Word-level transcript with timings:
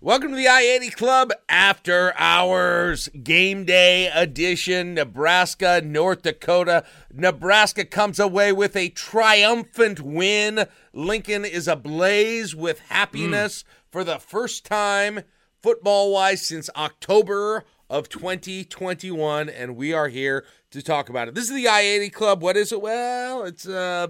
Welcome 0.00 0.30
to 0.30 0.36
the 0.36 0.46
I 0.46 0.60
80 0.60 0.90
Club 0.90 1.32
After 1.48 2.14
Hours 2.16 3.08
Game 3.24 3.64
Day 3.64 4.06
Edition. 4.06 4.94
Nebraska, 4.94 5.82
North 5.84 6.22
Dakota. 6.22 6.84
Nebraska 7.12 7.84
comes 7.84 8.20
away 8.20 8.52
with 8.52 8.76
a 8.76 8.90
triumphant 8.90 9.98
win. 10.00 10.66
Lincoln 10.92 11.44
is 11.44 11.66
ablaze 11.66 12.54
with 12.54 12.78
happiness 12.78 13.64
for 13.90 14.04
the 14.04 14.20
first 14.20 14.64
time, 14.64 15.22
football 15.60 16.12
wise, 16.12 16.46
since 16.46 16.70
October 16.76 17.64
of 17.90 18.08
2021. 18.08 19.48
And 19.48 19.74
we 19.74 19.92
are 19.92 20.06
here 20.06 20.44
to 20.70 20.80
talk 20.80 21.08
about 21.08 21.26
it. 21.26 21.34
This 21.34 21.50
is 21.50 21.56
the 21.56 21.66
I 21.66 21.80
80 21.80 22.10
Club. 22.10 22.40
What 22.40 22.56
is 22.56 22.70
it? 22.70 22.80
Well, 22.80 23.42
it's 23.42 23.66
uh, 23.66 24.06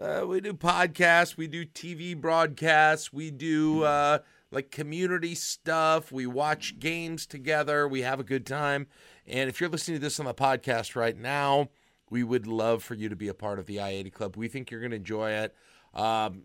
uh 0.00 0.24
we 0.24 0.40
do 0.40 0.52
podcasts, 0.52 1.36
we 1.36 1.48
do 1.48 1.66
TV 1.66 2.16
broadcasts, 2.16 3.12
we 3.12 3.32
do 3.32 3.82
uh 3.82 4.18
like 4.50 4.70
community 4.70 5.34
stuff. 5.34 6.12
We 6.12 6.26
watch 6.26 6.78
games 6.78 7.26
together. 7.26 7.86
We 7.88 8.02
have 8.02 8.20
a 8.20 8.24
good 8.24 8.46
time. 8.46 8.86
And 9.26 9.48
if 9.48 9.60
you're 9.60 9.70
listening 9.70 9.98
to 9.98 10.02
this 10.02 10.20
on 10.20 10.26
the 10.26 10.34
podcast 10.34 10.94
right 10.96 11.16
now, 11.16 11.68
we 12.10 12.22
would 12.22 12.46
love 12.46 12.82
for 12.82 12.94
you 12.94 13.08
to 13.08 13.16
be 13.16 13.28
a 13.28 13.34
part 13.34 13.58
of 13.58 13.66
the 13.66 13.80
I 13.80 13.90
80 13.90 14.10
Club. 14.10 14.36
We 14.36 14.48
think 14.48 14.70
you're 14.70 14.80
going 14.80 14.90
to 14.90 14.96
enjoy 14.96 15.32
it. 15.32 15.54
Um, 15.94 16.42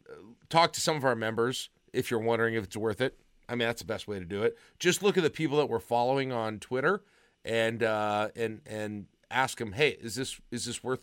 talk 0.50 0.74
to 0.74 0.82
some 0.82 0.96
of 0.96 1.04
our 1.04 1.16
members 1.16 1.70
if 1.94 2.10
you're 2.10 2.20
wondering 2.20 2.56
if 2.56 2.64
it's 2.64 2.78
worth 2.78 3.02
it. 3.02 3.20
I 3.48 3.54
mean, 3.54 3.68
that's 3.68 3.82
the 3.82 3.88
best 3.88 4.08
way 4.08 4.18
to 4.18 4.26
do 4.26 4.44
it. 4.44 4.58
Just 4.80 5.04
look 5.04 5.18
at 5.18 5.24
the 5.24 5.30
people 5.30 5.58
that 5.58 5.68
we're 5.68 5.80
following 5.80 6.32
on 6.32 6.60
Twitter 6.60 7.04
and 7.44 7.84
uh, 7.84 8.30
and 8.36 8.62
and 8.66 9.08
ask 9.30 9.58
them, 9.58 9.74
hey, 9.74 9.98
is 10.00 10.16
this 10.16 10.40
is 10.52 10.66
this 10.66 10.84
worth 10.84 11.02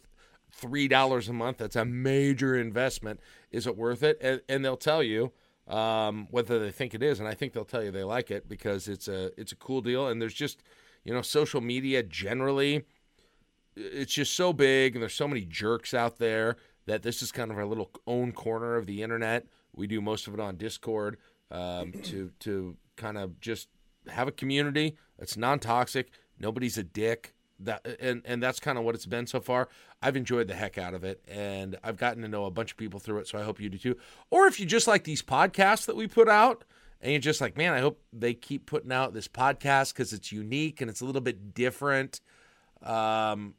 three 0.50 0.88
dollars 0.88 1.28
a 1.28 1.32
month? 1.32 1.58
That's 1.58 1.76
a 1.76 1.84
major 1.84 2.56
investment. 2.56 3.20
Is 3.50 3.66
it 3.66 3.76
worth 3.76 4.02
it? 4.02 4.18
And, 4.22 4.40
and 4.48 4.64
they'll 4.64 4.78
tell 4.78 5.02
you 5.02 5.32
um, 5.68 6.28
whether 6.30 6.58
they 6.58 6.70
think 6.70 6.94
it 6.94 7.02
is, 7.02 7.20
and 7.20 7.28
I 7.28 7.34
think 7.34 7.52
they'll 7.52 7.64
tell 7.64 7.84
you 7.84 7.90
they 7.90 8.04
like 8.04 8.30
it 8.30 8.48
because 8.48 8.88
it's 8.88 9.08
a 9.08 9.30
it's 9.40 9.52
a 9.52 9.56
cool 9.56 9.80
deal. 9.80 10.08
And 10.08 10.20
there's 10.20 10.34
just 10.34 10.62
you 11.04 11.12
know 11.12 11.22
social 11.22 11.60
media 11.60 12.02
generally, 12.02 12.84
it's 13.76 14.12
just 14.12 14.34
so 14.34 14.52
big, 14.52 14.94
and 14.94 15.02
there's 15.02 15.14
so 15.14 15.28
many 15.28 15.44
jerks 15.44 15.94
out 15.94 16.18
there 16.18 16.56
that 16.86 17.02
this 17.02 17.22
is 17.22 17.30
kind 17.30 17.50
of 17.50 17.58
our 17.58 17.66
little 17.66 17.90
own 18.06 18.32
corner 18.32 18.76
of 18.76 18.86
the 18.86 19.02
internet. 19.02 19.46
We 19.74 19.86
do 19.86 20.00
most 20.00 20.26
of 20.26 20.34
it 20.34 20.40
on 20.40 20.56
Discord 20.56 21.18
um, 21.50 21.92
to 22.04 22.32
to 22.40 22.76
kind 22.96 23.18
of 23.18 23.38
just 23.40 23.68
have 24.08 24.26
a 24.28 24.32
community 24.32 24.96
that's 25.18 25.36
non 25.36 25.58
toxic. 25.58 26.10
Nobody's 26.40 26.78
a 26.78 26.82
dick 26.82 27.34
that 27.60 27.86
and 28.00 28.22
and 28.24 28.42
that's 28.42 28.60
kind 28.60 28.78
of 28.78 28.84
what 28.84 28.94
it's 28.94 29.06
been 29.06 29.26
so 29.26 29.40
far. 29.40 29.68
I've 30.00 30.16
enjoyed 30.16 30.48
the 30.48 30.54
heck 30.54 30.78
out 30.78 30.94
of 30.94 31.04
it 31.04 31.22
and 31.26 31.76
I've 31.82 31.96
gotten 31.96 32.22
to 32.22 32.28
know 32.28 32.44
a 32.44 32.50
bunch 32.50 32.70
of 32.70 32.76
people 32.76 33.00
through 33.00 33.18
it, 33.18 33.28
so 33.28 33.38
I 33.38 33.42
hope 33.42 33.60
you 33.60 33.68
do 33.68 33.78
too. 33.78 33.96
Or 34.30 34.46
if 34.46 34.60
you 34.60 34.66
just 34.66 34.86
like 34.86 35.04
these 35.04 35.22
podcasts 35.22 35.86
that 35.86 35.96
we 35.96 36.06
put 36.06 36.28
out 36.28 36.64
and 37.00 37.12
you're 37.12 37.20
just 37.20 37.40
like, 37.40 37.56
"Man, 37.56 37.72
I 37.72 37.80
hope 37.80 38.00
they 38.12 38.34
keep 38.34 38.66
putting 38.66 38.92
out 38.92 39.14
this 39.14 39.28
podcast 39.28 39.94
cuz 39.94 40.12
it's 40.12 40.30
unique 40.32 40.80
and 40.80 40.90
it's 40.90 41.00
a 41.00 41.04
little 41.04 41.20
bit 41.20 41.54
different." 41.54 42.20
Um 42.82 43.54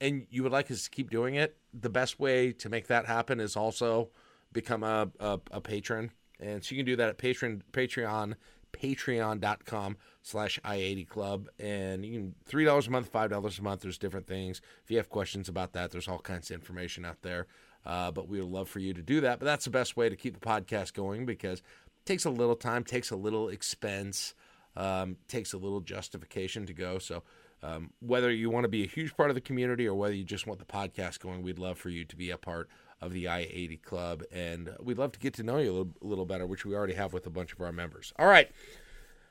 and 0.00 0.26
you 0.30 0.42
would 0.42 0.52
like 0.52 0.70
us 0.70 0.84
to 0.84 0.90
keep 0.90 1.10
doing 1.10 1.36
it. 1.36 1.56
The 1.72 1.90
best 1.90 2.18
way 2.18 2.52
to 2.52 2.68
make 2.68 2.88
that 2.88 3.06
happen 3.06 3.38
is 3.40 3.56
also 3.56 4.10
become 4.52 4.82
a 4.82 5.10
a, 5.20 5.40
a 5.52 5.60
patron. 5.60 6.10
And 6.40 6.64
so 6.64 6.74
you 6.74 6.80
can 6.80 6.86
do 6.86 6.96
that 6.96 7.08
at 7.08 7.18
Patreon 7.18 7.62
Patreon 7.72 8.34
patreon.com 8.74 9.96
slash 10.22 10.58
i80 10.64 11.08
club. 11.08 11.48
And 11.58 12.04
you 12.04 12.12
can 12.12 12.34
three 12.44 12.64
dollars 12.64 12.86
a 12.86 12.90
month 12.90 13.08
five 13.08 13.30
dollars 13.30 13.58
a 13.58 13.62
month 13.62 13.80
there's 13.80 13.98
different 13.98 14.26
things. 14.26 14.60
If 14.84 14.90
you 14.90 14.96
have 14.96 15.08
questions 15.08 15.48
about 15.48 15.72
that 15.72 15.90
there's 15.90 16.08
all 16.08 16.18
kinds 16.18 16.50
of 16.50 16.54
information 16.54 17.04
out 17.04 17.22
there. 17.22 17.46
Uh, 17.86 18.10
but 18.10 18.28
we 18.28 18.40
would 18.40 18.50
love 18.50 18.68
for 18.68 18.78
you 18.78 18.94
to 18.94 19.02
do 19.02 19.20
that. 19.20 19.38
But 19.38 19.44
that's 19.44 19.66
the 19.66 19.70
best 19.70 19.94
way 19.96 20.08
to 20.08 20.16
keep 20.16 20.32
the 20.32 20.40
podcast 20.40 20.94
going 20.94 21.26
because 21.26 21.58
it 21.58 22.06
takes 22.06 22.24
a 22.24 22.30
little 22.30 22.56
time 22.56 22.82
takes 22.84 23.10
a 23.10 23.16
little 23.16 23.48
expense 23.48 24.34
um, 24.76 25.16
takes 25.28 25.52
a 25.52 25.58
little 25.58 25.80
justification 25.80 26.66
to 26.66 26.72
go. 26.72 26.98
So 26.98 27.22
um, 27.62 27.90
whether 28.00 28.30
you 28.30 28.50
want 28.50 28.64
to 28.64 28.68
be 28.68 28.84
a 28.84 28.86
huge 28.86 29.16
part 29.16 29.30
of 29.30 29.34
the 29.34 29.40
community 29.40 29.86
or 29.86 29.94
whether 29.94 30.14
you 30.14 30.24
just 30.24 30.46
want 30.46 30.58
the 30.58 30.66
podcast 30.66 31.20
going 31.20 31.42
we'd 31.42 31.58
love 31.58 31.78
for 31.78 31.88
you 31.88 32.04
to 32.04 32.16
be 32.16 32.30
a 32.30 32.36
part 32.36 32.68
of 33.04 33.12
the 33.12 33.28
I 33.28 33.40
80 33.50 33.76
Club. 33.78 34.22
And 34.32 34.70
we'd 34.80 34.98
love 34.98 35.12
to 35.12 35.18
get 35.18 35.34
to 35.34 35.42
know 35.42 35.58
you 35.58 35.70
a 35.70 35.72
little, 35.72 35.92
a 36.02 36.06
little, 36.06 36.26
better, 36.26 36.46
which 36.46 36.64
we 36.64 36.74
already 36.74 36.94
have 36.94 37.12
with 37.12 37.26
a 37.26 37.30
bunch 37.30 37.52
of 37.52 37.60
our 37.60 37.72
members. 37.72 38.12
All 38.18 38.26
right. 38.26 38.50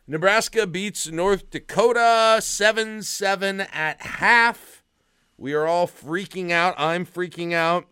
Nebraska 0.06 0.68
beats 0.68 1.08
North 1.08 1.50
Dakota 1.50 2.42
7 2.42 3.04
7 3.04 3.62
at 3.62 4.02
half. 4.02 4.84
We 5.38 5.54
are 5.54 5.66
all 5.66 5.88
freaking 5.88 6.52
out. 6.52 6.76
I'm 6.78 7.06
freaking 7.06 7.54
out. 7.54 7.88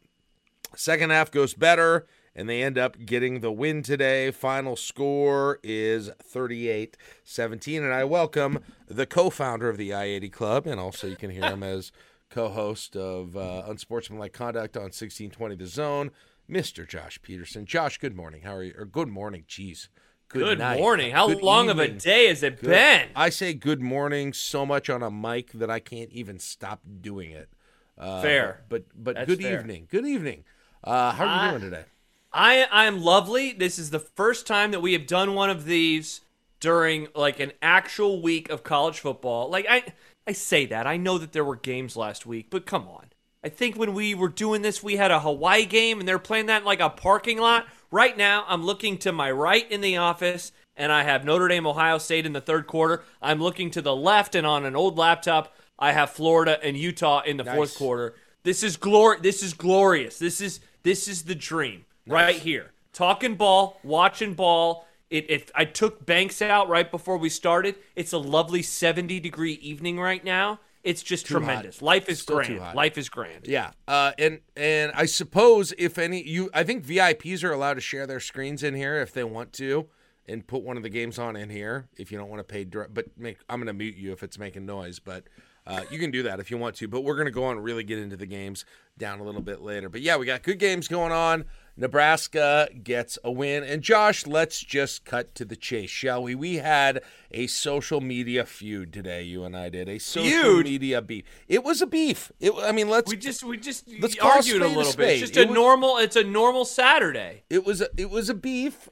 Second 0.75 1.09
half 1.09 1.31
goes 1.31 1.53
better, 1.53 2.07
and 2.35 2.47
they 2.47 2.61
end 2.63 2.77
up 2.77 2.97
getting 3.05 3.39
the 3.39 3.51
win 3.51 3.81
today. 3.81 4.31
Final 4.31 4.75
score 4.75 5.59
is 5.63 6.09
38 6.21 6.95
17. 7.23 7.83
And 7.83 7.93
I 7.93 8.03
welcome 8.03 8.59
the 8.87 9.05
co 9.05 9.29
founder 9.29 9.69
of 9.69 9.77
the 9.77 9.93
I 9.93 10.03
80 10.03 10.29
Club, 10.29 10.67
and 10.67 10.79
also 10.79 11.07
you 11.07 11.15
can 11.15 11.29
hear 11.29 11.45
him 11.45 11.63
as 11.63 11.91
co-host 12.31 12.95
of 12.95 13.37
uh, 13.37 13.63
Unsportsmanlike 13.67 14.33
Conduct 14.33 14.75
on 14.75 14.83
1620 14.83 15.55
The 15.55 15.67
Zone, 15.67 16.11
Mr. 16.49 16.87
Josh 16.87 17.21
Peterson. 17.21 17.65
Josh, 17.65 17.97
good 17.99 18.15
morning. 18.15 18.41
How 18.41 18.55
are 18.55 18.63
you? 18.63 18.73
Or 18.77 18.85
good 18.85 19.09
morning, 19.09 19.43
jeez. 19.47 19.89
Good, 20.29 20.57
good 20.59 20.77
morning. 20.79 21.11
How 21.11 21.27
good 21.27 21.43
long 21.43 21.69
evening. 21.69 21.89
of 21.89 21.95
a 21.95 21.99
day 21.99 22.27
has 22.27 22.41
it 22.41 22.61
good. 22.61 22.69
been? 22.69 23.09
I 23.15 23.29
say 23.29 23.53
good 23.53 23.81
morning 23.81 24.31
so 24.31 24.65
much 24.65 24.89
on 24.89 25.03
a 25.03 25.11
mic 25.11 25.51
that 25.51 25.69
I 25.69 25.79
can't 25.79 26.09
even 26.11 26.39
stop 26.39 26.79
doing 27.01 27.31
it. 27.31 27.49
Uh, 27.97 28.21
fair, 28.21 28.63
but 28.69 28.85
but 28.95 29.15
That's 29.15 29.27
good 29.27 29.41
fair. 29.41 29.59
evening. 29.59 29.87
Good 29.91 30.07
evening. 30.07 30.45
Uh, 30.83 31.11
how 31.11 31.25
are 31.25 31.45
you 31.45 31.59
doing 31.59 31.69
today? 31.71 31.83
I 32.31 32.63
I 32.71 32.85
am 32.85 33.01
lovely. 33.01 33.51
This 33.51 33.77
is 33.77 33.89
the 33.89 33.99
first 33.99 34.47
time 34.47 34.71
that 34.71 34.79
we 34.79 34.93
have 34.93 35.05
done 35.05 35.35
one 35.35 35.49
of 35.49 35.65
these 35.65 36.21
during 36.61 37.09
like 37.13 37.41
an 37.41 37.51
actual 37.61 38.21
week 38.21 38.49
of 38.49 38.63
college 38.63 38.99
football. 38.99 39.49
Like 39.49 39.65
I 39.69 39.83
I 40.27 40.33
say 40.33 40.65
that. 40.67 40.85
I 40.87 40.97
know 40.97 41.17
that 41.17 41.31
there 41.33 41.45
were 41.45 41.55
games 41.55 41.95
last 41.97 42.25
week, 42.25 42.47
but 42.49 42.65
come 42.65 42.87
on. 42.87 43.07
I 43.43 43.49
think 43.49 43.75
when 43.75 43.93
we 43.95 44.13
were 44.13 44.29
doing 44.29 44.61
this, 44.61 44.83
we 44.83 44.97
had 44.97 45.09
a 45.09 45.19
Hawaii 45.19 45.65
game 45.65 45.99
and 45.99 46.07
they're 46.07 46.19
playing 46.19 46.45
that 46.45 46.61
in 46.61 46.65
like 46.65 46.79
a 46.79 46.89
parking 46.89 47.39
lot. 47.39 47.65
Right 47.89 48.15
now, 48.15 48.45
I'm 48.47 48.63
looking 48.63 48.97
to 48.99 49.11
my 49.11 49.31
right 49.31 49.69
in 49.71 49.81
the 49.81 49.97
office 49.97 50.51
and 50.77 50.91
I 50.91 51.03
have 51.03 51.25
Notre 51.25 51.47
Dame, 51.47 51.65
Ohio 51.65 51.97
State 51.97 52.25
in 52.27 52.33
the 52.33 52.41
third 52.41 52.67
quarter. 52.67 53.03
I'm 53.21 53.41
looking 53.41 53.71
to 53.71 53.81
the 53.81 53.95
left 53.95 54.35
and 54.35 54.45
on 54.45 54.63
an 54.65 54.75
old 54.75 54.97
laptop, 54.97 55.55
I 55.79 55.91
have 55.91 56.11
Florida 56.11 56.59
and 56.63 56.77
Utah 56.77 57.21
in 57.25 57.37
the 57.37 57.43
nice. 57.43 57.55
fourth 57.55 57.75
quarter. 57.77 58.13
This 58.43 58.61
is 58.63 58.77
glor- 58.77 59.21
This 59.21 59.41
is 59.41 59.53
glorious. 59.55 60.19
This 60.19 60.39
is 60.39 60.59
this 60.83 61.07
is 61.07 61.23
the 61.23 61.35
dream 61.35 61.85
nice. 62.05 62.13
right 62.13 62.35
here. 62.35 62.71
Talking 62.93 63.35
ball, 63.35 63.79
watching 63.83 64.35
ball, 64.35 64.87
it, 65.11 65.29
it, 65.29 65.51
I 65.53 65.65
took 65.65 66.05
Banks 66.05 66.41
out 66.41 66.69
right 66.69 66.89
before 66.89 67.17
we 67.17 67.29
started. 67.29 67.75
It's 67.95 68.13
a 68.13 68.17
lovely 68.17 68.63
70 68.63 69.19
degree 69.19 69.53
evening 69.53 69.99
right 69.99 70.23
now. 70.23 70.61
It's 70.83 71.03
just 71.03 71.27
too 71.27 71.35
tremendous. 71.35 71.79
Hot. 71.79 71.85
Life 71.85 72.09
is 72.09 72.21
Still 72.21 72.37
grand. 72.37 72.75
Life 72.75 72.97
is 72.97 73.09
grand. 73.09 73.45
Yeah. 73.45 73.71
Uh, 73.87 74.13
and 74.17 74.39
and 74.55 74.91
I 74.95 75.05
suppose 75.05 75.73
if 75.77 75.99
any 75.99 76.27
you 76.27 76.49
I 76.53 76.63
think 76.63 76.83
VIPs 76.83 77.43
are 77.43 77.51
allowed 77.51 77.75
to 77.75 77.81
share 77.81 78.07
their 78.07 78.19
screens 78.19 78.63
in 78.63 78.73
here 78.73 78.99
if 78.99 79.13
they 79.13 79.23
want 79.23 79.53
to 79.53 79.87
and 80.27 80.47
put 80.47 80.63
one 80.63 80.77
of 80.77 80.83
the 80.83 80.89
games 80.89 81.19
on 81.19 81.35
in 81.35 81.49
here 81.49 81.87
if 81.97 82.11
you 82.11 82.17
don't 82.17 82.29
want 82.29 82.39
to 82.39 82.43
pay 82.43 82.63
direct 82.63 82.93
but 82.95 83.05
make 83.15 83.37
I'm 83.47 83.59
going 83.59 83.67
to 83.67 83.73
mute 83.73 83.95
you 83.95 84.11
if 84.11 84.23
it's 84.23 84.39
making 84.39 84.65
noise, 84.65 84.97
but 84.97 85.25
uh, 85.67 85.81
you 85.91 85.99
can 85.99 86.09
do 86.09 86.23
that 86.23 86.39
if 86.39 86.49
you 86.49 86.57
want 86.57 86.75
to, 86.77 86.87
but 86.87 87.01
we're 87.01 87.15
going 87.15 87.25
to 87.25 87.31
go 87.31 87.43
on 87.43 87.57
and 87.57 87.63
really 87.63 87.83
get 87.83 87.99
into 87.99 88.17
the 88.17 88.25
games 88.25 88.65
down 88.97 89.19
a 89.19 89.23
little 89.23 89.41
bit 89.41 89.61
later. 89.61 89.89
But 89.89 90.01
yeah, 90.01 90.17
we 90.17 90.25
got 90.25 90.41
good 90.41 90.57
games 90.57 90.87
going 90.87 91.11
on. 91.11 91.45
Nebraska 91.81 92.69
gets 92.83 93.17
a 93.23 93.31
win. 93.31 93.63
And 93.63 93.81
Josh, 93.81 94.27
let's 94.27 94.59
just 94.59 95.03
cut 95.03 95.33
to 95.33 95.43
the 95.43 95.55
chase, 95.55 95.89
shall 95.89 96.21
we? 96.21 96.35
We 96.35 96.57
had 96.57 97.01
a 97.31 97.47
social 97.47 98.01
media 98.01 98.45
feud 98.45 98.93
today. 98.93 99.23
You 99.23 99.43
and 99.43 99.57
I 99.57 99.69
did 99.69 99.89
a 99.89 99.97
social 99.97 100.29
feud? 100.29 100.65
media 100.65 101.01
beef. 101.01 101.25
It 101.47 101.63
was 101.63 101.81
a 101.81 101.87
beef. 101.87 102.31
It, 102.39 102.53
I 102.55 102.71
mean, 102.71 102.87
let's 102.87 103.09
we 103.09 103.17
just 103.17 103.43
we 103.43 103.57
just 103.57 103.89
let's 103.99 104.15
argued 104.19 104.61
a 104.61 104.67
little 104.67 104.93
bit. 104.93 105.09
It's 105.09 105.19
just 105.21 105.37
it 105.37 105.45
a 105.45 105.47
was, 105.47 105.55
normal. 105.55 105.97
It's 105.97 106.15
a 106.15 106.23
normal 106.23 106.65
Saturday. 106.65 107.45
It 107.49 107.65
was 107.65 107.81
a, 107.81 107.89
it 107.97 108.11
was 108.11 108.29
a 108.29 108.35
beef. 108.35 108.87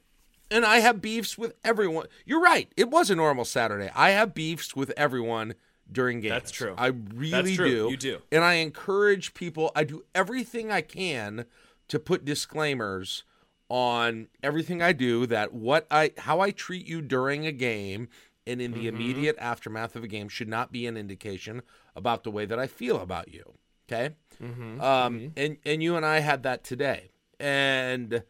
And 0.52 0.66
I 0.66 0.80
have 0.80 1.00
beefs 1.00 1.38
with 1.38 1.54
everyone. 1.64 2.08
You're 2.26 2.42
right. 2.42 2.72
It 2.76 2.90
was 2.90 3.12
a 3.12 3.16
normal 3.16 3.46
Saturday. 3.46 3.92
I 3.96 4.10
have 4.10 4.34
beefs 4.34 4.76
with 4.76 4.92
everyone 4.98 5.54
during 5.92 6.22
games. 6.22 6.34
That's 6.34 6.52
true. 6.52 6.74
I 6.76 6.88
really 6.88 7.56
true. 7.56 7.70
do. 7.70 7.92
You 7.92 7.98
do. 7.98 8.18
And 8.32 8.44
I 8.44 8.56
encourage 8.56 9.36
people. 9.36 9.72
I 9.76 9.84
do 9.84 10.06
everything 10.16 10.72
I 10.72 10.82
can 10.82 11.46
to 11.90 12.00
put 12.00 12.26
disclaimers 12.26 13.24
on 13.68 14.28
everything 14.42 14.82
I 14.82 14.94
do 14.94 15.28
that 15.28 15.54
what 15.54 15.86
I 15.92 16.14
how 16.18 16.40
I 16.40 16.52
treat 16.52 16.88
you 16.88 17.02
during 17.02 17.46
a 17.46 17.52
game 17.52 18.08
and 18.48 18.62
in 18.62 18.72
the 18.72 18.86
mm-hmm. 18.86 18.96
immediate 18.96 19.36
aftermath 19.38 19.96
of 19.96 20.04
a 20.04 20.08
game 20.08 20.28
should 20.28 20.48
not 20.48 20.72
be 20.72 20.88
an 20.88 20.98
indication 20.98 21.62
about 21.96 22.24
the 22.24 22.32
way 22.32 22.46
that 22.46 22.58
I 22.58 22.66
feel 22.66 23.00
about 23.00 23.32
you. 23.32 23.54
Okay? 23.88 24.16
Mm-hmm. 24.42 24.82
Um, 24.82 25.20
mm-hmm. 25.20 25.28
and 25.38 25.58
and 25.66 25.84
you 25.84 25.96
and 25.96 26.06
I 26.06 26.20
had 26.20 26.44
that 26.44 26.64
today. 26.64 27.12
And 27.40 28.24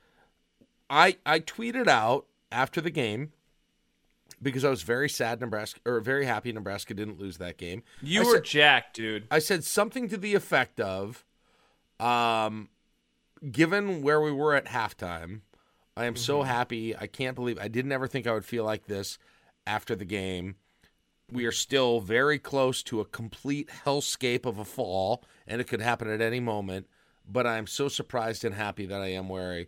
I 0.90 1.18
I 1.26 1.40
tweeted 1.40 1.88
out 1.88 2.26
after 2.52 2.82
the 2.82 2.90
game 2.90 3.32
because 4.42 4.66
I 4.66 4.70
was 4.70 4.82
very 4.82 5.10
sad 5.10 5.40
Nebraska 5.40 5.80
or 5.86 6.00
very 6.02 6.26
happy 6.26 6.52
Nebraska 6.52 6.94
didn't 6.94 7.20
lose 7.20 7.38
that 7.38 7.58
game. 7.58 7.84
You 8.02 8.22
I 8.22 8.26
were 8.26 8.36
said, 8.36 8.44
jacked, 8.46 8.96
dude. 8.98 9.28
I 9.32 9.40
said 9.40 9.64
something 9.64 10.10
to 10.10 10.18
the 10.18 10.36
effect 10.36 10.80
of 10.82 11.24
um 12.00 12.70
given 13.52 14.02
where 14.02 14.22
we 14.22 14.32
were 14.32 14.56
at 14.56 14.66
halftime, 14.66 15.42
I 15.96 16.06
am 16.06 16.16
so 16.16 16.44
happy. 16.44 16.96
I 16.96 17.08
can't 17.08 17.36
believe 17.36 17.60
I 17.60 17.68
didn't 17.68 17.92
ever 17.92 18.08
think 18.08 18.26
I 18.26 18.34
would 18.34 18.46
feel 18.46 18.64
like 18.64 18.86
this 18.86 19.18
after 19.68 19.96
the 19.96 20.06
game. 20.06 20.56
We 21.32 21.46
are 21.46 21.52
still 21.52 22.00
very 22.00 22.40
close 22.40 22.82
to 22.84 23.02
a 23.02 23.06
complete 23.06 23.70
hellscape 23.86 24.46
of 24.46 24.58
a 24.58 24.66
fall, 24.66 25.24
and 25.46 25.62
it 25.62 25.68
could 25.68 25.82
happen 25.82 26.10
at 26.10 26.22
any 26.22 26.40
moment. 26.40 26.88
But 27.28 27.46
I'm 27.46 27.68
so 27.68 27.88
surprised 27.88 28.44
and 28.46 28.56
happy 28.56 28.86
that 28.88 29.02
I 29.02 29.08
am 29.08 29.30
where 29.30 29.66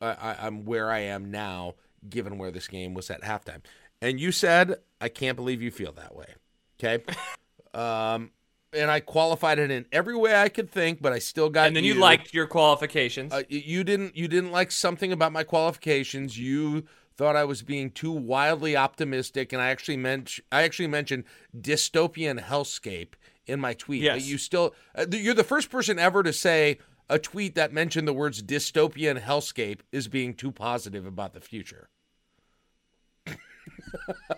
I, 0.00 0.06
I, 0.06 0.36
I'm 0.46 0.64
where 0.64 0.90
I 0.90 1.00
am 1.00 1.30
now, 1.30 1.74
given 2.08 2.38
where 2.38 2.50
this 2.50 2.66
game 2.66 2.94
was 2.94 3.10
at 3.10 3.22
halftime. 3.22 3.60
And 4.00 4.18
you 4.18 4.32
said 4.32 4.76
I 5.00 5.08
can't 5.08 5.36
believe 5.36 5.62
you 5.62 5.70
feel 5.70 5.92
that 5.92 6.16
way. 6.16 6.34
Okay, 6.78 7.04
um, 7.74 8.30
and 8.74 8.90
I 8.90 9.00
qualified 9.00 9.58
it 9.58 9.70
in 9.70 9.86
every 9.92 10.16
way 10.16 10.34
I 10.34 10.48
could 10.48 10.70
think, 10.70 11.00
but 11.00 11.12
I 11.12 11.18
still 11.18 11.50
got. 11.50 11.66
And 11.66 11.76
then 11.76 11.84
you, 11.84 11.94
liked 11.94 12.34
your 12.34 12.46
qualifications. 12.46 13.32
Uh, 13.32 13.42
you 13.48 13.84
didn't. 13.84 14.16
You 14.16 14.28
didn't 14.28 14.52
like 14.52 14.70
something 14.70 15.12
about 15.12 15.32
my 15.32 15.44
qualifications. 15.44 16.38
You 16.38 16.84
thought 17.16 17.36
I 17.36 17.44
was 17.44 17.62
being 17.62 17.90
too 17.90 18.12
wildly 18.12 18.76
optimistic, 18.76 19.52
and 19.52 19.62
I 19.62 19.68
actually 19.68 19.96
meant. 19.96 20.40
I 20.50 20.62
actually 20.62 20.88
mentioned 20.88 21.24
dystopian 21.58 22.40
hellscape 22.40 23.14
in 23.46 23.60
my 23.60 23.74
tweet. 23.74 24.02
Yes. 24.02 24.16
But 24.16 24.24
you 24.24 24.38
still. 24.38 24.74
Uh, 24.94 25.06
you're 25.10 25.34
the 25.34 25.44
first 25.44 25.70
person 25.70 25.98
ever 25.98 26.22
to 26.22 26.32
say 26.32 26.78
a 27.08 27.18
tweet 27.18 27.54
that 27.54 27.72
mentioned 27.72 28.08
the 28.08 28.12
words 28.12 28.42
dystopian 28.42 29.20
hellscape 29.20 29.80
is 29.92 30.08
being 30.08 30.34
too 30.34 30.50
positive 30.50 31.06
about 31.06 31.34
the 31.34 31.40
future. 31.40 31.88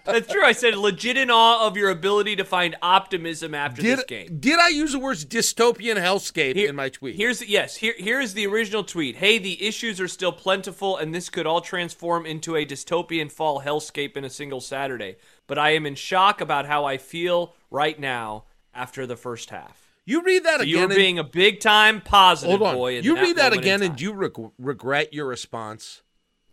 That's 0.05 0.31
true. 0.31 0.45
I 0.45 0.53
said 0.53 0.77
legit 0.77 1.17
in 1.17 1.31
awe 1.31 1.67
of 1.67 1.77
your 1.77 1.91
ability 1.91 2.37
to 2.37 2.45
find 2.45 2.77
optimism 2.83 3.55
after 3.55 3.83
Did 3.83 3.99
this 3.99 4.05
game. 4.05 4.37
did 4.39 4.59
I 4.59 4.69
use 4.69 4.93
the 4.93 4.99
words 4.99 5.25
dystopian 5.25 5.97
hellscape 5.97 6.55
Here- 6.57 6.69
in 6.69 6.77
my 6.77 6.89
tweet? 6.89 7.17
Here's 7.17 7.47
yes. 7.47 7.77
Here 7.77 7.95
here's 7.97 8.35
the 8.35 8.47
original 8.47 8.85
tweet. 8.85 9.17
Hey, 9.17 9.39
the 9.39 9.63
issues 9.67 10.01
are 10.01 10.09
still 10.09 10.33
plentiful, 10.33 10.97
and 10.97 11.15
this 11.15 11.29
could 11.29 11.47
all 11.47 11.61
transform 11.61 12.27
into 12.27 12.57
a 12.57 12.65
dystopian 12.67 13.31
fall 13.31 13.63
hellscape 13.63 14.17
in 14.17 14.25
a 14.25 14.31
single 14.31 14.61
Saturday. 14.61 15.17
But 15.47 15.59
I 15.59 15.71
am 15.71 15.87
in 15.87 15.95
shock 15.95 16.41
about 16.41 16.67
how 16.67 16.85
I 16.85 16.99
feel 16.99 17.55
right 17.71 17.99
now 17.99 18.45
after 18.75 19.07
the 19.07 19.17
first 19.17 19.51
half. 19.51 19.83
you 20.05 20.23
read 20.23 20.45
that 20.45 20.59
So 20.59 20.63
again. 20.63 20.69
you 20.69 20.77
were 20.79 20.85
and- 20.85 20.95
being 20.95 21.19
a 21.19 21.25
big 21.25 21.59
time 21.61 22.01
positive 22.01 22.61
boy. 22.61 23.01
You 23.01 23.17
read 23.17 23.37
that 23.37 23.53
again, 23.53 23.83
and 23.83 23.97
time. 23.97 24.03
you 24.05 24.13
reg- 24.13 24.51
regret 24.59 25.13
your 25.13 25.27
response. 25.27 26.03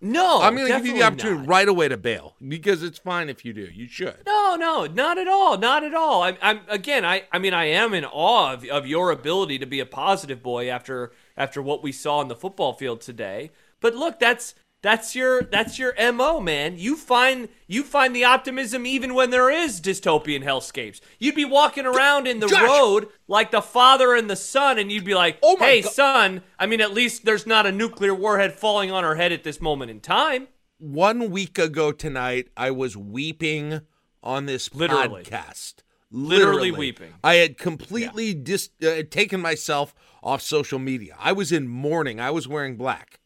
No, 0.03 0.41
I'm 0.41 0.55
going 0.55 0.67
to 0.67 0.73
give 0.73 0.85
you 0.85 0.93
the 0.93 1.03
opportunity 1.03 1.39
not. 1.39 1.47
right 1.47 1.67
away 1.67 1.87
to 1.87 1.95
bail 1.95 2.35
because 2.45 2.83
it's 2.83 2.99
fine 2.99 3.29
if 3.29 3.45
you 3.45 3.53
do. 3.53 3.61
You 3.61 3.87
should. 3.87 4.17
No, 4.25 4.57
no, 4.59 4.85
not 4.85 5.17
at 5.17 5.29
all, 5.29 5.57
not 5.57 5.83
at 5.83 5.93
all. 5.93 6.23
I'm, 6.23 6.37
I'm 6.41 6.59
again, 6.67 7.05
I, 7.05 7.23
I 7.31 7.39
mean, 7.39 7.53
I 7.53 7.65
am 7.65 7.93
in 7.93 8.03
awe 8.03 8.53
of, 8.53 8.65
of 8.65 8.85
your 8.85 9.11
ability 9.11 9.59
to 9.59 9.65
be 9.65 9.79
a 9.79 9.85
positive 9.85 10.43
boy 10.43 10.69
after 10.69 11.13
after 11.37 11.61
what 11.61 11.81
we 11.81 11.93
saw 11.93 12.17
on 12.17 12.27
the 12.27 12.35
football 12.35 12.73
field 12.73 12.99
today. 12.99 13.51
But 13.79 13.95
look, 13.95 14.19
that's 14.19 14.55
that's 14.83 15.15
your 15.15 15.41
that's 15.43 15.79
your 15.79 15.95
mo, 16.11 16.39
man. 16.39 16.77
You 16.77 16.95
find 16.95 17.47
you 17.67 17.81
find 17.83 18.15
the 18.15 18.25
optimism 18.25 18.85
even 18.85 19.15
when 19.15 19.31
there 19.31 19.49
is 19.49 19.81
dystopian 19.81 20.43
hellscapes. 20.43 20.99
You'd 21.17 21.33
be 21.35 21.45
walking 21.45 21.85
around 21.87 22.27
in 22.27 22.39
the 22.39 22.47
Josh! 22.47 22.61
road 22.61 23.07
like 23.27 23.49
the 23.49 23.61
father 23.61 24.13
and 24.13 24.29
the 24.29 24.35
son, 24.35 24.77
and 24.77 24.91
you'd 24.91 25.05
be 25.05 25.15
like, 25.15 25.39
Oh 25.41 25.55
"Hey, 25.57 25.81
God. 25.81 25.93
son, 25.93 26.41
I 26.59 26.67
mean, 26.67 26.81
at 26.81 26.93
least 26.93 27.25
there's 27.25 27.47
not 27.47 27.65
a 27.65 27.71
nuclear 27.71 28.13
warhead 28.13 28.53
falling 28.53 28.91
on 28.91 29.03
our 29.03 29.15
head 29.15 29.31
at 29.31 29.43
this 29.43 29.59
moment 29.59 29.89
in 29.89 30.01
time." 30.01 30.49
One 30.77 31.31
week 31.31 31.57
ago 31.57 31.93
tonight, 31.93 32.49
I 32.57 32.71
was 32.71 32.97
weeping 32.97 33.81
on 34.21 34.45
this 34.47 34.73
Literally. 34.75 35.23
podcast. 35.23 35.75
Literally 36.11 36.71
weeping. 36.71 37.13
I 37.23 37.35
had 37.35 37.57
completely 37.57 38.33
dis- 38.33 38.69
uh, 38.85 39.01
taken 39.09 39.39
myself 39.41 39.95
off 40.21 40.41
social 40.41 40.77
media. 40.77 41.15
I 41.17 41.31
was 41.31 41.51
in 41.53 41.67
mourning. 41.69 42.19
I 42.19 42.31
was 42.31 42.47
wearing 42.47 42.75
black. 42.75 43.19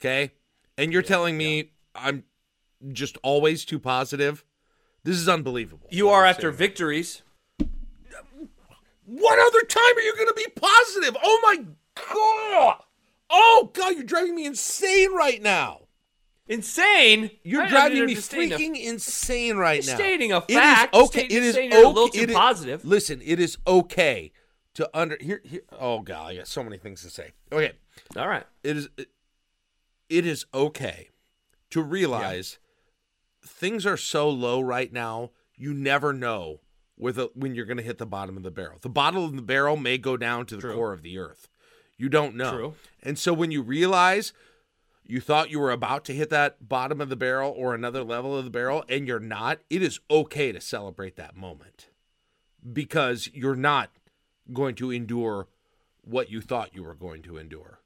Okay, 0.00 0.32
and 0.78 0.92
you're 0.92 1.02
telling 1.02 1.36
me 1.36 1.72
I'm 1.94 2.24
just 2.92 3.18
always 3.22 3.66
too 3.66 3.78
positive. 3.78 4.44
This 5.04 5.16
is 5.16 5.28
unbelievable. 5.28 5.88
You 5.90 6.08
are 6.08 6.24
after 6.24 6.50
victories. 6.50 7.22
What 9.04 9.38
other 9.38 9.66
time 9.66 9.96
are 9.96 10.00
you 10.00 10.14
going 10.14 10.28
to 10.28 10.34
be 10.34 10.46
positive? 10.54 11.16
Oh 11.22 11.40
my 11.42 11.64
god! 11.94 12.82
Oh 13.30 13.70
god, 13.72 13.94
you're 13.94 14.04
driving 14.04 14.34
me 14.34 14.44
insane 14.46 15.14
right 15.14 15.40
now. 15.40 15.82
Insane. 16.46 17.30
You're 17.42 17.62
I- 17.62 17.68
driving 17.68 18.06
me 18.06 18.14
stating 18.16 18.52
a- 18.52 18.56
freaking 18.58 18.82
insane 18.84 19.56
right 19.56 19.84
now. 19.86 19.94
stating 19.94 20.32
a 20.32 20.40
fact. 20.42 20.94
It 20.94 20.98
is 20.98 21.08
okay. 21.08 21.22
It 21.24 21.42
is 21.42 21.56
you're 21.56 21.64
a 21.64 21.66
okay. 21.68 21.86
little 21.86 22.08
too 22.08 22.20
it 22.20 22.30
is- 22.30 22.36
positive. 22.36 22.84
Listen, 22.84 23.20
it 23.24 23.40
is 23.40 23.56
okay 23.66 24.30
to 24.74 24.88
under 24.92 25.16
here. 25.20 25.40
here 25.44 25.62
oh 25.72 26.00
god, 26.00 26.32
I 26.32 26.36
got 26.36 26.46
so 26.46 26.62
many 26.62 26.76
things 26.76 27.02
to 27.02 27.10
say. 27.10 27.32
Okay, 27.50 27.72
All 28.16 28.28
right. 28.28 28.44
it 28.62 28.76
is. 28.76 28.88
It 28.98 29.08
is 30.08 30.46
okay 30.54 31.10
to 31.70 31.82
realize 31.82 32.58
things 33.44 33.86
are 33.86 33.96
so 33.96 34.28
low 34.28 34.60
right 34.60 34.92
now. 34.92 35.30
You 35.56 35.74
never 35.74 36.12
know 36.12 36.60
with 36.96 37.18
a, 37.18 37.30
when 37.34 37.54
you're 37.54 37.66
going 37.66 37.78
to 37.78 37.82
hit 37.82 37.98
the 37.98 38.06
bottom 38.06 38.36
of 38.36 38.42
the 38.42 38.50
barrel. 38.50 38.78
The 38.80 38.88
bottom 38.88 39.22
of 39.22 39.36
the 39.36 39.42
barrel 39.42 39.76
may 39.76 39.98
go 39.98 40.16
down 40.16 40.46
to 40.46 40.56
the 40.56 40.62
True. 40.62 40.74
core 40.74 40.92
of 40.92 41.02
the 41.02 41.18
earth. 41.18 41.48
You 41.96 42.08
don't 42.08 42.36
know. 42.36 42.52
True. 42.52 42.74
And 43.02 43.18
so 43.18 43.32
when 43.32 43.50
you 43.50 43.62
realize 43.62 44.32
you 45.04 45.20
thought 45.20 45.50
you 45.50 45.58
were 45.58 45.70
about 45.70 46.04
to 46.04 46.12
hit 46.12 46.30
that 46.30 46.68
bottom 46.68 47.00
of 47.00 47.08
the 47.08 47.16
barrel 47.16 47.52
or 47.56 47.74
another 47.74 48.04
level 48.04 48.36
of 48.36 48.44
the 48.44 48.50
barrel 48.50 48.84
and 48.88 49.06
you're 49.06 49.18
not, 49.18 49.60
it 49.70 49.82
is 49.82 50.00
okay 50.10 50.52
to 50.52 50.60
celebrate 50.60 51.16
that 51.16 51.36
moment 51.36 51.88
because 52.72 53.30
you're 53.32 53.56
not 53.56 53.90
going 54.52 54.74
to 54.76 54.90
endure 54.90 55.48
what 56.02 56.30
you 56.30 56.40
thought 56.40 56.74
you 56.74 56.82
were 56.82 56.94
going 56.94 57.22
to 57.22 57.36
endure. 57.36 57.80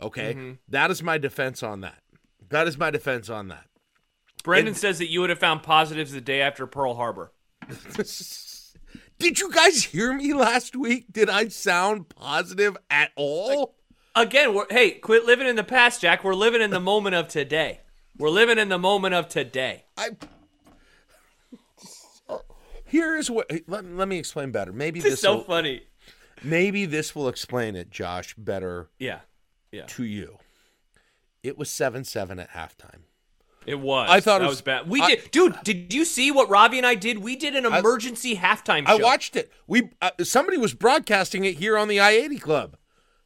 Okay? 0.00 0.34
Mm-hmm. 0.34 0.52
That 0.68 0.90
is 0.90 1.02
my 1.02 1.18
defense 1.18 1.62
on 1.62 1.80
that. 1.82 2.02
That 2.50 2.66
is 2.68 2.76
my 2.78 2.90
defense 2.90 3.28
on 3.30 3.48
that. 3.48 3.64
Brendan 4.42 4.68
And- 4.68 4.76
says 4.76 4.98
that 4.98 5.08
you 5.08 5.20
would 5.20 5.30
have 5.30 5.38
found 5.38 5.62
positives 5.62 6.12
the 6.12 6.20
day 6.20 6.40
after 6.40 6.66
Pearl 6.66 6.94
Harbor. 6.94 7.32
Did 9.18 9.38
you 9.40 9.50
guys 9.50 9.84
hear 9.84 10.12
me 10.12 10.34
last 10.34 10.76
week? 10.76 11.06
Did 11.10 11.30
I 11.30 11.48
sound 11.48 12.08
positive 12.08 12.76
at 12.90 13.10
all? 13.16 13.76
Again, 14.16 14.54
we're, 14.54 14.66
hey, 14.70 14.92
quit 14.92 15.24
living 15.24 15.46
in 15.46 15.56
the 15.56 15.64
past, 15.64 16.00
Jack. 16.00 16.22
We're 16.24 16.34
living 16.34 16.60
in 16.60 16.70
the 16.70 16.80
moment 16.92 17.14
of 17.14 17.28
today. 17.28 17.80
We're 18.18 18.30
living 18.30 18.58
in 18.58 18.68
the 18.68 18.78
moment 18.78 19.14
of 19.14 19.28
today. 19.28 19.84
I 19.96 20.10
Here's 22.86 23.28
what 23.30 23.50
let, 23.66 23.84
let 23.84 24.06
me 24.06 24.18
explain 24.18 24.52
better. 24.52 24.72
Maybe 24.72 25.00
This 25.00 25.14
is 25.14 25.20
so 25.20 25.36
will, 25.36 25.44
funny. 25.44 25.82
maybe 26.44 26.86
this 26.86 27.14
will 27.14 27.28
explain 27.28 27.74
it, 27.74 27.90
Josh, 27.90 28.34
better 28.36 28.88
Yeah. 28.98 29.20
Yeah. 29.74 29.86
to 29.86 30.04
you. 30.04 30.38
It 31.42 31.58
was 31.58 31.68
7-7 31.68 32.40
at 32.40 32.50
halftime. 32.52 33.00
It 33.66 33.80
was. 33.80 34.08
I 34.10 34.20
thought 34.20 34.42
it 34.42 34.44
was- 34.44 34.56
was, 34.56 34.62
bad. 34.62 34.88
We 34.88 35.00
I- 35.00 35.08
did, 35.08 35.30
dude. 35.30 35.62
Did 35.64 35.92
you 35.92 36.04
see 36.04 36.30
what 36.30 36.48
Robbie 36.50 36.78
and 36.78 36.86
I 36.86 36.94
did? 36.94 37.18
We 37.18 37.34
did 37.34 37.56
an 37.56 37.64
emergency 37.64 38.36
halftime 38.36 38.86
I 38.86 38.96
watched 38.96 39.36
it. 39.36 39.50
We 39.66 39.90
uh, 40.02 40.10
somebody 40.22 40.58
was 40.58 40.74
broadcasting 40.74 41.44
it 41.44 41.56
here 41.56 41.78
on 41.78 41.88
the 41.88 42.00
I-80 42.00 42.40
Club. 42.40 42.76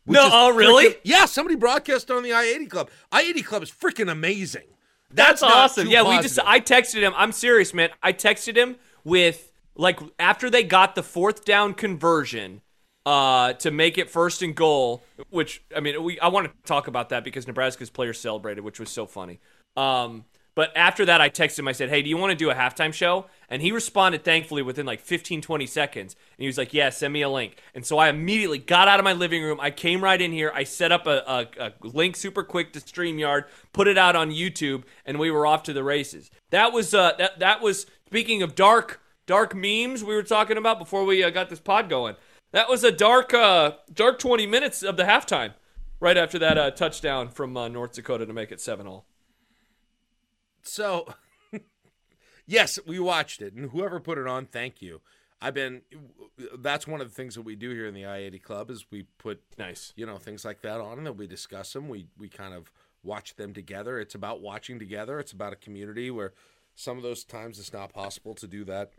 No, 0.06 0.26
is 0.26 0.32
oh, 0.32 0.54
really? 0.54 0.96
Yeah, 1.02 1.26
somebody 1.26 1.56
broadcast 1.56 2.10
on 2.10 2.22
the 2.22 2.32
I-80 2.32 2.70
Club. 2.70 2.90
I-80 3.12 3.44
Club 3.44 3.62
is 3.62 3.70
freaking 3.70 4.10
amazing. 4.10 4.62
That's, 5.10 5.42
not 5.42 5.52
awesome. 5.52 5.88
Yeah, 5.88 6.08
we 6.08 6.22
just. 6.22 6.38
I 6.44 6.60
texted 6.60 7.00
him. 7.00 7.12
I'm 7.16 7.32
serious, 7.32 7.72
man. 7.72 7.90
I 8.02 8.12
texted 8.12 8.56
him 8.56 8.76
with 9.04 9.52
like 9.74 10.00
after 10.18 10.50
they 10.50 10.62
got 10.62 10.94
the 10.94 11.02
fourth 11.02 11.44
down 11.44 11.74
conversion 11.74 12.60
uh, 13.08 13.54
to 13.54 13.70
make 13.70 13.96
it 13.96 14.10
first 14.10 14.42
and 14.42 14.54
goal. 14.54 15.02
Which 15.30 15.62
I 15.74 15.80
mean, 15.80 16.02
we 16.02 16.20
I 16.20 16.28
want 16.28 16.46
to 16.46 16.52
talk 16.66 16.88
about 16.88 17.08
that 17.08 17.24
because 17.24 17.46
Nebraska's 17.46 17.88
players 17.88 18.20
celebrated, 18.20 18.60
which 18.60 18.78
was 18.78 18.90
so 18.90 19.06
funny. 19.06 19.40
Um, 19.76 20.26
but 20.54 20.76
after 20.76 21.06
that, 21.06 21.20
I 21.20 21.30
texted 21.30 21.60
him. 21.60 21.68
I 21.68 21.72
said, 21.72 21.88
"Hey, 21.88 22.02
do 22.02 22.10
you 22.10 22.18
want 22.18 22.32
to 22.32 22.36
do 22.36 22.50
a 22.50 22.54
halftime 22.54 22.92
show?" 22.92 23.24
And 23.48 23.62
he 23.62 23.72
responded 23.72 24.24
thankfully 24.24 24.60
within 24.60 24.84
like 24.84 25.00
15, 25.00 25.40
20 25.40 25.64
seconds. 25.64 26.16
And 26.36 26.42
he 26.42 26.46
was 26.46 26.58
like, 26.58 26.74
"Yeah, 26.74 26.90
send 26.90 27.14
me 27.14 27.22
a 27.22 27.30
link." 27.30 27.56
And 27.74 27.86
so 27.86 27.96
I 27.96 28.10
immediately 28.10 28.58
got 28.58 28.88
out 28.88 29.00
of 29.00 29.04
my 29.04 29.14
living 29.14 29.42
room. 29.42 29.58
I 29.58 29.70
came 29.70 30.04
right 30.04 30.20
in 30.20 30.32
here. 30.32 30.52
I 30.54 30.64
set 30.64 30.92
up 30.92 31.06
a, 31.06 31.46
a, 31.58 31.68
a 31.68 31.72
link 31.82 32.14
super 32.14 32.42
quick 32.42 32.74
to 32.74 32.80
StreamYard, 32.80 33.44
put 33.72 33.88
it 33.88 33.96
out 33.96 34.16
on 34.16 34.32
YouTube, 34.32 34.82
and 35.06 35.18
we 35.18 35.30
were 35.30 35.46
off 35.46 35.62
to 35.62 35.72
the 35.72 35.82
races. 35.82 36.30
That 36.50 36.74
was 36.74 36.92
uh, 36.92 37.12
that 37.16 37.38
that 37.38 37.62
was 37.62 37.86
speaking 38.06 38.42
of 38.42 38.54
dark 38.54 39.00
dark 39.24 39.54
memes 39.54 40.02
we 40.02 40.14
were 40.14 40.22
talking 40.22 40.58
about 40.58 40.78
before 40.78 41.04
we 41.04 41.22
uh, 41.24 41.30
got 41.30 41.48
this 41.48 41.60
pod 41.60 41.88
going. 41.88 42.16
That 42.52 42.68
was 42.68 42.82
a 42.84 42.92
dark 42.92 43.34
uh, 43.34 43.72
dark 43.92 44.18
20 44.18 44.46
minutes 44.46 44.82
of 44.82 44.96
the 44.96 45.04
halftime. 45.04 45.54
Right 46.00 46.16
after 46.16 46.38
that 46.38 46.56
uh, 46.56 46.70
touchdown 46.70 47.28
from 47.28 47.56
uh, 47.56 47.66
North 47.66 47.92
Dakota 47.92 48.24
to 48.24 48.32
make 48.32 48.52
it 48.52 48.60
seven 48.60 48.86
all. 48.86 49.04
So, 50.62 51.12
yes, 52.46 52.78
we 52.86 53.00
watched 53.00 53.42
it, 53.42 53.52
and 53.54 53.70
whoever 53.70 53.98
put 53.98 54.16
it 54.16 54.26
on, 54.28 54.46
thank 54.46 54.80
you. 54.80 55.00
I've 55.40 55.54
been. 55.54 55.82
That's 56.58 56.86
one 56.86 57.00
of 57.00 57.08
the 57.08 57.14
things 57.14 57.34
that 57.34 57.42
we 57.42 57.56
do 57.56 57.70
here 57.70 57.86
in 57.86 57.94
the 57.94 58.06
I 58.06 58.18
eighty 58.18 58.38
Club 58.38 58.70
is 58.70 58.86
we 58.90 59.04
put 59.18 59.40
Nice. 59.58 59.92
you 59.96 60.06
know 60.06 60.18
things 60.18 60.44
like 60.44 60.62
that 60.62 60.80
on, 60.80 60.98
and 60.98 61.06
then 61.06 61.16
we 61.16 61.26
discuss 61.26 61.72
them. 61.72 61.88
We 61.88 62.06
we 62.16 62.28
kind 62.28 62.54
of 62.54 62.70
watch 63.02 63.34
them 63.36 63.52
together. 63.52 63.98
It's 63.98 64.14
about 64.14 64.40
watching 64.40 64.78
together. 64.78 65.18
It's 65.18 65.32
about 65.32 65.52
a 65.52 65.56
community 65.56 66.10
where 66.10 66.32
some 66.74 66.96
of 66.96 67.02
those 67.02 67.24
times 67.24 67.58
it's 67.58 67.72
not 67.72 67.92
possible 67.92 68.34
to 68.34 68.46
do 68.46 68.64
that 68.66 68.92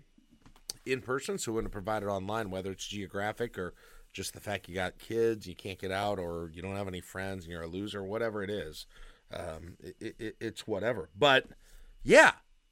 in 0.91 1.01
person, 1.01 1.37
so 1.37 1.51
we're 1.51 1.61
going 1.61 1.65
to 1.65 1.71
provide 1.71 2.03
it 2.03 2.07
online, 2.07 2.49
whether 2.51 2.71
it's 2.71 2.85
geographic 2.87 3.57
or 3.57 3.73
just 4.11 4.33
the 4.33 4.39
fact 4.39 4.67
you 4.67 4.75
got 4.75 4.97
kids, 4.99 5.47
you 5.47 5.55
can't 5.55 5.79
get 5.79 5.91
out, 5.91 6.17
or 6.19 6.49
you 6.53 6.61
don't 6.61 6.75
have 6.75 6.87
any 6.87 7.01
friends, 7.01 7.43
and 7.45 7.51
you're 7.51 7.61
a 7.63 7.67
loser, 7.67 8.03
whatever 8.03 8.41
it 8.43 8.49
is. 8.49 8.85
um, 9.31 9.77
it, 9.79 10.15
it, 10.19 10.35
it's 10.39 10.65
whatever. 10.67 11.09
But 11.17 11.45
yeah, 12.03 12.31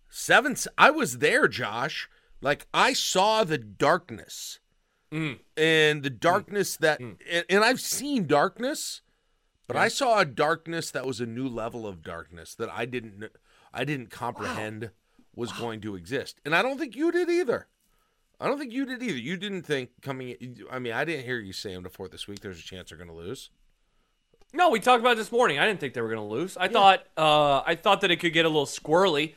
seven. 0.09 0.55
I 0.77 0.89
was 0.89 1.19
there, 1.19 1.47
Josh. 1.47 2.09
Like 2.41 2.65
I 2.74 2.93
saw 2.93 3.43
the 3.43 3.57
darkness, 3.57 4.59
Mm. 5.12 5.39
and 5.55 6.03
the 6.03 6.09
darkness 6.09 6.75
that, 6.77 7.00
and, 7.00 7.15
and 7.50 7.63
I've 7.63 7.79
seen 7.79 8.27
darkness, 8.27 9.01
but 9.65 9.77
I 9.77 9.88
saw 9.88 10.19
a 10.19 10.25
darkness 10.25 10.91
that 10.91 11.05
was 11.05 11.21
a 11.21 11.25
new 11.25 11.47
level 11.47 11.88
of 11.88 12.03
darkness 12.03 12.53
that 12.55 12.69
I 12.69 12.86
didn't, 12.86 13.24
I 13.74 13.86
didn't 13.86 14.09
comprehend 14.09 14.89
was 15.33 15.53
going 15.53 15.79
to 15.81 15.95
exist, 15.95 16.41
and 16.43 16.53
I 16.53 16.62
don't 16.62 16.77
think 16.77 16.95
you 16.95 17.09
did 17.13 17.29
either. 17.29 17.67
I 18.39 18.48
don't 18.48 18.60
think 18.60 18.72
you 18.72 18.86
did 18.86 19.01
either. 19.01 19.17
You 19.17 19.38
didn't 19.38 19.63
think 19.63 19.89
coming. 20.01 20.36
I 20.72 20.79
mean, 20.79 20.94
I 20.94 21.06
didn't 21.06 21.25
hear 21.25 21.39
you 21.39 21.53
say 21.53 21.70
saying 21.70 21.84
before 21.84 22.08
this 22.08 22.27
week. 22.27 22.41
There's 22.41 22.60
a 22.60 22.63
chance 22.63 22.89
they're 22.89 22.98
going 22.98 23.10
to 23.10 23.15
lose. 23.15 23.50
No, 24.53 24.70
we 24.70 24.79
talked 24.79 25.01
about 25.01 25.17
this 25.17 25.32
morning. 25.32 25.60
I 25.60 25.65
didn't 25.65 25.79
think 25.79 25.94
they 25.94 26.01
were 26.01 26.10
going 26.10 26.27
to 26.27 26.36
lose. 26.36 26.56
I 26.56 26.67
thought 26.67 27.03
uh, 27.17 27.62
I 27.65 27.75
thought 27.75 28.01
that 28.01 28.12
it 28.12 28.20
could 28.20 28.34
get 28.34 28.46
a 28.46 28.50
little 28.50 28.65
squirrely. 28.65 29.34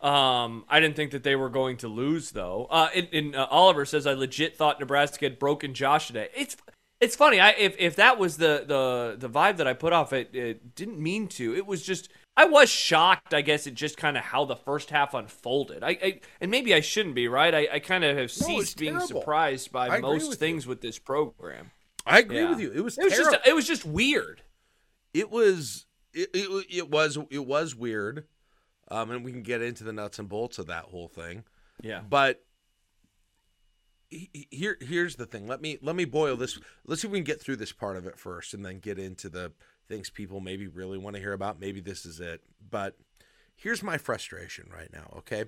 Um, 0.00 0.64
I 0.68 0.80
didn't 0.80 0.96
think 0.96 1.10
that 1.12 1.22
they 1.22 1.36
were 1.36 1.50
going 1.50 1.76
to 1.78 1.88
lose 1.88 2.32
though. 2.32 2.66
Uh, 2.70 2.88
and, 2.94 3.08
and 3.12 3.36
uh, 3.36 3.46
Oliver 3.50 3.84
says 3.84 4.06
I 4.06 4.14
legit 4.14 4.56
thought 4.56 4.80
Nebraska 4.80 5.26
had 5.26 5.38
broken 5.38 5.74
Josh 5.74 6.08
today. 6.08 6.28
It's 6.34 6.56
it's 7.00 7.16
funny. 7.16 7.40
I 7.40 7.50
if, 7.50 7.76
if 7.78 7.96
that 7.96 8.18
was 8.18 8.36
the, 8.36 8.64
the 8.66 9.16
the 9.18 9.30
vibe 9.30 9.56
that 9.58 9.66
I 9.66 9.72
put 9.72 9.92
off, 9.92 10.12
it, 10.12 10.34
it 10.34 10.74
didn't 10.74 10.98
mean 10.98 11.28
to. 11.28 11.54
It 11.54 11.66
was 11.66 11.82
just 11.82 12.10
I 12.36 12.46
was 12.46 12.70
shocked. 12.70 13.34
I 13.34 13.42
guess 13.42 13.66
it 13.66 13.74
just 13.74 13.96
kind 13.96 14.16
of 14.16 14.22
how 14.22 14.44
the 14.44 14.56
first 14.56 14.90
half 14.90 15.12
unfolded. 15.14 15.82
I, 15.82 15.90
I 16.02 16.20
and 16.40 16.50
maybe 16.50 16.74
I 16.74 16.80
shouldn't 16.80 17.14
be 17.14 17.28
right. 17.28 17.54
I, 17.54 17.68
I 17.72 17.78
kind 17.80 18.04
of 18.04 18.16
have 18.16 18.30
ceased 18.30 18.78
being 18.78 18.94
terrible. 18.94 19.20
surprised 19.20 19.72
by 19.72 19.88
I 19.88 20.00
most 20.00 20.28
with 20.30 20.38
things 20.38 20.66
with 20.66 20.80
this 20.80 20.98
program. 20.98 21.70
I 22.06 22.20
agree 22.20 22.38
Yeah. 22.38 22.50
with 22.50 22.60
you. 22.60 22.70
It 22.72 22.80
was 22.82 22.96
It 22.96 23.04
was 23.04 23.12
terrible. 23.12 23.32
just 23.32 23.46
it 23.48 23.54
was 23.54 23.66
just 23.66 23.84
weird. 23.84 24.42
it 25.12 25.30
was 25.30 25.86
it, 26.14 26.30
it, 26.32 26.66
it 26.70 26.90
was 26.90 27.18
it 27.30 27.46
was 27.46 27.74
weird 27.76 28.24
um 28.90 29.10
and 29.10 29.24
we 29.24 29.30
can 29.32 29.42
get 29.42 29.60
into 29.62 29.84
the 29.84 29.92
nuts 29.92 30.18
and 30.18 30.28
bolts 30.28 30.58
of 30.58 30.66
that 30.68 30.84
whole 30.84 31.08
thing 31.08 31.44
Yeah. 31.82 32.00
but 32.00 32.42
he- 34.08 34.28
he- 34.32 34.48
here 34.50 34.76
here's 34.80 35.14
the 35.16 35.26
thing 35.26 35.46
let 35.46 35.60
me 35.60 35.78
let 35.82 35.94
me 35.94 36.04
boil 36.04 36.36
this 36.36 36.58
let's 36.86 37.02
see 37.02 37.06
if 37.08 37.12
we 37.12 37.18
can 37.18 37.24
get 37.24 37.40
through 37.40 37.56
this 37.56 37.70
part 37.72 37.96
of 37.96 38.06
it 38.06 38.18
first 38.18 38.54
and 38.54 38.64
then 38.64 38.78
get 38.80 38.98
into 38.98 39.28
the 39.28 39.52
things 39.90 40.08
people 40.08 40.40
maybe 40.40 40.66
really 40.68 40.96
want 40.96 41.16
to 41.16 41.20
hear 41.20 41.32
about 41.32 41.60
maybe 41.60 41.80
this 41.80 42.06
is 42.06 42.20
it 42.20 42.40
but 42.70 42.96
here's 43.56 43.82
my 43.82 43.98
frustration 43.98 44.66
right 44.72 44.92
now 44.92 45.12
okay 45.18 45.44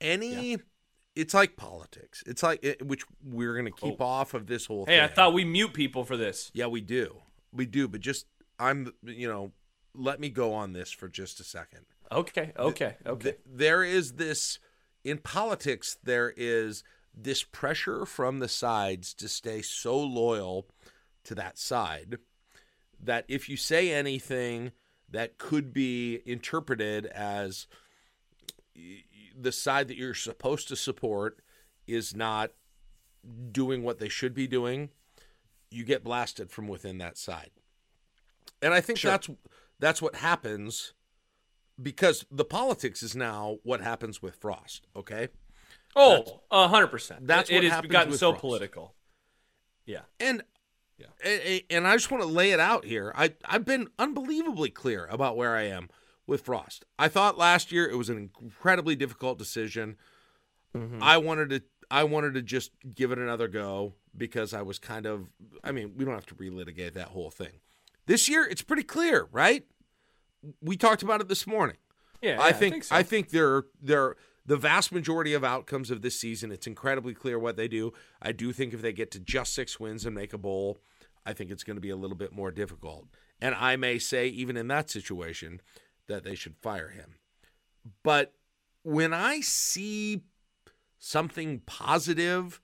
any 0.00 0.56
it's 1.18 1.34
like 1.34 1.56
politics 1.56 2.22
it's 2.26 2.42
like 2.42 2.62
it, 2.62 2.86
which 2.86 3.02
we're 3.24 3.54
going 3.54 3.64
to 3.64 3.72
keep 3.72 4.00
oh. 4.00 4.04
off 4.04 4.34
of 4.34 4.46
this 4.46 4.66
whole 4.66 4.82
Oh. 4.82 4.90
Hey, 4.90 5.02
I 5.02 5.08
thought 5.08 5.32
we 5.32 5.44
mute 5.44 5.74
people 5.74 6.04
for 6.04 6.16
this. 6.16 6.50
Yeah, 6.54 6.66
we 6.66 6.80
do. 6.80 7.16
We 7.52 7.66
do, 7.66 7.88
but 7.88 8.00
just 8.00 8.26
I'm 8.58 8.92
you 9.02 9.28
know, 9.28 9.52
let 9.94 10.20
me 10.20 10.28
go 10.28 10.54
on 10.54 10.72
this 10.72 10.92
for 10.92 11.08
just 11.08 11.40
a 11.40 11.44
second. 11.44 11.86
Okay, 12.12 12.52
okay, 12.56 12.96
okay. 13.04 13.22
Th- 13.22 13.38
there 13.44 13.82
is 13.82 14.12
this 14.12 14.60
in 15.04 15.18
politics 15.18 15.98
there 16.02 16.32
is 16.36 16.84
this 17.14 17.42
pressure 17.42 18.06
from 18.06 18.38
the 18.38 18.48
sides 18.48 19.12
to 19.14 19.28
stay 19.28 19.60
so 19.60 19.98
loyal 19.98 20.68
to 21.24 21.34
that 21.34 21.58
side 21.58 22.18
that 23.02 23.24
if 23.28 23.48
you 23.48 23.56
say 23.56 23.92
anything 23.92 24.72
that 25.10 25.38
could 25.38 25.72
be 25.72 26.20
interpreted 26.26 27.06
as 27.06 27.66
the 29.36 29.52
side 29.52 29.88
that 29.88 29.96
you're 29.96 30.14
supposed 30.14 30.68
to 30.68 30.76
support 30.76 31.40
is 31.86 32.14
not 32.14 32.50
doing 33.52 33.82
what 33.82 33.98
they 33.98 34.08
should 34.08 34.34
be 34.34 34.46
doing, 34.46 34.90
you 35.70 35.84
get 35.84 36.04
blasted 36.04 36.50
from 36.50 36.68
within 36.68 36.98
that 36.98 37.16
side. 37.18 37.50
And 38.62 38.74
I 38.74 38.80
think 38.80 38.98
Sure. 38.98 39.10
that's 39.12 39.28
that's 39.78 40.02
what 40.02 40.16
happens 40.16 40.92
because 41.80 42.26
the 42.30 42.44
politics 42.44 43.02
is 43.02 43.14
now 43.14 43.58
what 43.62 43.80
happens 43.80 44.20
with 44.20 44.34
Frost, 44.36 44.86
okay? 44.96 45.28
oh, 45.96 46.40
hundred 46.50 46.88
percent. 46.88 47.26
that's 47.26 47.50
it 47.50 47.54
what 47.54 47.64
has 47.64 47.86
gotten 47.86 48.12
so 48.14 48.30
Frost. 48.32 48.40
political. 48.40 48.94
Yeah. 49.86 50.02
And 50.20 50.42
Yeah. 50.98 51.58
and 51.70 51.86
I 51.86 51.94
just 51.94 52.10
want 52.10 52.22
to 52.22 52.28
lay 52.28 52.50
it 52.50 52.60
out 52.60 52.84
here. 52.84 53.12
I 53.16 53.32
I've 53.44 53.64
been 53.64 53.88
unbelievably 53.98 54.70
clear 54.70 55.06
about 55.06 55.36
where 55.36 55.56
I 55.56 55.62
am 55.62 55.88
with 56.26 56.42
Frost. 56.42 56.84
I 56.98 57.08
thought 57.08 57.38
last 57.38 57.70
year 57.72 57.88
it 57.88 57.96
was 57.96 58.08
an 58.08 58.30
incredibly 58.40 58.96
difficult 58.96 59.38
decision. 59.38 59.96
Mm-hmm. 60.76 61.02
I 61.02 61.16
wanted 61.18 61.50
to 61.50 61.62
I 61.90 62.04
wanted 62.04 62.34
to 62.34 62.42
just 62.42 62.72
give 62.94 63.12
it 63.12 63.18
another 63.18 63.48
go 63.48 63.94
because 64.16 64.52
I 64.52 64.62
was 64.62 64.78
kind 64.78 65.06
of 65.06 65.28
I 65.64 65.72
mean, 65.72 65.94
we 65.96 66.04
don't 66.04 66.14
have 66.14 66.26
to 66.26 66.34
relitigate 66.34 66.94
that 66.94 67.08
whole 67.08 67.30
thing. 67.30 67.60
This 68.06 68.28
year 68.28 68.44
it's 68.44 68.62
pretty 68.62 68.82
clear, 68.82 69.28
right? 69.32 69.64
We 70.60 70.76
talked 70.76 71.02
about 71.02 71.20
it 71.20 71.28
this 71.28 71.46
morning. 71.46 71.76
Yeah, 72.22 72.40
I 72.40 72.48
yeah, 72.48 72.52
think 72.52 72.84
so. 72.84 72.96
I 72.96 73.02
think 73.02 73.30
they're 73.30 73.64
they're 73.80 74.16
the 74.48 74.56
vast 74.56 74.92
majority 74.92 75.34
of 75.34 75.44
outcomes 75.44 75.90
of 75.90 76.00
this 76.00 76.18
season. 76.18 76.50
It's 76.50 76.66
incredibly 76.66 77.12
clear 77.12 77.38
what 77.38 77.58
they 77.58 77.68
do. 77.68 77.92
I 78.20 78.32
do 78.32 78.50
think 78.50 78.72
if 78.72 78.80
they 78.80 78.94
get 78.94 79.10
to 79.10 79.20
just 79.20 79.54
six 79.54 79.78
wins 79.78 80.06
and 80.06 80.14
make 80.14 80.32
a 80.32 80.38
bowl, 80.38 80.78
I 81.26 81.34
think 81.34 81.50
it's 81.50 81.64
going 81.64 81.76
to 81.76 81.82
be 81.82 81.90
a 81.90 81.96
little 81.96 82.16
bit 82.16 82.32
more 82.32 82.50
difficult. 82.50 83.08
And 83.42 83.54
I 83.54 83.76
may 83.76 83.98
say, 83.98 84.26
even 84.26 84.56
in 84.56 84.68
that 84.68 84.88
situation, 84.88 85.60
that 86.06 86.24
they 86.24 86.34
should 86.34 86.56
fire 86.56 86.88
him. 86.88 87.16
But 88.02 88.32
when 88.82 89.12
I 89.12 89.40
see 89.40 90.22
something 90.98 91.60
positive, 91.66 92.62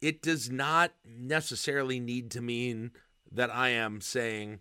it 0.00 0.22
does 0.22 0.48
not 0.48 0.92
necessarily 1.04 1.98
need 1.98 2.30
to 2.30 2.40
mean 2.40 2.92
that 3.32 3.52
I 3.52 3.70
am 3.70 4.00
saying 4.00 4.60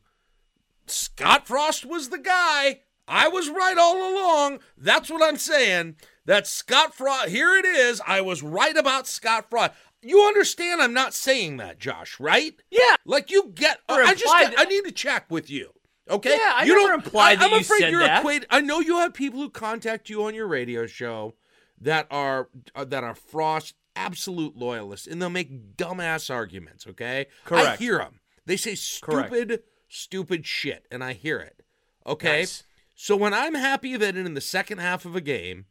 Scott 0.88 1.45
Frost 1.45 1.86
was 1.86 2.10
the 2.10 2.17
guy. 2.17 2.81
I 3.07 3.27
was 3.27 3.50
right 3.50 3.77
all 3.77 3.97
along. 4.13 4.59
That's 4.77 5.09
what 5.09 5.21
I'm 5.21 5.38
saying. 5.38 5.95
That 6.25 6.47
Scott 6.47 6.95
Frost, 6.95 7.29
here 7.29 7.55
it 7.55 7.65
is. 7.65 8.01
I 8.07 8.21
was 8.21 8.41
right 8.41 8.75
about 8.75 9.05
Scott 9.07 9.50
Frost. 9.50 9.74
You 10.01 10.21
understand 10.24 10.81
I'm 10.81 10.93
not 10.93 11.13
saying 11.13 11.57
that, 11.57 11.79
Josh, 11.79 12.19
right? 12.19 12.55
Yeah. 12.71 12.95
Like 13.05 13.29
you 13.29 13.51
get 13.53 13.79
Or 13.89 14.01
I 14.03 14.13
just 14.15 14.33
I 14.35 14.65
need 14.65 14.85
to 14.85 14.91
check 14.91 15.25
with 15.29 15.50
you. 15.50 15.71
Okay? 16.09 16.31
Yeah, 16.35 16.53
I 16.57 16.63
you 16.65 16.75
never 16.75 16.89
don't- 16.93 17.03
implied 17.05 17.33
I, 17.33 17.35
that 17.38 17.45
I'm 17.45 17.51
you 17.51 17.57
afraid 17.62 17.79
said 17.81 17.91
you're 17.91 18.01
that. 18.01 18.19
equated. 18.19 18.47
I 18.51 18.62
know 18.62 18.79
you 18.79 18.97
have 19.00 19.13
people 19.13 19.39
who 19.39 19.50
contact 19.50 20.09
you 20.09 20.24
on 20.24 20.35
your 20.35 20.47
radio 20.47 20.85
show 20.88 21.33
that 21.81 22.07
are 22.12 22.50
uh, 22.75 22.85
that 22.85 23.03
are 23.03 23.15
Frost 23.15 23.75
absolute 23.95 24.55
loyalists 24.57 25.07
and 25.07 25.21
they'll 25.21 25.29
make 25.29 25.77
dumbass 25.77 26.33
arguments, 26.33 26.85
okay? 26.88 27.27
Correct. 27.43 27.67
I 27.67 27.75
hear 27.77 27.97
them. 27.97 28.19
They 28.45 28.57
say 28.57 28.75
Correct. 29.01 29.29
stupid 29.33 29.63
stupid 29.89 30.45
shit 30.45 30.85
and 30.91 31.03
I 31.03 31.13
hear 31.13 31.39
it. 31.39 31.62
Okay? 32.05 32.39
Nice. 32.41 32.63
So 32.96 33.16
when 33.16 33.34
I'm 33.34 33.56
happy 33.56 33.98
that 33.98 34.16
in 34.16 34.34
the 34.34 34.42
second 34.42 34.78
half 34.80 35.06
of 35.06 35.16
a 35.16 35.22
game, 35.22 35.66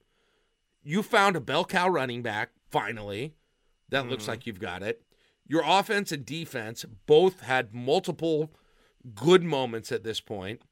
you 0.83 1.03
found 1.03 1.37
a 1.37 1.41
bell 1.41 1.65
cow 1.65 1.89
running 1.89 2.23
back, 2.23 2.51
finally, 2.71 3.35
that 3.89 4.03
Mm-hmm. 4.03 4.11
looks 4.11 4.29
like 4.29 4.47
you've 4.47 4.61
got 4.61 4.83
it. 4.83 5.03
Your 5.47 5.63
offense 5.65 6.13
and 6.13 6.25
defense 6.25 6.85
both 7.07 7.41
had 7.41 7.75
multiple 7.75 8.53
good 9.15 9.43
moments 9.43 9.91
at 9.93 10.05
this 10.05 10.21
point, 10.21 10.63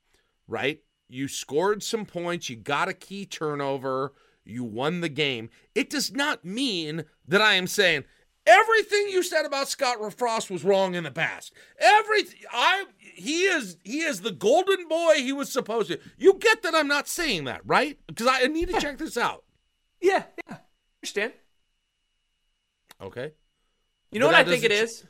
right? 0.47 0.81
You 1.09 1.29
scored 1.29 1.83
some 1.83 2.07
points, 2.07 2.49
you 2.49 2.57
got 2.57 2.89
a 2.89 2.95
key 2.95 3.27
turnover, 3.27 4.13
you 4.45 4.65
won 4.65 5.01
the 5.01 5.09
game. 5.11 5.51
It 5.75 5.91
does 5.91 6.13
not 6.13 6.45
mean 6.45 7.05
that 7.29 7.41
I 7.43 7.55
am 7.55 7.67
saying 7.67 8.05
everything 8.47 9.09
you 9.09 9.23
said 9.23 9.45
about 9.45 9.69
Scott 9.69 9.99
Frost 10.19 10.51
was 10.51 10.65
wrong 10.65 10.95
in 10.95 11.05
the 11.05 11.11
past. 11.11 11.53
Everything 11.79 12.41
I 12.51 12.85
he 12.99 13.43
is 13.45 13.77
he 13.85 14.01
is 14.01 14.21
the 14.21 14.33
golden 14.33 14.89
boy 14.89 15.15
he 15.17 15.33
was 15.33 15.53
supposed 15.53 15.89
to. 15.89 16.01
You 16.19 16.35
get 16.35 16.63
that 16.63 16.75
I'm 16.75 16.89
not 16.89 17.09
saying 17.09 17.45
that, 17.45 17.61
right? 17.65 17.99
Because 18.07 18.27
I 18.29 18.47
need 18.47 18.69
to 18.69 18.81
check 18.81 18.99
this 18.99 19.17
out. 19.17 19.45
Yeah, 20.01 20.25
yeah. 20.49 20.57
Understand? 21.03 21.33
Okay. 23.01 23.33
You 24.11 24.21
know 24.21 24.27
But 24.27 24.33
what 24.35 24.47
I 24.47 24.51
think 24.51 24.65
it 24.65 24.73
is? 24.73 25.05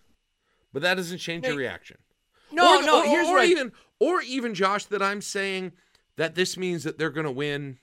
But 0.72 0.82
that 0.82 0.94
doesn't 0.94 1.18
change 1.18 1.46
your 1.46 1.56
reaction. 1.56 1.98
No, 2.50 2.78
or, 2.78 2.82
no. 2.82 3.00
or, 3.00 3.04
here's 3.06 3.26
or 3.28 3.32
what 3.34 3.42
I- 3.42 3.46
even 3.46 3.72
or 3.98 4.22
even 4.22 4.54
Josh 4.54 4.84
that 4.86 5.02
I'm 5.02 5.20
saying 5.20 5.72
that 6.16 6.34
this 6.34 6.56
means 6.56 6.84
that 6.84 6.98
they're 6.98 7.10
going 7.10 7.24
to 7.26 7.32
win 7.32 7.78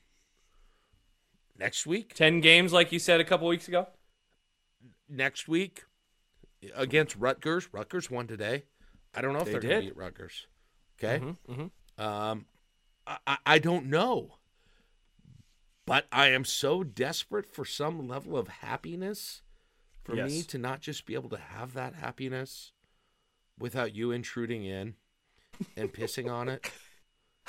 next 1.58 1.86
week, 1.86 2.14
ten 2.14 2.40
games, 2.42 2.72
like 2.74 2.92
you 2.92 3.00
said 3.00 3.20
a 3.20 3.24
couple 3.24 3.48
weeks 3.48 3.68
ago. 3.68 3.88
Next 5.10 5.48
week 5.48 5.86
against 6.76 7.16
Rutgers. 7.16 7.70
Rutgers 7.74 8.10
won 8.12 8.28
today. 8.28 8.64
I 9.14 9.22
don't 9.22 9.34
know 9.34 9.40
if 9.40 9.46
They 9.46 9.56
are 9.56 9.60
going 9.60 9.76
to 9.82 9.88
beat 9.88 9.98
Rutgers. 9.98 10.48
Okay. 11.02 11.24
Mm-hmm. 11.50 12.02
Um, 12.04 12.46
I, 13.08 13.18
I- 13.26 13.38
I 13.46 13.60
don't 13.60 13.88
know, 13.88 14.36
but 15.86 16.06
I 16.12 16.28
am 16.30 16.46
so 16.46 16.84
desperate 16.84 17.52
for 17.52 17.66
some 17.66 18.08
level 18.08 18.38
of 18.38 18.48
happiness 18.48 19.42
for 20.04 20.16
me 20.16 20.42
to 20.44 20.58
not 20.58 20.82
just 20.82 21.06
be 21.06 21.14
able 21.16 21.30
to 21.30 21.38
have 21.38 21.74
that 21.74 21.96
happiness 21.96 22.72
without 23.58 23.96
you 23.96 24.12
intruding 24.12 24.64
in 24.64 24.96
and 25.76 25.92
pissing 25.92 26.32
on 26.32 26.48
it. 26.50 26.72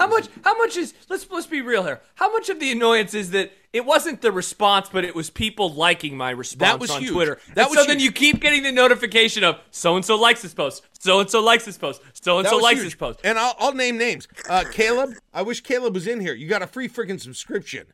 How 0.00 0.06
much? 0.06 0.28
How 0.42 0.56
much 0.56 0.78
is? 0.78 0.94
Let's 1.10 1.30
let's 1.30 1.46
be 1.46 1.60
real 1.60 1.84
here. 1.84 2.00
How 2.14 2.32
much 2.32 2.48
of 2.48 2.58
the 2.58 2.72
annoyance 2.72 3.12
is 3.12 3.32
that 3.32 3.52
it 3.74 3.84
wasn't 3.84 4.22
the 4.22 4.32
response, 4.32 4.88
but 4.90 5.04
it 5.04 5.14
was 5.14 5.28
people 5.28 5.74
liking 5.74 6.16
my 6.16 6.30
response 6.30 6.70
that 6.70 6.80
was 6.80 6.90
on 6.90 7.02
huge. 7.02 7.12
Twitter. 7.12 7.38
That 7.54 7.66
And 7.66 7.70
was 7.70 7.80
so 7.80 7.84
then 7.84 8.00
you 8.00 8.10
keep 8.10 8.40
getting 8.40 8.62
the 8.62 8.72
notification 8.72 9.44
of 9.44 9.60
so 9.70 9.96
and 9.96 10.04
so 10.04 10.16
likes 10.16 10.40
this 10.40 10.54
post, 10.54 10.82
so 10.98 11.20
and 11.20 11.28
so 11.28 11.42
likes 11.42 11.66
this 11.66 11.76
post, 11.76 12.00
so 12.14 12.38
and 12.38 12.48
so 12.48 12.56
likes 12.56 12.78
huge. 12.80 12.86
this 12.86 12.94
post. 12.94 13.20
And 13.24 13.38
I'll, 13.38 13.54
I'll 13.58 13.74
name 13.74 13.98
names. 13.98 14.26
Uh, 14.48 14.64
Caleb, 14.72 15.10
I 15.34 15.42
wish 15.42 15.60
Caleb 15.60 15.92
was 15.92 16.06
in 16.06 16.18
here. 16.18 16.32
You 16.32 16.48
got 16.48 16.62
a 16.62 16.66
free 16.66 16.88
freaking 16.88 17.20
subscription. 17.20 17.88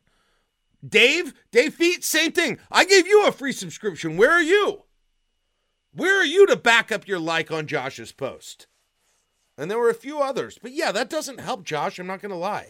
Dave, 0.87 1.33
Dave 1.51 1.73
Feet, 1.73 2.05
same 2.05 2.31
thing. 2.31 2.57
I 2.71 2.85
gave 2.85 3.05
you 3.05 3.27
a 3.27 3.33
free 3.33 3.51
subscription. 3.51 4.15
Where 4.15 4.31
are 4.31 4.41
you? 4.41 4.83
Where 5.91 6.21
are 6.21 6.25
you 6.25 6.47
to 6.47 6.55
back 6.55 6.89
up 6.89 7.05
your 7.05 7.19
like 7.19 7.51
on 7.51 7.67
Josh's 7.67 8.13
post? 8.13 8.67
And 9.57 9.71
there 9.71 9.79
were 9.79 9.89
a 9.89 9.95
few 9.95 10.19
others. 10.19 10.59
But 10.61 10.71
yeah, 10.71 10.91
that 10.91 11.09
doesn't 11.09 11.39
help, 11.39 11.63
Josh. 11.63 11.97
I'm 11.97 12.07
not 12.07 12.21
going 12.21 12.31
to 12.31 12.37
lie. 12.37 12.67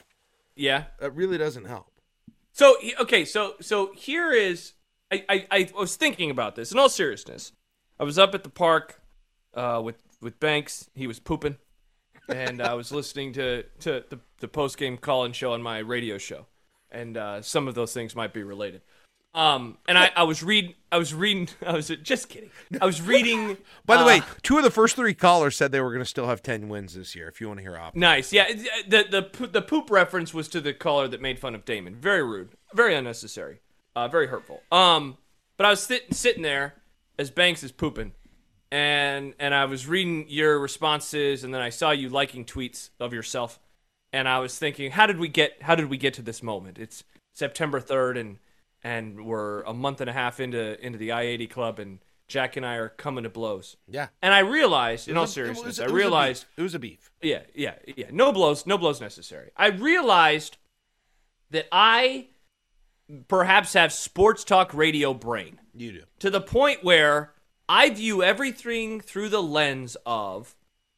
Yeah. 0.56 0.86
That 1.00 1.12
really 1.12 1.38
doesn't 1.38 1.66
help. 1.66 1.92
So 2.58 2.76
okay, 3.00 3.24
so 3.24 3.54
so 3.62 3.94
here 3.94 4.32
is 4.32 4.74
I, 5.12 5.24
I 5.30 5.48
I 5.52 5.70
was 5.78 5.96
thinking 5.96 6.32
about 6.32 6.56
this 6.56 6.72
in 6.72 6.80
all 6.80 6.90
seriousness. 6.90 7.52
I 8.00 8.04
was 8.04 8.18
up 8.18 8.34
at 8.34 8.44
the 8.44 8.50
park 8.50 9.00
uh, 9.54 9.80
with 9.84 9.98
with 10.22 10.40
Banks. 10.40 10.90
He 10.96 11.06
was 11.06 11.20
pooping, 11.20 11.58
and 12.28 12.60
I 12.60 12.74
was 12.74 12.92
listening 12.92 13.34
to 13.34 13.62
to 13.82 14.04
the 14.10 14.20
the 14.40 14.48
post 14.48 14.80
game 14.80 14.98
call 14.98 15.24
and 15.24 15.36
show 15.36 15.54
on 15.54 15.62
my 15.62 15.78
radio 15.78 16.18
show, 16.18 16.48
and 16.90 17.16
uh, 17.16 17.44
some 17.44 17.68
of 17.68 17.76
those 17.76 17.94
things 17.94 18.16
might 18.16 18.34
be 18.34 18.42
related. 18.42 18.82
Um, 19.34 19.78
and 19.88 20.00
I, 20.00 20.12
I 20.16 20.24
was 20.24 20.42
reading, 20.42 20.74
I 20.92 20.98
was 20.98 21.14
reading, 21.14 21.50
I 21.66 21.74
was 21.74 21.90
just 22.02 22.30
kidding. 22.30 22.50
I 22.82 22.86
was 22.86 23.02
reading. 23.02 23.58
By 23.86 23.98
the 23.98 24.04
uh, 24.04 24.08
way, 24.08 24.22
two 24.42 24.58
of 24.58 24.64
the 24.64 24.72
first 24.72 24.96
three 24.96 25.14
callers 25.14 25.56
said 25.56 25.72
they 25.72 25.82
were 25.82 25.92
going 25.92 26.02
to 26.02 26.06
still 26.06 26.28
have 26.28 26.42
10 26.42 26.70
wins 26.70 26.96
this 26.96 27.16
year, 27.16 27.28
if 27.28 27.40
you 27.40 27.48
want 27.48 27.60
to 27.60 27.62
hear 27.62 27.78
op. 27.78 27.96
Nice. 27.96 28.34
Yeah. 28.34 28.52
The 28.88 29.30
the 29.38 29.48
the 29.48 29.62
poop 29.62 29.92
reference 29.92 30.34
was 30.34 30.48
to 30.50 30.62
the 30.62 30.74
caller 30.74 31.08
that 31.08 31.22
made 31.22 31.40
fun 31.40 31.54
of 31.56 31.66
Damon. 31.66 31.96
Very 31.96 32.24
rude. 32.24 32.50
Very 32.74 32.96
unnecessary. 32.96 33.60
Uh, 33.96 34.08
very 34.08 34.28
hurtful. 34.28 34.62
Um, 34.72 35.18
but 35.58 35.66
I 35.66 35.72
was 35.72 35.84
sitting 35.84 36.12
sitting 36.12 36.44
there 36.44 36.76
as 37.18 37.32
Banks 37.32 37.64
is 37.64 37.72
pooping, 37.72 38.14
and 38.72 39.34
and 39.40 39.54
I 39.54 39.66
was 39.66 39.88
reading 39.88 40.26
your 40.30 40.60
responses, 40.60 41.44
and 41.44 41.54
then 41.54 41.62
I 41.62 41.70
saw 41.70 41.92
you 41.92 42.10
liking 42.10 42.46
tweets 42.46 42.90
of 43.00 43.14
yourself, 43.14 43.60
and 44.14 44.28
I 44.28 44.40
was 44.40 44.58
thinking, 44.58 44.92
how 44.92 45.08
did 45.08 45.18
we 45.18 45.28
get 45.28 45.62
how 45.62 45.76
did 45.76 45.88
we 45.88 45.98
get 45.98 46.14
to 46.16 46.22
this 46.22 46.44
moment? 46.44 46.78
It's 46.78 47.04
September 47.34 47.80
third, 47.80 48.18
and 48.18 48.38
and 48.88 49.26
we're 49.26 49.62
a 49.64 49.74
month 49.74 50.00
and 50.02 50.10
a 50.10 50.14
half 50.14 50.40
into 50.40 50.84
into 50.86 50.98
the 50.98 51.12
I 51.12 51.24
eighty 51.24 51.48
club, 51.48 51.78
and 51.80 52.00
Jack 52.28 52.56
and 52.58 52.66
I 52.66 52.76
are 52.76 52.90
coming 52.90 53.24
to 53.24 53.30
blows. 53.30 53.78
Yeah. 53.88 54.08
And 54.22 54.34
I 54.34 54.40
realized, 54.40 55.08
in 55.08 55.16
all 55.18 55.28
seriousness, 55.28 55.66
was- 55.66 55.80
I 55.80 55.84
it 55.84 55.86
was 55.86 55.92
a 55.92 55.94
beef. 55.94 56.04
realized 56.04 56.46
It 56.58 56.62
was 56.62 56.76
a 56.76 56.80
beef. 56.80 57.12
yeah, 57.22 57.42
yeah, 57.56 57.76
yeah. 57.96 58.08
No 58.12 58.32
blows, 58.32 58.66
no 58.66 58.78
blows 58.78 59.00
necessary. 59.02 59.52
I 59.56 59.68
realized 59.68 60.58
that 61.52 61.68
I 61.72 62.28
perhaps 63.30 63.74
have 63.74 63.94
sports 63.94 64.44
talk 64.44 64.74
radio 64.74 65.14
brain 65.14 65.60
You 65.74 65.92
do. 65.94 66.04
to 66.20 66.30
the 66.30 66.42
point 66.42 66.84
where 66.84 67.32
I 67.70 67.90
view 67.90 68.22
everything 68.24 69.00
through 69.00 69.30
the 69.30 69.42
lens 69.42 69.96
of 70.06 70.57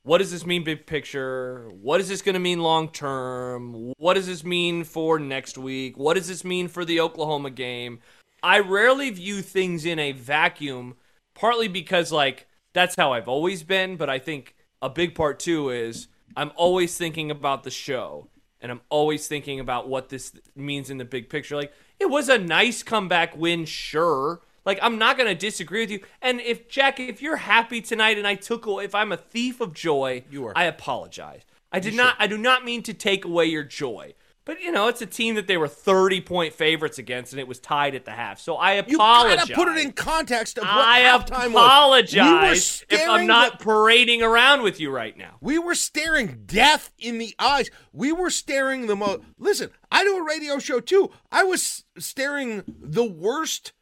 what 0.10 0.18
does 0.18 0.32
this 0.32 0.44
mean 0.44 0.64
big 0.64 0.88
picture? 0.88 1.70
What 1.70 2.02
is 2.02 2.10
this 2.10 2.24
going 2.24 2.34
to 2.34 2.40
mean 2.40 2.62
long 2.62 2.90
term? 2.90 3.94
What 4.00 4.16
does 4.16 4.26
this 4.26 4.44
mean 4.44 4.84
for 4.84 5.20
next 5.20 5.56
week? 5.56 6.00
What 6.00 6.16
does 6.16 6.28
this 6.28 6.44
mean 6.44 6.68
for 6.68 6.84
the 6.84 7.00
Oklahoma 7.00 7.52
game? 7.52 8.00
I 8.42 8.58
rarely 8.58 9.12
view 9.12 9.44
things 9.44 9.86
in 9.86 10.00
a 10.00 10.14
vacuum, 10.14 10.96
partly 11.36 11.68
because 11.68 12.12
like 12.12 12.48
that's 12.74 12.96
how 12.96 13.14
I've 13.14 13.28
always 13.28 13.62
been, 13.62 13.98
but 13.98 14.10
I 14.10 14.18
think 14.18 14.56
a 14.82 14.90
big 14.90 15.14
part 15.14 15.40
too 15.40 15.70
is 15.70 16.08
I'm 16.36 16.54
always 16.56 16.98
thinking 16.98 17.30
about 17.30 17.64
the 17.64 17.70
show 17.70 18.30
and 18.60 18.72
I'm 18.72 18.82
always 18.90 19.28
thinking 19.28 19.60
about 19.60 19.88
what 19.88 20.10
this 20.10 20.34
means 20.56 20.90
in 20.90 20.98
the 20.98 21.06
big 21.06 21.30
picture. 21.30 21.56
Like 21.56 21.72
it 22.00 22.10
was 22.10 22.30
a 22.30 22.40
nice 22.40 22.82
comeback 22.82 23.38
win, 23.38 23.66
sure. 23.66 24.42
Like 24.66 24.80
I'm 24.82 24.98
not 24.98 25.18
gonna 25.18 25.36
disagree 25.36 25.82
with 25.82 25.92
you. 25.92 26.02
And 26.22 26.40
if 26.42 26.68
Jack, 26.70 27.00
if 27.00 27.22
you're 27.22 27.38
happy 27.38 27.82
tonight 27.82 28.18
and 28.18 28.28
I 28.28 28.36
took 28.36 28.66
away, 28.66 28.86
if 28.86 28.94
I'm 28.96 29.12
a 29.12 29.18
thief 29.18 29.62
of 29.62 29.74
joy, 29.74 30.24
You 30.30 30.46
are. 30.48 30.54
I 30.58 30.66
apologize. 30.66 31.42
I 31.72 31.80
did 31.80 31.94
not. 31.94 32.16
I 32.20 32.28
do 32.28 32.38
not 32.38 32.66
mean 32.66 32.82
to 32.84 32.94
take 32.94 33.26
away 33.26 33.46
your 33.46 33.64
joy. 33.64 34.14
But 34.46 34.62
you 34.62 34.72
know, 34.72 34.88
it's 34.88 35.02
a 35.04 35.06
team 35.06 35.36
that 35.36 35.46
they 35.46 35.58
were 35.58 35.68
30 35.68 36.22
point 36.22 36.54
favorites 36.54 36.98
against, 36.98 37.34
and 37.34 37.40
it 37.40 37.48
was 37.48 37.60
tied 37.60 37.94
at 37.94 38.06
the 38.06 38.12
half. 38.12 38.40
So 38.40 38.56
I 38.56 38.72
apologize. 38.74 38.92
You 38.92 38.98
apologize. 38.98 39.38
gotta 39.50 39.54
put 39.54 39.68
it 39.68 39.86
in 39.86 39.92
context 39.92 40.58
of 40.58 40.64
what 40.64 40.72
I 40.74 41.02
halftime 41.02 41.54
was. 41.54 42.04
We 42.14 42.20
apologize 42.20 42.84
if 42.90 43.08
I'm 43.08 43.28
not 43.28 43.60
the- 43.60 43.66
parading 43.66 44.24
around 44.24 44.64
with 44.64 44.80
you 44.80 44.90
right 44.90 45.16
now. 45.16 45.36
We 45.42 45.60
were 45.60 45.76
staring 45.76 46.44
death 46.48 46.92
in 46.98 47.20
the 47.20 47.36
eyes. 47.38 47.70
We 47.94 48.12
were 48.12 48.32
staring 48.32 48.88
the 48.88 48.96
most. 48.96 49.20
Listen, 49.38 49.70
I 49.92 50.04
do 50.04 50.18
a 50.18 50.24
radio 50.26 50.58
show 50.58 50.80
too. 50.80 51.12
I 51.32 51.44
was 51.44 51.84
staring 52.00 52.64
the 52.68 53.06
worst 53.06 53.74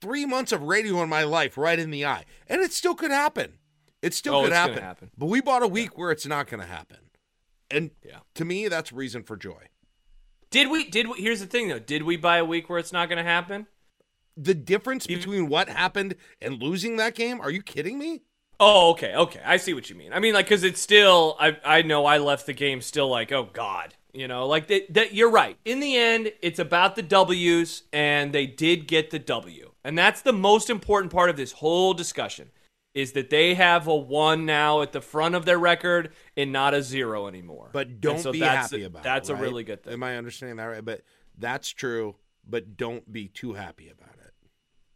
three 0.00 0.24
months 0.26 0.52
of 0.52 0.62
radio 0.62 1.02
in 1.02 1.08
my 1.08 1.24
life 1.24 1.56
right 1.56 1.78
in 1.78 1.90
the 1.90 2.04
eye, 2.06 2.24
and 2.48 2.60
it 2.60 2.72
still 2.72 2.94
could 2.94 3.10
happen. 3.10 3.54
It 4.02 4.14
still 4.14 4.36
Oh, 4.36 4.42
could 4.44 4.52
happen. 4.52 4.78
happen. 4.82 5.10
But 5.18 5.26
we 5.26 5.40
bought 5.40 5.62
a 5.62 5.68
week 5.68 5.98
where 5.98 6.10
it's 6.10 6.26
not 6.26 6.46
going 6.46 6.60
to 6.60 6.66
happen, 6.66 6.98
and 7.70 7.90
Yeah. 8.04 8.20
to 8.34 8.44
me, 8.44 8.68
that's 8.68 8.92
reason 8.92 9.22
for 9.24 9.36
joy. 9.36 9.66
Did 10.50 10.70
we? 10.70 10.84
Did 10.88 11.08
we? 11.08 11.20
Here's 11.20 11.40
the 11.40 11.46
thing, 11.46 11.68
though. 11.68 11.78
Did 11.78 12.04
we 12.04 12.16
buy 12.16 12.38
a 12.38 12.44
week 12.44 12.70
where 12.70 12.78
it's 12.78 12.92
not 12.92 13.08
going 13.08 13.18
to 13.18 13.28
happen? 13.28 13.66
The 14.36 14.54
difference 14.54 15.06
between 15.06 15.48
what 15.48 15.68
happened 15.68 16.14
and 16.40 16.62
losing 16.62 16.96
that 16.96 17.14
game? 17.14 17.40
Are 17.40 17.50
you 17.50 17.60
kidding 17.62 17.98
me? 17.98 18.22
Oh, 18.60 18.90
okay, 18.92 19.14
okay. 19.14 19.40
I 19.44 19.56
see 19.56 19.74
what 19.74 19.90
you 19.90 19.96
mean. 19.96 20.12
I 20.12 20.20
mean, 20.20 20.32
like, 20.34 20.46
because 20.46 20.62
it's 20.64 20.80
still. 20.80 21.36
I 21.40 21.58
I 21.64 21.82
know 21.82 22.06
I 22.06 22.18
left 22.18 22.46
the 22.46 22.52
game 22.54 22.80
still 22.80 23.08
like, 23.08 23.30
oh 23.32 23.48
God, 23.52 23.94
you 24.12 24.26
know, 24.28 24.46
like 24.46 24.68
that. 24.68 24.94
that 24.94 25.12
you're 25.12 25.30
right. 25.30 25.56
In 25.64 25.80
the 25.80 25.96
end, 25.96 26.32
it's 26.40 26.58
about 26.58 26.96
the 26.96 27.02
W's, 27.02 27.82
and 27.92 28.32
they 28.32 28.46
did 28.46 28.86
get 28.88 29.10
the 29.10 29.18
W, 29.18 29.67
and 29.88 29.96
that's 29.96 30.20
the 30.20 30.34
most 30.34 30.68
important 30.68 31.10
part 31.10 31.30
of 31.30 31.36
this 31.38 31.52
whole 31.52 31.94
discussion. 31.94 32.50
Is 32.94 33.12
that 33.12 33.30
they 33.30 33.54
have 33.54 33.86
a 33.86 33.94
one 33.94 34.44
now 34.44 34.82
at 34.82 34.92
the 34.92 35.00
front 35.00 35.34
of 35.34 35.44
their 35.44 35.58
record 35.58 36.12
and 36.36 36.52
not 36.52 36.74
a 36.74 36.82
zero 36.82 37.26
anymore. 37.26 37.70
But 37.72 38.00
don't 38.00 38.18
so 38.18 38.32
be 38.32 38.40
that's 38.40 38.70
happy 38.70 38.82
a- 38.82 38.86
about 38.86 39.02
That's 39.02 39.28
it. 39.28 39.32
a 39.32 39.34
right? 39.36 39.42
really 39.42 39.64
good 39.64 39.82
thing. 39.82 39.92
Am 39.94 40.02
I 40.02 40.16
understanding 40.16 40.56
that 40.56 40.64
right? 40.64 40.84
But 40.84 41.02
that's 41.38 41.70
true. 41.70 42.16
But 42.46 42.76
don't 42.76 43.10
be 43.10 43.28
too 43.28 43.52
happy 43.54 43.88
about 43.88 44.14
it. 44.24 44.34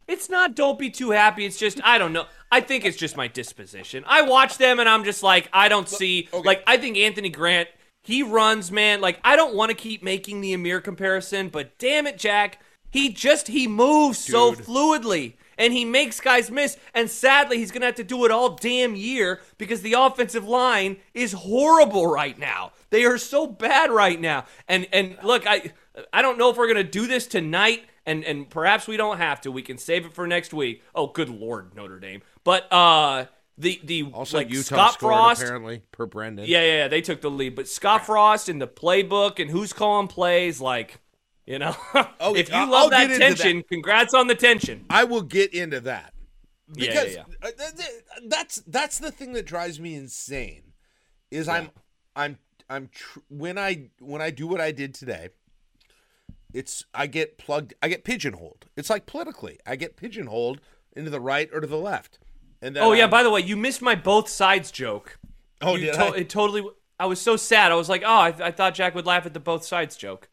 It's 0.07 0.29
not 0.29 0.55
don't 0.55 0.77
be 0.77 0.89
too 0.89 1.11
happy. 1.11 1.45
It's 1.45 1.57
just 1.57 1.79
I 1.83 1.97
don't 1.97 2.13
know. 2.13 2.25
I 2.51 2.61
think 2.61 2.85
it's 2.85 2.97
just 2.97 3.15
my 3.17 3.27
disposition. 3.27 4.03
I 4.05 4.23
watch 4.23 4.57
them 4.57 4.79
and 4.79 4.89
I'm 4.89 5.05
just 5.05 5.23
like 5.23 5.49
I 5.53 5.69
don't 5.69 5.87
see 5.89 6.29
like 6.33 6.61
I 6.67 6.77
think 6.77 6.97
Anthony 6.97 7.29
Grant 7.29 7.69
he 8.03 8.21
runs 8.21 8.71
man 8.71 9.01
like 9.01 9.19
I 9.23 9.35
don't 9.35 9.55
want 9.55 9.69
to 9.69 9.75
keep 9.75 10.03
making 10.03 10.41
the 10.41 10.53
Ameer 10.53 10.81
comparison, 10.83 11.49
but 11.49 11.77
damn 11.79 12.05
it 12.05 12.17
Jack, 12.17 12.59
he 12.93 13.09
just 13.09 13.47
he 13.47 13.67
moves 13.67 14.19
so 14.19 14.53
fluidly 14.53 15.33
and 15.57 15.73
he 15.73 15.83
makes 15.83 16.19
guys 16.19 16.49
miss 16.51 16.77
and 16.93 17.09
sadly 17.09 17.57
he's 17.57 17.71
going 17.71 17.81
to 17.81 17.87
have 17.87 17.95
to 17.95 18.03
do 18.03 18.23
it 18.23 18.31
all 18.31 18.55
damn 18.55 18.95
year 18.95 19.41
because 19.57 19.81
the 19.81 19.93
offensive 19.93 20.47
line 20.47 20.97
is 21.13 21.33
horrible 21.33 22.07
right 22.07 22.37
now. 22.37 22.71
They 22.91 23.03
are 23.03 23.17
so 23.17 23.47
bad 23.47 23.91
right 23.91 24.21
now. 24.21 24.45
And 24.67 24.87
and 24.93 25.17
look, 25.23 25.45
I 25.47 25.73
I 26.13 26.21
don't 26.21 26.37
know 26.37 26.51
if 26.51 26.57
we're 26.57 26.71
going 26.71 26.85
to 26.85 26.91
do 26.91 27.07
this 27.07 27.25
tonight 27.27 27.83
and 28.05 28.23
and 28.23 28.47
perhaps 28.49 28.87
we 28.87 28.95
don't 28.95 29.17
have 29.17 29.41
to. 29.41 29.51
We 29.51 29.63
can 29.63 29.77
save 29.77 30.05
it 30.05 30.13
for 30.13 30.27
next 30.27 30.53
week. 30.53 30.83
Oh, 30.93 31.07
good 31.07 31.29
lord, 31.29 31.75
Notre 31.75 31.99
Dame. 31.99 32.21
But 32.43 32.71
uh 32.71 33.25
the 33.57 33.79
the 33.83 34.09
Also, 34.13 34.37
like 34.37 34.49
Utah 34.49 34.63
Scott 34.63 34.93
scored 34.93 35.13
Frost 35.13 35.41
apparently 35.41 35.81
per 35.91 36.05
Brendan. 36.05 36.45
yeah, 36.47 36.61
yeah, 36.61 36.77
yeah, 36.77 36.87
they 36.87 37.01
took 37.01 37.21
the 37.21 37.29
lead. 37.31 37.55
But 37.55 37.67
Scott 37.67 38.05
Frost 38.05 38.49
in 38.49 38.59
the 38.59 38.67
playbook 38.67 39.39
and 39.39 39.49
who's 39.49 39.73
calling 39.73 40.07
plays, 40.07 40.59
like, 40.59 40.99
you 41.45 41.59
know, 41.59 41.75
Oh, 42.19 42.35
if 42.35 42.49
you 42.49 42.55
I'll- 42.55 42.67
love 42.69 42.83
I'll 42.83 42.89
that 43.07 43.17
tension, 43.17 43.63
congrats 43.63 44.13
on 44.13 44.27
the 44.27 44.35
tension. 44.35 44.85
I 44.89 45.03
will 45.03 45.21
get 45.21 45.53
into 45.53 45.79
that 45.81 46.13
Yeah, 46.75 46.87
because 46.87 47.15
yeah, 47.15 47.23
uh, 47.41 47.51
th- 47.51 47.75
th- 47.75 48.03
that's 48.27 48.57
that's 48.67 48.97
the 48.99 49.11
thing 49.11 49.33
that 49.33 49.45
drives 49.45 49.79
me 49.79 49.95
insane. 49.95 50.73
Is 51.31 51.47
I'm 51.49 51.69
I'm 52.15 52.37
I'm 52.69 52.89
tr- 52.93 53.19
when 53.29 53.57
I 53.57 53.89
when 53.99 54.21
I 54.21 54.29
do 54.29 54.47
what 54.47 54.61
I 54.61 54.71
did 54.71 54.93
today. 54.93 55.29
It's 56.53 56.85
I 56.93 57.07
get 57.07 57.37
plugged. 57.39 57.73
I 57.81 57.87
get 57.87 58.03
pigeonholed. 58.03 58.67
It's 58.77 58.89
like 58.89 59.05
politically. 59.07 59.59
I 59.65 59.75
get 59.75 59.95
pigeonholed 59.97 60.61
into 60.95 61.09
the 61.09 61.19
right 61.19 61.49
or 61.51 61.59
to 61.61 61.67
the 61.67 61.77
left. 61.79 62.19
And 62.61 62.75
then 62.75 62.83
Oh 62.83 62.93
yeah, 62.93 63.01
I'm- 63.03 63.09
by 63.09 63.23
the 63.23 63.31
way, 63.31 63.41
you 63.41 63.57
missed 63.57 63.81
my 63.81 63.95
both 63.95 64.29
sides 64.29 64.71
joke. 64.71 65.17
oh 65.61 65.75
You 65.75 65.85
did 65.87 65.93
to- 65.95 65.99
I? 66.03 66.15
It 66.17 66.29
totally. 66.29 66.63
I 66.99 67.07
was 67.07 67.19
so 67.19 67.35
sad. 67.37 67.71
I 67.71 67.75
was 67.75 67.89
like, 67.89 68.03
oh, 68.05 68.07
I, 68.19 68.27
I 68.39 68.51
thought 68.51 68.75
Jack 68.75 68.93
would 68.93 69.07
laugh 69.07 69.25
at 69.25 69.33
the 69.33 69.39
both 69.39 69.65
sides 69.65 69.95
joke. 69.97 70.29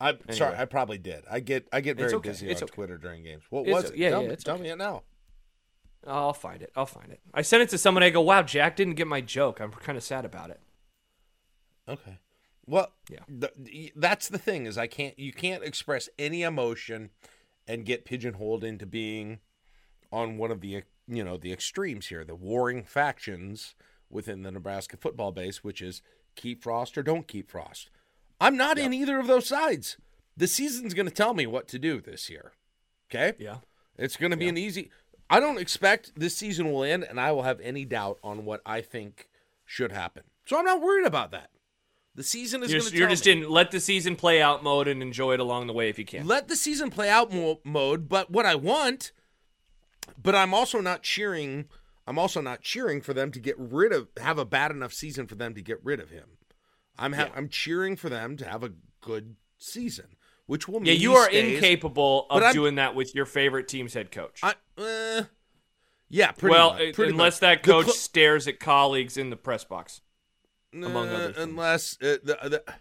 I'm 0.00 0.18
sorry. 0.30 0.56
I 0.56 0.64
probably 0.64 0.98
did. 0.98 1.24
I 1.30 1.40
get 1.40 1.68
I 1.72 1.80
get 1.80 1.96
very 1.98 2.12
okay, 2.14 2.30
busy 2.30 2.48
it's 2.48 2.62
on 2.62 2.66
okay. 2.66 2.74
Twitter 2.74 2.96
during 2.98 3.22
games. 3.22 3.42
What 3.50 3.66
It's 3.66 3.72
was 3.74 3.84
it? 3.90 3.96
yeah, 3.98 4.10
tell 4.10 4.22
yeah, 4.22 4.28
me, 4.28 4.32
it's 4.34 4.44
tell 4.44 4.54
okay. 4.54 4.62
me 4.64 4.70
it 4.70 4.78
now. 4.78 5.02
I'll 6.06 6.32
find 6.32 6.62
it. 6.62 6.72
I'll 6.74 6.86
find 6.86 7.12
it. 7.12 7.20
I 7.34 7.42
sent 7.42 7.62
it 7.62 7.68
to 7.70 7.78
someone. 7.78 8.02
I 8.02 8.08
go, 8.08 8.22
wow, 8.22 8.42
Jack 8.42 8.74
didn't 8.76 8.94
get 8.94 9.06
my 9.06 9.20
joke. 9.20 9.60
I'm 9.60 9.70
kind 9.72 9.98
of 9.98 10.02
sad 10.04 10.24
about 10.24 10.48
it. 10.48 10.60
Okay. 11.88 12.18
Well, 12.66 12.92
Yeah. 13.10 13.18
the, 13.28 13.92
that's 13.96 14.28
the 14.28 14.38
thing 14.38 14.64
is 14.66 14.78
I 14.78 14.86
can't 14.86 15.18
you 15.18 15.32
can't 15.32 15.62
express 15.64 16.08
any 16.18 16.42
emotion 16.42 17.10
and 17.68 17.84
get 17.84 18.04
pigeonholed 18.04 18.64
into 18.64 18.86
being 18.86 19.40
on 20.12 20.38
one 20.38 20.50
of 20.50 20.60
the 20.60 20.82
you 21.08 21.24
know 21.24 21.36
the 21.36 21.52
extremes 21.52 22.06
here, 22.06 22.24
the 22.24 22.34
warring 22.34 22.84
factions 22.84 23.74
within 24.08 24.42
the 24.42 24.50
Nebraska 24.50 24.96
football 24.96 25.32
base, 25.32 25.62
which 25.62 25.82
is 25.82 26.00
keep 26.36 26.62
Frost 26.62 26.96
or 26.96 27.02
don't 27.02 27.28
keep 27.28 27.50
Frost. 27.50 27.90
I'm 28.40 28.56
not 28.56 28.78
in 28.78 28.92
either 28.92 29.18
of 29.18 29.26
those 29.26 29.46
sides. 29.46 29.96
The 30.36 30.46
season's 30.46 30.94
going 30.94 31.06
to 31.06 31.14
tell 31.14 31.34
me 31.34 31.46
what 31.46 31.68
to 31.68 31.78
do 31.78 32.00
this 32.00 32.30
year. 32.30 32.52
Okay? 33.10 33.34
Yeah. 33.38 33.56
It's 33.98 34.16
going 34.16 34.30
to 34.30 34.36
be 34.36 34.48
an 34.48 34.56
easy. 34.56 34.90
I 35.28 35.40
don't 35.40 35.58
expect 35.58 36.12
this 36.16 36.36
season 36.36 36.72
will 36.72 36.82
end 36.82 37.04
and 37.04 37.20
I 37.20 37.32
will 37.32 37.42
have 37.42 37.60
any 37.60 37.84
doubt 37.84 38.18
on 38.24 38.44
what 38.44 38.62
I 38.64 38.80
think 38.80 39.28
should 39.64 39.92
happen. 39.92 40.24
So 40.46 40.58
I'm 40.58 40.64
not 40.64 40.80
worried 40.80 41.06
about 41.06 41.30
that. 41.32 41.50
The 42.14 42.24
season 42.24 42.62
is 42.62 42.72
You're, 42.72 42.80
going 42.80 42.86
to 42.86 42.90
tell 42.90 42.98
you're 42.98 43.08
just 43.08 43.26
me. 43.26 43.32
in 43.32 43.48
let 43.48 43.70
the 43.70 43.78
season 43.78 44.16
play 44.16 44.42
out 44.42 44.64
mode 44.64 44.88
and 44.88 45.00
enjoy 45.00 45.34
it 45.34 45.40
along 45.40 45.68
the 45.68 45.72
way 45.72 45.88
if 45.88 45.98
you 45.98 46.04
can. 46.04 46.26
Let 46.26 46.48
the 46.48 46.56
season 46.56 46.90
play 46.90 47.08
out 47.08 47.32
mo- 47.32 47.60
mode, 47.62 48.08
but 48.08 48.30
what 48.30 48.46
I 48.46 48.56
want, 48.56 49.12
but 50.20 50.34
I'm 50.34 50.52
also 50.52 50.80
not 50.80 51.02
cheering. 51.02 51.66
I'm 52.06 52.18
also 52.18 52.40
not 52.40 52.62
cheering 52.62 53.00
for 53.00 53.14
them 53.14 53.30
to 53.30 53.38
get 53.38 53.54
rid 53.58 53.92
of 53.92 54.08
have 54.20 54.38
a 54.38 54.44
bad 54.44 54.72
enough 54.72 54.92
season 54.92 55.28
for 55.28 55.36
them 55.36 55.54
to 55.54 55.62
get 55.62 55.78
rid 55.84 56.00
of 56.00 56.10
him. 56.10 56.38
I'm 57.00 57.12
ha- 57.14 57.24
Yeah. 57.24 57.32
I'm 57.34 57.48
cheering 57.48 57.96
for 57.96 58.08
them 58.08 58.36
to 58.36 58.44
have 58.44 58.62
a 58.62 58.72
good 59.00 59.36
season, 59.58 60.16
which 60.46 60.68
will 60.68 60.86
Yeah, 60.86 60.92
you 60.92 61.14
are 61.14 61.26
stays. 61.28 61.54
incapable 61.56 62.26
of 62.30 62.52
doing 62.52 62.76
that 62.76 62.94
with 62.94 63.14
your 63.14 63.26
favorite 63.26 63.66
team's 63.68 63.94
head 63.94 64.10
coach. 64.12 64.40
I, 64.42 64.54
uh, 64.78 65.24
yeah, 66.08 66.32
pretty 66.32 66.52
well, 66.52 66.72
much, 66.74 66.80
uh, 66.82 66.92
pretty 66.92 67.12
unless 67.12 67.34
much. 67.36 67.40
that 67.40 67.62
coach 67.62 67.86
cl- 67.86 67.94
stares 67.96 68.46
at 68.48 68.60
colleagues 68.60 69.16
in 69.16 69.30
the 69.30 69.36
press 69.36 69.64
box. 69.64 70.02
among 70.72 71.08
Uh, 71.08 71.12
other 71.12 71.24
things. 71.32 71.38
unless 71.38 71.96
uh, 72.02 72.18
the, 72.22 72.38
the, 72.42 72.74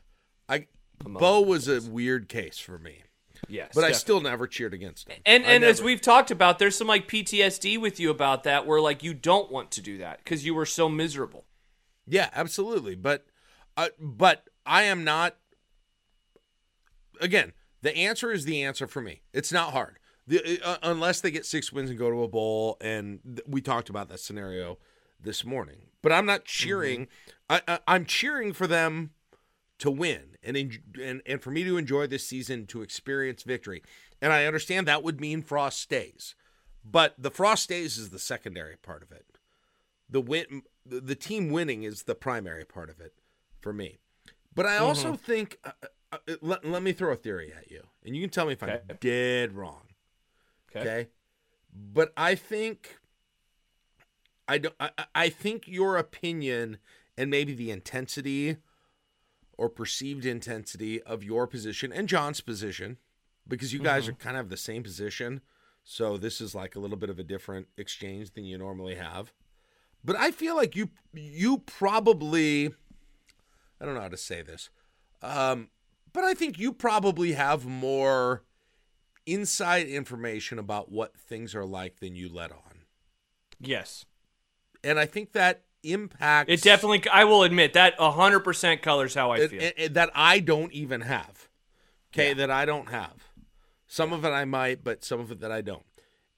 I 0.47 0.67
Among 1.03 1.19
Bo 1.19 1.41
was 1.41 1.67
a 1.67 1.82
weird 1.82 2.27
case 2.29 2.60
for 2.60 2.77
me, 2.77 3.03
Yes, 3.47 3.71
but 3.73 3.84
I 3.84 3.93
still 3.93 4.19
never 4.21 4.45
cheered 4.47 4.73
against 4.75 5.08
him. 5.10 5.17
And 5.25 5.43
I 5.45 5.47
and 5.53 5.63
as 5.63 5.82
we've 5.82 6.01
talked 6.01 6.29
about, 6.29 6.60
there's 6.60 6.75
some 6.75 6.88
like 6.88 7.08
PTSD 7.08 7.79
with 7.79 7.99
you 7.99 8.10
about 8.12 8.43
that, 8.43 8.67
where 8.67 8.79
like 8.82 9.01
you 9.01 9.13
don't 9.15 9.49
want 9.51 9.71
to 9.71 9.82
do 9.82 9.97
that 9.99 10.19
because 10.23 10.45
you 10.45 10.53
were 10.53 10.65
so 10.67 10.88
miserable. 10.89 11.45
Yeah, 12.05 12.29
absolutely. 12.34 12.93
But 12.95 13.25
uh, 13.79 13.89
but 13.97 14.49
I 14.65 14.83
am 14.83 15.03
not 15.03 15.37
again, 17.21 17.53
the 17.81 17.95
answer 17.95 18.31
is 18.31 18.43
the 18.43 18.61
answer 18.61 18.87
for 18.87 19.01
me. 19.01 19.21
It's 19.33 19.53
not 19.53 19.71
hard. 19.71 19.99
The, 20.27 20.61
uh, 20.63 20.77
unless 20.83 21.21
they 21.21 21.31
get 21.31 21.45
6 21.45 21.71
wins 21.73 21.89
and 21.89 21.97
go 21.97 22.11
to 22.11 22.23
a 22.23 22.27
bowl 22.27 22.77
and 22.81 23.19
th- 23.25 23.47
we 23.47 23.61
talked 23.61 23.89
about 23.89 24.09
that 24.09 24.19
scenario 24.19 24.77
this 25.19 25.43
morning. 25.43 25.87
But 26.01 26.11
I'm 26.11 26.25
not 26.25 26.45
cheering 26.45 27.07
I, 27.49 27.61
I 27.67 27.79
I'm 27.87 28.05
cheering 28.05 28.53
for 28.53 28.67
them 28.67 29.11
to 29.79 29.89
win 29.89 30.35
and, 30.43 30.57
en- 30.57 30.83
and 31.01 31.21
and 31.25 31.41
for 31.41 31.51
me 31.51 31.63
to 31.63 31.77
enjoy 31.77 32.05
this 32.05 32.27
season 32.27 32.67
to 32.67 32.81
experience 32.81 33.43
victory. 33.43 33.81
And 34.21 34.33
I 34.33 34.45
understand 34.45 34.87
that 34.87 35.03
would 35.03 35.21
mean 35.21 35.41
Frost 35.41 35.79
stays. 35.79 36.35
But 36.83 37.15
the 37.17 37.31
Frost 37.31 37.63
stays 37.63 37.97
is 37.97 38.09
the 38.09 38.19
secondary 38.19 38.75
part 38.75 39.03
of 39.03 39.11
it 39.13 39.25
the 40.09 40.21
win 40.21 40.63
the 40.85 41.15
team 41.15 41.49
winning 41.49 41.83
is 41.83 42.03
the 42.03 42.15
primary 42.15 42.65
part 42.65 42.89
of 42.89 42.99
it 42.99 43.13
for 43.61 43.73
me. 43.73 43.99
But 44.55 44.65
i 44.65 44.77
also 44.77 45.15
think 45.15 45.57
uh, 45.63 45.71
uh, 46.11 46.17
uh, 46.27 46.35
let, 46.41 46.65
let 46.65 46.83
me 46.83 46.91
throw 46.91 47.11
a 47.13 47.15
theory 47.15 47.53
at 47.55 47.69
you 47.71 47.81
and 48.03 48.15
you 48.15 48.21
can 48.21 48.29
tell 48.29 48.45
me 48.45 48.53
if 48.53 48.63
i'm 48.63 48.79
dead 48.99 49.53
wrong. 49.53 49.83
Okay. 50.75 50.79
okay? 50.81 51.07
But 51.73 52.11
i 52.17 52.35
think 52.35 52.97
i 54.47 54.57
don't 54.57 54.75
I, 54.79 54.89
I- 54.97 55.05
I 55.15 55.29
think 55.29 55.67
your 55.67 55.97
opinion 55.97 56.77
and 57.17 57.29
maybe 57.29 57.53
the 57.53 57.71
intensity 57.71 58.57
or 59.57 59.69
perceived 59.69 60.25
intensity 60.25 61.01
of 61.03 61.23
your 61.23 61.45
position 61.47 61.91
and 61.93 62.07
john's 62.09 62.41
position 62.41 62.97
because 63.47 63.71
you 63.73 63.79
guys 63.79 64.07
are 64.07 64.13
kind 64.13 64.37
of 64.37 64.49
the 64.49 64.57
same 64.57 64.83
position 64.83 65.41
so 65.83 66.17
this 66.17 66.41
is 66.41 66.53
like 66.55 66.75
a 66.75 66.79
little 66.79 66.97
bit 66.97 67.09
of 67.09 67.19
a 67.19 67.23
different 67.23 67.67
exchange 67.77 68.33
than 68.33 68.45
you 68.45 68.57
normally 68.59 68.95
have. 68.95 69.33
But 70.03 70.17
I 70.17 70.29
feel 70.31 70.55
like 70.55 70.75
you 70.75 70.89
you 71.13 71.59
probably 71.65 72.75
I 73.81 73.85
don't 73.85 73.95
know 73.95 74.01
how 74.01 74.09
to 74.09 74.17
say 74.17 74.41
this. 74.41 74.69
Um, 75.21 75.69
but 76.13 76.23
I 76.23 76.33
think 76.33 76.57
you 76.59 76.73
probably 76.73 77.33
have 77.33 77.65
more 77.65 78.43
inside 79.25 79.87
information 79.87 80.57
about 80.59 80.91
what 80.91 81.15
things 81.15 81.53
are 81.55 81.65
like 81.65 81.99
than 81.99 82.15
you 82.15 82.29
let 82.29 82.51
on. 82.51 82.83
Yes, 83.59 84.05
And 84.83 84.97
I 84.97 85.05
think 85.05 85.33
that 85.33 85.63
impacts 85.83 86.51
it 86.51 86.61
definitely. 86.61 87.03
I 87.09 87.25
will 87.25 87.43
admit 87.43 87.73
that 87.73 87.99
100 87.99 88.39
percent 88.41 88.81
colors 88.81 89.13
how 89.15 89.31
I 89.31 89.47
feel. 89.47 89.61
it- 89.61 89.73
it- 89.77 89.93
that 89.95 90.09
I 90.15 90.39
don't 90.39 90.71
even 90.73 91.01
have. 91.01 91.49
Okay, 92.13 92.29
Yeah. 92.29 92.33
that 92.35 92.51
I 92.51 92.65
don't 92.65 92.89
have. 92.89 93.27
Some 93.87 94.13
of 94.13 94.23
it 94.25 94.29
I 94.29 94.45
might, 94.45 94.83
but 94.83 95.03
some 95.03 95.19
of 95.19 95.31
it 95.31 95.39
that 95.41 95.51
I 95.51 95.61
don't. 95.61 95.85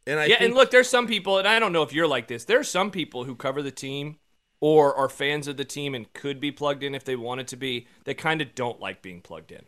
And 0.08 0.20
I 0.20 0.26
yeah, 0.26 0.38
think, 0.40 0.50
and 0.50 0.54
look, 0.56 0.72
there's 0.72 0.90
some 0.90 1.06
people, 1.08 1.38
and 1.38 1.48
I 1.48 1.60
don't 1.60 1.72
know 1.74 1.84
if 1.84 1.94
you're 1.94 2.08
like 2.08 2.28
this. 2.28 2.46
There's 2.46 2.68
some 2.68 2.90
people 2.92 3.24
who 3.26 3.36
cover 3.36 3.62
the 3.62 3.72
team 3.72 4.18
or 4.62 4.96
are 4.96 5.10
fans 5.10 5.48
of 5.50 5.58
the 5.58 5.66
team 5.66 5.94
and 5.94 6.14
could 6.14 6.40
be 6.40 6.52
plugged 6.52 6.84
in 6.84 6.96
if 6.96 7.04
they 7.04 7.18
wanted 7.18 7.48
to 7.50 7.58
be. 7.58 7.88
That 8.06 8.18
kind 8.18 8.42
of 8.42 8.56
don't 8.56 8.80
like 8.80 9.02
being 9.02 9.20
plugged 9.20 9.52
in. 9.52 9.64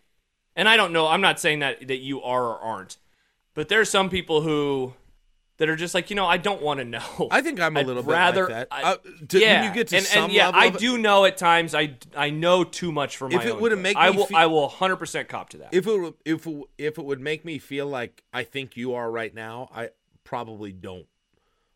And 0.56 0.70
I 0.70 0.78
don't 0.78 0.94
know. 0.94 1.08
I'm 1.08 1.20
not 1.22 1.40
saying 1.40 1.60
that 1.60 1.88
that 1.90 1.98
you 1.98 2.22
are 2.22 2.44
or 2.46 2.60
aren't, 2.60 2.98
but 3.56 3.68
there's 3.70 3.90
some 3.90 4.10
people 4.10 4.42
who 4.42 4.94
that 5.58 5.70
are 5.70 5.76
just 5.76 5.94
like 5.94 6.10
you 6.10 6.16
know 6.16 6.26
I 6.28 6.38
don't 6.38 6.62
want 6.62 6.80
to 6.80 6.86
know. 6.86 7.28
I 7.32 7.42
think 7.42 7.60
I'm 7.60 7.76
a 7.76 7.80
I'd 7.80 7.88
little 7.88 8.04
rather, 8.04 8.46
bit 8.48 8.54
like 8.56 8.70
that. 8.70 8.76
I- 8.86 8.92
Uh, 8.94 8.98
to- 9.30 9.40
yeah, 9.40 9.68
you 9.68 9.74
get 9.74 9.88
to 9.90 9.98
and, 9.98 10.06
some 10.06 10.24
and 10.26 10.34
yeah, 10.34 10.46
level 10.48 10.62
I 10.62 10.70
do 10.70 10.98
know 11.00 11.26
at 11.26 11.38
times 11.38 11.74
I 11.74 11.96
I 12.16 12.30
know 12.30 12.64
too 12.64 12.92
much 12.92 13.18
for 13.18 13.28
my 13.30 13.36
own. 13.36 13.42
If 13.42 13.48
it 13.48 13.60
good. 13.60 13.80
make 13.80 13.98
I 13.98 14.12
will 14.12 14.28
feel- 14.28 14.38
I 14.38 14.46
will 14.46 14.68
100 14.68 14.98
percent 14.98 15.28
cop 15.28 15.50
to 15.50 15.58
that. 15.58 15.74
if 15.74 15.88
it 15.88 16.14
if 16.26 16.48
if 16.78 16.98
it 17.00 17.04
would 17.04 17.20
make 17.20 17.44
me 17.46 17.58
feel 17.58 17.88
like 17.88 18.24
I 18.32 18.44
think 18.44 18.78
you 18.78 18.94
are 18.94 19.10
right 19.10 19.34
now, 19.34 19.70
I 19.74 19.90
probably 20.24 20.72
don't 20.72 21.08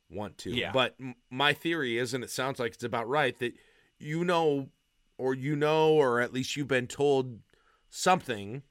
want 0.10 0.38
to. 0.40 0.52
Yeah. 0.52 0.72
But 0.72 0.96
m- 1.00 1.16
my 1.30 1.54
theory 1.54 1.98
is, 1.98 2.14
and 2.14 2.24
it 2.24 2.30
sounds 2.30 2.60
like 2.60 2.74
it's 2.74 2.84
about 2.84 3.08
right, 3.10 3.38
that 3.40 3.54
you 4.00 4.24
know, 4.24 4.70
or 5.18 5.34
you 5.34 5.56
know, 5.56 5.94
or 5.94 6.22
at 6.22 6.34
least 6.34 6.56
you've 6.56 6.68
been 6.68 6.88
told 6.88 7.40
something 7.90 8.64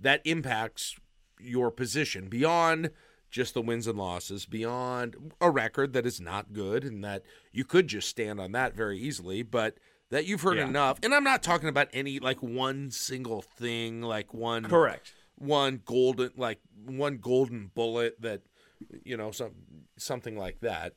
that 0.00 0.20
impacts 0.24 0.96
your 1.40 1.70
position 1.70 2.28
beyond 2.28 2.90
just 3.30 3.54
the 3.54 3.62
wins 3.62 3.86
and 3.86 3.98
losses, 3.98 4.46
beyond 4.46 5.32
a 5.40 5.50
record 5.50 5.92
that 5.92 6.06
is 6.06 6.20
not 6.20 6.52
good, 6.52 6.84
and 6.84 7.02
that 7.04 7.22
you 7.52 7.64
could 7.64 7.88
just 7.88 8.08
stand 8.08 8.40
on 8.40 8.52
that 8.52 8.74
very 8.74 8.98
easily, 8.98 9.42
but. 9.42 9.76
That 10.10 10.26
you've 10.26 10.42
heard 10.42 10.58
Yeah. 10.58 10.68
enough, 10.68 10.98
and 11.02 11.12
I'm 11.12 11.24
not 11.24 11.42
talking 11.42 11.68
about 11.68 11.88
any 11.92 12.20
like 12.20 12.40
one 12.40 12.92
single 12.92 13.42
thing, 13.42 14.00
like 14.00 14.32
one 14.32 14.62
Correct. 14.64 15.12
one 15.36 15.80
golden 15.84 16.30
like 16.36 16.60
one 16.84 17.16
golden 17.16 17.72
bullet 17.74 18.20
that 18.20 18.42
you 19.02 19.16
know 19.16 19.32
some 19.32 19.52
something 19.96 20.36
like 20.36 20.60
that 20.60 20.92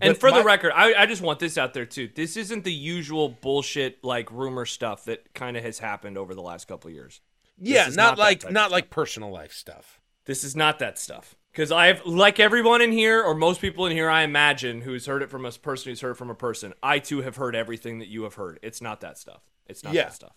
And 0.00 0.12
But 0.14 0.20
for 0.20 0.30
the 0.30 0.44
record, 0.44 0.72
I, 0.74 0.94
I 0.94 1.06
just 1.06 1.22
want 1.22 1.38
this 1.38 1.56
out 1.58 1.72
there 1.74 1.86
too. 1.86 2.08
This 2.14 2.36
isn't 2.36 2.64
the 2.64 2.72
usual 2.72 3.28
bullshit 3.30 4.04
like 4.04 4.30
rumor 4.30 4.66
stuff 4.66 5.04
that 5.06 5.32
kind 5.34 5.56
of 5.56 5.64
has 5.64 5.78
happened 5.78 6.18
over 6.18 6.34
the 6.34 6.42
last 6.42 6.68
couple 6.68 6.88
of 6.88 6.94
years. 6.94 7.20
yeah 7.58 7.84
not, 7.86 7.96
not 7.96 8.18
like 8.18 8.50
not 8.50 8.70
like 8.70 8.90
personal 8.90 9.30
life 9.30 9.52
stuff 9.52 10.00
This 10.26 10.44
is 10.44 10.54
not 10.54 10.78
that 10.80 10.98
stuff. 10.98 11.34
Because 11.52 11.72
I've, 11.72 12.04
like 12.06 12.38
everyone 12.38 12.82
in 12.82 12.92
here, 12.92 13.20
or 13.22 13.34
most 13.34 13.60
people 13.60 13.86
in 13.86 13.92
here, 13.92 14.08
I 14.08 14.22
imagine, 14.22 14.82
who's 14.82 15.06
heard 15.06 15.22
it 15.22 15.30
from 15.30 15.44
a 15.46 15.50
person 15.50 15.90
who's 15.90 16.02
heard 16.02 16.12
it 16.12 16.16
from 16.18 16.30
a 16.30 16.34
person, 16.34 16.72
I 16.82 16.98
too 17.00 17.22
have 17.22 17.36
heard 17.36 17.56
everything 17.56 17.98
that 17.98 18.06
you 18.08 18.22
have 18.24 18.34
heard. 18.34 18.60
It's 18.62 18.80
not 18.80 19.00
that 19.00 19.18
stuff. 19.18 19.40
It's 19.66 19.82
not 19.82 19.94
Yeah. 19.94 20.04
that 20.04 20.14
stuff. 20.14 20.36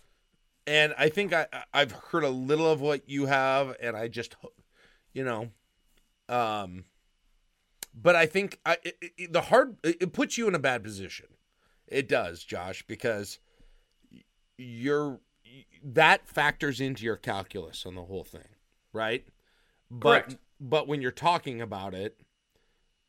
and 0.67 0.93
i 0.97 1.09
think 1.09 1.33
I- 1.33 1.47
i've 1.73 1.91
heard 1.91 2.23
a 2.23 2.29
little 2.29 2.71
of 2.71 2.79
what 2.81 3.09
you 3.09 3.25
have 3.25 3.75
and 3.81 3.97
i 3.97 4.07
just 4.07 4.35
you 5.13 5.23
know 5.23 5.49
um 6.29 6.85
but 7.93 8.15
i 8.15 8.25
think 8.25 8.59
i 8.65 8.77
it, 8.83 8.97
it- 9.17 9.33
the 9.33 9.41
hard 9.41 9.77
it 9.83 9.97
it 10.01 10.13
puts 10.13 10.37
you 10.37 10.47
in 10.47 10.55
a 10.55 10.59
bad 10.59 10.83
position. 10.83 11.27
It 11.87 12.07
does 12.07 12.43
josh 12.43 12.83
because 12.87 13.39
you're 14.57 15.19
that 15.83 16.27
factors 16.27 16.79
into 16.79 17.03
your 17.03 17.17
calculus 17.17 17.85
on 17.85 17.95
the 17.95 18.03
whole 18.03 18.23
thing 18.23 18.47
right? 18.93 19.25
But 19.89 20.23
Correct. 20.23 20.37
but 20.59 20.87
when 20.87 21.01
you're 21.01 21.11
talking 21.11 21.61
about 21.61 21.93
it 21.93 22.19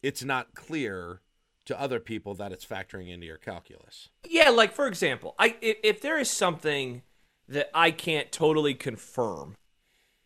it's 0.02 0.24
not 0.24 0.54
clear 0.54 1.20
to 1.64 1.80
other 1.80 2.00
people 2.00 2.34
that 2.34 2.50
it's 2.50 2.66
factoring 2.66 3.08
into 3.08 3.24
your 3.24 3.36
calculus. 3.36 4.08
Yeah, 4.28 4.50
like 4.50 4.72
for 4.72 4.88
example, 4.88 5.36
I 5.38 5.56
if, 5.60 5.76
if 5.84 6.00
there 6.00 6.18
is 6.18 6.28
something 6.28 7.02
that 7.48 7.70
I 7.72 7.92
can't 7.92 8.32
totally 8.32 8.74
confirm, 8.74 9.54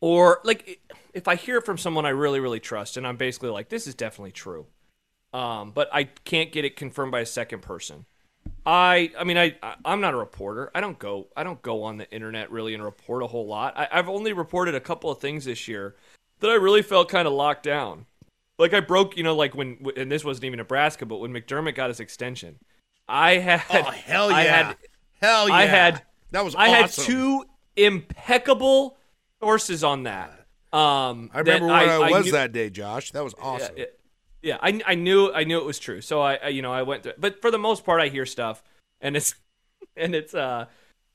or 0.01 0.41
like 0.45 0.81
if 1.15 1.29
I 1.29 1.37
hear 1.37 1.59
it 1.59 1.67
from 1.67 1.79
someone 1.79 2.07
I 2.07 2.11
really 2.11 2.41
really 2.41 2.61
trust, 2.61 2.97
and 2.97 3.07
I'm 3.07 3.17
basically 3.17 3.51
like, 3.51 3.69
this 3.69 3.87
is 3.87 3.95
definitely 3.95 4.33
true, 4.33 4.67
um, 5.33 5.73
but 5.73 5.89
I 5.93 6.05
can't 6.05 6.53
get 6.53 6.65
it 6.65 6.77
confirmed 6.77 7.13
by 7.13 7.21
a 7.21 7.27
second 7.27 7.63
person. 7.63 8.07
I 8.65 9.13
I 9.19 9.25
mean 9.25 9.39
I 9.39 9.57
I'm 9.85 10.01
not 10.01 10.15
a 10.15 10.17
reporter. 10.17 10.71
I 10.75 10.81
don't 10.81 10.99
go 10.99 11.29
I 11.37 11.45
don't 11.45 11.63
go 11.63 11.85
on 11.85 11.99
the 11.99 12.11
internet 12.11 12.51
really 12.51 12.75
and 12.75 12.83
report 12.83 13.23
a 13.23 13.27
whole 13.27 13.47
lot. 13.47 13.77
I, 13.77 13.89
I've 13.93 14.09
only 14.09 14.33
reported 14.33 14.75
a 14.75 14.81
couple 14.81 15.11
of 15.11 15.21
things 15.21 15.45
this 15.45 15.69
year 15.69 15.97
that 16.41 16.51
I 16.51 16.55
really 16.55 16.83
felt 16.83 17.09
kind 17.09 17.27
of 17.27 17.35
locked 17.35 17.63
down. 17.63 18.07
Like 18.59 18.73
I 18.73 18.81
broke, 18.81 19.17
you 19.17 19.23
know, 19.23 19.37
like 19.37 19.55
when 19.55 19.87
and 19.97 20.11
this 20.11 20.25
wasn't 20.25 20.45
even 20.47 20.59
Nebraska, 20.59 21.07
but 21.07 21.19
when 21.19 21.33
McDermott 21.33 21.75
got 21.75 21.89
his 21.91 22.01
extension, 22.01 22.59
I 23.09 23.35
had 23.35 23.63
oh 23.71 23.83
hell 23.83 24.31
yeah 24.31 24.37
I 24.37 24.43
had 24.43 24.77
hell 25.21 25.49
yeah 25.49 25.55
I 25.55 25.65
had 25.67 26.03
that 26.33 26.45
was 26.45 26.55
I 26.55 26.69
had 26.69 26.91
two 26.91 27.45
impeccable 27.77 28.97
sources 29.41 29.85
on 29.85 30.05
that. 30.05 30.31
Um, 30.73 31.31
I 31.33 31.41
remember 31.41 31.69
where 31.69 31.77
I, 31.77 32.11
was 32.11 32.27
knew- 32.27 32.33
that 32.33 32.53
day, 32.53 32.71
Josh. 32.71 33.13
That 33.13 33.25
was 33.25 33.35
awesome. 33.41 33.75
Yeah, 33.77 33.85
yeah, 34.43 34.59
I, 34.61 34.81
I 34.87 34.95
knew 34.95 35.33
I 35.33 35.45
knew 35.45 35.59
it 35.59 35.65
was 35.65 35.79
true. 35.79 36.01
So 36.01 36.21
I, 36.21 36.35
I 36.37 36.49
you 36.49 36.63
know 36.63 36.73
I 36.73 36.83
went 36.83 37.03
through, 37.03 37.15
but 37.19 37.41
for 37.41 37.51
the 37.51 37.59
most 37.59 37.85
part 37.85 38.01
I 38.01 38.09
hear 38.09 38.27
stuff 38.27 38.63
and 39.01 39.17
it's 39.17 39.35
and 39.97 40.15
it's 40.15 40.35
uh 40.35 40.67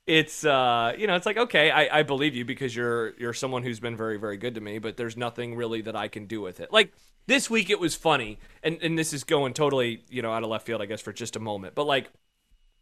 it's 0.06 0.44
uh 0.44 0.92
you 0.98 1.06
know 1.06 1.14
it's 1.14 1.26
like 1.26 1.36
okay 1.36 1.70
I, 1.70 2.00
I 2.00 2.02
believe 2.02 2.34
you 2.34 2.44
because 2.44 2.74
you're 2.74 3.14
you're 3.18 3.32
someone 3.32 3.62
who's 3.62 3.80
been 3.80 3.96
very 3.96 4.18
very 4.18 4.36
good 4.36 4.56
to 4.56 4.60
me 4.60 4.78
but 4.78 4.96
there's 4.96 5.16
nothing 5.16 5.54
really 5.54 5.82
that 5.82 5.94
i 5.94 6.08
can 6.08 6.26
do 6.26 6.40
with 6.40 6.58
it 6.58 6.72
like 6.72 6.92
this 7.28 7.48
week 7.48 7.70
it 7.70 7.78
was 7.78 7.94
funny 7.94 8.38
and 8.64 8.78
and 8.82 8.98
this 8.98 9.12
is 9.12 9.22
going 9.22 9.54
totally 9.54 10.02
you 10.08 10.20
know 10.20 10.32
out 10.32 10.42
of 10.42 10.48
left 10.48 10.66
field 10.66 10.82
i 10.82 10.86
guess 10.86 11.00
for 11.00 11.12
just 11.12 11.36
a 11.36 11.40
moment 11.40 11.76
but 11.76 11.86
like 11.86 12.10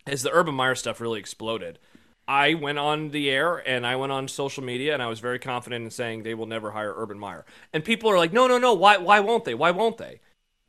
as 0.06 0.22
the 0.22 0.30
urban 0.32 0.54
meyer 0.54 0.74
stuff 0.74 0.98
really 0.98 1.20
exploded 1.20 1.78
i 2.30 2.54
went 2.54 2.78
on 2.78 3.10
the 3.10 3.28
air 3.28 3.56
and 3.68 3.84
i 3.84 3.96
went 3.96 4.12
on 4.12 4.28
social 4.28 4.62
media 4.62 4.94
and 4.94 5.02
i 5.02 5.08
was 5.08 5.18
very 5.18 5.38
confident 5.38 5.84
in 5.84 5.90
saying 5.90 6.22
they 6.22 6.34
will 6.34 6.46
never 6.46 6.70
hire 6.70 6.94
urban 6.96 7.18
meyer. 7.18 7.44
And 7.72 7.84
people 7.84 8.08
are 8.08 8.16
like 8.16 8.32
no 8.32 8.46
no 8.46 8.56
no 8.56 8.72
why 8.72 8.96
why 8.98 9.18
won't 9.18 9.44
they? 9.44 9.54
Why 9.54 9.72
won't 9.72 9.98
they? 9.98 10.20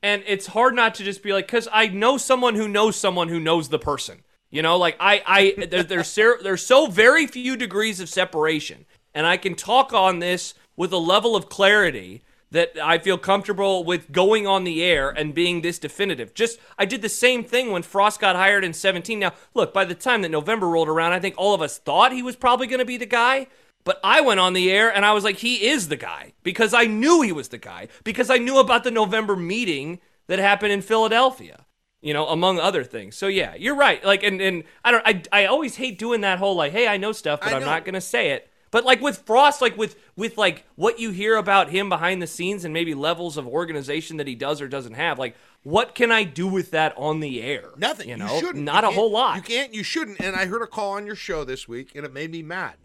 And 0.01 0.23
it's 0.25 0.47
hard 0.47 0.73
not 0.73 0.95
to 0.95 1.03
just 1.03 1.21
be 1.21 1.31
like 1.31 1.45
because 1.45 1.67
i 1.71 1.87
know 1.87 2.17
someone 2.17 2.55
who 2.55 2.67
knows 2.67 2.95
someone 2.95 3.29
who 3.29 3.39
knows 3.39 3.69
the 3.69 3.79
person. 3.79 4.23
You 4.49 4.61
know, 4.61 4.77
like 4.77 4.97
I, 4.99 5.23
I, 5.25 5.65
there, 5.65 5.83
there's 5.83 6.09
ser- 6.09 6.39
there's 6.43 6.65
so 6.65 6.87
very 6.87 7.25
few 7.25 7.55
degrees 7.55 8.01
of 8.01 8.09
separation, 8.09 8.85
and 9.13 9.25
I 9.25 9.37
can 9.37 9.55
talk 9.55 9.93
on 9.93 10.19
this 10.19 10.53
with 10.75 10.91
a 10.91 10.97
level 10.97 11.37
of 11.37 11.47
clarity 11.47 12.21
that 12.51 12.73
I 12.81 12.97
feel 12.97 13.17
comfortable 13.17 13.83
with 13.83 14.11
going 14.11 14.45
on 14.45 14.63
the 14.63 14.83
air 14.83 15.09
and 15.09 15.33
being 15.33 15.61
this 15.61 15.79
definitive. 15.79 16.33
Just 16.33 16.59
I 16.77 16.85
did 16.85 17.01
the 17.01 17.09
same 17.09 17.43
thing 17.43 17.71
when 17.71 17.81
Frost 17.81 18.19
got 18.19 18.35
hired 18.35 18.63
in 18.63 18.73
17. 18.73 19.17
Now, 19.17 19.33
look, 19.53 19.73
by 19.73 19.85
the 19.85 19.95
time 19.95 20.21
that 20.21 20.29
November 20.29 20.67
rolled 20.67 20.89
around, 20.89 21.13
I 21.13 21.19
think 21.19 21.35
all 21.37 21.53
of 21.53 21.61
us 21.61 21.77
thought 21.77 22.11
he 22.11 22.21
was 22.21 22.35
probably 22.35 22.67
going 22.67 22.79
to 22.79 22.85
be 22.85 22.97
the 22.97 23.05
guy. 23.05 23.47
But 23.83 23.99
I 24.03 24.21
went 24.21 24.39
on 24.39 24.53
the 24.53 24.69
air 24.69 24.93
and 24.93 25.05
I 25.05 25.13
was 25.13 25.23
like, 25.23 25.37
he 25.37 25.65
is 25.67 25.87
the 25.87 25.95
guy 25.95 26.33
because 26.43 26.73
I 26.73 26.85
knew 26.85 27.21
he 27.21 27.31
was 27.31 27.47
the 27.47 27.57
guy 27.57 27.87
because 28.03 28.29
I 28.29 28.37
knew 28.37 28.59
about 28.59 28.83
the 28.83 28.91
November 28.91 29.35
meeting 29.35 29.99
that 30.27 30.37
happened 30.37 30.71
in 30.71 30.81
Philadelphia 30.81 31.65
you 32.01 32.13
know, 32.13 32.27
among 32.27 32.59
other 32.59 32.83
things. 32.83 33.15
So 33.15 33.27
yeah, 33.27 33.53
you're 33.55 33.75
right. 33.75 34.03
Like, 34.03 34.23
and 34.23 34.41
and 34.41 34.63
I 34.83 34.91
don't, 34.91 35.07
I 35.07 35.21
I 35.31 35.45
always 35.45 35.75
hate 35.75 35.99
doing 35.99 36.21
that 36.21 36.39
whole 36.39 36.55
like, 36.55 36.71
hey, 36.71 36.87
I 36.87 36.97
know 36.97 37.11
stuff, 37.11 37.41
but 37.41 37.53
I'm 37.53 37.63
not 37.63 37.85
gonna 37.85 38.01
say 38.01 38.31
it. 38.31 38.50
But 38.71 38.85
like 38.85 39.01
with 39.01 39.19
Frost, 39.25 39.61
like 39.61 39.77
with 39.77 39.97
with 40.15 40.37
like 40.37 40.65
what 40.75 40.97
you 40.99 41.11
hear 41.11 41.35
about 41.35 41.69
him 41.69 41.89
behind 41.89 42.21
the 42.21 42.27
scenes 42.27 42.63
and 42.63 42.73
maybe 42.73 42.93
levels 42.95 43.35
of 43.37 43.45
organization 43.47 44.17
that 44.17 44.27
he 44.27 44.35
does 44.35 44.61
or 44.61 44.67
doesn't 44.67 44.93
have, 44.93 45.19
like 45.19 45.35
what 45.63 45.93
can 45.93 46.11
I 46.11 46.23
do 46.23 46.47
with 46.47 46.71
that 46.71 46.93
on 46.97 47.19
the 47.19 47.41
air? 47.41 47.71
Nothing. 47.77 48.07
You 48.09 48.15
You, 48.15 48.19
know, 48.19 48.39
shouldn't. 48.39 48.63
not 48.63 48.83
You 48.83 48.89
a 48.89 48.93
whole 48.93 49.11
lot. 49.11 49.35
You 49.35 49.41
can't. 49.43 49.73
You 49.73 49.83
shouldn't. 49.83 50.19
And 50.21 50.35
I 50.35 50.45
heard 50.45 50.61
a 50.61 50.67
call 50.67 50.93
on 50.93 51.05
your 51.05 51.15
show 51.15 51.43
this 51.43 51.67
week, 51.67 51.91
and 51.95 52.05
it 52.05 52.13
made 52.13 52.31
me 52.31 52.41
mad. 52.41 52.75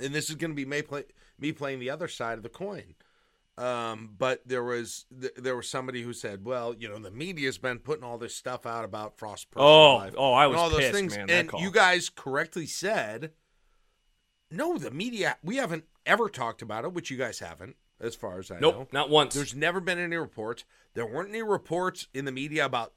And 0.00 0.14
this 0.14 0.28
is 0.30 0.36
going 0.36 0.52
to 0.52 0.54
be 0.54 0.64
me, 0.64 0.82
play, 0.82 1.04
me 1.40 1.50
playing 1.52 1.80
the 1.80 1.90
other 1.90 2.06
side 2.06 2.36
of 2.36 2.42
the 2.44 2.48
coin. 2.50 2.94
Um, 3.56 4.10
but 4.16 4.42
there 4.46 4.62
was 4.62 5.06
th- 5.20 5.34
there 5.36 5.56
was 5.56 5.68
somebody 5.68 6.02
who 6.02 6.12
said, 6.12 6.44
"Well, 6.44 6.74
you 6.78 6.88
know, 6.88 6.98
the 6.98 7.10
media's 7.10 7.58
been 7.58 7.80
putting 7.80 8.04
all 8.04 8.16
this 8.16 8.36
stuff 8.36 8.66
out 8.66 8.84
about 8.84 9.18
Frost 9.18 9.50
personal 9.50 9.66
Oh, 9.68 9.96
life 9.96 10.14
oh, 10.16 10.32
I 10.32 10.46
was 10.46 10.56
all 10.58 10.70
those 10.70 10.78
pissed, 10.78 10.92
things." 10.92 11.16
man, 11.16 11.28
and 11.28 11.50
you 11.58 11.72
guys 11.72 12.08
correctly 12.08 12.66
said, 12.66 13.32
"No, 14.50 14.78
the 14.78 14.90
media. 14.90 15.36
We 15.42 15.56
haven't 15.56 15.84
ever 16.06 16.28
talked 16.28 16.62
about 16.62 16.84
it, 16.84 16.92
which 16.92 17.10
you 17.10 17.16
guys 17.16 17.38
haven't, 17.38 17.76
as 18.00 18.14
far 18.14 18.38
as 18.38 18.50
I 18.50 18.58
Nope, 18.60 18.74
know. 18.74 18.88
not 18.92 19.10
once. 19.10 19.34
There's 19.34 19.54
never 19.54 19.80
been 19.80 19.98
any 19.98 20.16
reports. 20.16 20.64
There 20.94 21.06
weren't 21.06 21.28
any 21.30 21.42
reports 21.42 22.08
in 22.14 22.24
the 22.24 22.32
media 22.32 22.64
about 22.64 22.92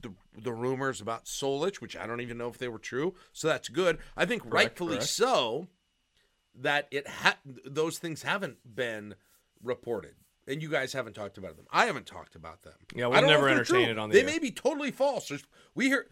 the 0.00 0.14
the 0.36 0.52
rumors 0.52 1.00
about 1.00 1.24
Solich, 1.26 1.76
which 1.80 1.96
I 1.96 2.06
don't 2.06 2.20
even 2.20 2.38
know 2.38 2.48
if 2.48 2.58
they 2.58 2.68
were 2.68 2.78
true. 2.78 3.14
So 3.32 3.48
that's 3.48 3.68
good. 3.68 3.98
I 4.16 4.24
think 4.26 4.42
rightfully 4.46 4.96
correct. 4.96 5.10
so 5.10 5.68
that 6.54 6.86
it 6.90 7.06
ha- 7.08 7.38
those 7.64 7.98
things 7.98 8.22
haven't 8.22 8.58
been 8.76 9.14
reported. 9.62 10.14
And 10.46 10.62
you 10.62 10.68
guys 10.68 10.92
haven't 10.92 11.14
talked 11.14 11.38
about 11.38 11.56
them. 11.56 11.66
I 11.70 11.86
haven't 11.86 12.04
talked 12.06 12.34
about 12.36 12.62
them. 12.62 12.74
Yeah, 12.94 13.06
we'll 13.06 13.22
never 13.22 13.48
entertain 13.48 13.84
true. 13.84 13.90
it 13.92 13.98
on 13.98 14.10
the 14.10 14.14
They 14.14 14.20
air. 14.20 14.26
may 14.26 14.38
be 14.38 14.50
totally 14.50 14.90
false. 14.90 15.28
There's, 15.28 15.42
we 15.74 15.86
hear 15.86 16.06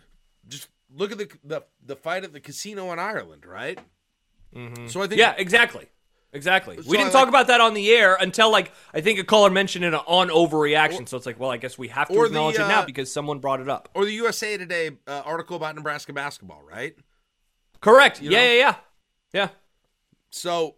just 0.48 0.68
look 0.94 1.12
at 1.12 1.18
the, 1.18 1.28
the 1.44 1.64
the 1.84 1.96
fight 1.96 2.24
at 2.24 2.32
the 2.32 2.40
casino 2.40 2.90
in 2.92 2.98
Ireland, 2.98 3.44
right? 3.44 3.78
So 4.88 5.02
I 5.02 5.06
think 5.06 5.18
yeah, 5.18 5.34
exactly. 5.36 5.86
Exactly. 6.34 6.76
So 6.82 6.88
we 6.90 6.96
didn't 6.96 7.10
I 7.10 7.12
talk 7.12 7.20
like- 7.22 7.28
about 7.28 7.46
that 7.48 7.60
on 7.60 7.74
the 7.74 7.90
air 7.92 8.16
until 8.18 8.50
like 8.50 8.72
I 8.94 9.00
think 9.02 9.18
a 9.18 9.24
caller 9.24 9.50
mentioned 9.50 9.84
it 9.84 9.92
on 9.94 10.28
overreaction. 10.28 11.06
so 11.08 11.16
it's 11.18 11.26
like, 11.26 11.38
well, 11.38 11.50
I 11.50 11.58
guess 11.58 11.76
we 11.76 11.88
have 11.88 12.08
to 12.08 12.14
or 12.14 12.22
the, 12.22 12.28
acknowledge 12.28 12.56
it 12.56 12.60
now 12.60 12.80
uh, 12.80 12.86
because 12.86 13.12
someone 13.12 13.38
brought 13.38 13.60
it 13.60 13.68
up. 13.68 13.90
or 13.94 14.04
the 14.06 14.12
USA 14.14 14.56
Today 14.56 14.92
uh, 15.06 15.22
article 15.26 15.56
about 15.56 15.74
Nebraska 15.74 16.12
basketball, 16.14 16.62
right? 16.62 16.94
Correct. 17.80 18.22
you 18.22 18.30
Yeah, 18.30 18.38
know? 18.38 18.44
yeah, 18.52 18.52
yeah. 18.58 18.74
Yeah. 19.34 19.48
So 20.30 20.76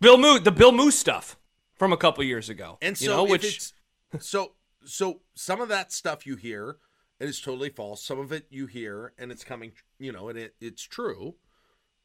Bill 0.00 0.18
Moos, 0.18 0.42
the 0.42 0.50
Bill 0.52 0.72
Moos 0.72 0.98
stuff 0.98 1.36
from 1.76 1.92
a 1.92 1.96
couple 1.96 2.24
years 2.24 2.48
ago. 2.48 2.78
And 2.82 2.96
so, 2.98 3.04
you 3.04 3.10
know, 3.10 3.24
which 3.24 3.44
it's, 3.44 3.72
so, 4.18 4.52
so 4.84 5.20
some 5.34 5.60
of 5.60 5.68
that 5.68 5.92
stuff 5.92 6.26
you 6.26 6.36
hear 6.36 6.76
and 7.20 7.28
it's 7.28 7.40
totally 7.40 7.70
false. 7.70 8.02
Some 8.04 8.18
of 8.18 8.32
it 8.32 8.46
you 8.50 8.66
hear 8.66 9.12
and 9.18 9.30
it's 9.30 9.44
coming, 9.44 9.72
you 9.98 10.10
know, 10.12 10.28
and 10.28 10.38
it, 10.38 10.54
it's 10.60 10.82
true, 10.82 11.34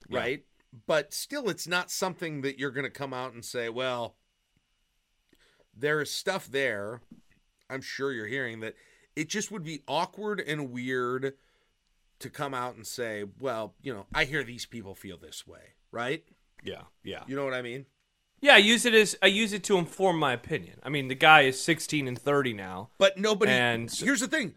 Yeah. 0.09 0.19
right? 0.19 0.43
But 0.87 1.13
still, 1.13 1.49
it's 1.49 1.67
not 1.67 1.91
something 1.91 2.41
that 2.41 2.57
you're 2.57 2.71
going 2.71 2.85
to 2.85 2.89
come 2.89 3.13
out 3.13 3.33
and 3.33 3.45
say, 3.45 3.69
well, 3.69 4.15
there 5.75 6.01
is 6.01 6.11
stuff 6.11 6.47
there. 6.47 7.01
I'm 7.69 7.81
sure 7.81 8.11
you're 8.11 8.27
hearing 8.27 8.59
that 8.61 8.75
it 9.15 9.29
just 9.29 9.51
would 9.51 9.63
be 9.63 9.83
awkward 9.87 10.39
and 10.39 10.71
weird 10.71 11.33
to 12.19 12.29
come 12.29 12.53
out 12.53 12.75
and 12.75 12.87
say, 12.87 13.25
well, 13.39 13.75
you 13.81 13.93
know, 13.93 14.05
I 14.13 14.25
hear 14.25 14.43
these 14.43 14.65
people 14.65 14.95
feel 14.95 15.17
this 15.17 15.45
way, 15.45 15.75
right? 15.91 16.23
yeah, 16.63 16.83
yeah. 17.03 17.23
You 17.27 17.35
know 17.35 17.45
what 17.45 17.53
I 17.53 17.61
mean? 17.61 17.85
Yeah, 18.41 18.55
I 18.55 18.57
use 18.57 18.85
it 18.85 18.93
as 18.93 19.15
I 19.21 19.27
use 19.27 19.53
it 19.53 19.63
to 19.65 19.77
inform 19.77 20.17
my 20.19 20.33
opinion. 20.33 20.79
I 20.83 20.89
mean, 20.89 21.07
the 21.07 21.15
guy 21.15 21.41
is 21.41 21.61
16 21.61 22.07
and 22.07 22.19
30 22.19 22.53
now. 22.53 22.89
But 22.97 23.17
nobody. 23.17 23.51
And- 23.51 23.91
here's 23.91 24.19
the 24.19 24.27
thing, 24.27 24.55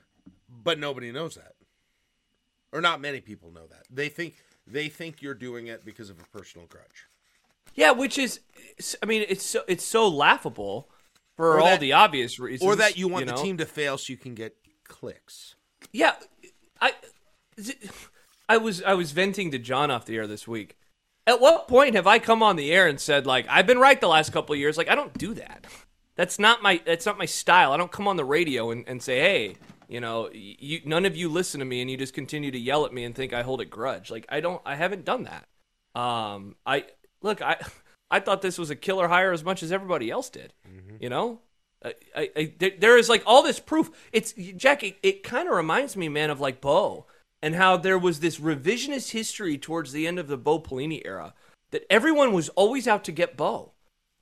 but 0.49 0.79
nobody 0.79 1.13
knows 1.13 1.37
that, 1.37 1.53
or 2.73 2.81
not 2.81 3.01
many 3.01 3.21
people 3.21 3.53
know 3.53 3.67
that. 3.69 3.85
They 3.91 4.09
think 4.09 4.35
they 4.67 4.89
think 4.89 5.23
you're 5.23 5.35
doing 5.35 5.67
it 5.67 5.85
because 5.85 6.11
of 6.11 6.19
a 6.21 6.25
personal 6.39 6.67
grudge. 6.67 7.07
Yeah, 7.75 7.93
which 7.93 8.19
is 8.19 8.41
I 9.03 9.07
mean, 9.07 9.25
it's 9.29 9.45
so 9.45 9.63
it's 9.69 9.85
so 9.85 10.09
laughable 10.09 10.89
for 11.37 11.55
Or 11.55 11.61
all 11.61 11.67
that- 11.67 11.81
the 11.81 11.93
obvious 11.93 12.39
reasons. 12.39 12.67
Or 12.67 12.77
that 12.77 12.97
you 12.97 13.09
want 13.09 13.27
know? 13.27 13.37
the 13.37 13.43
team 13.43 13.57
to 13.59 13.67
fail 13.67 13.99
so 13.99 14.11
you 14.13 14.17
can 14.17 14.35
get 14.35 14.57
clicks. 14.85 15.55
Yeah, 15.93 16.15
I, 16.81 16.93
I 18.49 18.57
was 18.57 18.83
I 18.83 18.95
was 18.95 19.13
venting 19.13 19.51
to 19.53 19.59
John 19.59 19.91
off 19.91 20.07
the 20.07 20.17
air 20.17 20.27
this 20.27 20.47
week. 20.47 20.77
At 21.27 21.41
what 21.41 21.67
point 21.69 21.95
have 21.97 22.07
I 22.07 22.19
come 22.19 22.43
on 22.43 22.57
the 22.57 22.73
air 22.73 22.87
and 22.87 23.01
said 23.01 23.27
like 23.27 23.47
I've 23.49 23.67
been 23.67 23.79
right 23.79 24.01
the 24.01 24.09
last 24.09 24.33
couple 24.33 24.53
of 24.55 24.59
years? 24.59 24.79
Like 24.79 24.89
I 24.89 24.95
don't 24.95 25.17
do 25.17 25.35
that. 25.35 25.67
That's 26.15 26.39
not 26.39 26.63
my 26.63 26.81
that's 26.85 27.05
not 27.07 27.19
my 27.19 27.27
style. 27.27 27.73
I 27.73 27.77
don't 27.77 27.93
come 27.93 28.09
on 28.09 28.17
the 28.17 28.25
radio 28.25 28.71
and, 28.71 28.85
and 28.89 29.03
say 29.03 29.19
hey, 29.21 29.57
you 29.89 30.01
know, 30.01 30.31
you 30.33 30.81
none 30.85 31.05
of 31.05 31.17
you 31.17 31.29
listen 31.29 31.61
to 31.61 31.67
me 31.67 31.81
and 31.81 31.91
you 31.91 31.97
just 31.97 32.15
continue 32.15 32.51
to 32.51 32.59
yell 32.59 32.85
at 32.85 32.93
me 32.93 33.05
and 33.05 33.15
think 33.15 33.33
I 33.33 33.43
hold 33.43 33.61
a 33.61 33.65
grudge. 33.65 34.11
Like 34.11 34.27
I 34.29 34.41
don't 34.41 34.63
I 34.65 34.75
haven't 34.75 35.05
done 35.05 35.25
that. 35.25 35.47
Um, 36.01 36.57
I 36.67 36.87
look 37.23 37.43
I 37.43 37.57
I 38.11 38.21
thought 38.21 38.43
this 38.43 38.59
was 38.59 38.71
a 38.71 38.77
killer 38.77 39.09
hire 39.09 39.33
as 39.33 39.45
much 39.45 39.63
as 39.63 39.73
everybody 39.73 40.11
else 40.11 40.31
did. 40.31 40.53
You 41.01 41.09
know, 41.09 41.41
I, 41.85 41.95
I, 42.15 42.31
I, 42.37 42.53
there, 42.59 42.73
there 42.79 42.99
is 42.99 43.09
like 43.09 43.23
all 43.27 43.43
this 43.43 43.61
proof. 43.61 43.91
It's 44.13 44.33
Jack. 44.33 44.83
It, 44.83 44.97
it 45.03 45.23
kind 45.23 45.49
of 45.49 45.57
reminds 45.57 45.97
me, 45.97 46.09
man, 46.09 46.31
of 46.31 46.41
like 46.41 46.61
Bo 46.61 47.07
and 47.43 47.55
how 47.55 47.77
there 47.77 47.99
was 47.99 48.21
this 48.21 48.39
revisionist 48.39 49.11
history 49.11 49.59
towards 49.59 49.93
the 49.93 50.07
end 50.07 50.19
of 50.19 50.29
the 50.29 50.39
Bo 50.39 50.61
Pelini 50.61 51.03
era 51.05 51.35
that 51.71 51.85
everyone 51.91 52.33
was 52.33 52.49
always 52.51 52.89
out 52.89 53.05
to 53.05 53.13
get 53.13 53.37
Bo. 53.37 53.73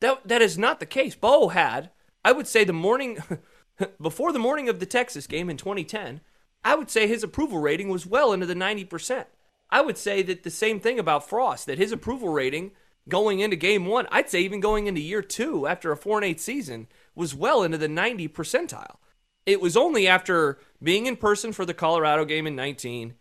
That 0.00 0.26
that 0.26 0.42
is 0.42 0.58
not 0.58 0.80
the 0.80 0.86
case. 0.86 1.14
Bo 1.14 1.48
had, 1.48 1.90
I 2.24 2.32
would 2.32 2.46
say, 2.46 2.64
the 2.64 2.72
morning 2.72 3.18
before 4.00 4.32
the 4.32 4.38
morning 4.38 4.68
of 4.68 4.80
the 4.80 4.86
Texas 4.86 5.26
game 5.26 5.50
in 5.50 5.56
2010. 5.56 6.20
I 6.64 6.74
would 6.74 6.90
say 6.90 7.06
his 7.06 7.22
approval 7.22 7.58
rating 7.58 7.88
was 7.88 8.06
well 8.06 8.32
into 8.32 8.46
the 8.46 8.54
90 8.54 8.84
percent. 8.84 9.28
I 9.70 9.80
would 9.80 9.98
say 9.98 10.22
that 10.22 10.42
the 10.42 10.50
same 10.50 10.80
thing 10.80 10.98
about 10.98 11.28
Frost. 11.28 11.66
That 11.66 11.78
his 11.78 11.92
approval 11.92 12.28
rating 12.28 12.72
going 13.08 13.40
into 13.40 13.56
game 13.56 13.86
one, 13.86 14.06
I'd 14.10 14.30
say 14.30 14.40
even 14.40 14.60
going 14.60 14.86
into 14.86 15.00
year 15.00 15.22
two 15.22 15.66
after 15.66 15.92
a 15.92 15.96
four 15.96 16.16
and 16.18 16.24
eight 16.24 16.40
season, 16.40 16.86
was 17.14 17.34
well 17.34 17.62
into 17.62 17.78
the 17.78 17.88
90 17.88 18.28
percentile. 18.28 18.96
It 19.46 19.60
was 19.60 19.76
only 19.76 20.08
after 20.08 20.58
being 20.82 21.06
in 21.06 21.16
person 21.16 21.52
for 21.52 21.66
the 21.66 21.74
Colorado 21.74 22.24
game 22.24 22.46
in 22.46 22.56
19 22.56 23.14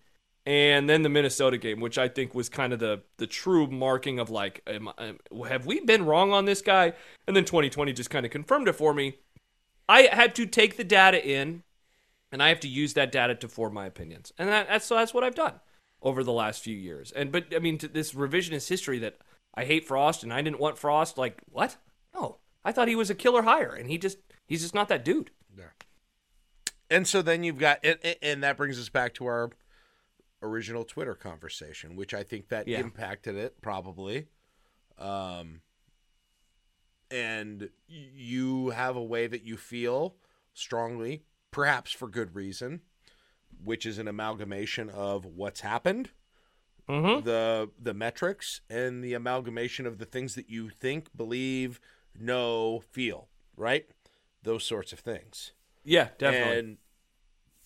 and 0.46 0.90
then 0.90 1.04
the 1.04 1.10
Minnesota 1.10 1.58
game, 1.58 1.80
which 1.80 1.98
I 1.98 2.08
think 2.10 2.36
was 2.36 2.50
kind 2.50 2.74
of 2.74 2.80
the 2.80 3.02
the 3.18 3.28
true 3.28 3.68
marking 3.68 4.20
of 4.20 4.30
like, 4.30 4.62
am, 4.68 4.90
am- 4.98 5.20
have 5.48 5.66
we 5.66 5.80
been 5.80 6.06
wrong 6.06 6.34
on 6.34 6.46
this 6.46 6.62
guy? 6.62 6.94
And 7.28 7.36
then 7.36 7.46
2020 7.46 7.94
just 7.94 8.10
kind 8.10 8.26
of 8.26 8.32
confirmed 8.32 8.68
it 8.68 8.74
for 8.74 8.94
me. 8.94 9.16
I 9.90 10.04
had 10.12 10.36
to 10.36 10.46
take 10.46 10.78
the 10.78 10.84
data 10.84 11.26
in, 11.26 11.64
and 12.32 12.42
I 12.42 12.50
have 12.50 12.60
to 12.62 12.68
use 12.68 12.94
that 12.94 13.12
data 13.12 13.36
to 13.36 13.48
form 13.48 13.74
my 13.74 13.86
opinions, 13.86 14.32
and 14.38 14.50
that, 14.50 14.68
that's 14.68 14.86
so 14.86 14.96
that's 14.96 15.14
what 15.14 15.24
I've 15.24 15.36
done 15.36 15.60
over 16.02 16.24
the 16.24 16.34
last 16.34 16.62
few 16.64 16.76
years. 16.76 17.12
And 17.12 17.32
but 17.32 17.54
I 17.56 17.60
mean, 17.60 17.78
to 17.80 17.88
this 17.88 18.14
revisionist 18.14 18.70
history 18.70 19.00
that 19.00 19.18
I 19.56 19.66
hate 19.66 19.86
Frost 19.86 20.24
and 20.24 20.34
I 20.34 20.42
didn't 20.42 20.60
want 20.60 20.78
Frost, 20.78 21.18
like 21.18 21.42
what? 21.50 21.78
No, 22.14 22.38
I 22.64 22.72
thought 22.72 22.88
he 22.88 22.96
was 22.96 23.10
a 23.10 23.16
killer 23.16 23.44
hire, 23.44 23.74
and 23.74 23.90
he 23.90 23.98
just 23.98 24.18
he's 24.46 24.62
just 24.62 24.76
not 24.76 24.88
that 24.90 25.06
dude. 25.06 25.32
Yeah. 25.58 25.66
And 26.90 27.08
so 27.08 27.22
then 27.22 27.44
you've 27.44 27.58
got, 27.58 27.80
and, 27.84 27.98
and 28.22 28.44
that 28.44 28.58
brings 28.58 28.80
us 28.80 28.90
back 28.90 29.14
to 29.16 29.26
our 29.26 29.50
original 30.44 30.84
Twitter 30.84 31.16
conversation, 31.16 31.96
which 31.96 32.14
I 32.14 32.24
think 32.24 32.50
that 32.50 32.68
Yeah. 32.68 32.82
impacted 32.82 33.36
it 33.36 33.62
probably. 33.62 34.28
Um, 34.98 35.62
and 37.14 37.70
you 37.88 38.72
have 38.72 38.96
a 38.96 39.04
way 39.04 39.28
that 39.28 39.44
you 39.44 39.56
feel 39.56 40.16
strongly, 40.54 41.24
perhaps 41.52 41.92
for 41.92 42.08
good 42.08 42.36
reason, 42.36 42.82
which 43.64 43.86
is 43.86 44.00
an 44.00 44.08
amalgamation 44.08 44.90
of 44.90 45.26
what's 45.26 45.62
happened, 45.62 46.10
Mm-hmm. 46.90 47.24
the 47.26 47.70
the 47.82 47.94
metrics 47.94 48.60
and 48.70 49.02
the 49.02 49.14
amalgamation 49.14 49.86
of 49.86 50.00
the 50.00 50.06
things 50.06 50.36
that 50.36 50.50
you 50.50 50.68
think, 50.70 51.16
believe, 51.16 51.80
know, 52.14 52.82
feel, 52.92 53.30
right? 53.56 53.86
Those 54.42 54.66
sorts 54.66 54.92
of 54.92 55.00
things. 55.00 55.54
Yeah, 55.86 56.10
definitely. 56.18 56.60
And 56.60 56.78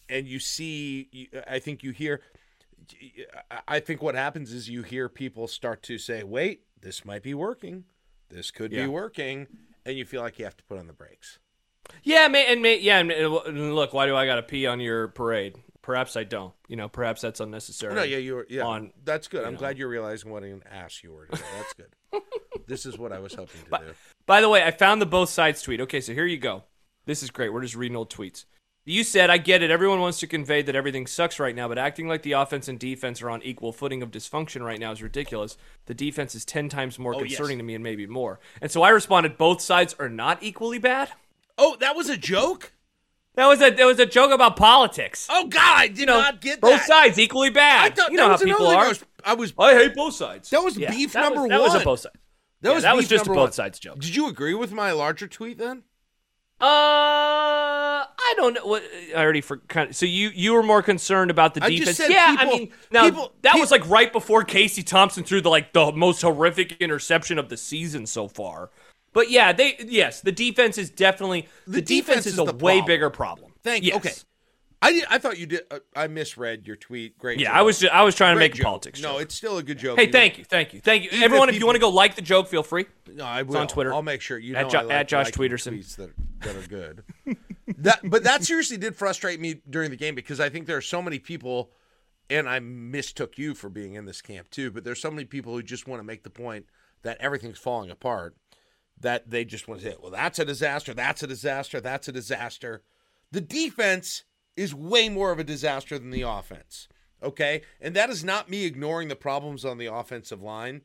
and 0.07 0.27
you 0.27 0.37
see, 0.37 1.29
I 1.47 1.57
think 1.57 1.81
you 1.81 1.91
hear. 1.93 2.21
I 3.67 3.79
think 3.79 4.03
what 4.03 4.13
happens 4.13 4.53
is 4.53 4.69
you 4.69 4.83
hear 4.83 5.09
people 5.09 5.47
start 5.47 5.81
to 5.83 5.97
say, 5.97 6.21
"Wait, 6.21 6.65
this 6.79 7.03
might 7.03 7.23
be 7.23 7.33
working. 7.33 7.85
This 8.29 8.51
could 8.51 8.71
Yeah. 8.71 8.83
be 8.83 8.87
working," 8.87 9.47
and 9.85 9.97
you 9.97 10.05
feel 10.05 10.21
like 10.21 10.37
you 10.39 10.45
have 10.45 10.57
to 10.57 10.63
put 10.65 10.77
on 10.77 10.87
the 10.87 10.93
brakes. 10.93 11.39
Yeah, 12.03 12.27
ma- 12.27 12.37
and 12.39 12.61
ma- 12.61 12.67
yeah, 12.69 12.99
and, 12.99 13.73
look, 13.75 13.93
why 13.93 14.05
do 14.07 14.15
I 14.15 14.25
got 14.25 14.35
to 14.35 14.43
pee 14.43 14.65
on 14.67 14.79
your 14.79 15.07
parade? 15.07 15.55
Perhaps 15.81 16.17
I 16.17 16.25
don't. 16.25 16.53
You 16.67 16.75
know, 16.75 16.89
perhaps 16.89 17.21
that's 17.21 17.39
unnecessary. 17.39 17.95
No, 17.95 18.03
yeah, 18.03 18.17
you 18.17 18.35
were. 18.35 18.47
Yeah, 18.49 18.63
on, 18.65 18.91
that's 19.05 19.29
good. 19.29 19.45
I'm 19.45 19.53
know. 19.53 19.59
glad 19.59 19.77
you're 19.77 19.87
realizing 19.87 20.29
what 20.31 20.43
an 20.43 20.61
ass 20.69 21.01
you 21.01 21.13
were. 21.13 21.27
Today. 21.27 21.43
That's 21.57 21.73
good. 21.73 22.21
this 22.67 22.85
is 22.85 22.97
what 22.97 23.13
I 23.13 23.19
was 23.19 23.33
hoping 23.33 23.61
to 23.63 23.69
do. 23.69 23.93
By 24.25 24.41
the 24.41 24.49
way, 24.49 24.63
I 24.63 24.71
found 24.71 25.01
the 25.01 25.05
both 25.05 25.29
sides 25.29 25.61
tweet. 25.61 25.79
Okay, 25.81 26.01
so 26.01 26.13
here 26.13 26.25
you 26.25 26.37
go. 26.37 26.63
This 27.05 27.23
is 27.23 27.31
great. 27.31 27.53
We're 27.53 27.61
just 27.61 27.75
reading 27.75 27.95
old 27.95 28.11
tweets. 28.11 28.43
You 28.89 29.03
said, 29.03 29.29
I 29.29 29.37
get 29.37 29.61
it. 29.61 29.69
Everyone 29.69 29.99
wants 29.99 30.19
to 30.21 30.27
convey 30.27 30.61
that 30.61 30.73
everything 30.73 31.07
sucks 31.07 31.39
right 31.41 31.53
now, 31.53 31.67
but 31.67 31.77
acting 31.77 32.07
like 32.07 32.21
the 32.21 32.31
offense 32.31 32.69
and 32.69 32.79
defense 32.79 33.21
are 33.21 33.29
on 33.29 33.43
equal 33.43 33.73
footing 33.73 34.01
of 34.01 34.11
dysfunction 34.11 34.61
right 34.61 34.79
now 34.79 34.93
is 34.93 35.03
ridiculous. 35.03 35.57
The 35.87 35.93
defense 35.93 36.33
is 36.35 36.45
10 36.45 36.69
times 36.69 36.97
more 36.97 37.13
Oh, 37.13 37.19
yes. 37.19 37.35
concerning 37.35 37.57
to 37.57 37.65
me 37.65 37.75
and 37.75 37.83
maybe 37.83 38.07
more. 38.07 38.39
And 38.61 38.71
so 38.71 38.83
I 38.83 38.89
responded, 38.91 39.37
both 39.37 39.59
sides 39.61 39.93
are 39.99 40.07
not 40.07 40.41
equally 40.41 40.79
bad. 40.79 41.09
Oh, 41.57 41.75
that 41.81 41.97
was 41.97 42.07
a 42.07 42.15
joke. 42.15 42.71
That 43.35 43.47
was 43.47 43.61
a 43.61 43.69
that 43.71 43.85
was 43.85 43.99
a 43.99 44.05
joke 44.05 44.31
about 44.31 44.55
politics. 44.55 45.27
Oh 45.29 45.47
God, 45.47 45.77
I 45.77 45.87
did 45.89 45.99
you 45.99 46.05
know, 46.07 46.19
not 46.21 46.39
get 46.41 46.59
both 46.61 46.71
that. 46.79 46.87
sides 46.87 47.19
equally 47.19 47.49
bad. 47.51 47.91
I 47.91 47.93
thought 47.95 48.11
you 48.11 48.17
know 48.17 48.29
how 48.29 48.37
people 48.37 48.65
are. 48.67 48.85
I 48.85 48.87
was. 48.87 49.03
I 49.23 49.33
was 49.35 49.53
I 49.59 49.73
hate 49.75 49.93
both 49.95 50.15
sides. 50.15 50.49
That 50.49 50.63
was 50.63 50.75
Yeah, 50.77 50.89
beef 50.89 51.11
that 51.13 51.21
number 51.21 51.41
was, 51.41 51.49
That 51.49 51.59
was 51.61 51.75
a 51.75 51.79
both 51.81 51.99
sides. 51.99 52.15
that 52.61 52.69
yeah, 52.69 52.73
was 52.75 52.83
that 52.83 52.95
was 52.95 53.07
just 53.07 53.25
a 53.25 53.29
both 53.29 53.37
one. 53.37 53.51
sides 53.51 53.77
joke. 53.79 53.99
Did 53.99 54.15
you 54.15 54.27
agree 54.27 54.55
with 54.55 54.71
my 54.71 54.91
larger 54.93 55.27
tweet 55.27 55.57
then? 55.59 55.83
Uh, 56.59 56.65
I 56.65 58.33
don't 58.35 58.53
know. 58.53 58.65
What 58.65 58.83
I 59.15 59.19
already 59.21 59.41
for 59.41 59.57
kind 59.67 59.89
of. 59.91 59.95
So 59.95 60.05
you 60.05 60.29
you 60.33 60.53
were 60.53 60.63
more 60.63 60.81
concerned 60.81 61.29
about 61.31 61.53
the 61.53 61.63
I 61.63 61.69
just 61.69 61.79
defense. 61.81 61.97
said 61.97 62.11
yeah, 62.11 62.35
people- 62.35 62.55
I 62.55 62.57
mean, 62.57 62.71
now 62.91 63.03
people- 63.03 63.33
that 63.43 63.53
pe- 63.53 63.59
was 63.59 63.71
like 63.71 63.87
right 63.89 64.11
before 64.11 64.43
Casey 64.43 64.83
Thompson 64.83 65.23
threw 65.23 65.39
the 65.41 65.49
like 65.49 65.73
the 65.73 65.91
most 65.91 66.21
horrific 66.21 66.73
interception 66.79 67.37
of 67.39 67.49
the 67.49 67.57
season 67.57 68.05
so 68.05 68.27
far. 68.27 68.69
But 69.13 69.29
yeah, 69.29 69.53
they 69.53 69.75
yes, 69.87 70.21
the 70.21 70.31
defense 70.31 70.77
is 70.77 70.89
definitely 70.89 71.47
the, 71.65 71.81
defense, 71.81 71.87
defense 72.07 72.25
is, 72.27 72.33
is 72.33 72.39
a 72.39 72.45
the 72.45 72.53
way 72.53 72.73
problem. 72.79 72.85
bigger 72.85 73.09
problem. 73.09 73.51
Thank 73.63 73.83
you. 73.83 73.91
Yes. 73.93 73.97
Okay. 74.05 74.13
I 74.81 74.91
did, 74.91 75.05
I 75.09 75.17
thought 75.17 75.39
you 75.39 75.47
did. 75.47 75.61
Uh, 75.71 75.79
I 75.95 76.05
misread 76.07 76.67
your 76.67 76.75
tweet. 76.75 77.17
Great. 77.17 77.39
Yeah, 77.39 77.47
joke. 77.49 77.55
I 77.57 77.61
was 77.63 77.79
ju- 77.79 77.89
I 77.91 78.03
was 78.03 78.13
trying 78.15 78.35
to 78.35 78.39
Great 78.39 78.51
make 78.51 78.53
a 78.53 78.57
joke. 78.57 78.65
politics. 78.65 79.01
No, 79.01 79.13
joke. 79.13 79.21
it's 79.23 79.35
still 79.35 79.57
a 79.57 79.63
good 79.63 79.79
joke. 79.79 79.97
Hey, 79.97 80.11
thank 80.11 80.37
you, 80.37 80.43
thank 80.43 80.71
you, 80.73 80.81
thank 80.81 81.03
you, 81.03 81.09
Even 81.11 81.23
everyone. 81.23 81.49
if 81.49 81.55
If 81.55 81.59
you 81.61 81.65
want 81.65 81.77
to 81.77 81.79
go 81.79 81.89
like 81.89 82.15
the 82.15 82.21
joke, 82.21 82.47
feel 82.47 82.61
free. 82.61 82.85
No, 83.11 83.25
I 83.25 83.41
will. 83.41 83.57
on 83.57 83.67
Twitter. 83.67 83.91
I'll 83.93 84.03
make 84.03 84.21
sure 84.21 84.37
you 84.37 84.53
know. 84.53 84.59
At 84.59 84.69
Jo- 84.69 84.81
like 84.83 84.91
at 84.91 85.07
Josh 85.07 85.25
liking 85.27 85.41
Tweederson. 85.41 85.73
tweets 85.79 85.95
that 85.95 86.11
that 86.41 86.55
are 86.55 86.67
good. 86.67 87.03
that, 87.79 87.99
but 88.03 88.23
that 88.25 88.43
seriously 88.43 88.77
did 88.77 88.95
frustrate 88.95 89.39
me 89.39 89.61
during 89.67 89.89
the 89.89 89.97
game 89.97 90.13
because 90.13 90.39
I 90.39 90.49
think 90.49 90.67
there 90.67 90.77
are 90.77 90.81
so 90.81 91.01
many 91.01 91.17
people, 91.17 91.71
and 92.29 92.47
I 92.47 92.59
mistook 92.59 93.39
you 93.39 93.55
for 93.55 93.69
being 93.69 93.95
in 93.95 94.05
this 94.05 94.21
camp 94.21 94.51
too. 94.51 94.69
But 94.69 94.83
there's 94.83 95.01
so 95.01 95.09
many 95.09 95.25
people 95.25 95.53
who 95.53 95.63
just 95.63 95.87
want 95.87 95.99
to 96.01 96.03
make 96.05 96.21
the 96.23 96.29
point 96.29 96.67
that 97.01 97.17
everything's 97.19 97.57
falling 97.57 97.89
apart, 97.89 98.35
that 98.99 99.27
they 99.29 99.43
just 99.43 99.67
want 99.67 99.81
to 99.81 99.89
say, 99.89 99.95
"Well, 99.99 100.11
that's 100.11 100.37
a 100.37 100.45
disaster. 100.45 100.93
That's 100.93 101.23
a 101.23 101.27
disaster. 101.27 101.81
That's 101.81 102.07
a 102.07 102.11
disaster." 102.11 102.83
The 103.31 103.41
defense 103.41 104.23
is 104.57 104.75
way 104.75 105.07
more 105.07 105.31
of 105.31 105.39
a 105.39 105.43
disaster 105.45 105.97
than 105.97 106.09
the 106.11 106.23
offense. 106.23 106.89
Okay, 107.23 107.61
and 107.79 107.95
that 107.95 108.09
is 108.09 108.23
not 108.23 108.49
me 108.49 108.65
ignoring 108.65 109.07
the 109.07 109.15
problems 109.15 109.63
on 109.63 109.77
the 109.77 109.85
offensive 109.91 110.41
line. 110.41 110.81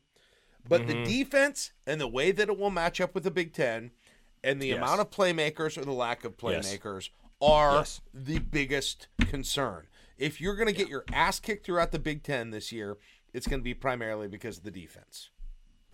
But 0.67 0.83
Mm-hmm. 0.83 1.03
the 1.03 1.23
defense 1.23 1.73
and 1.85 1.99
the 1.99 2.07
way 2.07 2.31
that 2.31 2.47
it 2.47 2.57
will 2.57 2.69
match 2.71 3.01
up 3.01 3.13
with 3.13 3.23
the 3.25 3.31
Big 3.31 3.53
Ten 3.53 3.91
and 4.43 4.61
the 4.61 4.67
Yes. 4.67 4.77
amount 4.77 5.01
of 5.01 5.09
playmakers 5.09 5.77
or 5.77 5.83
the 5.83 5.91
lack 5.91 6.23
of 6.23 6.35
Yes. 6.41 6.65
playmakers 6.73 7.09
are 7.41 7.79
Yes. 7.79 7.99
the 8.13 8.39
biggest 8.39 9.07
concern. 9.19 9.87
If 10.17 10.39
you're 10.39 10.55
going 10.55 10.67
to 10.67 10.73
get 10.73 10.87
your 10.87 11.03
ass 11.11 11.39
kicked 11.41 11.65
throughout 11.65 11.91
the 11.91 11.99
Big 11.99 12.23
Ten 12.23 12.51
this 12.51 12.71
year, 12.71 12.97
it's 13.33 13.45
going 13.47 13.59
to 13.59 13.63
be 13.63 13.73
primarily 13.73 14.27
because 14.29 14.57
of 14.59 14.63
the 14.63 14.71
defense. 14.71 15.29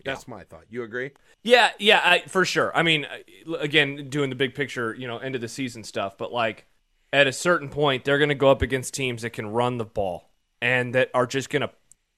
That's 0.04 0.26
my 0.28 0.44
thought. 0.44 0.64
You 0.70 0.82
agree? 0.82 1.10
Yeah, 1.42 1.72
yeah, 1.78 2.00
I, 2.02 2.20
for 2.20 2.44
sure. 2.46 2.74
I 2.74 2.82
mean, 2.82 3.04
uh, 3.06 3.54
again, 3.58 4.08
doing 4.08 4.30
the 4.30 4.36
big 4.36 4.54
picture, 4.54 4.94
you 4.94 5.06
know, 5.06 5.18
end 5.18 5.34
of 5.34 5.40
the 5.42 5.48
season 5.48 5.84
stuff, 5.84 6.16
but 6.16 6.32
like 6.32 6.66
at 7.12 7.26
a 7.26 7.32
certain 7.32 7.68
point, 7.68 8.04
they're 8.04 8.18
going 8.18 8.28
to 8.28 8.34
go 8.34 8.50
up 8.50 8.62
against 8.62 8.94
teams 8.94 9.22
that 9.22 9.30
can 9.30 9.48
run 9.48 9.78
the 9.78 9.84
ball 9.84 10.30
and 10.62 10.94
that 10.94 11.10
are 11.14 11.26
just 11.26 11.50
going 11.50 11.62
to 11.62 11.70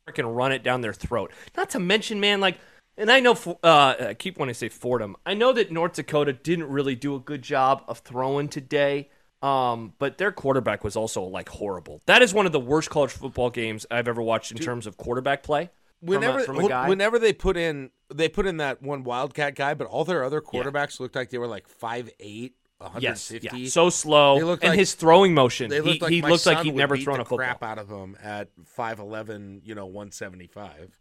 freaking 0.09 0.35
run 0.35 0.53
it 0.53 0.63
down 0.63 0.81
their 0.81 0.93
throat. 0.93 1.33
Not 1.57 1.71
to 1.71 1.79
mention, 1.81 2.21
man, 2.21 2.41
like, 2.41 2.59
and 2.99 3.11
I 3.11 3.21
know, 3.21 3.33
uh, 3.63 3.95
I 4.09 4.15
keep 4.15 4.39
wanting 4.39 4.53
to 4.55 4.59
say 4.59 4.69
Fordham. 4.69 5.17
I 5.25 5.35
know 5.35 5.53
that 5.53 5.73
North 5.73 5.95
Dakota 5.95 6.33
didn't 6.33 6.69
really 6.69 6.95
do 6.95 7.15
a 7.15 7.21
good 7.21 7.43
job 7.43 7.85
of 7.89 7.99
throwing 8.01 8.49
today. 8.49 9.09
Um, 9.43 9.95
but 9.99 10.19
their 10.19 10.31
quarterback 10.31 10.85
was 10.85 10.95
also 10.95 11.23
like 11.25 11.49
horrible. 11.49 12.01
That 12.07 12.23
is 12.23 12.33
one 12.33 12.47
of 12.47 12.53
the 12.53 12.61
worst 12.61 12.91
college 12.91 13.11
football 13.11 13.51
games 13.51 13.85
I've 13.91 14.07
ever 14.07 14.23
watched 14.23 14.53
in 14.53 14.59
terms 14.59 14.87
of 14.87 14.97
quarterback 14.97 15.43
play. 15.43 15.71
from 16.01 16.09
a- 16.09 16.11
Whenever 16.19 16.41
from 16.45 16.57
a 16.59 16.61
whenever 16.89 17.19
they 17.19 17.33
put 17.33 17.57
in 17.57 17.91
they 18.15 18.29
put 18.29 18.47
in 18.47 18.59
that 18.59 18.83
one 18.83 19.03
Wildcat 19.03 19.57
guy, 19.57 19.75
but 19.75 19.89
all 19.89 20.05
their 20.05 20.23
other 20.23 20.41
quarterbacks 20.41 21.01
looked 21.01 21.17
like 21.17 21.31
they 21.31 21.39
were 21.39 21.49
like 21.49 21.67
5'8", 21.69 22.11
Yes, 22.21 22.53
150. 22.83 23.49
yeah. 23.59 23.69
So 23.69 23.91
slow, 23.91 24.53
and 24.53 24.63
like- 24.63 24.79
his 24.79 24.95
throwing 24.95 25.35
motion. 25.35 25.71
They 25.71 25.77
he 25.77 25.83
looked 25.83 26.03
like 26.03 26.13
he 26.13 26.23
looked 26.23 26.47
like 26.47 26.65
he'd 26.65 26.75
never 26.75 26.97
thrown 26.97 27.21
a 27.21 27.25
football. 27.25 27.39
crap 27.39 27.63
out 27.63 27.79
of 27.79 27.89
him 27.89 28.17
at 28.23 28.49
5'11", 28.77 29.61
you 29.65 29.75
know, 29.75 29.87
175. 29.87 30.99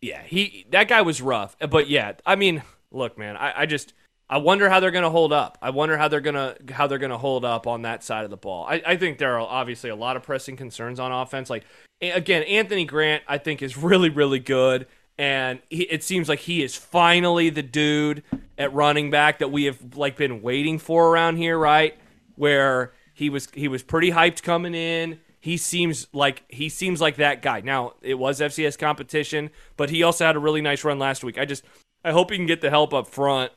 Yeah, 0.00 0.22
he 0.22 0.66
that 0.70 0.88
guy 0.88 1.02
was 1.02 1.22
rough. 1.22 1.56
Uh, 1.60 1.66
but 1.66 1.88
yeah, 1.88 2.12
I 2.26 2.36
mean, 2.36 2.62
look, 2.90 3.16
man, 3.16 3.36
I, 3.36 3.62
I 3.62 3.66
just 3.66 3.94
I 4.28 4.38
wonder 4.38 4.68
how 4.68 4.80
they're 4.80 4.90
gonna 4.90 5.10
hold 5.10 5.32
up. 5.32 5.58
I 5.62 5.70
wonder 5.70 5.96
how 5.96 6.08
they're 6.08 6.20
gonna 6.20 6.56
how 6.70 6.86
they're 6.86 6.98
gonna 6.98 7.18
hold 7.18 7.44
up 7.44 7.66
on 7.66 7.82
that 7.82 8.02
side 8.02 8.24
of 8.24 8.30
the 8.30 8.36
ball. 8.36 8.66
I, 8.66 8.82
I 8.86 8.96
think 8.96 9.18
there 9.18 9.38
are 9.38 9.40
obviously 9.40 9.90
a 9.90 9.96
lot 9.96 10.16
of 10.16 10.22
pressing 10.22 10.56
concerns 10.56 11.00
on 11.00 11.12
offense. 11.12 11.50
Like 11.50 11.64
again, 12.02 12.42
Anthony 12.44 12.84
Grant, 12.84 13.22
I 13.28 13.38
think 13.38 13.62
is 13.62 13.76
really 13.78 14.10
really 14.10 14.40
good. 14.40 14.86
And 15.16 15.60
he, 15.70 15.82
it 15.84 16.02
seems 16.02 16.28
like 16.28 16.40
he 16.40 16.62
is 16.62 16.74
finally 16.74 17.50
the 17.50 17.62
dude 17.62 18.22
at 18.58 18.72
running 18.72 19.10
back 19.10 19.38
that 19.38 19.50
we 19.50 19.64
have 19.64 19.96
like 19.96 20.16
been 20.16 20.42
waiting 20.42 20.78
for 20.78 21.08
around 21.08 21.36
here, 21.36 21.58
right? 21.58 21.96
Where 22.34 22.92
he 23.12 23.30
was 23.30 23.48
he 23.52 23.68
was 23.68 23.82
pretty 23.82 24.10
hyped 24.10 24.42
coming 24.42 24.74
in. 24.74 25.20
He 25.38 25.56
seems 25.56 26.08
like 26.12 26.42
he 26.48 26.68
seems 26.68 27.00
like 27.00 27.16
that 27.16 27.42
guy. 27.42 27.60
Now 27.60 27.94
it 28.02 28.14
was 28.14 28.40
FCS 28.40 28.78
competition, 28.78 29.50
but 29.76 29.90
he 29.90 30.02
also 30.02 30.26
had 30.26 30.36
a 30.36 30.40
really 30.40 30.60
nice 30.60 30.84
run 30.84 30.98
last 30.98 31.22
week. 31.22 31.38
I 31.38 31.44
just 31.44 31.64
I 32.04 32.12
hope 32.12 32.30
he 32.30 32.36
can 32.36 32.46
get 32.46 32.60
the 32.60 32.70
help 32.70 32.92
up 32.92 33.06
front 33.06 33.52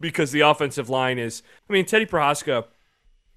because 0.00 0.32
the 0.32 0.40
offensive 0.40 0.88
line 0.90 1.18
is. 1.18 1.42
I 1.68 1.72
mean, 1.72 1.86
Teddy 1.86 2.06
Prochazka, 2.06 2.64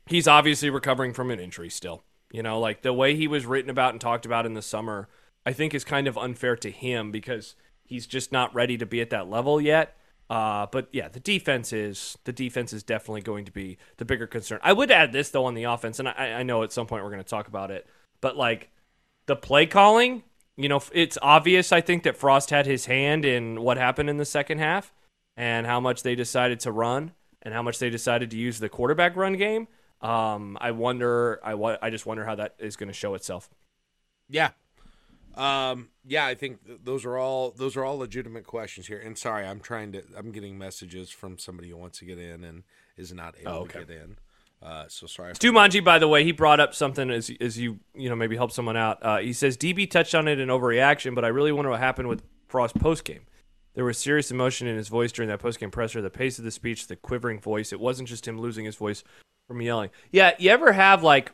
he's 0.08 0.27
obviously 0.27 0.69
recovering 0.69 1.13
from 1.13 1.29
an 1.29 1.39
injury 1.39 1.69
still. 1.69 2.03
You 2.32 2.43
know, 2.43 2.60
like 2.60 2.82
the 2.82 2.93
way 2.93 3.15
he 3.15 3.27
was 3.27 3.45
written 3.45 3.69
about 3.69 3.93
and 3.93 4.01
talked 4.01 4.25
about 4.25 4.45
in 4.45 4.53
the 4.53 4.62
summer, 4.62 5.08
I 5.45 5.54
think 5.54 5.73
is 5.73 5.84
kind 5.84 6.08
of 6.08 6.17
unfair 6.17 6.56
to 6.58 6.71
him 6.71 7.12
because 7.12 7.56
he's 7.84 8.06
just 8.06 8.32
not 8.32 8.54
ready 8.54 8.78
to 8.78 8.86
be 8.86 9.02
at 9.02 9.10
that 9.10 9.30
level 9.30 9.60
yet. 9.60 9.95
Uh, 10.30 10.67
but 10.71 10.88
yeah, 10.91 11.08
the 11.08 11.19
defense 11.19 11.73
is 11.73 12.17
the 12.23 12.32
defense 12.32 12.71
is 12.71 12.84
definitely 12.84 13.21
going 13.21 13.45
to 13.45 13.52
be 13.52 13.78
the 13.97 14.06
bigger 14.06 14.28
concern. 14.28 14.60
I 14.62 14.73
would 14.73 14.91
add 14.91 15.12
this 15.12 15.32
though 15.32 15.45
on 15.45 15.56
the 15.56 15.63
offense, 15.63 15.97
and 15.97 16.08
I, 16.08 16.34
I 16.39 16.43
know 16.43 16.62
at 16.62 16.71
some 16.71 16.86
point 16.86 17.04
we're 17.04 17.10
going 17.10 17.23
to 17.23 17.30
talk 17.30 17.47
about 17.47 17.71
it, 17.71 17.88
but 18.21 18.38
like 18.38 18.69
the 19.25 19.36
play 19.36 19.65
calling, 19.65 20.23
you 20.56 20.69
know, 20.69 20.82
it's 20.91 21.17
obvious. 21.21 21.71
I 21.71 21.82
think 21.82 22.04
that 22.04 22.15
Frost 22.15 22.52
had 22.52 22.67
his 22.67 22.86
hand 22.86 23.25
in 23.25 23.62
what 23.62 23.78
happened 23.78 24.10
in 24.10 24.17
the 24.17 24.25
second 24.25 24.60
half 24.60 24.93
and 25.36 25.65
how 25.65 25.80
much 25.80 26.04
they 26.04 26.13
decided 26.13 26.60
to 26.60 26.71
run 26.71 27.13
and 27.41 27.54
how 27.54 27.63
much 27.63 27.80
they 27.80 27.89
decided 27.89 28.30
to 28.32 28.38
use 28.38 28.60
the 28.60 28.69
quarterback 28.69 29.15
run 29.15 29.34
game. 29.34 29.67
Um, 30.02 30.58
I 30.62 30.71
wonder. 30.71 31.39
I 31.43 31.54
I 31.82 31.89
just 31.89 32.06
wonder 32.06 32.25
how 32.25 32.36
that 32.36 32.56
is 32.60 32.75
going 32.75 32.88
to 32.88 32.93
show 32.93 33.15
itself. 33.15 33.49
Yeah. 34.30 34.52
Um, 35.36 35.89
yeah, 36.06 36.26
I 36.26 36.36
think 36.36 36.65
th- 36.65 36.80
those 36.84 37.06
are 37.06 37.18
all 37.18 37.52
those 37.52 37.78
are 37.78 37.84
all 37.86 37.98
legitimate 37.98 38.46
questions 38.46 38.88
here. 38.88 39.00
And 39.00 39.18
sorry, 39.18 39.46
I'm 39.46 39.60
trying 39.60 39.92
to 39.94 40.04
I'm 40.18 40.32
getting 40.32 40.58
messages 40.58 41.10
from 41.10 41.38
somebody 41.38 41.70
who 41.70 41.78
wants 41.78 42.00
to 42.00 42.06
get 42.06 42.18
in 42.18 42.44
and 42.44 42.63
is 42.98 43.13
not 43.13 43.36
able 43.39 43.52
Oh, 43.52 43.56
okay. 43.62 43.80
to 43.80 43.86
get 43.86 43.96
in. 43.96 44.18
Uh, 44.62 44.86
so 44.89 45.08
sorry. 45.08 45.34
Stu 45.36 45.54
Manji, 45.54 45.82
by 45.82 46.00
the 46.00 46.08
way, 46.08 46.24
he 46.26 46.34
brought 46.34 46.60
up 46.60 46.74
something 46.74 47.10
as 47.10 47.32
as 47.39 47.58
you 47.58 47.80
you 47.94 48.10
know 48.10 48.15
maybe 48.15 48.36
help 48.36 48.52
someone 48.52 48.76
out. 48.76 48.98
Uh, 49.02 49.18
he 49.20 49.32
says 49.32 49.56
DB 49.56 49.89
touched 49.89 50.13
on 50.15 50.28
it 50.28 50.39
in 50.39 50.50
overreaction, 50.50 51.15
but 51.15 51.24
I 51.24 51.30
really 51.30 51.52
wonder 51.54 51.71
what 51.71 51.80
happened 51.80 52.10
with 52.10 52.23
Frost 52.48 52.77
post 52.80 53.06
game. 53.06 53.21
There 53.75 53.86
was 53.86 53.98
serious 53.98 54.32
emotion 54.32 54.67
in 54.67 54.75
his 54.75 54.90
voice 54.90 55.12
during 55.13 55.30
that 55.30 55.40
post 55.40 55.60
game 55.60 55.71
presser. 55.71 56.02
The 56.02 56.10
pace 56.10 56.40
of 56.40 56.44
the 56.44 56.52
speech, 56.52 56.88
the 56.88 56.98
quivering 56.98 57.40
voice. 57.40 57.71
It 57.71 57.80
wasn't 57.80 58.10
just 58.10 58.27
him 58.27 58.38
losing 58.42 58.65
his 58.65 58.75
voice 58.75 59.04
from 59.48 59.62
yelling. 59.62 59.92
Yeah, 60.12 60.32
you 60.40 60.50
ever 60.50 60.73
have 60.73 61.04
like 61.04 61.32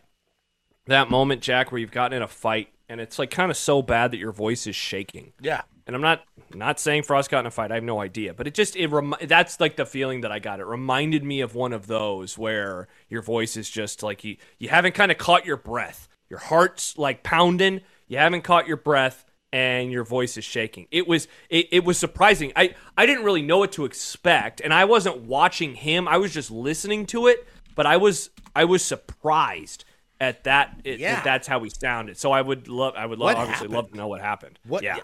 that 0.85 1.09
moment, 1.09 1.41
Jack, 1.41 1.71
where 1.71 1.79
you've 1.79 1.91
gotten 1.91 2.17
in 2.17 2.21
a 2.21 2.27
fight 2.27 2.69
and 2.89 3.01
it's 3.01 3.19
like 3.19 3.31
kind 3.31 3.51
of 3.51 3.57
so 3.57 3.81
bad 3.81 4.11
that 4.11 4.17
your 4.17 4.31
voice 4.31 4.67
is 4.67 4.75
shaking. 4.75 5.33
Yeah. 5.41 5.61
And 5.87 5.95
I'm 5.95 6.01
not 6.01 6.23
not 6.53 6.79
saying 6.79 7.03
Frost 7.03 7.29
got 7.29 7.41
in 7.41 7.45
a 7.45 7.51
fight. 7.51 7.71
I 7.71 7.75
have 7.75 7.83
no 7.83 8.01
idea, 8.01 8.33
but 8.33 8.47
it 8.47 8.53
just 8.53 8.75
it 8.75 8.87
remi- 8.87 9.25
that's 9.25 9.59
like 9.59 9.75
the 9.75 9.85
feeling 9.85 10.21
that 10.21 10.31
I 10.31 10.39
got. 10.39 10.59
It 10.59 10.65
reminded 10.65 11.23
me 11.23 11.41
of 11.41 11.53
one 11.53 11.73
of 11.73 11.87
those 11.87 12.37
where 12.37 12.87
your 13.07 13.21
voice 13.21 13.55
is 13.55 13.69
just 13.69 14.01
like 14.01 14.23
you 14.23 14.37
you 14.57 14.69
haven't 14.69 14.95
kind 14.95 15.11
of 15.11 15.17
caught 15.17 15.45
your 15.45 15.57
breath. 15.57 16.07
Your 16.29 16.39
heart's 16.39 16.97
like 16.97 17.23
pounding. 17.23 17.81
You 18.07 18.17
haven't 18.17 18.43
caught 18.43 18.67
your 18.67 18.77
breath, 18.77 19.25
and 19.53 19.91
your 19.91 20.03
voice 20.03 20.37
is 20.37 20.43
shaking. 20.43 20.87
It 20.91 21.07
was 21.07 21.27
it, 21.49 21.67
it 21.71 21.83
was 21.85 21.97
surprising. 21.97 22.51
I 22.55 22.73
I 22.97 23.05
didn't 23.05 23.23
really 23.23 23.41
know 23.43 23.59
what 23.59 23.71
to 23.73 23.85
expect, 23.85 24.61
and 24.61 24.73
I 24.73 24.85
wasn't 24.85 25.21
watching 25.21 25.75
him. 25.75 26.07
I 26.07 26.17
was 26.17 26.33
just 26.33 26.49
listening 26.49 27.05
to 27.07 27.27
it, 27.27 27.47
but 27.75 27.85
I 27.85 27.97
was 27.97 28.31
I 28.55 28.65
was 28.65 28.83
surprised 28.83 29.85
at 30.19 30.43
that. 30.45 30.79
It, 30.83 30.99
Yeah. 30.99 31.21
that's 31.21 31.47
how 31.47 31.61
he 31.63 31.69
sounded. 31.69 32.17
So 32.17 32.31
I 32.31 32.41
would 32.41 32.67
love 32.67 32.93
I 32.95 33.05
would 33.05 33.19
love 33.19 33.35
What 33.35 33.37
obviously 33.37 33.67
love 33.67 33.91
to 33.91 33.97
know 33.97 34.07
what 34.07 34.21
happened. 34.21 34.59
What? 34.65 34.83
Yeah. 34.83 34.99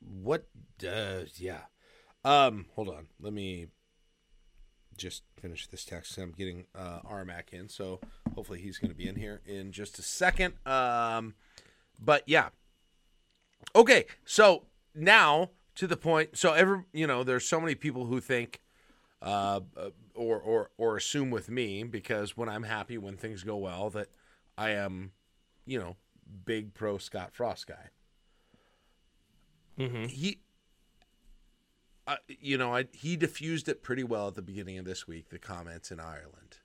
What? 0.00 0.46
Uh, 0.86 1.20
yeah. 1.36 1.60
Um. 2.24 2.66
Hold 2.74 2.88
on. 2.88 3.06
Let 3.20 3.32
me 3.32 3.68
just 4.96 5.22
finish 5.40 5.66
this 5.68 5.84
text. 5.84 6.16
I'm 6.18 6.32
getting 6.32 6.66
uh, 6.74 7.00
Armac 7.04 7.52
in, 7.52 7.68
so 7.68 8.00
hopefully 8.34 8.60
he's 8.60 8.78
going 8.78 8.90
to 8.90 8.96
be 8.96 9.08
in 9.08 9.16
here 9.16 9.40
in 9.46 9.72
just 9.72 9.98
a 9.98 10.02
second. 10.02 10.54
Um. 10.66 11.34
But 12.00 12.22
yeah. 12.26 12.48
Okay. 13.74 14.06
So 14.24 14.64
now 14.94 15.50
to 15.76 15.86
the 15.86 15.96
point. 15.96 16.36
So 16.36 16.52
every 16.52 16.84
you 16.92 17.06
know, 17.06 17.22
there's 17.24 17.46
so 17.46 17.60
many 17.60 17.74
people 17.74 18.06
who 18.06 18.20
think. 18.20 18.60
Uh, 19.20 19.60
or, 20.16 20.40
or 20.40 20.70
or 20.78 20.96
assume 20.96 21.30
with 21.30 21.48
me 21.48 21.84
because 21.84 22.36
when 22.36 22.48
I'm 22.48 22.64
happy 22.64 22.98
when 22.98 23.16
things 23.16 23.44
go 23.44 23.56
well 23.56 23.88
that 23.90 24.08
I 24.58 24.70
am, 24.70 25.12
you 25.66 25.78
know, 25.78 25.96
big 26.44 26.74
pro 26.74 26.98
Scott 26.98 27.30
Frost 27.32 27.66
guy 27.66 27.88
Mm-hmm. 29.78 30.04
he 30.04 30.38
uh, 32.06 32.16
you 32.28 32.58
know 32.58 32.74
I, 32.74 32.84
he 32.92 33.16
diffused 33.16 33.68
it 33.70 33.82
pretty 33.82 34.04
well 34.04 34.28
at 34.28 34.34
the 34.34 34.42
beginning 34.42 34.76
of 34.76 34.84
this 34.84 35.06
week 35.08 35.30
the 35.30 35.38
comments 35.38 35.90
in 35.90 35.98
ireland 35.98 36.58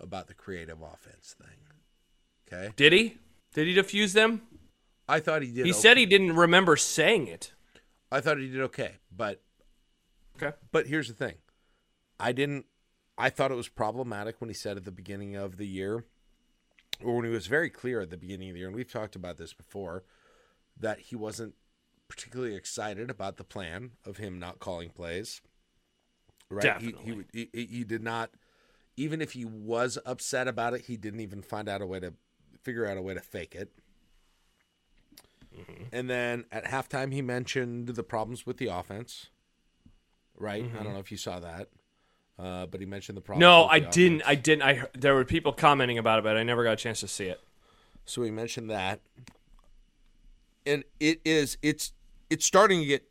about 0.00 0.26
the 0.26 0.32
creative 0.34 0.80
offense 0.80 1.34
thing 1.38 1.58
okay 2.48 2.72
Did 2.74 2.92
he? 2.94 3.18
Did 3.52 3.66
he 3.66 3.74
diffuse 3.74 4.14
them? 4.14 4.42
i 5.06 5.20
thought 5.20 5.42
he 5.42 5.48
did 5.48 5.66
He 5.66 5.72
okay. 5.72 5.78
said 5.80 5.96
he 5.98 6.06
didn't 6.06 6.36
remember 6.36 6.74
saying 6.76 7.26
it. 7.26 7.52
i 8.10 8.20
thought 8.22 8.38
he 8.38 8.48
did 8.48 8.62
okay 8.62 8.92
but 9.14 9.42
Okay. 10.36 10.56
but 10.72 10.86
here's 10.86 11.08
the 11.08 11.14
thing 11.14 11.34
i 12.18 12.32
didn't 12.32 12.64
i 13.18 13.28
thought 13.28 13.52
it 13.52 13.56
was 13.56 13.68
problematic 13.68 14.36
when 14.40 14.48
he 14.48 14.54
said 14.54 14.78
at 14.78 14.84
the 14.86 14.90
beginning 14.90 15.36
of 15.36 15.58
the 15.58 15.66
year 15.66 16.04
or 17.02 17.16
when 17.16 17.24
he 17.24 17.30
was 17.30 17.46
very 17.46 17.70
clear 17.70 18.00
at 18.00 18.10
the 18.10 18.16
beginning 18.16 18.50
of 18.50 18.54
the 18.54 18.60
year 18.60 18.68
and 18.68 18.76
we've 18.76 18.90
talked 18.90 19.16
about 19.16 19.36
this 19.36 19.52
before 19.52 20.04
that 20.78 20.98
he 20.98 21.16
wasn't 21.16 21.54
particularly 22.08 22.54
excited 22.54 23.10
about 23.10 23.36
the 23.36 23.44
plan 23.44 23.92
of 24.04 24.18
him 24.18 24.38
not 24.38 24.58
calling 24.58 24.90
plays 24.90 25.40
right? 26.48 26.80
He, 26.80 26.94
he, 27.32 27.48
he, 27.52 27.66
he 27.66 27.84
did 27.84 28.02
not 28.02 28.30
even 28.96 29.20
if 29.20 29.32
he 29.32 29.44
was 29.44 29.98
upset 30.06 30.48
about 30.48 30.74
it 30.74 30.82
he 30.82 30.96
didn't 30.96 31.20
even 31.20 31.42
find 31.42 31.68
out 31.68 31.82
a 31.82 31.86
way 31.86 32.00
to 32.00 32.14
figure 32.62 32.86
out 32.86 32.96
a 32.96 33.02
way 33.02 33.14
to 33.14 33.20
fake 33.20 33.54
it. 33.54 33.70
Mm-hmm. 35.56 35.84
and 35.90 36.10
then 36.10 36.44
at 36.52 36.64
halftime 36.64 37.12
he 37.12 37.22
mentioned 37.22 37.88
the 37.88 38.02
problems 38.02 38.44
with 38.44 38.58
the 38.58 38.66
offense 38.66 39.28
right? 40.38 40.64
Mm-hmm. 40.64 40.78
i 40.78 40.82
don't 40.82 40.92
know 40.92 40.98
if 40.98 41.10
you 41.10 41.16
saw 41.16 41.40
that 41.40 41.68
uh, 42.38 42.66
but 42.66 42.80
he 42.80 42.86
mentioned 42.86 43.16
the 43.16 43.22
problem. 43.22 43.40
No, 43.40 43.62
with 43.62 43.72
I 43.72 43.78
didn't. 43.80 44.22
I 44.26 44.34
didn't. 44.34 44.62
I 44.62 44.82
there 44.94 45.14
were 45.14 45.24
people 45.24 45.52
commenting 45.52 45.98
about 45.98 46.18
it, 46.18 46.22
but 46.22 46.36
I 46.36 46.42
never 46.42 46.64
got 46.64 46.72
a 46.72 46.76
chance 46.76 47.00
to 47.00 47.08
see 47.08 47.26
it. 47.26 47.40
So 48.04 48.22
we 48.22 48.30
mentioned 48.30 48.70
that, 48.70 49.00
and 50.66 50.84
it 51.00 51.20
is 51.24 51.56
it's 51.62 51.92
it's 52.30 52.44
starting 52.44 52.80
to 52.80 52.86
get 52.86 53.08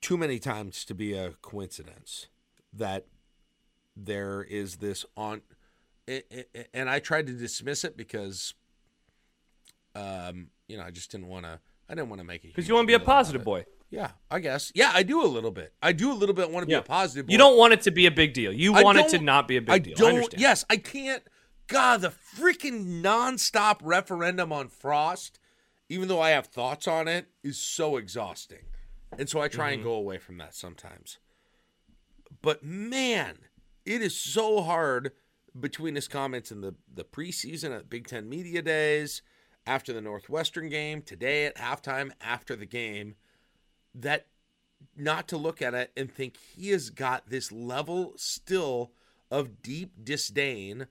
too 0.00 0.16
many 0.16 0.38
times 0.38 0.84
to 0.84 0.94
be 0.94 1.12
a 1.14 1.30
coincidence 1.42 2.26
that 2.72 3.06
there 3.96 4.42
is 4.42 4.76
this 4.76 5.06
on, 5.16 5.40
a- 6.08 6.22
a- 6.54 6.76
and 6.76 6.90
I 6.90 6.98
tried 6.98 7.26
to 7.28 7.32
dismiss 7.32 7.82
it 7.82 7.96
because, 7.96 8.52
um, 9.94 10.48
you 10.68 10.76
know, 10.76 10.82
I 10.84 10.90
just 10.90 11.10
didn't 11.10 11.28
want 11.28 11.46
to. 11.46 11.60
I 11.88 11.94
didn't 11.94 12.08
want 12.10 12.20
to 12.20 12.26
make 12.26 12.44
it 12.44 12.48
Because 12.48 12.68
you 12.68 12.74
want 12.74 12.84
to 12.84 12.88
be 12.88 12.94
a 12.94 13.00
positive 13.00 13.44
boy. 13.44 13.64
Yeah, 13.90 14.10
I 14.30 14.40
guess. 14.40 14.72
Yeah, 14.74 14.90
I 14.92 15.02
do 15.04 15.22
a 15.22 15.26
little 15.26 15.52
bit. 15.52 15.72
I 15.82 15.92
do 15.92 16.10
a 16.10 16.14
little 16.14 16.34
bit 16.34 16.50
want 16.50 16.66
to 16.66 16.70
Yeah. 16.72 16.78
be 16.80 16.84
a 16.84 16.86
positive. 16.88 17.30
You 17.30 17.38
don't 17.38 17.56
want 17.56 17.72
it 17.72 17.82
to 17.82 17.90
be 17.90 18.06
a 18.06 18.10
big 18.10 18.34
deal. 18.34 18.52
You 18.52 18.74
I 18.74 18.82
want 18.82 18.98
it 18.98 19.08
to 19.10 19.18
don't- 19.18 19.46
be 19.46 19.56
a 19.56 19.60
big 19.60 19.70
I 19.70 19.78
deal. 19.78 19.94
I 19.94 19.96
don't. 19.96 20.14
understand. 20.16 20.40
yes, 20.40 20.64
I 20.68 20.76
can't. 20.76 21.22
God, 21.68 22.00
the 22.00 22.10
freaking 22.10 23.00
nonstop 23.02 23.78
referendum 23.82 24.52
on 24.52 24.68
Frost, 24.68 25.38
even 25.88 26.08
though 26.08 26.20
I 26.20 26.30
have 26.30 26.46
thoughts 26.46 26.86
on 26.88 27.06
it, 27.08 27.26
is 27.42 27.58
so 27.58 27.96
exhausting, 27.96 28.64
and 29.18 29.28
so 29.28 29.40
I 29.40 29.48
try 29.48 29.66
Mm-hmm. 29.68 29.74
and 29.74 29.84
go 29.84 29.92
away 29.94 30.18
from 30.18 30.38
that 30.38 30.54
sometimes. 30.54 31.18
But 32.42 32.64
man, 32.64 33.38
it 33.84 34.02
is 34.02 34.16
so 34.16 34.62
hard 34.62 35.12
between 35.58 35.94
his 35.94 36.08
comments 36.08 36.50
in 36.52 36.60
the 36.60 36.74
the 36.92 37.04
preseason 37.04 37.74
at 37.76 37.88
Big 37.88 38.06
Ten 38.06 38.28
media 38.28 38.62
days, 38.62 39.22
after 39.66 39.92
the 39.92 40.00
Northwestern 40.00 40.68
game, 40.68 41.02
today 41.02 41.46
at 41.46 41.56
halftime, 41.56 42.12
after 42.20 42.54
the 42.56 42.66
game, 42.66 43.14
that 44.00 44.26
not 44.96 45.26
to 45.28 45.36
look 45.36 45.62
at 45.62 45.74
it 45.74 45.90
and 45.96 46.12
think 46.12 46.36
he 46.36 46.70
has 46.70 46.90
got 46.90 47.28
this 47.28 47.50
level 47.50 48.12
still 48.16 48.92
of 49.30 49.62
deep 49.62 49.92
disdain 50.04 50.86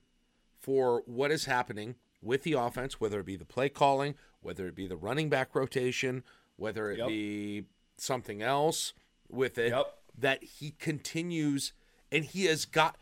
for 0.58 1.02
what 1.06 1.30
is 1.30 1.44
happening 1.44 1.94
with 2.20 2.42
the 2.42 2.52
offense, 2.54 3.00
whether 3.00 3.20
it 3.20 3.26
be 3.26 3.36
the 3.36 3.44
play 3.44 3.68
calling, 3.68 4.14
whether 4.40 4.66
it 4.66 4.74
be 4.74 4.86
the 4.86 4.96
running 4.96 5.28
back 5.28 5.54
rotation, 5.54 6.24
whether 6.56 6.90
it 6.90 6.98
Yep. 6.98 7.08
be 7.08 7.64
something 7.96 8.42
else 8.42 8.92
with 9.28 9.58
it, 9.58 9.70
Yep. 9.70 9.98
that 10.18 10.42
he 10.42 10.72
continues 10.72 11.72
and 12.10 12.24
he 12.24 12.44
has 12.46 12.64
got 12.64 12.96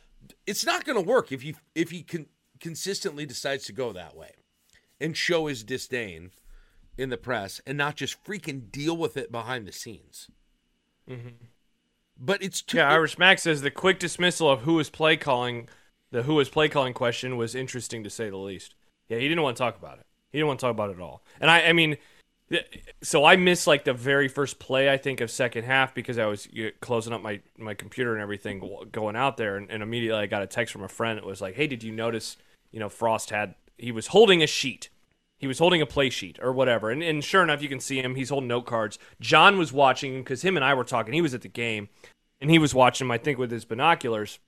it's 0.47 0.65
not 0.65 0.85
going 0.87 0.97
to 0.97 1.07
work 1.07 1.31
if 1.33 1.45
you 1.45 1.55
if 1.75 1.91
he 1.91 2.03
can 2.03 2.27
consistently 2.61 3.27
decides 3.27 3.65
to 3.67 3.73
go 3.73 3.93
that 3.93 4.17
way 4.17 4.33
and 4.99 5.17
show 5.17 5.47
his 5.47 5.63
disdain 5.63 6.31
in 6.97 7.11
the 7.11 7.17
press 7.17 7.61
and 7.67 7.77
not 7.77 7.97
just 7.97 8.23
freaking 8.25 8.71
deal 8.71 8.97
with 8.97 9.17
it 9.17 9.33
behind 9.33 9.67
the 9.67 9.73
scenes. 9.73 10.29
Mm-hmm. 11.09 11.29
But 12.19 12.43
it's 12.43 12.63
too. 12.63 12.79
Yeah, 12.79 12.91
Irish 12.91 13.19
Max 13.19 13.43
says 13.43 13.63
the 13.63 13.71
quick 13.71 13.99
dismissal 13.99 14.51
of 14.51 14.61
who 14.61 14.75
was 14.75 14.89
play 14.89 15.17
calling, 15.17 15.69
the 16.11 16.23
who 16.23 16.35
was 16.35 16.49
play 16.49 16.69
calling 16.69 16.95
question 16.95 17.37
was 17.37 17.55
interesting 17.55 18.05
to 18.05 18.11
say 18.11 18.31
the 18.31 18.37
least. 18.37 18.75
Yeah, 19.09 19.19
he 19.19 19.29
didn't 19.29 19.43
want 19.43 19.57
to 19.57 19.63
talk 19.63 19.77
about 19.77 19.99
it. 19.99 20.07
He 20.31 20.39
didn't 20.39 20.49
want 20.49 20.61
to 20.61 20.67
talk 20.67 20.71
about 20.71 20.91
it 20.91 20.97
at 20.97 21.03
all. 21.03 21.23
And 21.41 21.51
I, 21.51 21.63
I 21.63 21.73
mean, 21.73 21.97
so 23.03 23.25
I 23.25 23.37
missed 23.37 23.67
like 23.67 23.85
the 23.85 23.93
very 23.93 24.29
first 24.29 24.59
play 24.59 24.91
I 24.91 24.97
think 24.97 25.21
of 25.21 25.31
second 25.31 25.65
half 25.65 25.95
because 25.95 26.19
I 26.19 26.27
was 26.27 26.49
closing 26.81 27.13
up 27.13 27.23
my 27.23 27.41
my 27.59 27.75
computer 27.75 28.13
and 28.13 28.23
everything 28.23 28.63
going 28.93 29.17
out 29.17 29.37
there, 29.37 29.57
and, 29.57 29.71
and 29.71 29.83
immediately 29.83 30.21
I 30.21 30.27
got 30.27 30.43
a 30.43 30.47
text 30.47 30.73
from 30.73 30.83
a 30.83 30.89
friend. 30.89 31.19
It 31.19 31.25
was 31.25 31.41
like, 31.41 31.55
"Hey, 31.55 31.67
did 31.67 31.83
you 31.83 31.93
notice? 31.93 32.37
You 32.71 32.81
know, 32.81 32.89
Frost 32.89 33.31
had 33.31 33.55
he 33.79 33.93
was 33.93 34.09
holding 34.09 34.43
a 34.43 34.47
sheet." 34.47 34.89
He 35.45 35.49
was 35.49 35.59
holding 35.59 35.83
a 35.83 35.87
play 35.87 36.09
sheet 36.09 36.39
or 36.41 36.55
whatever. 36.55 36.91
And, 36.91 37.03
and 37.03 37.23
sure 37.23 37.43
enough, 37.43 37.61
you 37.61 37.69
can 37.69 37.79
see 37.79 38.01
him. 38.01 38.15
He's 38.15 38.31
holding 38.31 38.49
note 38.49 38.65
cards. 38.65 38.99
John 39.21 39.59
was 39.59 39.75
watching 39.75 40.15
him 40.15 40.21
because 40.23 40.41
him 40.41 40.57
and 40.57 40.65
I 40.65 40.73
were 40.73 40.85
talking. 40.85 41.13
He 41.13 41.21
was 41.21 41.35
at 41.35 41.43
the 41.43 41.49
game 41.49 41.91
and 42.41 42.51
he 42.51 42.59
was 42.59 42.73
watching 42.73 43.07
him, 43.07 43.11
I 43.11 43.19
think, 43.19 43.37
with 43.39 43.51
his 43.51 43.67
binoculars. 43.67 44.39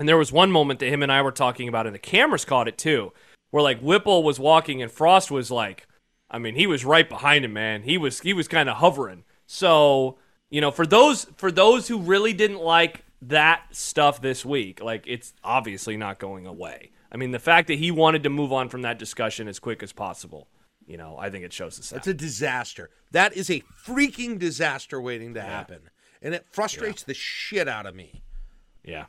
And 0.00 0.08
there 0.08 0.18
was 0.18 0.32
one 0.32 0.50
moment 0.50 0.80
that 0.80 0.88
him 0.88 1.00
and 1.00 1.12
I 1.12 1.22
were 1.22 1.30
talking 1.30 1.68
about, 1.68 1.86
and 1.86 1.94
the 1.94 2.00
cameras 2.00 2.44
caught 2.44 2.66
it 2.66 2.76
too, 2.76 3.12
where 3.52 3.62
like 3.62 3.78
Whipple 3.78 4.24
was 4.24 4.40
walking 4.40 4.82
and 4.82 4.90
Frost 4.90 5.30
was 5.30 5.48
like, 5.48 5.86
I 6.28 6.38
mean, 6.38 6.56
he 6.56 6.66
was 6.66 6.84
right 6.84 7.08
behind 7.08 7.44
him, 7.44 7.52
man. 7.52 7.82
He 7.84 7.96
was 7.96 8.18
he 8.18 8.32
was 8.32 8.48
kind 8.48 8.68
of 8.68 8.78
hovering. 8.78 9.22
So 9.46 10.18
you 10.50 10.60
know, 10.60 10.72
for 10.72 10.86
those 10.86 11.26
for 11.36 11.52
those 11.52 11.86
who 11.86 11.98
really 11.98 12.32
didn't 12.32 12.62
like 12.62 13.04
that 13.22 13.62
stuff 13.70 14.20
this 14.20 14.44
week, 14.44 14.82
like 14.82 15.04
it's 15.06 15.34
obviously 15.44 15.96
not 15.96 16.18
going 16.18 16.46
away. 16.46 16.90
I 17.12 17.18
mean, 17.18 17.30
the 17.30 17.38
fact 17.38 17.68
that 17.68 17.78
he 17.78 17.90
wanted 17.90 18.22
to 18.22 18.30
move 18.30 18.52
on 18.52 18.70
from 18.70 18.82
that 18.82 18.98
discussion 18.98 19.46
as 19.46 19.58
quick 19.58 19.82
as 19.82 19.92
possible, 19.92 20.48
you 20.86 20.96
know, 20.96 21.16
I 21.18 21.28
think 21.28 21.44
it 21.44 21.52
shows 21.52 21.76
the 21.76 21.80
That's 21.94 22.06
South. 22.06 22.14
a 22.14 22.14
disaster. 22.14 22.90
That 23.10 23.36
is 23.36 23.50
a 23.50 23.62
freaking 23.84 24.38
disaster 24.38 25.00
waiting 25.00 25.34
to 25.34 25.42
happen. 25.42 25.90
And 26.22 26.34
it 26.34 26.46
frustrates 26.50 27.02
the 27.02 27.14
shit 27.14 27.68
out 27.68 27.84
of 27.84 27.94
me. 27.94 28.22
Yeah. 28.82 29.06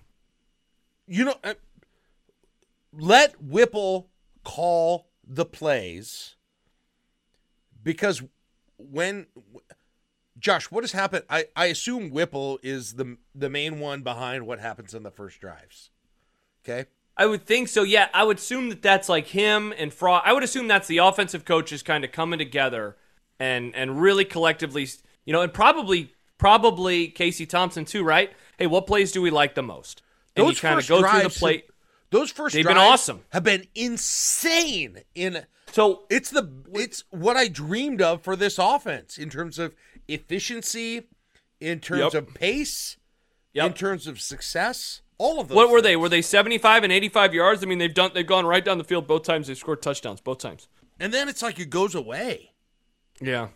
You 1.08 1.26
know, 1.26 1.36
uh, 1.44 1.54
let 2.92 3.42
Whipple 3.42 4.10
call 4.44 5.08
the 5.26 5.46
plays 5.46 6.36
because 7.82 8.22
when 8.78 9.28
Josh, 10.38 10.72
what 10.72 10.84
has 10.84 10.92
happened? 10.92 11.24
I, 11.30 11.46
I 11.56 11.68
assume 11.68 12.10
Whipple 12.10 12.60
is 12.64 12.94
the 12.94 13.18
the 13.34 13.50
main 13.50 13.80
one 13.80 14.02
behind 14.02 14.46
what 14.46 14.60
happens 14.60 14.94
in 14.94 15.04
the 15.04 15.12
first 15.12 15.40
drives. 15.40 15.90
Okay. 16.64 16.90
I 17.16 17.26
would 17.28 17.46
think 17.46 17.68
so. 17.68 17.84
Yeah, 17.84 18.08
I 18.14 18.24
would 18.24 18.38
assume 18.38 18.70
that 18.70 18.82
that's 18.82 19.08
like 19.08 19.28
him 19.28 19.74
and 19.78 19.94
Frost. 19.94 20.24
I 20.26 20.34
would 20.34 20.44
assume 20.44 20.68
that's 20.68 20.88
the 20.88 20.98
offensive 20.98 21.46
coaches 21.46 21.84
kind 21.84 22.04
of 22.04 22.12
coming 22.12 22.40
together 22.40 22.98
and 23.40 23.76
and 23.76 24.02
really 24.02 24.26
collectively, 24.26 24.88
you 25.26 25.34
know, 25.34 25.42
and 25.42 25.54
probably 25.54 26.14
probably 26.38 27.08
Casey 27.08 27.46
Thompson 27.46 27.86
too, 27.86 28.04
right? 28.04 28.32
Hey, 28.58 28.68
what 28.68 28.88
plays 28.88 29.12
do 29.12 29.22
we 29.22 29.30
like 29.30 29.56
the 29.56 29.64
most? 29.64 30.02
And 30.36 30.48
Those 30.48 30.60
kind 30.60 30.74
of 30.74 30.80
first 30.86 30.90
go 30.90 31.08
through 31.08 31.22
the 31.24 31.30
plate. 31.30 31.66
Those 32.10 32.32
first 32.32 32.54
They've 32.56 32.66
been 32.66 32.78
awesome. 32.78 33.22
Have 33.30 33.44
been 33.44 33.66
insane 33.76 35.00
in 35.16 35.46
So 35.72 36.06
It's 36.10 36.30
the 36.32 36.50
it's 36.74 37.04
what 37.12 37.38
I 37.38 37.48
dreamed 37.48 38.02
of 38.02 38.24
for 38.24 38.36
this 38.36 38.58
offense 38.58 39.18
in 39.18 39.30
terms 39.30 39.60
of 39.60 39.76
efficiency, 40.08 41.08
in 41.60 41.80
terms 41.80 42.14
Yep. 42.14 42.30
of 42.30 42.34
pace, 42.34 42.98
Yep. 43.54 43.66
in 43.68 43.74
terms 43.74 44.08
of 44.08 44.20
success. 44.20 45.02
All 45.24 45.40
of 45.40 45.48
those. 45.48 45.56
what 45.56 45.70
were 45.70 45.82
they? 45.82 45.96
Were 45.96 46.10
they 46.10 46.22
75 46.22 46.84
and 46.84 46.92
85 46.92 47.34
yards? 47.34 47.64
I 47.64 47.66
mean, 47.66 47.78
they've 47.78 47.94
done 47.94 48.12
they've 48.14 48.28
gone 48.28 48.46
right 48.46 48.64
down 48.64 48.78
the 48.78 48.84
field 48.84 49.08
both 49.08 49.24
times. 49.24 49.48
They've 49.48 49.58
scored 49.58 49.82
touchdowns 49.82 50.20
both 50.20 50.40
times. 50.40 50.68
And 51.00 51.14
then 51.14 51.30
it's 51.30 51.42
like 51.42 51.60
it 51.60 51.70
goes 51.70 51.96
away. 51.96 52.52
Yeah. 53.22 53.48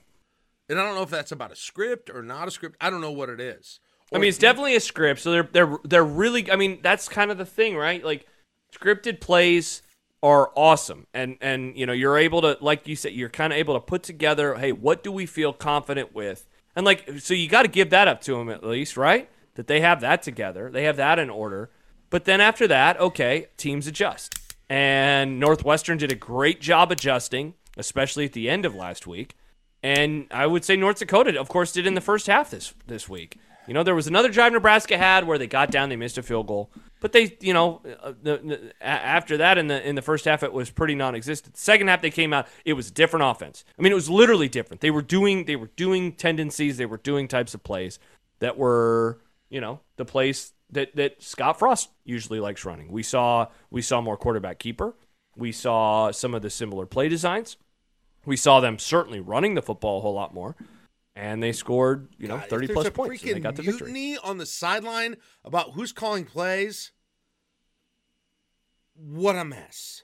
And 0.69 0.79
I 0.79 0.83
don't 0.83 0.95
know 0.95 1.01
if 1.01 1.09
that's 1.09 1.33
about 1.33 1.51
a 1.51 1.57
script 1.57 2.09
or 2.09 2.21
not 2.23 2.47
a 2.47 2.51
script. 2.51 2.77
I 2.79 2.89
don't 2.89 3.01
know 3.01 3.11
what 3.11 3.27
it 3.27 3.41
is. 3.41 3.81
I 4.13 4.17
mean, 4.17 4.29
it's 4.29 4.37
definitely 4.37 4.77
a 4.77 4.79
script. 4.79 5.19
So 5.19 5.31
they're 5.31 5.49
they're 5.51 5.77
they're 5.83 6.05
really. 6.05 6.49
I 6.49 6.55
mean, 6.55 6.79
that's 6.81 7.09
kind 7.09 7.31
of 7.31 7.37
the 7.37 7.45
thing, 7.45 7.75
right? 7.75 8.01
Like 8.03 8.25
scripted 8.73 9.19
plays 9.19 9.81
are 10.23 10.51
awesome, 10.55 11.07
and 11.13 11.37
and 11.41 11.77
you 11.77 11.85
know 11.85 11.91
you're 11.91 12.17
able 12.17 12.41
to, 12.43 12.57
like 12.61 12.87
you 12.87 12.95
said, 12.95 13.11
you're 13.11 13.27
kind 13.27 13.51
of 13.51 13.59
able 13.59 13.73
to 13.73 13.81
put 13.81 14.03
together. 14.03 14.55
Hey, 14.55 14.71
what 14.71 15.03
do 15.03 15.11
we 15.11 15.25
feel 15.25 15.51
confident 15.51 16.15
with? 16.15 16.47
And 16.77 16.85
like, 16.85 17.19
so 17.19 17.33
you 17.33 17.49
got 17.49 17.63
to 17.63 17.67
give 17.67 17.89
that 17.89 18.07
up 18.07 18.21
to 18.21 18.35
them 18.37 18.49
at 18.49 18.63
least, 18.63 18.95
right? 18.95 19.29
That 19.57 19.65
they 19.65 19.81
have 19.81 20.01
that 20.01 20.21
together, 20.21 20.69
they 20.71 20.83
have 20.83 20.97
that 20.97 21.17
in 21.17 21.31
order. 21.31 21.71
But 22.11 22.25
then 22.25 22.39
after 22.39 22.67
that, 22.67 22.99
okay, 22.99 23.47
teams 23.57 23.87
adjust, 23.87 24.39
and 24.69 25.39
Northwestern 25.39 25.97
did 25.97 26.11
a 26.11 26.15
great 26.15 26.61
job 26.61 26.91
adjusting, 26.91 27.55
especially 27.75 28.25
at 28.25 28.33
the 28.33 28.49
end 28.49 28.65
of 28.65 28.75
last 28.75 29.07
week. 29.07 29.35
And 29.81 30.27
I 30.29 30.45
would 30.45 30.63
say 30.63 30.75
North 30.75 30.99
Dakota, 30.99 31.39
of 31.39 31.49
course, 31.49 31.71
did 31.71 31.87
in 31.87 31.95
the 31.95 32.01
first 32.01 32.27
half 32.27 32.51
this 32.51 32.75
this 32.85 33.09
week. 33.09 33.37
You 33.67 33.73
know, 33.73 33.81
there 33.81 33.95
was 33.95 34.05
another 34.05 34.29
drive 34.29 34.53
Nebraska 34.53 34.95
had 34.95 35.25
where 35.27 35.39
they 35.39 35.47
got 35.47 35.71
down, 35.71 35.89
they 35.89 35.95
missed 35.95 36.19
a 36.19 36.23
field 36.23 36.47
goal, 36.47 36.69
but 37.01 37.11
they, 37.11 37.35
you 37.41 37.53
know, 37.53 37.81
uh, 38.01 38.13
the, 38.21 38.37
the, 38.37 38.73
after 38.79 39.37
that 39.37 39.57
in 39.57 39.67
the 39.67 39.85
in 39.85 39.95
the 39.95 40.03
first 40.03 40.25
half 40.25 40.43
it 40.43 40.53
was 40.53 40.69
pretty 40.69 40.93
non-existent. 40.93 41.57
Second 41.57 41.87
half 41.87 42.03
they 42.03 42.11
came 42.11 42.31
out, 42.31 42.47
it 42.63 42.73
was 42.73 42.89
a 42.89 42.93
different 42.93 43.25
offense. 43.25 43.65
I 43.77 43.81
mean, 43.81 43.91
it 43.91 43.95
was 43.95 44.09
literally 44.09 44.49
different. 44.49 44.81
They 44.81 44.91
were 44.91 45.01
doing 45.01 45.45
they 45.45 45.55
were 45.55 45.71
doing 45.75 46.13
tendencies, 46.13 46.77
they 46.77 46.85
were 46.85 46.97
doing 46.97 47.27
types 47.27 47.55
of 47.55 47.63
plays 47.63 47.97
that 48.39 48.57
were, 48.57 49.19
you 49.49 49.61
know, 49.61 49.81
the 49.95 50.05
place 50.05 50.53
that 50.71 50.95
that 50.95 51.21
Scott 51.23 51.59
Frost 51.59 51.89
usually 52.03 52.39
likes 52.39 52.65
running. 52.65 52.91
We 52.91 53.03
saw 53.03 53.47
we 53.69 53.81
saw 53.81 54.01
more 54.01 54.17
quarterback 54.17 54.59
keeper. 54.59 54.95
We 55.35 55.51
saw 55.51 56.11
some 56.11 56.33
of 56.33 56.41
the 56.41 56.49
similar 56.49 56.85
play 56.85 57.09
designs. 57.09 57.57
We 58.25 58.35
saw 58.35 58.59
them 58.59 58.77
certainly 58.79 59.19
running 59.19 59.53
the 59.55 59.61
football 59.61 59.99
a 59.99 60.01
whole 60.01 60.13
lot 60.13 60.33
more, 60.33 60.55
and 61.15 61.41
they 61.41 61.53
scored 61.53 62.09
you 62.17 62.27
know 62.27 62.37
God, 62.37 62.49
thirty 62.49 62.67
plus 62.67 62.89
points. 62.89 63.23
And 63.23 63.35
they 63.35 63.39
got 63.39 63.55
the 63.55 63.61
victory. 63.61 63.91
mutiny 63.91 64.17
on 64.17 64.37
the 64.37 64.45
sideline 64.45 65.15
about 65.45 65.71
who's 65.73 65.93
calling 65.93 66.25
plays. 66.25 66.91
What 68.95 69.35
a 69.35 69.45
mess! 69.45 70.03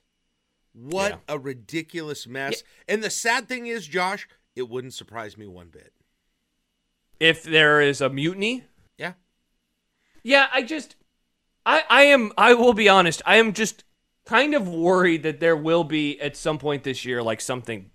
What 0.71 1.11
Yeah. 1.27 1.35
a 1.35 1.39
ridiculous 1.39 2.27
mess! 2.27 2.63
And 2.87 3.03
the 3.03 3.09
sad 3.09 3.47
thing 3.47 3.67
is, 3.67 3.87
Josh, 3.87 4.27
it 4.55 4.69
wouldn't 4.69 4.93
surprise 4.93 5.35
me 5.37 5.47
one 5.47 5.69
bit. 5.69 5.93
If 7.19 7.43
there 7.43 7.81
is 7.81 8.01
a 8.01 8.09
mutiny, 8.09 8.65
Yeah, 10.23 10.47
I 10.53 10.63
just, 10.63 10.95
I 11.65 11.83
I 11.89 12.03
am 12.03 12.31
I 12.37 12.53
will 12.53 12.73
be 12.73 12.89
honest, 12.89 13.21
I 13.25 13.35
am 13.37 13.53
just 13.53 13.83
kind 14.25 14.55
of 14.55 14.67
worried 14.67 15.23
that 15.23 15.39
there 15.39 15.55
will 15.55 15.83
be 15.83 16.19
at 16.21 16.37
some 16.37 16.57
point 16.57 16.83
this 16.83 17.05
year 17.05 17.21
like 17.21 17.41
something, 17.41 17.91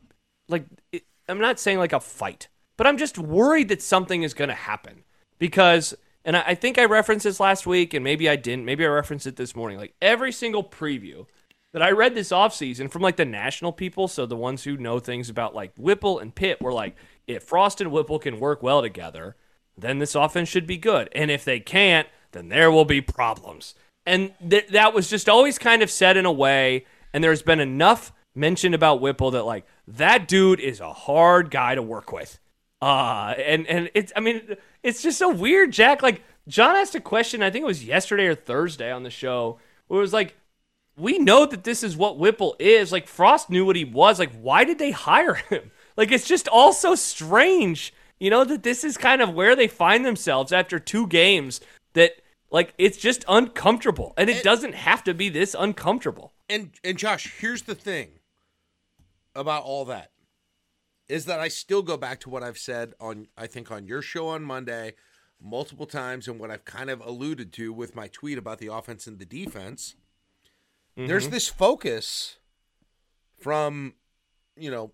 like 0.48 0.66
it, 0.92 1.04
I'm 1.28 1.40
not 1.40 1.58
saying 1.58 1.78
like 1.78 1.92
a 1.92 2.00
fight, 2.00 2.48
but 2.76 2.86
I'm 2.86 2.98
just 2.98 3.18
worried 3.18 3.68
that 3.68 3.82
something 3.82 4.22
is 4.22 4.34
going 4.34 4.48
to 4.50 4.54
happen 4.54 5.04
because. 5.38 5.94
And 6.24 6.36
I 6.36 6.42
I 6.48 6.54
think 6.54 6.78
I 6.78 6.84
referenced 6.84 7.24
this 7.24 7.40
last 7.40 7.66
week, 7.66 7.94
and 7.94 8.04
maybe 8.04 8.28
I 8.28 8.36
didn't. 8.36 8.64
Maybe 8.66 8.84
I 8.84 8.88
referenced 8.88 9.26
it 9.26 9.36
this 9.36 9.56
morning. 9.56 9.78
Like 9.78 9.94
every 10.02 10.32
single 10.32 10.62
preview 10.64 11.26
that 11.72 11.82
I 11.82 11.90
read 11.90 12.14
this 12.14 12.30
offseason 12.30 12.90
from 12.90 13.02
like 13.02 13.16
the 13.16 13.24
national 13.24 13.72
people, 13.72 14.08
so 14.08 14.26
the 14.26 14.36
ones 14.36 14.64
who 14.64 14.76
know 14.76 14.98
things 14.98 15.30
about 15.30 15.54
like 15.54 15.72
Whipple 15.76 16.18
and 16.18 16.34
Pitt 16.34 16.60
were 16.60 16.72
like, 16.72 16.96
if 17.26 17.44
Frost 17.44 17.80
and 17.80 17.92
Whipple 17.92 18.18
can 18.18 18.40
work 18.40 18.62
well 18.62 18.82
together, 18.82 19.36
then 19.76 19.98
this 19.98 20.14
offense 20.14 20.48
should 20.48 20.66
be 20.66 20.76
good. 20.76 21.08
And 21.12 21.30
if 21.30 21.44
they 21.44 21.60
can't, 21.60 22.08
then 22.32 22.48
there 22.48 22.70
will 22.70 22.84
be 22.84 23.00
problems. 23.00 23.74
And 24.06 24.32
th- 24.48 24.68
that 24.68 24.94
was 24.94 25.10
just 25.10 25.28
always 25.28 25.58
kind 25.58 25.82
of 25.82 25.90
said 25.90 26.16
in 26.16 26.26
a 26.26 26.32
way. 26.32 26.86
And 27.12 27.22
there's 27.22 27.42
been 27.42 27.60
enough 27.60 28.12
mentioned 28.34 28.74
about 28.74 29.00
Whipple 29.00 29.32
that 29.32 29.44
like 29.44 29.66
that 29.86 30.28
dude 30.28 30.60
is 30.60 30.80
a 30.80 30.92
hard 30.92 31.50
guy 31.50 31.74
to 31.74 31.82
work 31.82 32.12
with. 32.12 32.38
Uh, 32.80 33.34
and 33.36 33.66
and 33.66 33.90
it's 33.94 34.12
I 34.14 34.20
mean 34.20 34.56
it's 34.82 35.02
just 35.02 35.18
so 35.18 35.30
weird, 35.30 35.72
Jack. 35.72 36.02
Like 36.02 36.22
John 36.46 36.76
asked 36.76 36.94
a 36.94 37.00
question, 37.00 37.42
I 37.42 37.50
think 37.50 37.64
it 37.64 37.66
was 37.66 37.84
yesterday 37.84 38.26
or 38.26 38.34
Thursday 38.34 38.90
on 38.90 39.02
the 39.02 39.10
show, 39.10 39.58
where 39.88 39.98
it 39.98 40.02
was 40.02 40.12
like, 40.12 40.36
we 40.96 41.18
know 41.18 41.46
that 41.46 41.64
this 41.64 41.82
is 41.82 41.96
what 41.96 42.18
Whipple 42.18 42.56
is. 42.58 42.92
Like 42.92 43.08
Frost 43.08 43.50
knew 43.50 43.66
what 43.66 43.76
he 43.76 43.84
was. 43.84 44.18
Like, 44.18 44.32
why 44.32 44.64
did 44.64 44.78
they 44.78 44.90
hire 44.90 45.34
him? 45.34 45.70
Like, 45.98 46.12
it's 46.12 46.28
just 46.28 46.46
all 46.46 46.72
so 46.72 46.94
strange, 46.94 47.92
you 48.20 48.30
know, 48.30 48.44
that 48.44 48.62
this 48.62 48.84
is 48.84 48.96
kind 48.96 49.20
of 49.20 49.34
where 49.34 49.56
they 49.56 49.66
find 49.66 50.06
themselves 50.06 50.52
after 50.52 50.78
two 50.78 51.08
games. 51.08 51.60
That 51.94 52.12
like 52.50 52.74
it's 52.78 52.98
just 52.98 53.24
uncomfortable, 53.28 54.14
and 54.16 54.30
it 54.30 54.42
doesn't 54.42 54.74
have 54.74 55.04
to 55.04 55.14
be 55.14 55.28
this 55.28 55.54
uncomfortable. 55.58 56.32
and 56.48 56.70
and 56.84 56.98
Josh, 56.98 57.34
here's 57.40 57.62
the 57.62 57.74
thing 57.74 58.20
about 59.34 59.62
all 59.62 59.84
that 59.86 60.10
is 61.08 61.24
that 61.24 61.40
I 61.40 61.48
still 61.48 61.82
go 61.82 61.96
back 61.96 62.20
to 62.20 62.30
what 62.30 62.42
I've 62.42 62.58
said 62.58 62.94
on 63.00 63.28
I 63.36 63.46
think 63.46 63.70
on 63.70 63.86
your 63.86 64.02
show 64.02 64.28
on 64.28 64.42
Monday 64.42 64.94
multiple 65.40 65.86
times 65.86 66.26
and 66.26 66.38
what 66.38 66.50
I've 66.50 66.64
kind 66.64 66.90
of 66.90 67.00
alluded 67.00 67.52
to 67.54 67.72
with 67.72 67.94
my 67.94 68.08
tweet 68.08 68.38
about 68.38 68.58
the 68.58 68.72
offense 68.72 69.06
and 69.06 69.18
the 69.18 69.24
defense. 69.24 69.94
There's 70.96 71.24
mm-hmm. 71.24 71.34
this 71.34 71.48
focus 71.48 72.38
from 73.38 73.94
you 74.56 74.70
know 74.70 74.92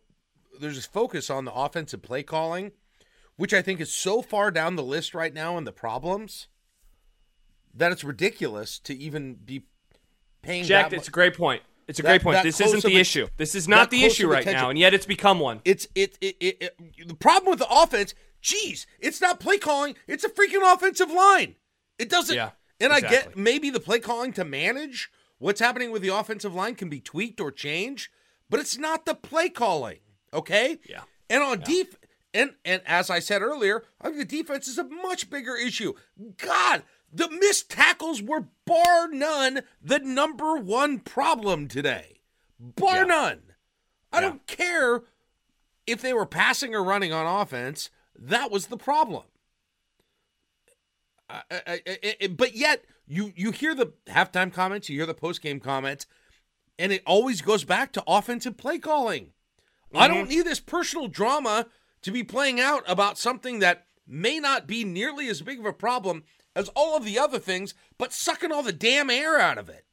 there's 0.61 0.77
this 0.77 0.87
focus 0.87 1.31
on 1.31 1.45
the 1.45 1.53
offensive 1.53 2.03
play 2.03 2.23
calling 2.23 2.73
which 3.37 3.55
I 3.55 3.63
think 3.63 3.81
is 3.81 3.93
so 3.93 4.23
far 4.23 4.51
down 4.51 4.77
the 4.77 4.83
list 4.83 5.15
right 5.15 5.35
now 5.35 5.59
in 5.59 5.65
the 5.65 5.73
problems 5.73 6.49
that 7.75 7.93
it's 7.93 8.05
ridiculous 8.05 8.79
to 8.81 8.95
even 8.97 9.35
be 9.35 9.63
paying 10.43 10.65
Jack, 10.65 10.93
it's 10.93 11.09
a 11.09 11.11
great 11.11 11.37
point. 11.37 11.63
It's 11.87 11.99
a 11.99 12.03
That- 12.03 12.09
great 12.09 12.23
point. 12.23 12.43
This 12.43 12.61
isn't 12.61 12.83
the 12.83 12.97
a- 12.97 13.01
issue. 13.01 13.29
This 13.37 13.55
is 13.55 13.69
not 13.69 13.91
the 13.91 14.05
issue 14.05 14.29
right 14.29 14.41
attention. 14.43 14.63
now, 14.63 14.71
and 14.71 14.79
yet 14.79 14.95
it's 14.95 15.07
become 15.07 15.39
one. 15.41 15.61
It's 15.65 15.87
it, 15.95 16.17
it, 16.21 16.37
it, 16.41 16.63
it 16.63 17.09
the 17.09 17.15
problem 17.15 17.51
with 17.51 17.59
the 17.59 17.69
offense. 17.69 18.15
Geez, 18.41 18.87
it's 19.01 19.21
not 19.21 19.41
play 19.41 19.59
calling. 19.59 19.95
It's 20.07 20.25
a 20.25 20.29
freaking 20.29 20.63
offensive 20.75 21.11
line. 21.11 21.57
It 21.99 22.09
doesn't. 22.09 22.35
Yeah, 22.37 22.51
and 22.81 22.93
I 22.93 23.01
get 23.01 23.37
maybe 23.37 23.71
the 23.71 23.81
play 23.81 23.99
calling 24.01 24.33
to 24.35 24.45
manage 24.45 25.11
what's 25.39 25.61
happening 25.61 25.91
with 25.91 26.03
the 26.03 26.09
offensive 26.09 26.55
line 26.55 26.75
can 26.75 26.89
be 26.89 27.01
tweaked 27.01 27.41
or 27.41 27.51
changed, 27.51 28.09
but 28.51 28.61
it's 28.61 28.77
not 28.79 29.05
the 29.07 29.15
play 29.15 29.49
calling. 29.49 29.99
Okay. 30.33 30.79
Yeah. 30.89 31.03
And 31.31 31.43
on 31.43 31.61
def 31.61 31.97
and 32.35 32.55
and 32.65 32.83
as 32.87 33.09
I 33.11 33.19
said 33.19 33.43
earlier, 33.43 33.85
I 34.01 34.05
think 34.09 34.19
the 34.19 34.25
defense 34.37 34.69
is 34.69 34.79
a 34.79 34.85
much 34.85 35.31
bigger 35.31 35.57
issue. 35.57 35.95
God, 36.39 36.83
the 37.15 37.31
missed 37.31 37.71
tackles 37.71 38.21
were 38.21 38.49
bar 38.65 39.09
none 39.09 39.63
the 39.81 40.01
number 40.01 40.57
one 40.57 40.99
problem 40.99 41.69
today. 41.69 42.21
Bar 42.59 42.99
Yeah. 42.99 43.05
none. 43.05 43.43
I 44.13 44.17
Yeah. 44.17 44.21
don't 44.23 44.47
care 44.47 45.03
if 45.87 46.01
they 46.01 46.13
were 46.13 46.27
passing 46.27 46.75
or 46.75 46.83
running 46.83 47.13
on 47.13 47.27
offense. 47.27 47.91
That 48.17 48.51
was 48.51 48.67
the 48.67 48.77
problem. 48.77 49.25
I, 51.29 51.43
I, 51.51 51.81
I, 52.21 52.27
but 52.29 52.55
yet 52.55 52.85
you 53.07 53.33
you 53.37 53.51
hear 53.51 53.75
the 53.75 53.93
halftime 54.07 54.53
comments, 54.53 54.89
you 54.89 54.97
hear 54.97 55.07
the 55.07 55.15
post 55.15 55.41
game 55.41 55.61
comments, 55.61 56.07
and 56.79 56.93
it 56.93 57.03
always 57.07 57.41
goes 57.43 57.65
back 57.65 57.93
to 57.93 58.05
offensive 58.07 58.57
play 58.57 58.79
calling. 58.79 59.33
I 59.95 60.09
don't 60.09 60.23
mm-hmm. 60.23 60.29
need 60.31 60.47
this 60.47 60.61
personal 60.61 61.07
drama 61.07 61.67
to 62.03 62.11
be 62.11 62.25
playing 62.25 62.61
out 62.61 62.83
about 62.89 63.17
something 63.17 63.61
that 63.61 63.87
may 64.07 64.41
not 64.41 64.67
be 64.67 64.85
nearly 64.85 65.29
as 65.29 65.41
big 65.41 65.61
of 65.61 65.67
a 65.67 65.73
problem 65.73 66.25
as 66.55 66.69
all 66.75 66.97
of 66.97 67.05
the 67.05 67.19
other 67.19 67.39
things, 67.39 67.75
but 67.99 68.13
sucking 68.13 68.53
all 68.53 68.63
the 68.63 68.73
damn 68.73 69.11
air 69.11 69.39
out 69.39 69.59
of 69.59 69.69
it. 69.69 69.85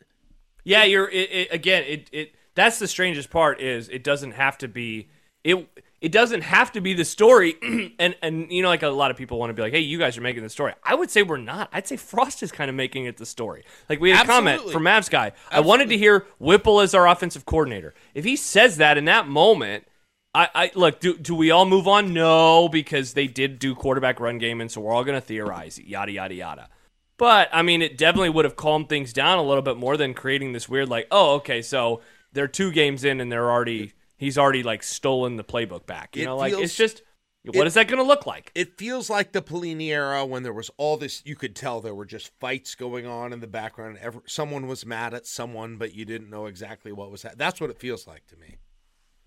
Yeah, 0.63 0.83
you're 0.83 1.09
it, 1.09 1.31
it, 1.31 1.47
again. 1.51 1.83
It 1.87 2.09
it 2.11 2.35
that's 2.55 2.79
the 2.79 2.87
strangest 2.87 3.29
part 3.29 3.59
is 3.61 3.89
it 3.89 4.03
doesn't 4.03 4.31
have 4.31 4.57
to 4.59 4.67
be 4.67 5.09
it. 5.43 5.67
It 6.01 6.11
doesn't 6.11 6.41
have 6.41 6.71
to 6.71 6.81
be 6.81 6.95
the 6.95 7.05
story, 7.05 7.55
and 7.99 8.15
and 8.21 8.51
you 8.51 8.61
know 8.61 8.69
like 8.69 8.83
a 8.83 8.89
lot 8.89 9.11
of 9.11 9.17
people 9.17 9.39
want 9.39 9.51
to 9.51 9.53
be 9.53 9.61
like, 9.61 9.73
hey, 9.73 9.79
you 9.79 9.97
guys 9.99 10.17
are 10.17 10.21
making 10.21 10.43
the 10.43 10.49
story. 10.49 10.73
I 10.83 10.95
would 10.95 11.11
say 11.11 11.23
we're 11.23 11.37
not. 11.37 11.69
I'd 11.71 11.87
say 11.87 11.97
Frost 11.97 12.43
is 12.43 12.51
kind 12.51 12.69
of 12.69 12.75
making 12.75 13.05
it 13.05 13.17
the 13.17 13.25
story. 13.25 13.63
Like 13.89 13.99
we 13.99 14.11
had 14.11 14.25
a 14.25 14.27
comment 14.27 14.69
from 14.69 14.83
Mavs 14.83 15.09
guy. 15.09 15.33
I 15.51 15.59
wanted 15.59 15.89
to 15.89 15.97
hear 15.97 16.25
Whipple 16.39 16.79
as 16.79 16.93
our 16.93 17.07
offensive 17.07 17.45
coordinator. 17.45 17.93
If 18.13 18.25
he 18.25 18.35
says 18.35 18.77
that 18.77 18.97
in 18.97 19.05
that 19.05 19.27
moment. 19.27 19.85
I, 20.33 20.49
I 20.55 20.71
look. 20.75 20.99
Do 21.01 21.17
do 21.17 21.35
we 21.35 21.51
all 21.51 21.65
move 21.65 21.87
on? 21.87 22.13
No, 22.13 22.69
because 22.69 23.13
they 23.13 23.27
did 23.27 23.59
do 23.59 23.75
quarterback 23.75 24.19
run 24.19 24.37
game, 24.37 24.61
and 24.61 24.71
so 24.71 24.79
we're 24.81 24.93
all 24.93 25.03
going 25.03 25.19
to 25.19 25.25
theorize 25.25 25.77
yada 25.79 26.11
yada 26.11 26.33
yada. 26.33 26.69
But 27.17 27.49
I 27.51 27.61
mean, 27.61 27.81
it 27.81 27.97
definitely 27.97 28.29
would 28.29 28.45
have 28.45 28.55
calmed 28.55 28.87
things 28.89 29.11
down 29.13 29.37
a 29.37 29.43
little 29.43 29.61
bit 29.61 29.77
more 29.77 29.97
than 29.97 30.13
creating 30.13 30.53
this 30.53 30.67
weird 30.69 30.89
like, 30.89 31.07
oh, 31.11 31.35
okay, 31.35 31.61
so 31.61 32.01
they're 32.31 32.47
two 32.47 32.71
games 32.71 33.03
in 33.03 33.19
and 33.19 33.31
they're 33.31 33.51
already 33.51 33.93
he's 34.17 34.37
already 34.37 34.63
like 34.63 34.83
stolen 34.83 35.35
the 35.35 35.43
playbook 35.43 35.85
back. 35.85 36.15
You 36.15 36.23
It 36.23 36.25
know, 36.25 36.37
like 36.37 36.51
feels- 36.53 36.63
it's 36.63 36.75
just 36.77 37.03
what 37.43 37.65
is 37.67 37.73
that 37.73 37.87
going 37.87 37.97
to 37.97 38.07
look 38.07 38.25
like? 38.27 38.51
It 38.53 38.77
feels 38.77 39.09
like 39.09 39.31
the 39.31 39.41
Pelini 39.41 39.87
era 39.87 40.23
when 40.25 40.43
there 40.43 40.53
was 40.53 40.69
all 40.77 40.95
this. 40.95 41.23
You 41.25 41.35
could 41.35 41.55
tell 41.55 41.81
there 41.81 41.95
were 41.95 42.05
just 42.05 42.31
fights 42.39 42.75
going 42.75 43.07
on 43.07 43.33
in 43.33 43.39
the 43.39 43.47
background. 43.47 43.97
Ever, 43.99 44.21
someone 44.27 44.67
was 44.67 44.85
mad 44.85 45.15
at 45.15 45.25
someone, 45.25 45.77
but 45.77 45.95
you 45.95 46.05
didn't 46.05 46.29
know 46.29 46.45
exactly 46.45 46.91
what 46.91 47.09
was. 47.09 47.23
Ha- 47.23 47.31
That's 47.35 47.59
what 47.59 47.71
it 47.71 47.79
feels 47.79 48.05
like 48.07 48.27
to 48.27 48.37
me. 48.37 48.57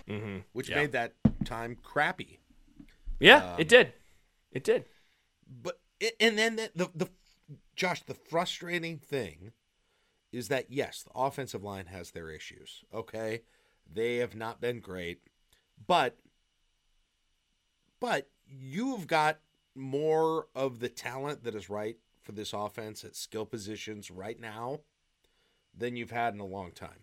Mm-hmm. 0.09 0.39
Which 0.53 0.69
Yeah. 0.69 0.77
made 0.77 0.93
that 0.93 1.15
time 1.45 1.77
crappy. 1.83 2.41
Yeah, 3.21 3.55
Um, 3.55 3.61
it 3.61 3.69
did. 3.69 3.93
It 4.51 4.65
did. 4.65 4.85
But 5.47 5.81
and 6.21 6.39
then 6.39 6.57
the, 6.57 6.71
the 6.75 6.91
the 6.95 7.11
Josh, 7.77 8.03
the 8.03 8.15
frustrating 8.15 8.99
thing 8.99 9.53
is 10.33 10.49
that 10.49 10.71
yes, 10.71 11.03
the 11.03 11.11
offensive 11.15 11.63
line 11.63 11.87
has 11.87 12.11
their 12.11 12.31
issues. 12.31 12.85
Okay, 12.93 13.43
they 13.91 14.17
have 14.17 14.35
not 14.35 14.61
been 14.61 14.81
great, 14.81 15.21
but 15.87 16.19
but 18.01 18.31
you've 18.47 19.07
got 19.07 19.39
more 19.75 20.49
of 20.55 20.81
the 20.81 20.89
talent 20.89 21.45
that 21.45 21.55
is 21.55 21.71
right 21.71 21.97
for 22.23 22.33
this 22.33 22.53
offense 22.53 23.05
at 23.05 23.17
skill 23.17 23.45
positions 23.47 24.11
right 24.11 24.39
now 24.41 24.81
than 25.77 25.97
you've 25.97 26.11
had 26.11 26.35
in 26.35 26.41
a 26.41 26.45
long 26.47 26.71
time. 26.73 27.01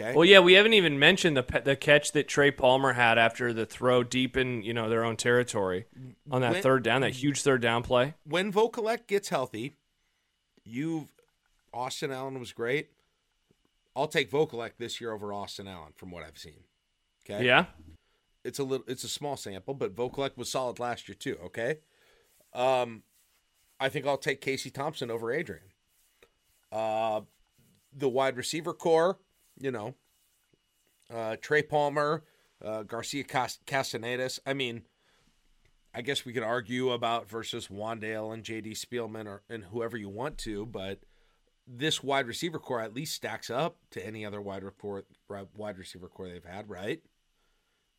Okay. 0.00 0.14
Well, 0.14 0.24
yeah, 0.24 0.38
we 0.38 0.52
haven't 0.52 0.74
even 0.74 0.98
mentioned 0.98 1.36
the 1.36 1.42
pe- 1.42 1.62
the 1.62 1.74
catch 1.74 2.12
that 2.12 2.28
Trey 2.28 2.50
Palmer 2.52 2.92
had 2.92 3.18
after 3.18 3.52
the 3.52 3.66
throw 3.66 4.04
deep 4.04 4.36
in 4.36 4.62
you 4.62 4.72
know 4.72 4.88
their 4.88 5.04
own 5.04 5.16
territory 5.16 5.86
on 6.30 6.40
that 6.42 6.52
When- 6.52 6.62
third 6.62 6.82
down, 6.84 7.00
that 7.00 7.14
huge 7.14 7.42
third 7.42 7.60
down 7.62 7.82
play. 7.82 8.14
when 8.24 8.52
Vokolek 8.52 9.06
gets 9.08 9.28
healthy, 9.30 9.74
you've 10.64 11.08
Austin 11.74 12.12
Allen 12.12 12.38
was 12.38 12.52
great. 12.52 12.90
I'll 13.96 14.06
take 14.08 14.30
Vokolek 14.30 14.72
this 14.78 15.00
year 15.00 15.12
over 15.12 15.32
Austin 15.32 15.66
Allen 15.66 15.92
from 15.96 16.10
what 16.12 16.22
I've 16.22 16.38
seen. 16.38 16.62
Okay. 17.28 17.44
Yeah, 17.44 17.66
It's 18.44 18.58
a 18.60 18.64
little 18.64 18.86
it's 18.88 19.02
a 19.04 19.08
small 19.08 19.36
sample, 19.36 19.74
but 19.74 19.94
Vokolek 19.96 20.36
was 20.36 20.50
solid 20.50 20.78
last 20.78 21.08
year 21.08 21.16
too, 21.16 21.36
okay? 21.46 21.78
Um 22.54 23.02
I 23.80 23.88
think 23.88 24.06
I'll 24.06 24.16
take 24.18 24.40
Casey 24.40 24.70
Thompson 24.70 25.10
over 25.10 25.32
Adrian. 25.32 25.72
Uh 26.70 27.22
the 27.92 28.08
wide 28.08 28.36
receiver 28.36 28.72
core, 28.74 29.18
you 29.60 29.70
know, 29.70 29.94
uh 31.12 31.36
Trey 31.40 31.62
Palmer, 31.62 32.24
uh 32.64 32.82
Garcia 32.82 33.24
Cas- 33.24 33.58
Castanedas. 33.66 34.38
I 34.46 34.54
mean, 34.54 34.82
I 35.94 36.02
guess 36.02 36.24
we 36.24 36.32
could 36.32 36.42
argue 36.42 36.90
about 36.90 37.28
versus 37.28 37.68
Wandale 37.68 38.32
and 38.32 38.44
JD 38.44 38.72
Spielman 38.72 39.26
or 39.26 39.42
and 39.48 39.64
whoever 39.64 39.96
you 39.96 40.08
want 40.08 40.38
to, 40.38 40.66
but 40.66 41.00
this 41.66 42.02
wide 42.02 42.26
receiver 42.26 42.58
core 42.58 42.80
at 42.80 42.94
least 42.94 43.14
stacks 43.14 43.50
up 43.50 43.76
to 43.90 44.04
any 44.04 44.24
other 44.24 44.40
wide 44.40 44.64
report 44.64 45.06
wide 45.54 45.78
receiver 45.78 46.08
core 46.08 46.28
they've 46.28 46.44
had, 46.44 46.68
right? 46.70 47.02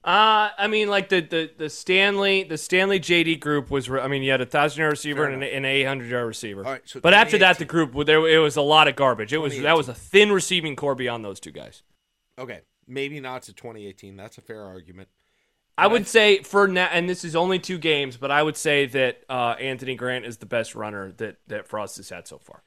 Uh, 0.02 0.50
I 0.58 0.68
mean, 0.68 0.88
like 0.88 1.10
the, 1.10 1.20
the, 1.20 1.52
the 1.58 1.70
Stanley 1.70 2.44
the 2.44 2.58
Stanley 2.58 3.02
JD 3.02 3.42
group 3.42 3.70
was. 3.70 3.90
re- 3.90 4.00
I 4.00 4.08
mean, 4.08 4.24
you 4.24 4.32
had 4.32 4.40
a 4.40 4.46
thousand 4.46 4.80
yard 4.80 4.92
receiver 4.92 5.26
and 5.26 5.44
an, 5.44 5.66
eight 5.66 5.84
hundred 5.84 6.10
yard 6.10 6.26
receiver. 6.26 6.66
All 6.66 6.72
right, 6.72 6.82
so 6.86 7.02
but 7.02 7.14
after 7.14 7.38
that, 7.40 7.60
the 7.60 7.66
group 7.66 7.94
there 8.06 8.26
it 8.28 8.38
was 8.38 8.56
a 8.56 8.62
lot 8.62 8.88
of 8.88 8.96
garbage. 8.96 9.34
It 9.34 9.40
was 9.40 9.60
that 9.60 9.76
was 9.76 9.90
a 9.90 9.94
thin 9.94 10.32
receiving 10.32 10.78
core 10.78 10.96
beyond 10.96 11.26
those 11.26 11.42
two 11.42 11.52
guys. 11.52 11.84
Okay, 12.38 12.62
maybe 12.88 13.20
not 13.20 13.42
to 13.44 13.54
2018. 13.54 14.16
That's 14.16 14.38
a 14.38 14.42
fair 14.42 14.64
argument. 14.64 15.10
I 15.78 15.88
would 15.88 16.08
say 16.08 16.44
for 16.44 16.68
now, 16.68 16.90
and 16.92 17.10
this 17.10 17.24
is 17.26 17.36
only 17.36 17.60
two 17.60 17.78
games, 17.78 18.18
but 18.18 18.32
I 18.32 18.42
would 18.44 18.58
say 18.58 18.86
that 18.88 19.24
uh, 19.30 19.56
Anthony 19.60 19.96
Grant 19.96 20.26
is 20.26 20.38
the 20.38 20.46
best 20.46 20.76
runner 20.76 21.12
that 21.18 21.38
that 21.48 21.68
Frost 21.68 21.98
has 21.98 22.10
had 22.10 22.26
so 22.28 22.38
far 22.38 22.64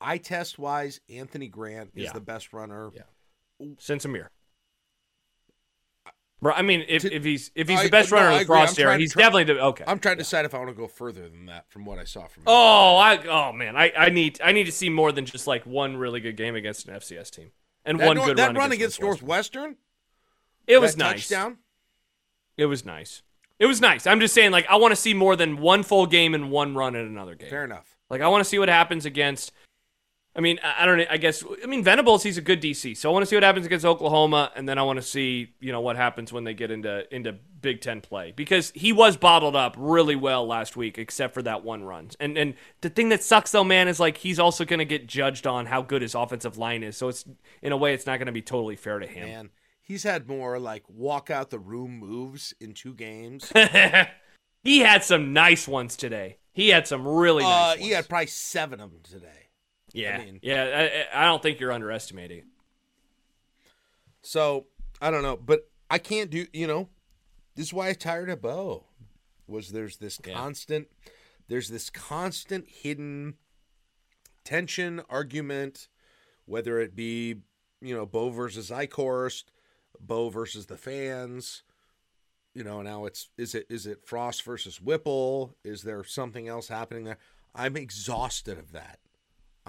Eye 0.00 0.18
test 0.18 0.58
wise, 0.58 1.00
Anthony 1.10 1.48
Grant 1.48 1.90
is 1.94 2.04
Yeah. 2.04 2.12
the 2.12 2.20
best 2.20 2.54
runner. 2.54 2.90
Yeah. 2.94 3.66
since 3.78 4.06
Ameer. 4.06 4.28
Bro, 6.42 6.54
I 6.54 6.62
mean, 6.62 6.84
if, 6.88 7.02
To- 7.02 7.14
if 7.14 7.22
he's 7.22 7.50
if 7.54 7.68
he's 7.68 7.80
I- 7.80 7.84
the 7.84 7.90
best 7.90 8.10
no, 8.10 8.16
runner 8.16 8.30
in 8.32 8.38
the 8.38 8.44
Frost 8.46 8.78
era, 8.78 8.96
he's 8.96 9.12
try- 9.12 9.22
definitely 9.24 9.44
the, 9.54 9.60
okay. 9.66 9.84
I'm 9.86 9.98
trying 9.98 10.16
to 10.16 10.22
decide 10.22 10.46
if 10.46 10.54
I 10.54 10.58
want 10.58 10.70
to 10.70 10.74
go 10.74 10.88
further 10.88 11.28
than 11.28 11.46
that 11.46 11.70
from 11.70 11.84
what 11.84 11.98
I 11.98 12.04
saw 12.04 12.26
from 12.26 12.42
him. 12.42 12.46
Oh, 12.46 12.96
I 12.96 13.18
oh 13.26 13.52
man, 13.52 13.76
I, 13.76 13.92
I 13.96 14.08
need 14.08 14.40
I 14.42 14.52
need 14.52 14.64
to 14.64 14.72
see 14.72 14.88
more 14.88 15.12
than 15.12 15.26
just 15.26 15.46
like 15.46 15.66
one 15.66 15.96
really 15.96 16.20
good 16.20 16.36
game 16.36 16.54
against 16.54 16.88
an 16.88 16.94
FCS 16.94 17.30
team 17.30 17.50
and 17.84 18.00
that, 18.00 18.06
one 18.06 18.16
Nor- 18.16 18.26
good 18.26 18.38
that 18.38 18.46
run, 18.48 18.56
run 18.56 18.72
against, 18.72 18.98
against 18.98 19.00
Northwestern. 19.00 19.76
It 20.66 20.78
was 20.80 20.96
nice. 20.96 21.28
touchdown. 21.28 21.58
It 22.56 22.66
was 22.66 22.84
nice. 22.86 23.22
It 23.58 23.66
was 23.66 23.80
nice. 23.82 24.06
I'm 24.06 24.20
just 24.20 24.32
saying, 24.32 24.52
like, 24.52 24.66
I 24.70 24.76
want 24.76 24.92
to 24.92 24.96
see 24.96 25.12
more 25.12 25.36
than 25.36 25.58
one 25.58 25.82
full 25.82 26.06
game 26.06 26.34
and 26.34 26.50
one 26.50 26.74
run 26.74 26.94
in 26.94 27.04
another 27.06 27.34
game. 27.34 27.50
Fair 27.50 27.64
enough. 27.64 27.98
Like, 28.08 28.22
I 28.22 28.28
want 28.28 28.42
to 28.42 28.48
see 28.48 28.58
what 28.58 28.70
happens 28.70 29.04
against. 29.04 29.52
I 30.34 30.40
mean, 30.40 30.60
I 30.62 30.86
don't. 30.86 30.98
know, 30.98 31.06
I 31.10 31.16
guess. 31.16 31.42
I 31.62 31.66
mean, 31.66 31.82
Venables. 31.82 32.22
He's 32.22 32.38
a 32.38 32.42
good 32.42 32.62
DC, 32.62 32.96
so 32.96 33.10
I 33.10 33.12
want 33.12 33.24
to 33.24 33.26
see 33.26 33.34
what 33.34 33.42
happens 33.42 33.66
against 33.66 33.84
Oklahoma, 33.84 34.52
and 34.54 34.68
then 34.68 34.78
I 34.78 34.82
want 34.84 34.98
to 34.98 35.02
see, 35.02 35.54
you 35.58 35.72
know, 35.72 35.80
what 35.80 35.96
happens 35.96 36.32
when 36.32 36.44
they 36.44 36.54
get 36.54 36.70
into 36.70 37.12
into 37.14 37.32
Big 37.60 37.80
Ten 37.80 38.00
play 38.00 38.32
because 38.34 38.70
he 38.70 38.92
was 38.92 39.16
bottled 39.16 39.56
up 39.56 39.74
really 39.76 40.14
well 40.14 40.46
last 40.46 40.76
week, 40.76 40.98
except 40.98 41.34
for 41.34 41.42
that 41.42 41.64
one 41.64 41.82
run. 41.82 42.10
And 42.20 42.38
and 42.38 42.54
the 42.80 42.90
thing 42.90 43.08
that 43.08 43.24
sucks 43.24 43.50
though, 43.50 43.64
man, 43.64 43.88
is 43.88 43.98
like 43.98 44.18
he's 44.18 44.38
also 44.38 44.64
going 44.64 44.78
to 44.78 44.84
get 44.84 45.08
judged 45.08 45.48
on 45.48 45.66
how 45.66 45.82
good 45.82 46.02
his 46.02 46.14
offensive 46.14 46.56
line 46.56 46.84
is. 46.84 46.96
So 46.96 47.08
it's 47.08 47.24
in 47.60 47.72
a 47.72 47.76
way, 47.76 47.92
it's 47.92 48.06
not 48.06 48.18
going 48.18 48.26
to 48.26 48.32
be 48.32 48.42
totally 48.42 48.76
fair 48.76 49.00
to 49.00 49.08
him. 49.08 49.28
Man, 49.28 49.50
he's 49.82 50.04
had 50.04 50.28
more 50.28 50.60
like 50.60 50.84
walk 50.88 51.30
out 51.30 51.50
the 51.50 51.58
room 51.58 51.98
moves 51.98 52.54
in 52.60 52.74
two 52.74 52.94
games. 52.94 53.52
he 54.62 54.78
had 54.78 55.02
some 55.02 55.32
nice 55.32 55.66
ones 55.66 55.96
today. 55.96 56.38
He 56.52 56.68
had 56.68 56.86
some 56.86 57.06
really 57.06 57.42
uh, 57.44 57.48
nice 57.48 57.78
he 57.78 57.90
had 57.90 58.08
probably 58.08 58.28
seven 58.28 58.80
of 58.80 58.92
them 58.92 59.00
today. 59.02 59.39
Yeah, 59.92 60.16
I 60.20 60.24
mean- 60.24 60.40
yeah. 60.42 61.06
I, 61.12 61.22
I 61.22 61.26
don't 61.26 61.42
think 61.42 61.60
you're 61.60 61.72
underestimating. 61.72 62.44
So 64.22 64.66
I 65.00 65.10
don't 65.10 65.22
know, 65.22 65.36
but 65.36 65.68
I 65.88 65.98
can't 65.98 66.30
do. 66.30 66.46
You 66.52 66.66
know, 66.66 66.88
this 67.56 67.66
is 67.66 67.72
why 67.72 67.88
I 67.88 67.92
tired 67.94 68.30
of 68.30 68.42
Bo. 68.42 68.84
Was 69.46 69.70
there's 69.72 69.96
this 69.96 70.20
Yeah. 70.24 70.34
constant, 70.34 70.88
there's 71.48 71.68
this 71.68 71.90
constant 71.90 72.68
hidden 72.68 73.34
tension 74.44 75.02
argument, 75.10 75.88
whether 76.46 76.78
it 76.78 76.94
be 76.94 77.36
you 77.80 77.94
know 77.96 78.06
Bo 78.06 78.30
versus 78.30 78.70
Eichorst, 78.70 79.44
Bo 79.98 80.28
versus 80.28 80.66
the 80.66 80.76
fans. 80.76 81.62
You 82.54 82.62
know, 82.64 82.82
now 82.82 83.06
it's 83.06 83.30
is 83.38 83.54
it 83.54 83.66
is 83.70 83.86
it 83.86 84.04
Frost 84.04 84.42
versus 84.42 84.80
Whipple? 84.80 85.56
Is 85.64 85.82
there 85.82 86.04
something 86.04 86.46
else 86.46 86.68
happening 86.68 87.04
there? 87.04 87.18
I'm 87.54 87.76
exhausted 87.76 88.58
of 88.58 88.72
that. 88.72 88.98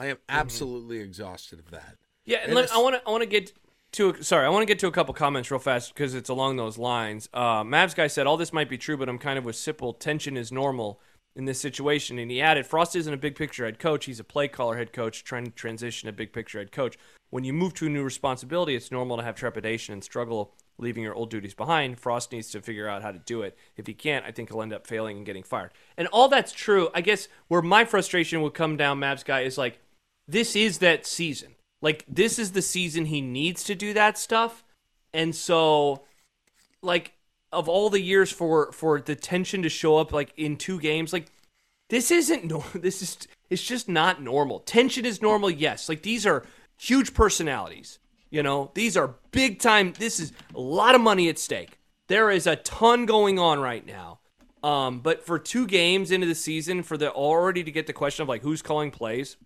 I 0.01 0.07
am 0.07 0.17
absolutely 0.29 0.97
exhausted 0.97 1.59
of 1.59 1.69
that. 1.69 1.97
Yeah, 2.25 2.37
and 2.37 2.47
And 2.47 2.55
look, 2.55 2.71
I 2.73 2.79
want 2.79 2.95
to 2.95 3.07
I 3.07 3.11
want 3.11 3.21
to 3.21 3.29
get 3.29 3.53
to 3.93 4.15
sorry, 4.23 4.47
I 4.47 4.49
want 4.49 4.63
to 4.63 4.65
get 4.65 4.79
to 4.79 4.87
a 4.87 4.91
couple 4.91 5.13
comments 5.13 5.51
real 5.51 5.59
fast 5.59 5.93
because 5.93 6.15
it's 6.15 6.29
along 6.29 6.55
those 6.55 6.79
lines. 6.79 7.29
Uh, 7.35 7.63
Mavs 7.63 7.95
guy 7.95 8.07
said 8.07 8.25
all 8.25 8.35
this 8.35 8.51
might 8.51 8.67
be 8.67 8.79
true, 8.79 8.97
but 8.97 9.07
I'm 9.07 9.19
kind 9.19 9.37
of 9.37 9.45
with 9.45 9.55
Sipple. 9.55 9.97
Tension 9.99 10.37
is 10.37 10.51
normal 10.51 10.99
in 11.35 11.45
this 11.45 11.61
situation, 11.61 12.17
and 12.17 12.31
he 12.31 12.41
added, 12.41 12.65
Frost 12.65 12.95
isn't 12.95 13.13
a 13.13 13.17
big 13.17 13.35
picture 13.35 13.63
head 13.63 13.77
coach; 13.77 14.05
he's 14.05 14.19
a 14.19 14.23
play 14.23 14.47
caller 14.47 14.75
head 14.75 14.91
coach 14.91 15.23
trying 15.23 15.45
to 15.45 15.51
transition 15.51 16.09
a 16.09 16.11
big 16.11 16.33
picture 16.33 16.57
head 16.57 16.71
coach. 16.71 16.97
When 17.29 17.43
you 17.43 17.53
move 17.53 17.75
to 17.75 17.85
a 17.85 17.89
new 17.89 18.03
responsibility, 18.03 18.75
it's 18.75 18.91
normal 18.91 19.17
to 19.17 19.23
have 19.23 19.35
trepidation 19.35 19.93
and 19.93 20.03
struggle 20.03 20.55
leaving 20.79 21.03
your 21.03 21.13
old 21.13 21.29
duties 21.29 21.53
behind. 21.53 21.99
Frost 21.99 22.31
needs 22.31 22.49
to 22.49 22.61
figure 22.61 22.87
out 22.87 23.03
how 23.03 23.11
to 23.11 23.19
do 23.19 23.43
it. 23.43 23.55
If 23.77 23.85
he 23.85 23.93
can't, 23.93 24.25
I 24.25 24.31
think 24.31 24.49
he'll 24.49 24.63
end 24.63 24.73
up 24.73 24.87
failing 24.87 25.17
and 25.17 25.25
getting 25.25 25.43
fired. 25.43 25.71
And 25.95 26.07
all 26.07 26.27
that's 26.27 26.51
true. 26.51 26.89
I 26.95 27.01
guess 27.01 27.27
where 27.47 27.61
my 27.61 27.85
frustration 27.85 28.41
would 28.41 28.55
come 28.55 28.77
down, 28.77 28.99
Mavs 28.99 29.23
guy, 29.23 29.41
is 29.41 29.59
like 29.59 29.79
this 30.31 30.55
is 30.55 30.79
that 30.79 31.05
season. 31.05 31.55
Like 31.81 32.05
this 32.07 32.39
is 32.39 32.51
the 32.51 32.61
season 32.61 33.05
he 33.05 33.21
needs 33.21 33.63
to 33.65 33.75
do 33.75 33.93
that 33.93 34.17
stuff. 34.17 34.63
And 35.13 35.35
so 35.35 36.03
like 36.81 37.13
of 37.51 37.67
all 37.67 37.89
the 37.89 38.01
years 38.01 38.31
for 38.31 38.71
for 38.71 39.01
the 39.01 39.15
tension 39.15 39.63
to 39.63 39.69
show 39.69 39.97
up 39.97 40.13
like 40.13 40.33
in 40.37 40.57
two 40.57 40.79
games, 40.79 41.11
like 41.11 41.27
this 41.89 42.11
isn't 42.11 42.45
no 42.45 42.63
this 42.73 43.01
is 43.01 43.17
it's 43.49 43.63
just 43.63 43.89
not 43.89 44.21
normal. 44.21 44.59
Tension 44.59 45.05
is 45.05 45.21
normal, 45.21 45.49
yes. 45.49 45.89
Like 45.89 46.03
these 46.03 46.25
are 46.25 46.45
huge 46.77 47.13
personalities. 47.13 47.99
You 48.29 48.43
know, 48.43 48.71
these 48.75 48.95
are 48.95 49.15
big 49.31 49.59
time 49.59 49.93
this 49.97 50.19
is 50.19 50.31
a 50.55 50.59
lot 50.59 50.95
of 50.95 51.01
money 51.01 51.27
at 51.29 51.39
stake. 51.39 51.79
There 52.07 52.31
is 52.31 52.47
a 52.47 52.55
ton 52.57 53.05
going 53.05 53.39
on 53.39 53.59
right 53.59 53.85
now. 53.85 54.19
Um, 54.63 54.99
but 54.99 55.25
for 55.25 55.39
two 55.39 55.65
games 55.65 56.11
into 56.11 56.27
the 56.27 56.35
season, 56.35 56.83
for 56.83 56.95
the 56.95 57.11
already 57.11 57.63
to 57.63 57.71
get 57.71 57.87
the 57.87 57.93
question 57.93 58.21
of 58.21 58.29
like 58.29 58.43
who's 58.43 58.61
calling 58.61 58.91
plays, 58.91 59.37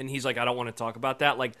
and 0.00 0.10
he's 0.10 0.24
like, 0.24 0.38
I 0.38 0.44
don't 0.44 0.56
want 0.56 0.68
to 0.68 0.72
talk 0.72 0.96
about 0.96 1.20
that. 1.20 1.38
Like, 1.38 1.52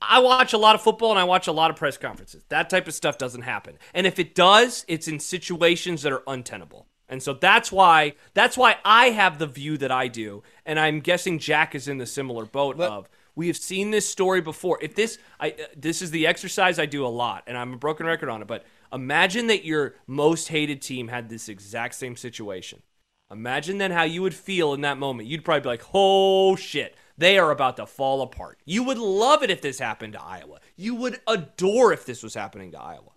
I 0.00 0.18
watch 0.18 0.52
a 0.52 0.58
lot 0.58 0.74
of 0.74 0.82
football 0.82 1.10
and 1.10 1.18
I 1.18 1.24
watch 1.24 1.46
a 1.46 1.52
lot 1.52 1.70
of 1.70 1.76
press 1.76 1.96
conferences. 1.96 2.44
That 2.50 2.68
type 2.68 2.86
of 2.86 2.94
stuff 2.94 3.16
doesn't 3.16 3.42
happen. 3.42 3.78
And 3.94 4.06
if 4.06 4.18
it 4.18 4.34
does, 4.34 4.84
it's 4.86 5.08
in 5.08 5.18
situations 5.18 6.02
that 6.02 6.12
are 6.12 6.22
untenable. 6.26 6.86
And 7.08 7.22
so 7.22 7.34
that's 7.34 7.72
why 7.72 8.14
that's 8.34 8.56
why 8.56 8.76
I 8.84 9.10
have 9.10 9.38
the 9.38 9.46
view 9.46 9.78
that 9.78 9.90
I 9.90 10.08
do. 10.08 10.42
And 10.64 10.78
I'm 10.78 11.00
guessing 11.00 11.38
Jack 11.38 11.74
is 11.74 11.88
in 11.88 11.98
the 11.98 12.06
similar 12.06 12.44
boat 12.44 12.78
of 12.80 13.08
we 13.36 13.46
have 13.48 13.56
seen 13.56 13.90
this 13.90 14.08
story 14.08 14.40
before. 14.40 14.78
If 14.80 14.94
this 14.94 15.18
I 15.40 15.50
uh, 15.50 15.64
this 15.76 16.02
is 16.02 16.10
the 16.10 16.26
exercise 16.26 16.78
I 16.78 16.86
do 16.86 17.06
a 17.06 17.08
lot 17.08 17.44
and 17.46 17.56
I'm 17.56 17.74
a 17.74 17.78
broken 17.78 18.06
record 18.06 18.28
on 18.28 18.42
it, 18.42 18.48
but 18.48 18.64
imagine 18.92 19.46
that 19.48 19.64
your 19.64 19.96
most 20.06 20.48
hated 20.48 20.82
team 20.82 21.08
had 21.08 21.28
this 21.28 21.48
exact 21.48 21.94
same 21.94 22.16
situation. 22.16 22.82
Imagine 23.30 23.78
then 23.78 23.90
how 23.90 24.04
you 24.04 24.22
would 24.22 24.34
feel 24.34 24.74
in 24.74 24.82
that 24.82 24.98
moment. 24.98 25.28
You'd 25.28 25.44
probably 25.44 25.62
be 25.62 25.68
like, 25.68 25.84
oh 25.92 26.56
shit, 26.56 26.96
they 27.16 27.38
are 27.38 27.50
about 27.50 27.76
to 27.76 27.86
fall 27.86 28.22
apart. 28.22 28.60
You 28.64 28.82
would 28.84 28.98
love 28.98 29.42
it 29.42 29.50
if 29.50 29.60
this 29.60 29.78
happened 29.78 30.14
to 30.14 30.22
Iowa. 30.22 30.60
You 30.76 30.94
would 30.96 31.20
adore 31.26 31.92
if 31.92 32.06
this 32.06 32.22
was 32.22 32.34
happening 32.34 32.72
to 32.72 32.80
Iowa. 32.80 33.12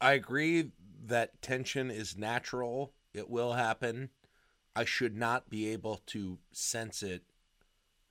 I 0.00 0.12
agree 0.12 0.70
that 1.06 1.40
tension 1.42 1.90
is 1.90 2.16
natural. 2.16 2.92
It 3.12 3.30
will 3.30 3.54
happen. 3.54 4.10
I 4.76 4.84
should 4.84 5.16
not 5.16 5.48
be 5.48 5.68
able 5.70 6.00
to 6.06 6.38
sense 6.52 7.02
it 7.02 7.22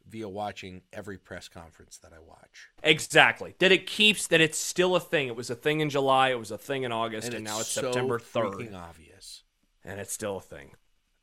via 0.07 0.27
watching 0.27 0.81
every 0.91 1.17
press 1.17 1.47
conference 1.47 1.97
that 1.97 2.11
I 2.13 2.19
watch. 2.19 2.69
Exactly. 2.83 3.55
That 3.59 3.71
it 3.71 3.85
keeps, 3.85 4.27
that 4.27 4.41
it's 4.41 4.57
still 4.57 4.95
a 4.95 4.99
thing. 4.99 5.27
It 5.27 5.35
was 5.35 5.49
a 5.49 5.55
thing 5.55 5.79
in 5.79 5.89
July, 5.89 6.29
it 6.29 6.39
was 6.39 6.51
a 6.51 6.57
thing 6.57 6.83
in 6.83 6.91
August, 6.91 7.27
and, 7.27 7.35
it's 7.35 7.43
now 7.43 7.59
it's 7.59 7.69
so 7.69 7.81
September 7.81 8.19
3rd. 8.19 8.73
obvious. 8.73 9.43
And 9.83 9.99
it's 9.99 10.13
still 10.13 10.37
a 10.37 10.41
thing. 10.41 10.71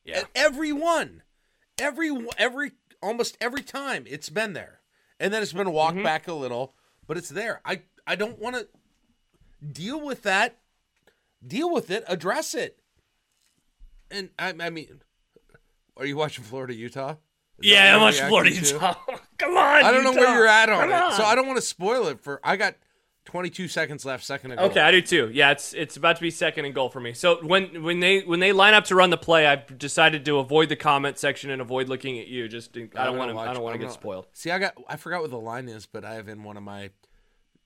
Yeah. 0.04 0.20
And 0.20 0.28
every 0.34 0.72
one, 0.72 1.22
every 1.80 2.16
every 2.38 2.72
almost 3.02 3.36
every 3.40 3.62
time 3.62 4.04
it's 4.06 4.28
been 4.28 4.52
there, 4.52 4.80
and 5.18 5.32
then 5.32 5.42
it's 5.42 5.52
been 5.52 5.72
walked 5.72 5.96
Mm-hmm. 5.96 6.04
back 6.04 6.28
a 6.28 6.34
little, 6.34 6.74
but 7.06 7.16
it's 7.16 7.28
there. 7.30 7.60
I 7.64 7.82
I 8.06 8.14
don't 8.16 8.38
want 8.38 8.56
to 8.56 8.68
deal 9.66 10.00
with 10.00 10.22
that 10.22 10.58
deal 11.46 11.72
with 11.72 11.90
it, 11.90 12.04
address 12.06 12.54
it. 12.54 12.78
And 14.10 14.30
I, 14.38 14.52
I 14.60 14.70
mean, 14.70 15.00
are 15.96 16.04
you 16.06 16.16
watching 16.16 16.44
Florida 16.44 16.74
Utah? 16.74 17.12
Is 17.58 17.70
Yeah, 17.70 17.94
I'm 17.94 18.02
watching 18.02 18.26
Florida? 18.26 18.52
Utah. 18.54 18.94
Come 19.38 19.56
on. 19.56 19.84
I 19.84 19.90
don't 19.92 20.02
know 20.04 20.12
where 20.12 20.34
you're 20.36 20.46
at 20.46 20.68
on 20.68 20.90
Come 20.90 21.12
it, 21.12 21.16
so. 21.16 21.24
I 21.24 21.34
don't 21.34 21.46
want 21.46 21.56
to 21.58 21.62
spoil 21.64 22.08
it. 22.08 22.20
For 22.20 22.40
I 22.44 22.56
got 22.56 22.74
22 23.30 23.68
seconds 23.68 24.04
left, 24.04 24.24
second 24.24 24.50
ago. 24.50 24.62
Okay, 24.64 24.80
I 24.80 24.90
do 24.90 25.00
too. 25.00 25.30
Yeah, 25.32 25.52
it's 25.52 25.72
it's 25.72 25.96
about 25.96 26.16
to 26.16 26.22
be 26.22 26.32
second 26.32 26.64
and 26.64 26.74
goal 26.74 26.88
for 26.88 26.98
me. 26.98 27.12
So 27.12 27.36
when 27.46 27.84
when 27.84 28.00
they 28.00 28.20
when 28.22 28.40
they 28.40 28.52
line 28.52 28.74
up 28.74 28.84
to 28.86 28.96
run 28.96 29.10
the 29.10 29.16
play, 29.16 29.46
I've 29.46 29.78
decided 29.78 30.24
to 30.24 30.38
avoid 30.38 30.68
the 30.68 30.74
comment 30.74 31.16
section 31.16 31.48
and 31.50 31.62
avoid 31.62 31.88
looking 31.88 32.18
at 32.18 32.26
you. 32.26 32.48
Just 32.48 32.72
to- 32.74 32.88
I 32.96 33.04
don't 33.04 33.16
want 33.18 33.30
gonna 33.32 33.48
I 33.48 33.54
don't 33.54 33.62
want 33.62 33.74
to 33.74 33.78
get 33.78 33.92
spoiled. 33.92 34.26
See, 34.32 34.50
I 34.50 34.58
got 34.58 34.74
I 34.88 34.96
forgot 34.96 35.20
what 35.22 35.30
the 35.30 35.38
line 35.38 35.68
is, 35.68 35.86
but 35.86 36.04
I 36.04 36.14
have 36.14 36.28
in 36.28 36.42
one 36.42 36.56
of 36.56 36.64
my 36.64 36.90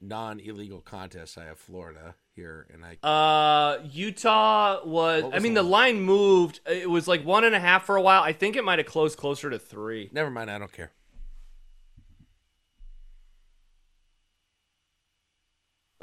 non-illegal 0.02 0.80
contests. 0.82 1.38
I 1.38 1.44
have 1.44 1.58
Florida 1.58 2.14
here, 2.34 2.66
and 2.72 2.84
I 2.84 2.98
Uh, 3.06 3.78
Utah 3.90 4.84
was. 4.84 5.22
What 5.24 5.34
I 5.34 5.38
mean, 5.38 5.54
the 5.54 5.62
the 5.62 5.68
line 5.68 6.00
moved. 6.02 6.60
It 6.66 6.90
was 6.90 7.08
like 7.08 7.24
one 7.24 7.44
and 7.44 7.54
a 7.54 7.60
half 7.60 7.86
for 7.86 7.96
a 7.96 8.02
while. 8.02 8.22
I 8.22 8.32
think 8.32 8.56
it 8.56 8.64
might 8.64 8.78
have 8.78 8.86
closed 8.86 9.16
closer 9.18 9.48
to 9.48 9.58
three. 9.58 10.10
never 10.12 10.30
mind. 10.30 10.50
I 10.50 10.58
don't 10.58 10.72
care. 10.72 10.92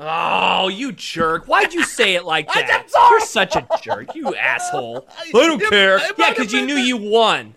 Oh, 0.04 0.68
you 0.68 0.92
jerk! 0.94 1.46
Why'd 1.46 1.74
you 1.74 1.84
say 1.84 2.16
it 2.16 2.26
like 2.26 2.48
that? 2.54 2.88
You're 3.12 3.20
such 3.22 3.56
a 3.56 3.68
jerk, 3.84 4.16
you 4.16 4.34
asshole. 4.36 5.08
I 5.20 5.32
don't 5.32 5.62
care. 5.70 6.00
Yeah, 6.18 6.30
because 6.32 6.52
you 6.52 6.66
knew 6.66 6.76
you 6.76 6.98
won. 6.98 7.54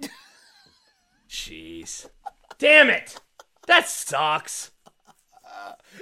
Jeez, 1.28 2.06
damn 2.58 2.90
it! 2.90 3.18
That 3.66 3.88
sucks. 3.88 4.70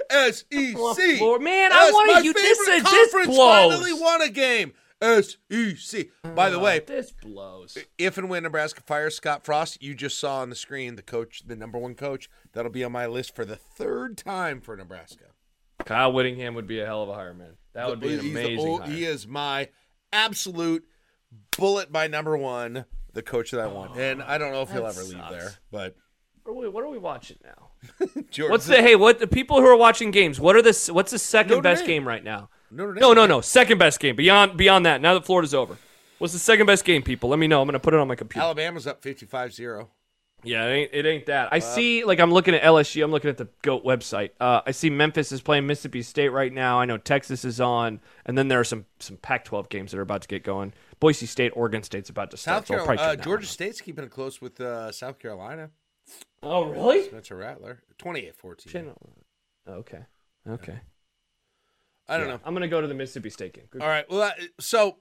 S 0.09 0.43
E 0.51 0.73
C. 0.95 1.19
Lord, 1.21 1.41
man, 1.41 1.71
I 1.71 1.89
wanted 1.91 2.25
you- 2.25 2.33
this- 2.33 2.57
favorite 2.67 2.83
this 2.91 3.27
blows. 3.27 3.73
finally 3.73 3.93
won 3.93 4.21
a 4.21 4.29
game. 4.29 4.73
S 5.01 5.37
E 5.49 5.75
C. 5.75 6.09
By 6.35 6.49
the 6.49 6.57
oh, 6.57 6.63
way, 6.63 6.79
this 6.79 7.11
blows. 7.11 7.77
if 7.97 8.17
and 8.17 8.29
when 8.29 8.43
Nebraska 8.43 8.81
fires 8.85 9.15
Scott 9.15 9.43
Frost, 9.45 9.81
you 9.81 9.93
just 9.95 10.19
saw 10.19 10.39
on 10.41 10.49
the 10.49 10.55
screen 10.55 10.95
the 10.95 11.01
coach, 11.01 11.43
the 11.45 11.55
number 11.55 11.77
one 11.77 11.95
coach. 11.95 12.29
That'll 12.53 12.71
be 12.71 12.83
on 12.83 12.91
my 12.91 13.05
list 13.05 13.35
for 13.35 13.45
the 13.45 13.55
third 13.55 14.17
time 14.17 14.59
for 14.61 14.75
Nebraska. 14.75 15.25
Kyle 15.85 16.11
Whittingham 16.13 16.55
would 16.55 16.67
be 16.67 16.79
a 16.79 16.85
hell 16.85 17.03
of 17.03 17.09
a 17.09 17.13
hire, 17.13 17.33
man. 17.33 17.57
That 17.73 17.87
would 17.89 17.99
be 17.99 18.13
an 18.13 18.19
amazing 18.19 18.59
o- 18.59 18.77
hire. 18.79 18.89
He 18.89 19.05
is 19.05 19.27
my 19.27 19.69
absolute 20.11 20.83
bullet 21.57 21.91
by 21.91 22.07
number 22.07 22.37
one, 22.37 22.85
the 23.13 23.21
coach 23.23 23.51
that 23.51 23.59
I 23.59 23.67
want. 23.67 23.97
And 23.97 24.21
I 24.21 24.37
don't 24.37 24.51
know 24.51 24.61
if 24.61 24.71
he'll 24.71 24.85
ever 24.85 25.03
leave 25.03 25.21
there, 25.29 25.53
but 25.71 25.95
What 26.43 26.51
are 26.53 26.55
we, 26.55 26.69
what 26.69 26.83
are 26.83 26.89
we 26.89 26.97
watching 26.99 27.37
now? 27.43 27.69
What's 28.49 28.65
the 28.65 28.81
hey? 28.81 28.95
What 28.95 29.19
the 29.19 29.27
people 29.27 29.59
who 29.59 29.67
are 29.67 29.75
watching 29.75 30.11
games? 30.11 30.39
What 30.39 30.55
are 30.55 30.61
the 30.61 30.89
what's 30.93 31.11
the 31.11 31.19
second 31.19 31.51
Notre 31.57 31.61
best 31.63 31.81
Dame. 31.81 31.87
game 31.87 32.07
right 32.07 32.23
now? 32.23 32.49
Notre 32.71 32.93
Dame. 32.93 33.01
No, 33.01 33.13
no, 33.13 33.25
no. 33.25 33.41
Second 33.41 33.77
best 33.77 33.99
game. 33.99 34.15
Beyond 34.15 34.55
beyond 34.57 34.85
that. 34.85 35.01
Now 35.01 35.15
that 35.15 35.25
Florida's 35.25 35.53
over, 35.53 35.77
what's 36.17 36.31
the 36.31 36.39
second 36.39 36.65
best 36.65 36.85
game? 36.85 37.03
People, 37.03 37.29
let 37.29 37.39
me 37.39 37.47
know. 37.47 37.61
I'm 37.61 37.67
gonna 37.67 37.79
put 37.79 37.93
it 37.93 37.99
on 37.99 38.07
my 38.07 38.15
computer. 38.15 38.41
Alabama's 38.45 38.87
up 38.87 39.01
55-0. 39.01 39.87
Yeah, 40.43 40.65
it 40.65 40.73
ain't, 40.73 40.89
it 40.93 41.05
ain't 41.05 41.25
that. 41.27 41.49
I 41.51 41.59
see. 41.59 42.03
Like 42.03 42.19
I'm 42.19 42.31
looking 42.31 42.53
at 42.53 42.61
LSU. 42.61 43.03
I'm 43.03 43.11
looking 43.11 43.29
at 43.29 43.37
the 43.37 43.47
Goat 43.61 43.83
website. 43.85 44.31
Uh, 44.39 44.61
I 44.65 44.71
see 44.71 44.89
Memphis 44.89 45.31
is 45.31 45.41
playing 45.41 45.65
Mississippi 45.67 46.01
State 46.01 46.29
right 46.29 46.51
now. 46.51 46.79
I 46.79 46.85
know 46.85 46.97
Texas 46.97 47.45
is 47.45 47.61
on, 47.61 47.99
and 48.25 48.37
then 48.37 48.47
there 48.47 48.59
are 48.59 48.65
some 48.65 48.85
some 48.99 49.17
Pac-12 49.17 49.69
games 49.69 49.91
that 49.91 49.97
are 49.97 50.01
about 50.01 50.21
to 50.23 50.27
get 50.27 50.43
going. 50.43 50.73
Boise 50.99 51.25
State, 51.25 51.51
Oregon 51.55 51.83
State's 51.83 52.09
about 52.09 52.31
to 52.31 52.37
start. 52.37 52.67
South 52.67 52.67
so 52.67 52.85
Carolina, 52.85 53.01
uh, 53.01 53.15
Georgia 53.15 53.47
State's 53.47 53.81
keeping 53.81 54.03
it 54.03 54.11
close 54.11 54.41
with 54.41 54.59
uh, 54.61 54.91
South 54.91 55.19
Carolina. 55.19 55.69
Oh, 56.41 56.65
really? 56.65 57.03
Spencer 57.05 57.37
Rattler, 57.37 57.81
28-14. 57.97 58.67
Channel- 58.67 58.97
Okay. 59.67 59.99
Okay. 60.47 60.79
I 62.09 62.17
don't 62.17 62.27
Yeah, 62.27 62.33
know. 62.33 62.39
I'm 62.43 62.53
gonna 62.53 62.67
go 62.67 62.81
to 62.81 62.87
the 62.87 62.93
Mississippi 62.93 63.29
State 63.29 63.53
game. 63.53 63.65
Good 63.69 63.81
All 63.81 63.87
right. 63.87 64.09
Well, 64.09 64.23
uh, 64.23 64.31
so 64.59 64.97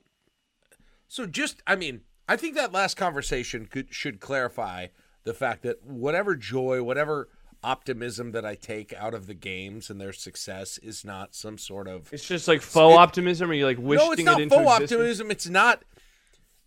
so 1.09 1.27
just 1.27 1.63
I 1.67 1.75
mean, 1.75 2.03
I 2.29 2.37
think 2.37 2.55
that 2.55 2.73
last 2.73 2.97
conversation 2.97 3.67
could 3.67 3.93
should 3.93 4.21
clarify 4.21 4.87
the 5.25 5.35
fact 5.35 5.63
that 5.63 5.83
whatever 5.85 6.35
joy, 6.37 6.83
whatever 6.83 7.29
optimism 7.65 8.33
that 8.33 8.45
I 8.45 8.57
take 8.57 8.93
out 8.95 9.15
of 9.15 9.27
the 9.29 9.35
games 9.35 9.89
and 9.89 10.01
their 10.01 10.13
success 10.13 10.79
is 10.79 11.05
not 11.05 11.35
some 11.35 11.59
sort 11.59 11.87
of 11.87 12.13
It's 12.13 12.27
just 12.27 12.49
like 12.49 12.61
faux 12.61 12.95
It- 12.95 12.99
optimism, 12.99 13.51
or 13.51 13.55
you 13.55 13.65
like 13.67 13.79
wishing 13.79 14.05
No, 14.07 14.13
it's 14.13 14.23
not 14.25 14.41
into 14.41 14.55
faux 14.57 14.67
existence? 14.67 14.93
optimism. 14.93 15.31
It's 15.31 15.49
not 15.49 15.85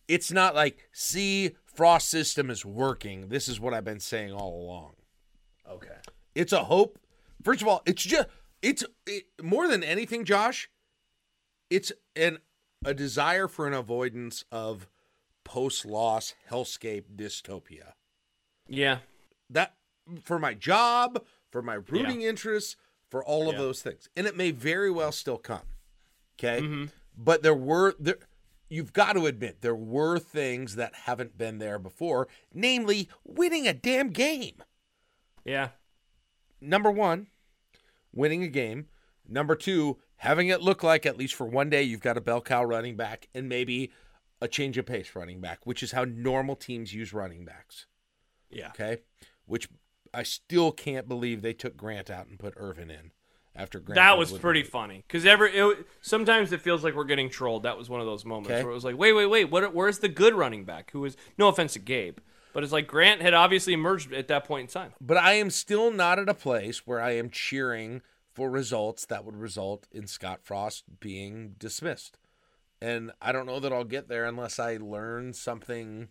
it's 0.08 0.32
not 0.32 0.56
like 0.56 0.88
see 0.94 1.56
Frost 1.66 2.08
system 2.10 2.50
is 2.50 2.64
working. 2.64 3.28
This 3.28 3.50
is 3.50 3.60
what 3.60 3.74
I've 3.74 3.84
been 3.84 4.00
saying 4.00 4.32
all 4.32 4.62
along. 4.62 4.94
Okay. 5.70 5.98
It's 6.34 6.54
a 6.54 6.64
hope. 6.64 6.98
First 7.44 7.62
of 7.62 7.68
all, 7.68 7.82
it's 7.86 8.04
just 8.04 8.30
it's 8.62 8.86
it, 9.06 9.26
more 9.44 9.68
than 9.68 9.84
anything, 9.84 10.24
Josh. 10.24 10.70
It's 11.70 11.92
an 12.16 12.38
a 12.86 12.94
desire 12.94 13.48
for 13.50 13.68
an 13.68 13.74
avoidance 13.74 14.46
of 14.52 14.88
post-loss 15.44 16.36
hellscape 16.50 17.04
dystopia. 17.16 17.94
Yeah. 18.68 19.00
That 19.50 19.76
for 20.22 20.40
my 20.40 20.54
job, 20.54 21.24
for 21.52 21.62
my 21.62 21.76
rooting 21.76 22.22
interests, 22.22 22.76
for 23.10 23.24
all 23.24 23.48
of 23.48 23.56
Yeah. 23.56 23.62
those 23.62 23.82
things, 23.82 24.10
and 24.16 24.28
it 24.28 24.36
may 24.36 24.52
very 24.52 24.92
well 24.92 25.12
still 25.12 25.38
come. 25.38 25.68
Okay, 26.38 26.62
Mhm. 26.62 26.92
but 27.16 27.44
there 27.44 27.54
were 27.56 27.96
there. 28.00 28.18
You've 28.68 28.94
got 28.94 29.14
to 29.14 29.26
admit 29.28 29.62
there 29.62 29.76
were 29.76 30.18
things 30.20 30.76
that 30.76 30.94
haven't 30.96 31.38
been 31.38 31.60
there 31.60 31.78
before, 31.80 32.28
namely 32.54 33.08
winning 33.24 33.68
a 33.68 33.74
damn 33.74 34.10
game. 34.10 34.64
Yeah. 35.44 35.70
number 36.60 36.90
one, 36.90 37.28
winning 38.12 38.42
a 38.42 38.48
game. 38.48 38.90
Number 39.28 39.56
two, 39.56 40.00
having 40.18 40.48
it 40.48 40.62
look 40.62 40.82
like 40.82 41.06
at 41.06 41.16
least 41.18 41.36
for 41.36 41.46
one 41.46 41.70
day 41.70 41.84
you've 41.84 42.00
got 42.02 42.18
a 42.18 42.22
bell 42.22 42.42
cow 42.42 42.64
running 42.64 42.96
back 42.96 43.28
and 43.36 43.48
maybe 43.48 43.92
a 44.42 44.48
change 44.48 44.78
of 44.80 44.86
pace 44.88 45.16
running 45.16 45.42
back, 45.42 45.64
which 45.66 45.84
is 45.84 45.92
how 45.92 46.06
normal 46.06 46.56
teams 46.56 46.94
use 46.94 47.14
running 47.14 47.46
backs. 47.46 47.86
Yeah. 48.56 48.70
Okay, 48.70 49.00
which 49.46 49.68
I 50.14 50.24
still 50.24 50.72
can't 50.72 51.08
believe 51.08 51.42
they 51.42 51.54
took 51.54 51.76
Grant 51.78 52.10
out 52.10 52.28
and 52.28 52.40
put 52.40 52.54
Ervin 52.58 52.90
in 52.90 53.12
after 53.56 53.80
Grant. 53.80 53.96
That 53.96 54.18
was 54.18 54.32
pretty 54.32 54.64
funny 54.64 55.04
because 55.08 55.26
every 55.26 55.52
it, 55.56 55.86
sometimes 56.02 56.52
it 56.52 56.62
feels 56.62 56.84
like 56.84 56.96
we're 56.96 57.04
getting 57.04 57.30
trolled. 57.30 57.64
That 57.64 57.78
was 57.78 57.90
one 57.90 58.00
of 58.00 58.06
those 58.06 58.26
moments 58.26 58.52
Okay. 58.52 58.64
where 58.64 58.72
it 58.72 58.76
was 58.76 58.86
like, 58.86 58.98
wait, 58.98 59.14
wait, 59.14 59.26
wait, 59.28 59.46
what? 59.52 59.74
Where's 59.74 60.00
the 60.00 60.10
good 60.10 60.34
running 60.34 60.64
back? 60.66 60.92
Who 60.92 61.04
is 61.06 61.18
no 61.38 61.48
offense 61.50 61.74
to 61.74 61.80
Gabe, 61.80 62.20
but 62.54 62.64
it's 62.64 62.72
like 62.74 62.88
Grant 62.88 63.22
had 63.22 63.34
obviously 63.34 63.74
emerged 63.74 64.14
at 64.14 64.28
that 64.30 64.46
point 64.46 64.70
in 64.70 64.74
time. 64.74 64.94
But 65.02 65.18
I 65.18 65.34
am 65.34 65.50
still 65.50 65.92
not 65.92 66.18
at 66.20 66.30
a 66.30 66.34
place 66.34 66.88
where 66.88 67.02
I 67.02 67.12
am 67.12 67.30
cheering 67.30 68.02
for 68.34 68.50
results 68.50 69.06
that 69.06 69.24
would 69.24 69.38
result 69.38 69.88
in 69.92 70.08
Scott 70.08 70.40
Frost 70.44 70.84
being 71.00 71.56
dismissed. 71.58 72.18
And 72.82 73.12
I 73.22 73.32
don't 73.32 73.46
know 73.46 73.62
that 73.62 73.72
I'll 73.72 73.86
get 73.86 74.10
there 74.10 74.26
unless 74.26 74.60
I 74.60 74.76
learn 74.76 75.32
something, 75.32 76.10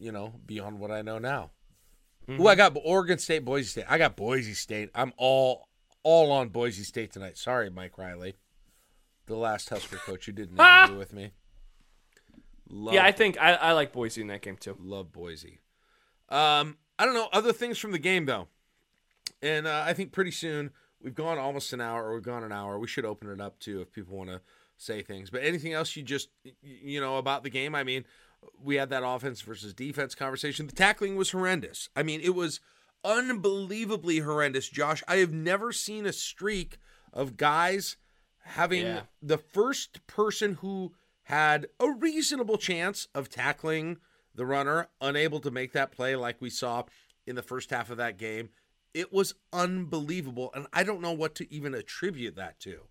you 0.00 0.12
know, 0.12 0.34
beyond 0.46 0.80
what 0.80 0.90
I 0.90 1.02
know 1.02 1.18
now. 1.18 1.50
Ooh, 2.28 2.46
I 2.46 2.54
got 2.54 2.76
Oregon 2.84 3.18
State, 3.18 3.44
Boise 3.44 3.66
State. 3.68 3.84
I 3.88 3.98
got 3.98 4.16
Boise 4.16 4.54
State. 4.54 4.90
I'm 4.94 5.12
all 5.16 5.68
all 6.02 6.32
on 6.32 6.48
Boise 6.48 6.84
State 6.84 7.12
tonight. 7.12 7.36
Sorry, 7.36 7.70
Mike 7.70 7.98
Riley, 7.98 8.36
the 9.26 9.36
last 9.36 9.68
Husker 9.68 9.96
coach 9.96 10.26
who 10.26 10.32
didn't 10.32 10.58
interview 10.60 10.98
with 10.98 11.12
me. 11.12 11.32
Love, 12.68 12.94
Yeah, 12.94 13.04
I 13.04 13.12
think 13.12 13.40
I, 13.40 13.54
I 13.54 13.72
like 13.72 13.92
Boise 13.92 14.20
in 14.20 14.28
that 14.28 14.42
game 14.42 14.56
too. 14.56 14.76
love 14.80 15.12
Boise. 15.12 15.60
Um, 16.28 16.78
I 16.98 17.04
don't 17.04 17.14
know 17.14 17.28
other 17.32 17.52
things 17.52 17.78
from 17.78 17.92
the 17.92 17.98
game 17.98 18.26
though, 18.26 18.48
and 19.42 19.66
uh, 19.66 19.82
I 19.84 19.92
think 19.92 20.12
pretty 20.12 20.30
soon 20.30 20.70
we've 21.02 21.14
gone 21.14 21.38
almost 21.38 21.72
an 21.72 21.80
hour, 21.80 22.04
or 22.04 22.14
we've 22.14 22.22
gone 22.22 22.44
an 22.44 22.52
hour. 22.52 22.78
We 22.78 22.86
should 22.86 23.04
open 23.04 23.28
it 23.30 23.40
up 23.40 23.58
too 23.58 23.80
if 23.80 23.92
people 23.92 24.16
want 24.16 24.30
to 24.30 24.40
say 24.76 25.02
things. 25.02 25.30
But 25.30 25.42
anything 25.42 25.72
else 25.72 25.96
you 25.96 26.02
just 26.04 26.28
you 26.62 27.00
know 27.00 27.16
about 27.18 27.42
the 27.42 27.50
game? 27.50 27.74
I 27.74 27.82
mean, 27.82 28.04
we 28.62 28.76
had 28.76 28.90
that 28.90 29.02
offense 29.04 29.40
versus 29.40 29.74
defense 29.74 30.14
conversation. 30.14 30.66
The 30.66 30.72
tackling 30.74 31.16
was 31.16 31.30
horrendous. 31.30 31.88
I 31.96 32.02
mean, 32.02 32.20
it 32.22 32.34
was 32.34 32.60
unbelievably 33.04 34.18
horrendous. 34.20 34.68
Josh, 34.68 35.02
I 35.08 35.16
have 35.16 35.32
never 35.32 35.72
seen 35.72 36.06
a 36.06 36.12
streak 36.12 36.78
of 37.12 37.36
guys 37.36 37.96
having 38.42 38.82
Yeah. 38.82 39.02
the 39.22 39.38
first 39.38 40.06
person 40.06 40.54
who 40.54 40.94
had 41.24 41.68
a 41.78 41.90
reasonable 41.90 42.58
chance 42.58 43.08
of 43.14 43.28
tackling 43.28 43.98
the 44.34 44.46
runner 44.46 44.88
unable 45.00 45.40
to 45.40 45.50
make 45.50 45.72
that 45.72 45.92
play 45.92 46.16
like 46.16 46.40
we 46.40 46.50
saw 46.50 46.84
in 47.26 47.36
the 47.36 47.42
first 47.42 47.70
half 47.70 47.90
of 47.90 47.96
that 47.98 48.16
game. 48.16 48.50
It 48.94 49.12
was 49.12 49.34
unbelievable. 49.52 50.50
And 50.54 50.66
I 50.72 50.82
don't 50.82 51.00
know 51.00 51.12
what 51.12 51.34
to 51.36 51.52
even 51.52 51.74
attribute 51.74 52.36
that 52.36 52.58
to. 52.60 52.86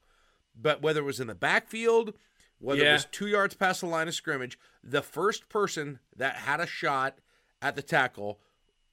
But 0.56 0.82
whether 0.82 1.02
it 1.02 1.06
was 1.06 1.20
in 1.20 1.28
the 1.28 1.36
backfield, 1.36 2.14
whether 2.60 2.86
it 2.86 2.91
was 2.91 3.05
two 3.05 3.28
yards 3.28 3.55
past 3.55 3.82
the 3.82 3.88
line 3.88 4.07
of 4.07 4.14
scrimmage, 4.14 4.60
the 4.84 5.01
first 5.01 5.49
person 5.49 5.99
that 6.16 6.36
had 6.36 6.60
a 6.60 6.68
shot 6.68 7.20
at 7.62 7.76
the 7.76 7.82
tackle, 7.82 8.39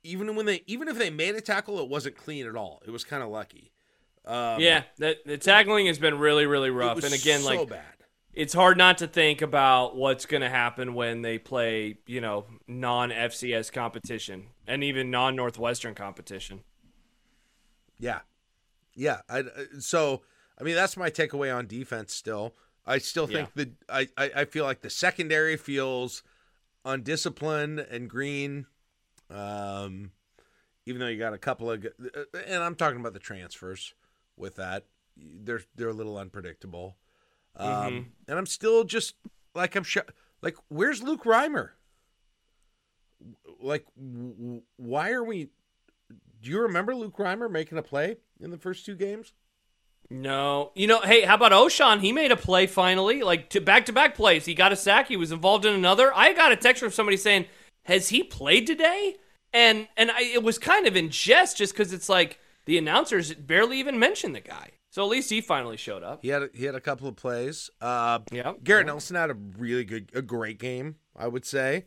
even 0.03 0.35
when 0.37 0.47
they 0.47 0.63
even 0.67 0.89
if 0.89 0.99
they 0.99 1.11
made 1.11 1.35
a 1.35 1.41
tackle, 1.41 1.79
it 1.81 1.89
wasn't 1.89 2.17
clean 2.17 2.47
at 2.47 2.57
all. 2.57 2.83
It 2.87 2.91
was 2.91 3.05
kind 3.05 3.23
of 3.23 3.29
lucky. 3.29 3.73
Um, 4.25 4.61
yeah, 4.61 4.83
that 4.99 5.25
the 5.25 5.39
tackling 5.39 5.87
has 5.87 5.99
been 5.99 6.19
really, 6.19 6.47
really 6.47 6.71
rough. 6.71 7.05
And 7.05 7.15
again, 7.15 7.41
so 7.41 7.47
like 7.47 7.69
bad. 7.69 7.83
it's 8.35 8.53
hard 8.53 8.77
not 8.77 8.99
to 8.99 9.07
think 9.07 9.41
about 9.41 9.95
what's 9.95 10.27
going 10.27 10.41
to 10.41 10.49
happen 10.49 10.95
when 10.95 11.23
they 11.23 11.39
play, 11.39 11.99
you 12.07 12.21
know, 12.21 12.47
non 12.67 13.11
FCS 13.11 13.73
competition 13.73 14.47
and 14.67 14.83
even 14.83 15.11
non 15.11 15.37
Northwestern 15.37 15.95
competition. 15.95 16.63
Yeah, 17.99 18.21
yeah. 18.95 19.21
I, 19.29 19.41
uh, 19.41 19.45
so 19.79 20.23
I 20.61 20.65
mean 20.65 20.75
that's 20.75 20.97
my 20.97 21.09
takeaway 21.09 21.57
on 21.57 21.69
defense. 21.69 22.13
Still, 22.13 22.55
I 22.87 22.99
still 22.99 23.27
think 23.27 23.53
that 23.55 23.71
I, 23.89 24.09
I 24.17 24.45
feel 24.45 24.65
like 24.65 24.81
the 24.81 24.91
secondary 24.91 25.57
feels 25.57 26.23
undisciplined 26.85 27.81
and 27.81 28.09
green. 28.09 28.67
Um, 29.29 30.13
even 30.87 31.01
though 31.01 31.09
you 31.09 31.19
got 31.19 31.35
a 31.35 31.39
couple 31.39 31.71
of, 31.71 31.85
uh, 31.85 32.39
and 32.47 32.63
I'm 32.63 32.77
talking 32.77 33.01
about 33.01 33.13
the 33.13 33.19
transfers 33.19 33.93
with 34.37 34.55
that, 34.57 34.87
they're 35.17 35.63
they're 35.75 35.89
a 35.89 35.93
little 35.95 36.17
unpredictable. 36.17 36.97
Um, 37.57 37.69
Mhm. 37.71 38.07
and 38.29 38.39
I'm 38.39 38.47
still 38.47 38.85
just 38.85 39.15
like 39.55 39.75
I'm 39.75 39.83
sh- 39.83 39.99
like, 40.43 40.57
where's 40.69 41.03
Luke 41.03 41.25
Reimer? 41.25 41.71
Like, 43.61 43.87
w- 43.97 44.35
w- 44.35 44.63
why 44.77 45.11
are 45.13 45.25
we? 45.25 45.49
Do 46.43 46.51
you 46.51 46.61
remember 46.61 46.95
Luke 46.95 47.17
Reimer 47.17 47.51
making 47.51 47.79
a 47.79 47.83
play 47.83 48.19
in 48.39 48.51
the 48.51 48.59
first 48.59 48.85
two 48.85 48.95
games? 48.95 49.33
No, 50.11 50.71
you 50.75 50.87
know, 50.87 51.01
hey, 51.01 51.23
how 51.23 51.35
about 51.35 51.53
Oshan? 51.53 52.01
He 52.01 52.13
made 52.13 52.31
a 52.31 52.37
play 52.37 52.67
finally, 52.67 53.23
like 53.23 53.51
to 53.51 53.61
back 53.61 53.87
to 53.87 53.93
back 53.93 54.15
plays. 54.15 54.45
He 54.45 54.55
got 54.55 54.73
a 54.73 54.77
sack. 54.77 55.09
He 55.09 55.17
was 55.17 55.33
involved 55.33 55.65
in 55.65 55.75
another. 55.75 56.13
I 56.15 56.33
got 56.33 56.53
a 56.53 56.57
text 56.57 56.81
from 56.81 56.93
somebody 56.93 57.17
saying, 57.17 57.47
"Has 57.85 58.11
he 58.11 58.23
played 58.23 58.67
today?" 58.67 59.17
And 59.53 59.89
and 59.97 60.11
I, 60.11 60.23
it 60.23 60.43
was 60.43 60.59
kind 60.59 60.87
of 60.87 60.97
in 60.97 61.11
jest, 61.11 61.57
just 61.57 61.73
because 61.73 61.93
it's 61.93 62.09
like 62.09 62.39
the 62.67 62.79
announcers 62.79 63.35
barely 63.35 63.79
even 63.79 63.99
mentioned 63.99 64.35
the 64.35 64.41
guy. 64.41 64.71
So 64.91 65.03
at 65.03 65.11
least 65.11 65.29
he 65.29 65.41
finally 65.41 65.77
showed 65.77 66.03
up. 66.03 66.21
He 66.23 66.29
had 66.29 66.43
a, 66.45 66.51
he 66.55 66.65
had 66.65 66.75
a 66.75 66.81
couple 66.81 67.09
of 67.09 67.17
plays. 67.17 67.69
Uh, 67.81 68.21
Yeah, 68.31 68.55
Garrett 68.63 68.87
Nelson 68.87 69.17
had 69.17 69.31
a 69.31 69.35
really 69.35 69.85
good, 69.85 70.11
a 70.15 70.23
great 70.23 70.59
game, 70.59 70.97
I 71.15 71.29
would 71.29 71.45
say. 71.45 71.85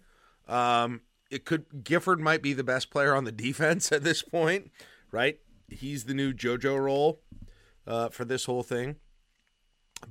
Um, 0.47 1.01
it 1.32 1.45
could 1.45 1.84
Gifford 1.84 2.20
might 2.20 2.41
be 2.41 2.53
the 2.53 2.63
best 2.63 2.91
player 2.91 3.15
on 3.15 3.24
the 3.24 3.32
defense 3.47 3.91
at 3.91 4.03
this 4.03 4.22
point, 4.22 4.72
right? 5.11 5.39
He's 5.70 6.05
the 6.05 6.13
new 6.13 6.34
JoJo 6.34 6.80
role 6.80 7.22
uh, 7.89 8.09
for 8.09 8.23
this 8.23 8.45
whole 8.45 8.63
thing. 8.63 8.95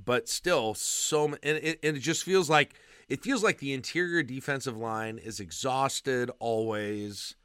But 0.05 0.29
still, 0.29 0.75
so 0.75 1.25
and 1.25 1.57
it, 1.57 1.79
and 1.81 1.97
it 1.97 2.01
just 2.01 2.23
feels 2.23 2.47
like 2.49 2.75
it 3.07 3.23
feels 3.23 3.43
like 3.43 3.57
the 3.57 3.73
interior 3.73 4.21
defensive 4.21 4.77
line 4.77 5.17
is 5.17 5.39
exhausted 5.39 6.29
always. 6.39 7.35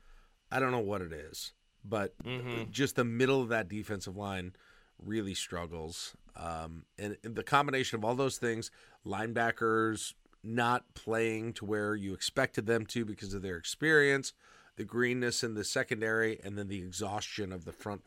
I 0.51 0.61
don't 0.61 0.73
know 0.73 0.79
what 0.79 1.01
it 1.01 1.13
is, 1.13 1.55
but 1.83 2.15
Mhm. 2.23 2.71
just 2.71 2.97
the 2.97 3.05
middle 3.05 3.41
of 3.41 3.49
that 3.49 3.69
defensive 3.69 4.17
line 4.17 4.55
really 4.99 5.35
struggles. 5.35 6.17
Um, 6.37 6.85
and, 6.99 7.17
and 7.25 7.35
the 7.35 7.43
combination 7.43 7.99
of 7.99 8.05
all 8.05 8.15
those 8.15 8.37
things, 8.37 8.71
linebackers 9.07 10.13
not 10.43 10.95
playing 10.95 11.55
to 11.55 11.65
where 11.65 11.95
you 11.95 12.13
expected 12.13 12.67
them 12.67 12.85
to 12.87 13.05
because 13.07 13.33
of 13.33 13.41
their 13.41 13.57
experience, 13.57 14.35
the 14.77 14.85
greenness 14.85 15.43
in 15.43 15.55
the 15.55 15.65
secondary, 15.65 16.39
and 16.45 16.59
then 16.59 16.69
the 16.69 16.83
exhaustion 16.83 17.53
of 17.53 17.65
the 17.65 17.73
front 17.73 18.03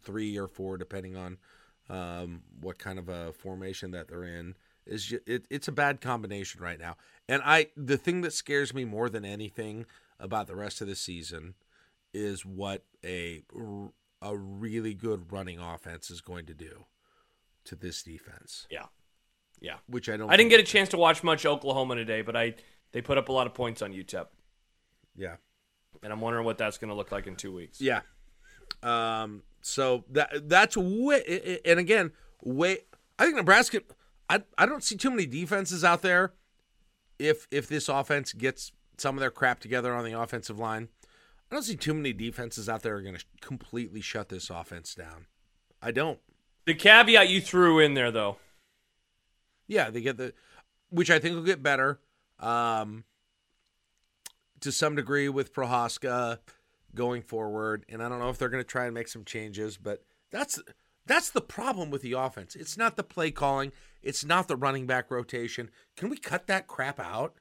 three 0.00 0.38
or 0.38 0.46
four, 0.46 0.78
depending 0.78 1.16
on 1.16 1.38
um, 1.90 2.42
what 2.60 2.78
kind 2.78 2.98
of 2.98 3.08
a 3.08 3.32
formation 3.32 3.90
that 3.90 4.08
they're 4.08 4.24
in, 4.24 4.54
is 4.86 5.04
ju- 5.06 5.20
it, 5.26 5.44
it's 5.50 5.68
a 5.68 5.72
bad 5.72 6.00
combination 6.00 6.62
right 6.62 6.78
now. 6.78 6.96
And 7.28 7.42
I, 7.44 7.66
the 7.76 7.96
thing 7.98 8.20
that 8.22 8.32
scares 8.32 8.72
me 8.72 8.84
more 8.84 9.08
than 9.10 9.24
anything 9.24 9.86
about 10.18 10.46
the 10.46 10.56
rest 10.56 10.80
of 10.80 10.86
the 10.88 10.94
season 10.96 11.54
is 12.14 12.44
what 12.44 12.84
a 13.04 13.42
a 14.22 14.36
really 14.36 14.92
good 14.94 15.32
running 15.32 15.58
offense 15.58 16.10
is 16.10 16.20
going 16.20 16.44
to 16.46 16.54
do 16.54 16.84
to 17.64 17.74
this 17.74 18.02
defense. 18.02 18.66
Yeah. 18.70 18.86
Yeah. 19.60 19.76
Which 19.86 20.08
I 20.08 20.16
don't. 20.16 20.30
I 20.30 20.36
didn't 20.36 20.50
get 20.50 20.60
a 20.60 20.64
chance 20.64 20.88
to 20.90 20.96
watch 20.98 21.22
much 21.22 21.46
Oklahoma 21.46 21.94
today, 21.94 22.22
but 22.22 22.36
I 22.36 22.54
they 22.92 23.00
put 23.00 23.16
up 23.18 23.28
a 23.28 23.32
lot 23.32 23.46
of 23.46 23.54
points 23.54 23.80
on 23.82 23.92
UTEP, 23.92 24.26
Yeah. 25.16 25.36
and 26.02 26.12
I'm 26.12 26.20
wondering 26.20 26.44
what 26.44 26.58
that's 26.58 26.76
going 26.78 26.88
to 26.88 26.94
look 26.94 27.12
like 27.12 27.26
in 27.28 27.36
two 27.36 27.54
weeks. 27.54 27.80
Yeah. 27.80 28.00
Um. 28.82 29.42
So 29.62 30.04
that 30.10 30.48
that's 30.48 30.76
way. 30.76 31.60
And 31.64 31.78
again, 31.78 32.12
way. 32.42 32.78
I 33.18 33.24
think 33.24 33.36
Nebraska. 33.36 33.82
I 34.28 34.42
I 34.56 34.66
don't 34.66 34.84
see 34.84 34.96
too 34.96 35.10
many 35.10 35.26
defenses 35.26 35.84
out 35.84 36.02
there. 36.02 36.32
If 37.18 37.46
if 37.50 37.68
this 37.68 37.88
offense 37.88 38.32
gets 38.32 38.72
some 38.96 39.16
of 39.16 39.20
their 39.20 39.30
crap 39.30 39.60
together 39.60 39.94
on 39.94 40.04
the 40.04 40.18
offensive 40.18 40.58
line, 40.58 40.88
I 41.50 41.54
don't 41.54 41.64
see 41.64 41.76
too 41.76 41.94
many 41.94 42.12
defenses 42.12 42.68
out 42.68 42.82
there 42.82 42.96
are 42.96 43.02
going 43.02 43.16
to 43.16 43.24
completely 43.40 44.00
shut 44.00 44.28
this 44.28 44.50
offense 44.50 44.94
down. 44.94 45.26
I 45.82 45.90
don't. 45.90 46.20
The 46.66 46.74
caveat 46.74 47.28
you 47.28 47.40
threw 47.40 47.80
in 47.80 47.94
there, 47.94 48.10
though, 48.10 48.36
Yeah, 49.66 49.90
they 49.90 50.00
get 50.00 50.18
the, 50.18 50.34
which 50.90 51.10
I 51.10 51.18
think 51.18 51.34
will 51.34 51.42
get 51.42 51.62
better, 51.62 51.98
um, 52.38 53.04
to 54.60 54.70
some 54.70 54.94
degree 54.94 55.28
with 55.28 55.52
Prochazka 55.52 56.38
going 56.94 57.22
forward. 57.22 57.84
And 57.88 58.02
I 58.02 58.08
don't 58.08 58.18
know 58.18 58.28
if 58.30 58.38
they're 58.38 58.48
going 58.48 58.62
to 58.62 58.68
try 58.68 58.84
and 58.86 58.94
make 58.94 59.08
some 59.08 59.24
changes, 59.24 59.76
but 59.76 60.04
that's 60.30 60.60
that's 61.06 61.30
the 61.30 61.40
problem 61.40 61.90
with 61.90 62.02
the 62.02 62.12
offense. 62.12 62.54
It's 62.54 62.76
not 62.76 62.96
the 62.96 63.02
play 63.02 63.30
calling. 63.30 63.72
It's 64.02 64.24
not 64.24 64.48
the 64.48 64.56
running 64.56 64.86
back 64.86 65.10
rotation. 65.10 65.70
Can 65.96 66.08
we 66.08 66.16
cut 66.16 66.46
that 66.46 66.66
crap 66.66 67.00
out? 67.00 67.34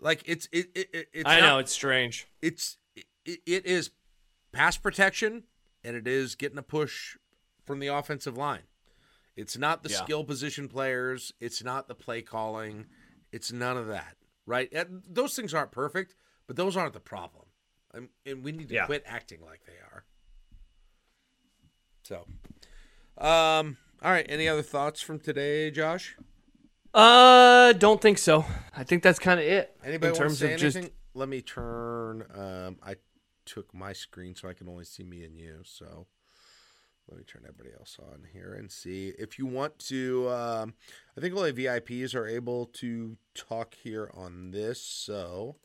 Like 0.00 0.22
it's 0.26 0.48
it, 0.52 0.66
it, 0.74 0.88
it 0.92 1.08
it's 1.12 1.28
I 1.28 1.40
not- 1.40 1.46
know 1.46 1.58
it's 1.58 1.72
strange. 1.72 2.26
it's 2.42 2.76
it, 2.94 3.40
it 3.46 3.66
is 3.66 3.90
pass 4.52 4.76
protection 4.76 5.44
and 5.82 5.96
it 5.96 6.06
is 6.06 6.34
getting 6.34 6.58
a 6.58 6.62
push 6.62 7.16
from 7.64 7.78
the 7.80 7.88
offensive 7.88 8.36
line. 8.36 8.62
It's 9.36 9.56
not 9.58 9.82
the 9.82 9.90
Yeah. 9.90 9.96
skill 10.04 10.24
position 10.24 10.68
players. 10.68 11.32
It's 11.40 11.62
not 11.64 11.88
the 11.88 11.94
play 11.94 12.22
calling. 12.22 12.86
It's 13.32 13.52
none 13.52 13.76
of 13.76 13.86
that, 13.88 14.16
right? 14.46 14.70
And 14.72 15.02
those 15.08 15.34
things 15.34 15.52
aren't 15.52 15.72
perfect, 15.72 16.14
but 16.46 16.56
those 16.56 16.76
aren't 16.76 16.92
the 16.94 17.00
problem. 17.00 17.45
And, 17.94 18.08
and 18.26 18.44
we 18.44 18.52
need 18.52 18.68
to 18.68 18.74
Yeah. 18.74 18.86
quit 18.86 19.02
acting 19.06 19.40
like 19.44 19.60
they 19.66 19.72
are. 19.74 20.04
So, 22.02 22.26
um, 23.18 23.76
all 24.02 24.10
right. 24.10 24.26
Any 24.28 24.48
other 24.48 24.62
thoughts 24.62 25.00
from 25.00 25.18
today, 25.18 25.70
Josh? 25.70 26.16
Uh, 26.94 27.72
don't 27.72 28.00
think 28.00 28.18
so. 28.18 28.44
I 28.74 28.84
think 28.84 29.02
that's 29.02 29.18
kind 29.18 29.38
of 29.40 29.44
it 29.46 29.76
Anybody 29.84 30.10
in 30.10 30.14
terms 30.14 30.38
say 30.38 30.54
of 30.54 30.60
just. 30.60 30.76
anything? 30.76 30.92
Let 31.14 31.28
me 31.28 31.40
turn. 31.40 32.24
Um, 32.34 32.76
I 32.82 32.96
took 33.44 33.74
my 33.74 33.92
screen 33.92 34.34
so 34.34 34.48
I 34.48 34.52
can 34.52 34.68
only 34.68 34.84
see 34.84 35.02
me 35.02 35.24
and 35.24 35.36
you. 35.36 35.60
So 35.64 36.06
let 37.08 37.18
me 37.18 37.24
turn 37.24 37.42
everybody 37.48 37.74
else 37.78 37.96
on 38.00 38.26
here 38.32 38.54
and 38.54 38.70
see 38.70 39.12
if 39.18 39.38
you 39.38 39.46
want 39.46 39.78
to. 39.80 40.28
Um, 40.30 40.74
I 41.16 41.20
think 41.20 41.34
only 41.34 41.52
VIPs 41.52 42.14
are 42.14 42.26
able 42.26 42.66
to 42.66 43.16
talk 43.34 43.74
here 43.74 44.10
on 44.14 44.50
this. 44.50 44.82
So 44.82 45.56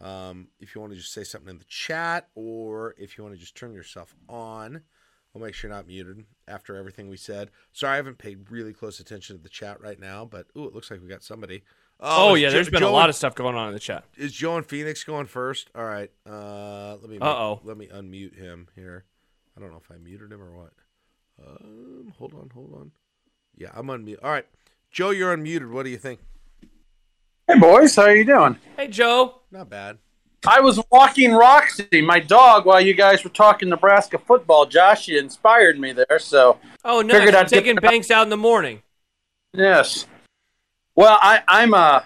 um, 0.00 0.48
if 0.60 0.74
you 0.74 0.80
want 0.80 0.92
to 0.92 0.98
just 0.98 1.12
say 1.12 1.24
something 1.24 1.50
in 1.50 1.58
the 1.58 1.64
chat, 1.64 2.28
or 2.34 2.94
if 2.98 3.16
you 3.16 3.24
want 3.24 3.34
to 3.34 3.40
just 3.40 3.56
turn 3.56 3.72
yourself 3.74 4.14
on. 4.28 4.82
We'll 5.32 5.42
make 5.44 5.54
sure 5.54 5.70
you're 5.70 5.76
not 5.76 5.86
muted 5.86 6.26
after 6.46 6.76
everything 6.76 7.08
we 7.08 7.16
said. 7.16 7.50
Sorry, 7.72 7.94
I 7.94 7.96
haven't 7.96 8.18
paid 8.18 8.50
really 8.50 8.74
close 8.74 9.00
attention 9.00 9.34
to 9.34 9.42
the 9.42 9.48
chat 9.48 9.80
right 9.80 9.98
now, 9.98 10.26
but 10.26 10.46
ooh, 10.58 10.66
it 10.66 10.74
looks 10.74 10.90
like 10.90 11.00
we 11.00 11.08
got 11.08 11.22
somebody. 11.22 11.62
Oh, 12.00 12.34
is 12.34 12.42
yeah, 12.42 12.48
Jo- 12.48 12.54
there's 12.54 12.68
been 12.68 12.82
a 12.82 12.90
lot 12.90 13.08
of 13.08 13.14
stuff 13.14 13.34
going 13.34 13.54
on 13.56 13.68
in 13.68 13.72
the 13.72 13.80
chat. 13.80 14.04
is 14.16 14.32
Joe 14.32 14.56
and 14.58 14.66
Phoenix 14.66 15.04
going 15.04 15.26
first? 15.26 15.70
All 15.74 15.84
right. 15.84 16.10
Uh, 16.28 16.96
let 17.00 17.08
me. 17.08 17.18
Uh-oh. 17.18 17.60
Let 17.64 17.78
me 17.78 17.86
unmute 17.86 18.36
him 18.36 18.68
here. 18.74 19.04
I 19.56 19.60
don't 19.60 19.70
know 19.70 19.80
if 19.82 19.90
I 19.90 19.96
muted 19.96 20.32
him 20.32 20.42
or 20.42 20.50
what. 20.54 20.72
Um, 21.46 22.12
hold 22.18 22.34
on, 22.34 22.50
hold 22.52 22.74
on. 22.74 22.90
Yeah, 23.56 23.70
I'm 23.74 23.86
unmuted. 23.86 24.18
All 24.22 24.30
right, 24.30 24.46
Joe, 24.90 25.10
you're 25.10 25.34
unmuted. 25.34 25.70
What 25.70 25.84
do 25.84 25.90
you 25.90 25.96
think? 25.98 26.20
Hey 27.52 27.58
boys, 27.58 27.94
how 27.96 28.06
you 28.08 28.24
doing? 28.24 28.56
Hey, 28.78 28.88
Joe. 28.88 29.40
Not 29.50 29.68
bad. 29.68 29.98
I 30.46 30.60
was 30.60 30.80
walking 30.90 31.32
Roxy, 31.34 32.00
my 32.00 32.18
dog, 32.18 32.64
while 32.64 32.80
you 32.80 32.94
guys 32.94 33.22
were 33.24 33.30
talking 33.30 33.68
Nebraska 33.68 34.16
football. 34.18 34.64
Josh, 34.64 35.06
you 35.06 35.18
inspired 35.18 35.78
me 35.78 35.92
there. 35.92 36.18
So 36.18 36.58
Oh, 36.82 37.02
no, 37.02 37.12
Figured 37.12 37.34
I'm 37.34 37.44
I'd 37.44 37.50
get- 37.50 37.58
taking 37.58 37.76
Banks 37.76 38.10
out 38.10 38.22
in 38.22 38.30
the 38.30 38.38
morning. 38.38 38.80
yes. 39.52 40.06
Well, 40.96 41.18
I, 41.20 41.42
I'm 41.46 41.74
uh, 41.74 42.00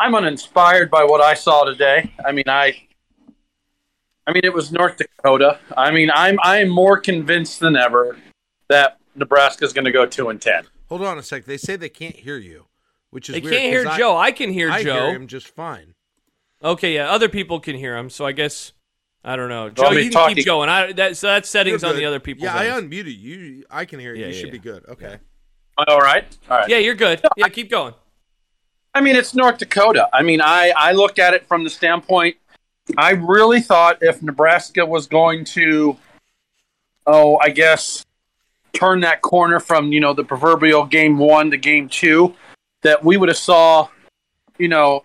I'm 0.00 0.14
uninspired 0.14 0.90
by 0.90 1.04
what 1.04 1.20
I 1.20 1.34
saw 1.34 1.64
today. 1.64 2.10
I 2.24 2.32
mean, 2.32 2.44
I, 2.48 2.86
I 4.26 4.32
mean, 4.32 4.44
it 4.44 4.54
was 4.54 4.72
North 4.72 4.96
Dakota. 4.96 5.58
I 5.76 5.90
mean, 5.90 6.10
I'm 6.14 6.38
I'm 6.42 6.70
more 6.70 6.98
convinced 6.98 7.60
than 7.60 7.76
ever 7.76 8.16
that 8.68 8.96
Nebraska's 9.14 9.74
going 9.74 9.84
to 9.84 9.92
go 9.92 10.06
two 10.06 10.30
and 10.30 10.40
ten. 10.40 10.64
Hold 10.88 11.02
on 11.04 11.18
a 11.18 11.22
sec. 11.22 11.44
They 11.44 11.58
say 11.58 11.76
they 11.76 11.90
can't 11.90 12.16
hear 12.16 12.38
you, 12.38 12.64
which 13.10 13.28
is 13.28 13.34
They 13.34 13.40
weird. 13.40 13.52
can't 13.54 13.64
hear 13.64 13.86
I- 13.88 13.98
Joe. 13.98 14.16
I 14.16 14.32
can 14.32 14.52
hear 14.52 14.70
I 14.70 14.82
Joe. 14.82 15.06
hear 15.06 15.14
him 15.16 15.26
just 15.26 15.48
fine. 15.48 15.94
Okay, 16.62 16.94
yeah, 16.94 17.10
other 17.10 17.28
people 17.28 17.60
can 17.60 17.76
hear 17.76 17.96
him, 17.96 18.10
so 18.10 18.26
I 18.26 18.32
guess 18.32 18.72
I 19.24 19.36
don't 19.36 19.48
know. 19.48 19.70
Joe, 19.70 19.86
I 19.86 19.92
you 19.92 20.10
can 20.10 20.34
keep 20.34 20.46
going. 20.46 20.68
I 20.68 20.92
that 20.92 21.16
so 21.16 21.28
that's 21.28 21.48
settings 21.48 21.84
on 21.84 21.96
the 21.96 22.04
other 22.04 22.20
people. 22.20 22.44
Yeah, 22.44 22.56
I 22.56 22.66
unmuted 22.66 23.18
you. 23.18 23.64
I 23.70 23.84
can 23.84 24.00
hear 24.00 24.14
you. 24.14 24.22
Yeah, 24.22 24.28
you 24.28 24.32
yeah, 24.34 24.38
should 24.40 24.46
yeah. 24.48 24.52
be 24.52 24.58
good. 24.58 24.84
Okay. 24.88 25.16
All 25.86 26.00
right, 26.00 26.36
all 26.50 26.58
right. 26.58 26.68
Yeah, 26.68 26.78
you're 26.78 26.96
good. 26.96 27.20
Yeah, 27.36 27.48
keep 27.48 27.70
going. 27.70 27.94
I 28.94 29.00
mean, 29.00 29.14
it's 29.14 29.32
North 29.34 29.58
Dakota. 29.58 30.08
I 30.12 30.22
mean, 30.22 30.40
I, 30.40 30.72
I 30.76 30.90
looked 30.90 31.20
at 31.20 31.32
it 31.34 31.46
from 31.46 31.62
the 31.62 31.70
standpoint, 31.70 32.36
I 32.96 33.10
really 33.10 33.60
thought 33.60 33.98
if 34.00 34.22
Nebraska 34.22 34.84
was 34.86 35.06
going 35.06 35.44
to, 35.46 35.96
oh, 37.06 37.38
I 37.42 37.50
guess, 37.50 38.04
turn 38.72 39.00
that 39.00 39.20
corner 39.20 39.60
from, 39.60 39.92
you 39.92 40.00
know, 40.00 40.14
the 40.14 40.24
proverbial 40.24 40.86
game 40.86 41.18
one 41.18 41.50
to 41.50 41.56
game 41.56 41.88
two, 41.88 42.34
that 42.82 43.04
we 43.04 43.16
would 43.16 43.28
have 43.28 43.38
saw, 43.38 43.88
you 44.58 44.68
know, 44.68 45.04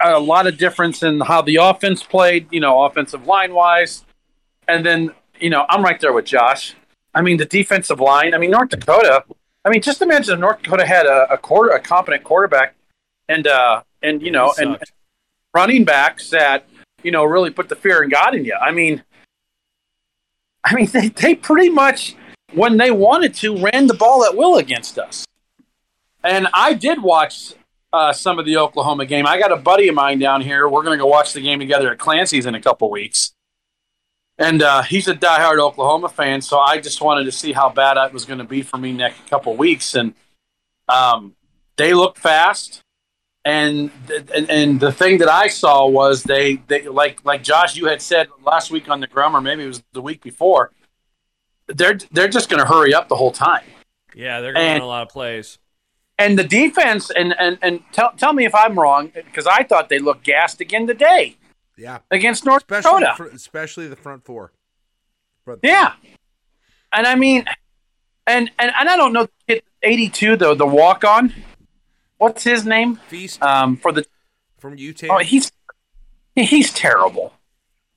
a 0.00 0.18
lot 0.18 0.46
of 0.46 0.58
difference 0.58 1.02
in 1.02 1.20
how 1.20 1.42
the 1.42 1.56
offense 1.56 2.02
played, 2.02 2.46
you 2.50 2.60
know, 2.60 2.84
offensive 2.84 3.26
line 3.26 3.54
wise. 3.54 4.04
And 4.68 4.84
then, 4.84 5.10
you 5.38 5.50
know, 5.50 5.64
I'm 5.68 5.82
right 5.82 5.98
there 6.00 6.12
with 6.12 6.26
Josh. 6.26 6.74
I 7.14 7.22
mean, 7.22 7.38
the 7.38 7.44
defensive 7.44 7.98
line, 7.98 8.34
I 8.34 8.38
mean, 8.38 8.50
North 8.50 8.68
Dakota, 8.68 9.24
I 9.64 9.68
mean, 9.68 9.82
just 9.82 10.00
imagine 10.00 10.34
if 10.34 10.40
North 10.40 10.62
Dakota 10.62 10.86
had 10.86 11.06
a, 11.06 11.32
a 11.32 11.38
quarter, 11.38 11.70
a 11.70 11.80
competent 11.80 12.24
quarterback, 12.24 12.74
and 13.28 13.46
uh, 13.46 13.82
and 14.02 14.22
you 14.22 14.30
know, 14.30 14.52
He 14.56 14.64
and 14.64 14.78
running 15.54 15.84
backs 15.84 16.30
that 16.30 16.66
you 17.02 17.10
know 17.10 17.24
really 17.24 17.50
put 17.50 17.68
the 17.68 17.76
fear 17.76 18.02
in 18.02 18.10
God 18.10 18.34
in 18.34 18.44
you. 18.44 18.56
I 18.60 18.70
mean, 18.70 19.02
I 20.64 20.74
mean, 20.74 20.86
they 20.86 21.08
they 21.08 21.34
pretty 21.34 21.68
much 21.68 22.16
when 22.52 22.76
they 22.78 22.90
wanted 22.90 23.34
to 23.36 23.56
ran 23.58 23.86
the 23.86 23.94
ball 23.94 24.24
at 24.24 24.36
will 24.36 24.56
against 24.56 24.98
us. 24.98 25.26
And 26.22 26.48
I 26.52 26.74
did 26.74 27.02
watch 27.02 27.54
uh, 27.92 28.12
some 28.12 28.38
of 28.38 28.44
the 28.44 28.56
Oklahoma 28.56 29.06
game. 29.06 29.26
I 29.26 29.38
got 29.38 29.52
a 29.52 29.56
buddy 29.56 29.88
of 29.88 29.94
mine 29.94 30.18
down 30.18 30.42
here. 30.42 30.68
We're 30.68 30.82
going 30.82 30.98
to 30.98 31.02
go 31.02 31.08
watch 31.08 31.32
the 31.32 31.40
game 31.40 31.58
together 31.58 31.90
at 31.90 31.98
Clancy's 31.98 32.46
in 32.46 32.54
a 32.54 32.60
couple 32.60 32.90
weeks. 32.90 33.32
And 34.38 34.62
uh, 34.62 34.82
he's 34.82 35.06
a 35.06 35.14
diehard 35.14 35.58
Oklahoma 35.58 36.08
fan, 36.08 36.40
so 36.40 36.58
I 36.58 36.80
just 36.80 37.02
wanted 37.02 37.24
to 37.24 37.32
see 37.32 37.52
how 37.52 37.68
bad 37.68 37.98
it 37.98 38.12
was 38.12 38.24
going 38.24 38.38
to 38.38 38.44
be 38.44 38.62
for 38.62 38.78
me 38.78 38.92
next 38.92 39.28
couple 39.28 39.54
weeks. 39.54 39.94
And 39.94 40.14
um, 40.88 41.34
they 41.76 41.92
look 41.92 42.16
fast, 42.16 42.82
and, 43.44 43.90
and 44.34 44.50
and 44.50 44.80
the 44.80 44.92
thing 44.92 45.18
that 45.18 45.28
I 45.28 45.48
saw 45.48 45.86
was 45.86 46.22
they 46.22 46.56
they 46.68 46.88
like 46.88 47.22
like 47.22 47.42
Josh, 47.42 47.76
you 47.76 47.86
had 47.86 48.00
said 48.00 48.28
last 48.42 48.70
week 48.70 48.88
on 48.88 49.00
the 49.00 49.06
Grum, 49.06 49.36
or 49.36 49.42
maybe 49.42 49.64
it 49.64 49.68
was 49.68 49.82
the 49.92 50.00
week 50.00 50.22
before. 50.22 50.72
They're 51.66 51.98
they're 52.10 52.28
just 52.28 52.48
going 52.48 52.60
to 52.60 52.66
hurry 52.66 52.94
up 52.94 53.08
the 53.08 53.16
whole 53.16 53.32
time 53.32 53.64
Yeah, 54.14 54.40
they're 54.40 54.54
going 54.54 54.64
to 54.64 54.72
run 54.72 54.80
a 54.80 54.86
lot 54.86 55.02
of 55.02 55.10
plays. 55.10 55.58
And 56.20 56.38
the 56.38 56.44
defense 56.44 57.10
and 57.10 57.34
and 57.38 57.58
and 57.62 57.80
tell 57.92 58.12
tell 58.16 58.32
me 58.32 58.44
if 58.44 58.54
I'm 58.54 58.78
wrong 58.78 59.10
because 59.14 59.46
I 59.46 59.64
thought 59.64 59.88
they 59.88 59.98
looked 59.98 60.24
gassed 60.24 60.60
again 60.60 60.86
today 60.86 61.36
Yeah, 61.76 61.98
against 62.10 62.44
North 62.44 62.62
especially 62.62 63.00
the, 63.00 63.06
Dakota. 63.06 63.14
fr- 63.16 63.34
especially 63.34 63.88
the 63.88 63.96
front 63.96 64.24
four. 64.24 64.52
Front 65.44 65.60
Yeah, 65.62 65.94
and 66.92 67.06
I 67.06 67.14
mean, 67.16 67.44
and 68.26 68.50
and 68.58 68.70
and 68.78 68.88
I 68.88 68.96
don't 68.96 69.12
know. 69.12 69.26
Kid 69.48 69.62
82 69.82 70.36
though 70.36 70.54
the 70.54 70.66
walk 70.66 71.02
on. 71.04 71.32
What's 72.18 72.44
his 72.44 72.66
name? 72.66 72.96
Feast 73.08 73.42
Um, 73.42 73.76
for 73.76 73.92
the 73.92 74.04
from 74.58 74.74
UT. 74.74 75.02
oh 75.08 75.18
he's 75.18 75.50
he's 76.36 76.72
terrible. 76.72 77.32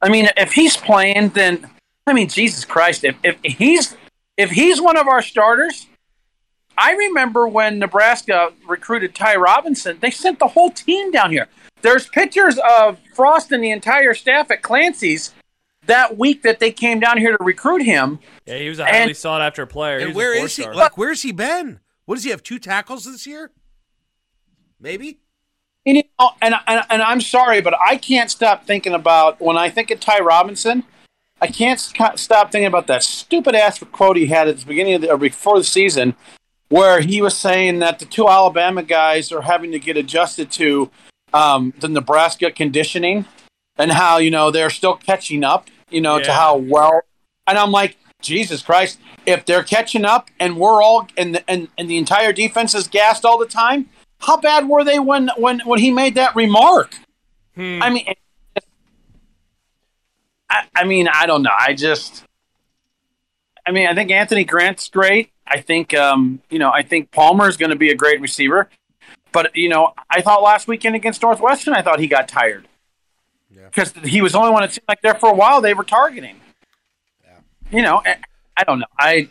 I 0.02 0.10
mean, 0.10 0.30
if 0.38 0.54
he's 0.54 0.76
playing, 0.78 1.30
then 1.30 1.70
I 2.08 2.14
mean, 2.14 2.30
Jesus 2.30 2.64
Christ, 2.66 3.04
if 3.04 3.16
if 3.24 3.36
he's 3.44 3.96
if 4.38 4.50
he's 4.52 4.82
one 4.82 4.98
of 4.98 5.08
our 5.08 5.22
starters. 5.22 5.88
I 6.78 6.94
remember 6.94 7.48
when 7.48 7.80
Nebraska 7.80 8.52
recruited 8.68 9.16
Ty 9.16 9.36
Robinson, 9.36 9.98
they 10.02 10.12
sent 10.12 10.40
the 10.40 10.48
whole 10.48 10.70
team 10.72 11.12
down 11.12 11.32
here. 11.32 11.48
There's 11.82 12.08
pictures 12.08 12.58
of 12.70 12.98
Frost 13.14 13.52
and 13.52 13.64
the 13.64 13.72
entire 13.72 14.14
staff 14.14 14.50
at 14.52 14.62
Clancy's 14.62 15.34
that 15.86 16.18
week 16.18 16.44
that 16.44 16.60
they 16.60 16.72
came 16.72 17.00
down 17.00 17.18
here 17.18 17.36
to 17.38 17.44
recruit 17.44 17.82
him. 17.84 18.20
Yeah, 18.46 18.58
he 18.58 18.70
was 18.70 18.80
a 18.80 18.86
And- 18.86 18.96
highly 18.96 19.14
sought 19.14 19.42
after 19.42 19.66
player. 19.66 20.00
He 20.00 20.06
and 20.06 20.16
where 20.16 20.34
is 20.34 20.56
he? 20.56 20.64
four-star. 20.64 20.82
Like, 20.82 20.98
where's 20.98 21.22
he 21.24 21.32
been? 21.32 21.80
What 22.06 22.16
does 22.16 22.24
he 22.24 22.30
have? 22.30 22.42
Two 22.44 22.60
tackles 22.60 23.06
this 23.06 23.28
year? 23.28 23.52
Maybe. 24.80 25.20
And, 25.86 25.98
you 25.98 26.04
know, 26.20 26.32
and, 26.42 26.56
and, 26.68 26.86
and 26.90 27.02
I'm 27.02 27.20
sorry, 27.22 27.60
but 27.60 27.74
I 27.86 27.98
can't 27.98 28.32
stop 28.32 28.66
thinking 28.66 28.94
about 28.94 29.42
when 29.42 29.58
I 29.58 29.70
think 29.70 29.92
of 29.92 30.00
Ty 30.00 30.20
Robinson. 30.20 30.84
I 31.42 31.48
can't 31.48 31.80
st- 31.80 32.20
stop 32.20 32.52
thinking 32.54 32.68
about 32.68 32.88
that 32.88 33.04
stupid 33.04 33.54
ass 33.56 33.84
quote 33.92 34.16
he 34.16 34.28
had 34.28 34.48
at 34.48 34.60
the 34.60 34.66
beginning 34.66 34.94
of 34.94 35.02
the, 35.02 35.12
or 35.12 35.18
before 35.18 35.58
the 35.58 35.64
season, 35.66 36.16
where 36.74 37.02
he 37.02 37.22
was 37.22 37.38
saying 37.38 37.78
that 37.78 38.00
the 38.00 38.06
two 38.06 38.28
Alabama 38.28 38.82
guys 38.82 39.32
are 39.32 39.42
having 39.42 39.72
to 39.72 39.78
get 39.78 39.96
adjusted 39.96 40.50
to 40.50 40.90
um, 41.32 41.72
the 41.80 41.88
Nebraska 41.88 42.50
conditioning, 42.50 43.26
and 43.78 43.92
how 43.92 44.18
you 44.18 44.32
know 44.32 44.50
they're 44.50 44.72
still 44.72 44.96
catching 44.96 45.44
up, 45.44 45.70
you 45.92 46.02
know, 46.02 46.20
to 46.20 46.34
how 46.34 46.58
well. 46.58 47.02
And 47.46 47.60
I'm 47.60 47.72
like, 47.72 47.98
Jesus 48.24 48.64
Christ, 48.64 49.00
if 49.28 49.46
they're 49.46 49.62
catching 49.62 50.04
up 50.04 50.32
and 50.40 50.58
we're 50.58 50.82
all 50.82 51.08
and 51.16 51.36
the, 51.36 51.48
and 51.48 51.68
and 51.78 51.88
the 51.88 51.98
entire 52.00 52.34
defense 52.34 52.74
is 52.74 52.88
gassed 52.88 53.24
all 53.24 53.38
the 53.38 53.46
time, 53.46 53.90
how 54.18 54.38
bad 54.38 54.68
were 54.68 54.84
they 54.84 54.98
when 54.98 55.30
when 55.38 55.60
when 55.60 55.78
he 55.78 55.92
made 55.92 56.16
that 56.16 56.36
remark? 56.36 56.96
Hmm. 57.54 57.84
I 57.84 57.90
mean, 57.92 58.06
I, 60.50 60.64
I 60.76 60.84
mean, 60.86 61.08
I 61.08 61.28
don't 61.28 61.44
know. 61.44 61.54
I 61.56 61.76
just, 61.76 62.24
I 63.64 63.72
mean, 63.72 63.88
I 63.88 63.94
think 63.94 64.10
Anthony 64.10 64.44
Grant's 64.44 64.90
great. 64.90 65.33
I 65.54 65.62
think, 65.62 65.94
um, 65.94 66.42
you 66.50 66.58
know, 66.60 66.72
I 66.72 66.82
think 66.82 67.12
Palmer 67.12 67.48
is 67.48 67.58
going 67.58 67.70
to 67.70 67.76
be 67.76 67.92
a 67.92 67.96
great 67.96 68.20
receiver. 68.22 68.70
But 69.32 69.56
you 69.56 69.70
know, 69.70 69.94
I 70.10 70.22
thought 70.22 70.42
last 70.44 70.68
weekend 70.68 70.96
against 70.96 71.22
Northwestern, 71.22 71.74
I 71.76 71.82
thought 71.82 72.00
he 72.00 72.08
got 72.08 72.28
tired 72.28 72.68
Yeah. 73.56 73.66
because 73.66 73.92
he 74.04 74.22
was 74.22 74.32
the 74.34 74.40
only 74.40 74.52
one. 74.52 74.64
It 74.64 74.72
seemed 74.72 74.86
like 74.88 75.02
there 75.02 75.16
for 75.16 75.30
a 75.30 75.34
while 75.34 75.62
they 75.62 75.74
were 75.74 75.84
targeting. 75.84 76.38
You 77.72 77.82
know, 77.82 78.02
I, 78.06 78.18
I 78.58 78.64
don't 78.64 78.80
know. 78.80 78.86
I, 79.00 79.30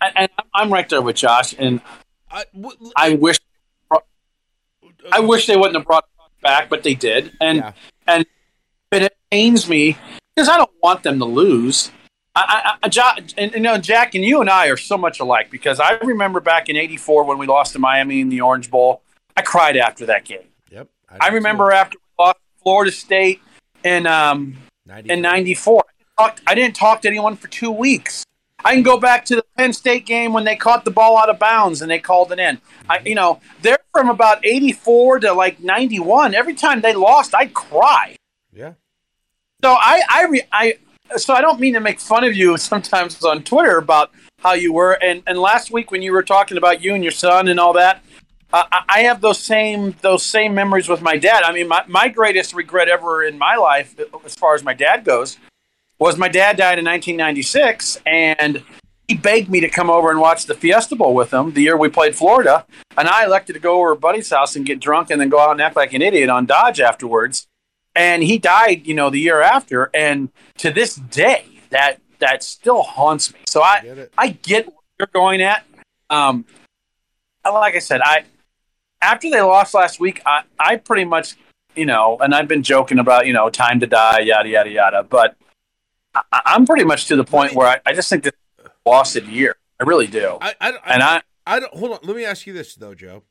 I, 0.00 0.12
and 0.16 0.28
I'm 0.54 0.72
right 0.72 0.88
there 0.88 1.02
with 1.02 1.16
Josh, 1.16 1.54
and 1.58 1.80
I, 2.30 2.44
w- 2.54 2.76
I 2.96 3.14
wish, 3.14 3.38
I 5.12 5.20
wish 5.20 5.46
they 5.46 5.56
wouldn't 5.56 5.76
have 5.76 5.84
brought 5.86 6.06
back, 6.40 6.70
but 6.70 6.82
they 6.82 6.94
did, 6.94 7.32
and 7.40 7.58
Yeah. 7.58 7.72
and 8.06 8.24
but 8.90 9.02
it 9.02 9.16
pains 9.30 9.68
me 9.68 9.98
because 10.34 10.48
I 10.48 10.56
don't 10.56 10.70
want 10.82 11.02
them 11.02 11.18
to 11.18 11.24
lose. 11.26 11.90
I, 12.34 12.76
I, 12.82 12.88
I, 12.88 13.24
and 13.36 13.52
you 13.52 13.60
know, 13.60 13.76
Jack 13.78 14.14
and 14.14 14.24
you 14.24 14.40
and 14.40 14.48
I 14.48 14.68
are 14.68 14.76
so 14.76 14.96
much 14.96 15.20
alike 15.20 15.50
because 15.50 15.78
I 15.80 15.98
remember 15.98 16.40
back 16.40 16.68
in 16.68 16.76
'84 16.76 17.24
when 17.24 17.38
we 17.38 17.46
lost 17.46 17.74
to 17.74 17.78
Miami 17.78 18.20
in 18.20 18.30
the 18.30 18.40
Orange 18.40 18.70
Bowl. 18.70 19.02
I 19.36 19.42
cried 19.42 19.76
after 19.76 20.06
that 20.06 20.24
game. 20.24 20.46
Yep. 20.70 20.88
I 21.20 21.28
do 21.28 21.34
remember 21.36 21.70
too. 21.70 21.76
after 21.76 21.98
we 21.98 22.24
lost 22.24 22.36
to 22.36 22.62
Florida 22.62 22.92
State 22.92 23.40
in 23.84 24.06
um, 24.06 24.56
94. 24.86 25.14
in 25.14 25.22
'94. 25.22 25.84
I, 26.18 26.32
I 26.46 26.54
didn't 26.54 26.74
talk 26.74 27.02
to 27.02 27.08
anyone 27.08 27.36
for 27.36 27.48
two 27.48 27.70
weeks. 27.70 28.24
I 28.64 28.74
can 28.74 28.82
go 28.82 28.98
back 28.98 29.24
to 29.26 29.36
the 29.36 29.44
Penn 29.56 29.72
State 29.72 30.06
game 30.06 30.32
when 30.32 30.44
they 30.44 30.56
caught 30.56 30.84
the 30.84 30.90
ball 30.90 31.18
out 31.18 31.28
of 31.28 31.38
bounds 31.38 31.82
and 31.82 31.90
they 31.90 31.98
called 31.98 32.32
it 32.32 32.38
in. 32.38 32.60
I, 32.88 33.00
you 33.00 33.14
know, 33.14 33.40
they're 33.60 33.78
from 33.92 34.08
about 34.08 34.44
'84 34.44 35.20
to 35.20 35.34
like 35.34 35.60
'91. 35.60 36.34
Every 36.34 36.54
time 36.54 36.80
they 36.80 36.94
lost, 36.94 37.34
I'd 37.34 37.52
cry. 37.52 38.16
Yeah. 38.54 38.72
So 39.62 39.72
I, 39.72 40.02
I, 40.08 40.24
re, 40.24 40.42
I, 40.50 40.74
so 41.16 41.34
I 41.34 41.40
don't 41.40 41.60
mean 41.60 41.74
to 41.74 41.80
make 41.80 42.00
fun 42.00 42.24
of 42.24 42.34
you 42.34 42.56
sometimes 42.72 43.22
on 43.24 43.42
Twitter 43.42 43.78
about 43.78 44.10
how 44.40 44.54
you 44.54 44.72
were. 44.72 44.92
And 44.92 45.22
and 45.26 45.38
last 45.38 45.70
week 45.70 45.90
when 45.90 46.02
you 46.02 46.12
were 46.12 46.22
talking 46.22 46.56
about 46.56 46.82
you 46.82 46.94
and 46.94 47.02
your 47.02 47.12
son 47.12 47.48
and 47.48 47.58
all 47.60 47.72
that, 47.74 48.02
uh, 48.52 48.64
I- 48.88 49.02
have 49.02 49.20
those 49.20 49.38
same 49.38 49.94
those 50.02 50.24
same 50.24 50.54
memories 50.54 50.88
with 50.88 51.00
my 51.02 51.16
dad. 51.16 51.42
I 51.42 51.52
mean, 51.52 51.68
my 51.68 51.84
my 51.86 52.08
greatest 52.08 52.54
regret 52.54 52.88
ever 52.88 53.24
in 53.24 53.38
my 53.38 53.56
life, 53.56 53.94
as 54.24 54.34
far 54.34 54.54
as 54.54 54.62
my 54.62 54.74
dad 54.74 55.04
goes, 55.04 55.38
was 55.98 56.16
my 56.16 56.28
dad 56.28 56.56
died 56.56 56.78
in 56.78 56.84
1996, 56.84 57.98
and 58.06 58.62
he 59.08 59.14
begged 59.14 59.48
me 59.48 59.60
to 59.60 59.68
come 59.68 59.90
over 59.90 60.10
and 60.10 60.20
watch 60.20 60.46
the 60.46 60.54
Fiesta 60.54 60.96
Bowl 60.96 61.14
with 61.14 61.32
him 61.32 61.52
the 61.52 61.62
year 61.62 61.76
we 61.76 61.88
played 61.88 62.14
Florida, 62.16 62.66
and 62.96 63.08
I 63.08 63.24
elected 63.24 63.54
to 63.54 63.60
go 63.60 63.80
over 63.80 63.94
to 63.94 64.00
Buddy's 64.00 64.30
house 64.30 64.56
and 64.56 64.64
get 64.66 64.80
drunk 64.80 65.10
and 65.10 65.20
then 65.20 65.28
go 65.28 65.38
out 65.38 65.52
and 65.52 65.60
act 65.60 65.76
like 65.76 65.92
an 65.92 66.02
idiot 66.02 66.28
on 66.28 66.46
Dodge 66.46 66.80
afterwards. 66.80 67.46
And 67.94 68.22
he 68.22 68.38
died, 68.38 68.86
you 68.86 68.94
know, 68.94 69.10
the 69.10 69.20
year 69.20 69.42
after, 69.42 69.90
and 69.92 70.30
to 70.58 70.70
this 70.70 70.96
day, 70.96 71.46
that 71.70 72.00
that 72.20 72.42
still 72.42 72.82
haunts 72.82 73.32
me. 73.32 73.40
So 73.46 73.62
I 73.62 73.80
Get. 73.80 74.12
I 74.16 74.28
get 74.28 74.66
what 74.66 74.84
you're 74.98 75.08
going 75.12 75.42
at. 75.42 75.66
Um, 76.08 76.46
like 77.44 77.74
I 77.74 77.80
said, 77.80 78.00
I 78.02 78.24
after 79.02 79.28
they 79.30 79.40
lost 79.40 79.74
last 79.74 80.00
week, 80.00 80.22
I, 80.24 80.42
I 80.58 80.76
pretty 80.76 81.04
much, 81.04 81.36
you 81.74 81.84
know, 81.84 82.16
and 82.20 82.34
I've 82.34 82.48
been 82.48 82.62
joking 82.62 82.98
about, 82.98 83.26
you 83.26 83.32
know, 83.32 83.50
time 83.50 83.80
to 83.80 83.86
die, 83.86 84.20
yada 84.20 84.48
yada 84.48 84.70
yada. 84.70 85.02
But 85.02 85.36
I, 86.14 86.22
I'm 86.32 86.64
pretty 86.64 86.84
much 86.84 87.06
to 87.06 87.16
the 87.16 87.24
point 87.24 87.54
where 87.54 87.66
I, 87.66 87.80
I 87.84 87.92
just 87.92 88.08
think 88.08 88.22
this 88.22 88.32
is 88.86 89.16
a 89.16 89.26
year. 89.26 89.56
I 89.80 89.84
really 89.84 90.06
do. 90.06 90.38
I, 90.40 90.54
I, 90.60 90.70
I, 90.70 90.94
and 90.94 91.02
I, 91.02 91.22
I 91.46 91.60
don't 91.60 91.74
hold 91.74 91.92
on. 91.92 91.98
Let 92.04 92.16
me 92.16 92.24
ask 92.24 92.46
you 92.46 92.52
this 92.52 92.74
though, 92.74 92.94
Joe. 92.94 93.24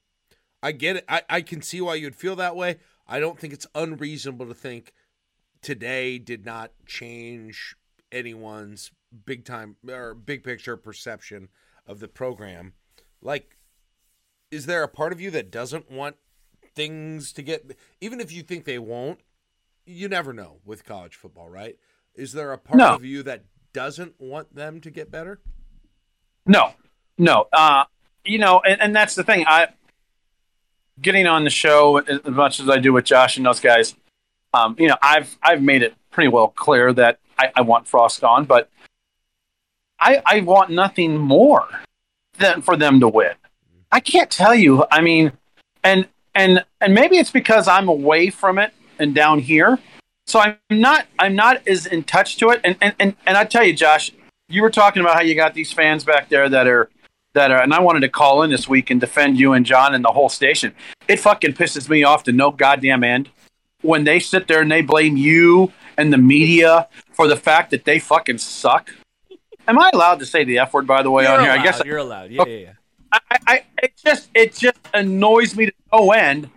I 0.61 0.73
get 0.73 0.97
it. 0.97 1.05
I, 1.07 1.23
I 1.29 1.41
can 1.41 1.61
see 1.61 1.81
why 1.81 1.95
you'd 1.95 2.15
feel 2.15 2.35
that 2.35 2.55
way. 2.55 2.77
I 3.11 3.19
don't 3.19 3.37
think 3.37 3.51
it's 3.51 3.67
unreasonable 3.75 4.45
to 4.47 4.53
think 4.53 4.93
today 5.61 6.17
did 6.17 6.45
not 6.45 6.71
change 6.85 7.75
anyone's 8.09 8.91
big 9.25 9.43
time 9.43 9.75
or 9.85 10.13
big 10.13 10.45
picture 10.45 10.77
perception 10.77 11.49
of 11.85 11.99
the 11.99 12.07
program. 12.07 12.71
Like, 13.21 13.57
is 14.49 14.65
there 14.65 14.81
a 14.81 14.87
part 14.87 15.11
of 15.11 15.19
you 15.19 15.29
that 15.31 15.51
doesn't 15.51 15.91
want 15.91 16.15
things 16.73 17.33
to 17.33 17.41
get 17.41 17.77
even 17.99 18.21
if 18.21 18.31
you 18.31 18.43
think 18.43 18.63
they 18.63 18.79
won't? 18.79 19.19
You 19.85 20.07
never 20.07 20.31
know 20.31 20.59
with 20.63 20.85
college 20.85 21.15
football, 21.15 21.49
right? 21.49 21.75
Is 22.15 22.31
there 22.31 22.53
a 22.53 22.57
part 22.57 22.77
No. 22.77 22.95
of 22.95 23.03
you 23.03 23.23
that 23.23 23.43
doesn't 23.73 24.21
want 24.21 24.55
them 24.55 24.79
to 24.79 24.89
get 24.89 25.11
better? 25.11 25.41
No, 26.45 26.73
no. 27.17 27.47
Uh, 27.51 27.83
you 28.23 28.37
know, 28.37 28.61
and, 28.61 28.81
and 28.81 28.95
that's 28.95 29.15
the 29.15 29.23
thing. 29.25 29.43
I 29.47 29.67
getting 31.01 31.27
on 31.27 31.43
the 31.43 31.49
show 31.49 31.97
as 31.97 32.25
much 32.25 32.59
as 32.59 32.69
I 32.69 32.77
do 32.77 32.93
with 32.93 33.05
Josh 33.05 33.37
and 33.37 33.45
those 33.45 33.59
guys. 33.59 33.95
Um, 34.53 34.75
you 34.77 34.87
know, 34.87 34.97
I've 35.01 35.37
I've 35.41 35.61
made 35.61 35.83
it 35.83 35.95
pretty 36.11 36.27
well 36.27 36.49
clear 36.49 36.93
that 36.93 37.19
I, 37.37 37.51
I 37.55 37.61
want 37.61 37.87
Frost 37.87 38.23
on, 38.23 38.45
but 38.45 38.69
I 39.99 40.21
I 40.25 40.41
want 40.41 40.69
nothing 40.69 41.17
more 41.17 41.67
than 42.37 42.61
for 42.61 42.75
them 42.75 42.99
to 42.99 43.07
win. 43.07 43.33
I 43.91 43.99
can't 43.99 44.29
tell 44.29 44.55
you. 44.55 44.85
I 44.91 45.01
mean, 45.01 45.31
and 45.83 46.07
and 46.35 46.63
and 46.79 46.93
maybe 46.93 47.17
it's 47.17 47.31
because 47.31 47.67
I'm 47.67 47.87
away 47.87 48.29
from 48.29 48.59
it 48.59 48.73
and 48.99 49.15
down 49.15 49.39
here, 49.39 49.79
so 50.27 50.39
I'm 50.39 50.57
not 50.69 51.07
I'm 51.17 51.35
not 51.35 51.65
as 51.67 51.85
in 51.85 52.03
touch 52.03 52.37
to 52.37 52.49
it. 52.49 52.61
And 52.63 52.75
and 52.81 52.93
and, 52.99 53.15
and 53.25 53.37
I 53.37 53.45
tell 53.45 53.63
you, 53.63 53.73
Josh, 53.73 54.11
you 54.49 54.61
were 54.61 54.69
talking 54.69 55.01
about 55.01 55.15
how 55.15 55.21
you 55.21 55.35
got 55.35 55.53
these 55.53 55.71
fans 55.71 56.03
back 56.03 56.29
there 56.29 56.49
that 56.49 56.67
are 56.67 56.89
that 57.33 57.51
are, 57.51 57.61
and 57.61 57.73
I 57.73 57.79
wanted 57.79 58.01
to 58.01 58.09
call 58.09 58.43
in 58.43 58.49
this 58.49 58.67
week 58.67 58.89
and 58.89 58.99
defend 58.99 59.39
you 59.39 59.53
and 59.53 59.65
John 59.65 59.93
and 59.95 60.03
the 60.03 60.11
whole 60.11 60.29
station. 60.29 60.73
It 61.07 61.19
fucking 61.19 61.53
pisses 61.53 61.89
me 61.89 62.03
off 62.03 62.23
to 62.23 62.31
no 62.31 62.51
goddamn 62.51 63.03
end 63.03 63.29
when 63.81 64.03
they 64.03 64.19
sit 64.19 64.47
there 64.47 64.61
and 64.61 64.71
they 64.71 64.81
blame 64.81 65.17
you 65.17 65.71
and 65.97 66.11
the 66.11 66.17
media 66.17 66.87
for 67.13 67.27
the 67.27 67.35
fact 67.35 67.71
that 67.71 67.85
they 67.85 67.99
fucking 67.99 68.37
suck. 68.37 68.91
Am 69.67 69.79
I 69.79 69.91
allowed 69.93 70.19
to 70.19 70.25
say 70.25 70.43
the 70.43 70.59
F 70.59 70.73
word, 70.73 70.87
by 70.87 71.03
the 71.03 71.11
way, 71.11 71.23
You're 71.23 71.33
on 71.33 71.39
here? 71.41 71.51
allowed, 71.51 71.59
I 71.59 71.63
guess 71.63 71.81
you're 71.85 71.97
allowed. 71.97 72.31
Yeah, 72.31 72.43
yeah, 72.47 72.57
yeah. 72.57 72.71
I, 73.13 73.37
I, 73.47 73.63
it 73.83 73.93
just 74.03 74.29
it 74.33 74.55
just 74.55 74.77
annoys 74.93 75.55
me 75.55 75.67
to 75.67 75.73
no 75.91 76.11
end 76.11 76.49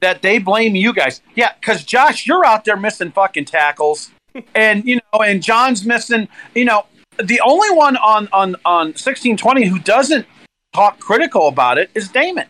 that 0.00 0.22
they 0.22 0.38
blame 0.38 0.74
you 0.74 0.92
guys. 0.92 1.20
Yeah, 1.34 1.52
because 1.60 1.84
Josh, 1.84 2.26
you're 2.26 2.44
out 2.44 2.64
there 2.64 2.76
missing 2.76 3.10
fucking 3.10 3.44
tackles, 3.44 4.10
and 4.54 4.84
you 4.84 4.96
know, 4.96 5.20
and 5.20 5.42
John's 5.42 5.84
missing. 5.84 6.28
You 6.54 6.64
know, 6.64 6.86
the 7.22 7.40
only 7.40 7.70
one 7.70 7.96
on 7.96 8.28
on 8.32 8.56
on 8.64 8.96
sixteen 8.96 9.36
twenty 9.36 9.66
who 9.66 9.78
doesn't 9.78 10.26
talk 10.72 10.98
critical 11.00 11.48
about 11.48 11.78
it 11.78 11.90
is 11.94 12.08
Damon, 12.08 12.46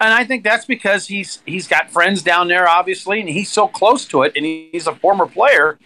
and 0.00 0.12
I 0.12 0.24
think 0.24 0.44
that's 0.44 0.64
because 0.64 1.06
he's 1.06 1.42
he's 1.46 1.68
got 1.68 1.90
friends 1.90 2.22
down 2.22 2.48
there, 2.48 2.68
obviously, 2.68 3.20
and 3.20 3.28
he's 3.28 3.50
so 3.50 3.68
close 3.68 4.04
to 4.06 4.22
it, 4.22 4.32
and 4.36 4.44
he's 4.44 4.86
a 4.86 4.94
former 4.94 5.26
player. 5.26 5.78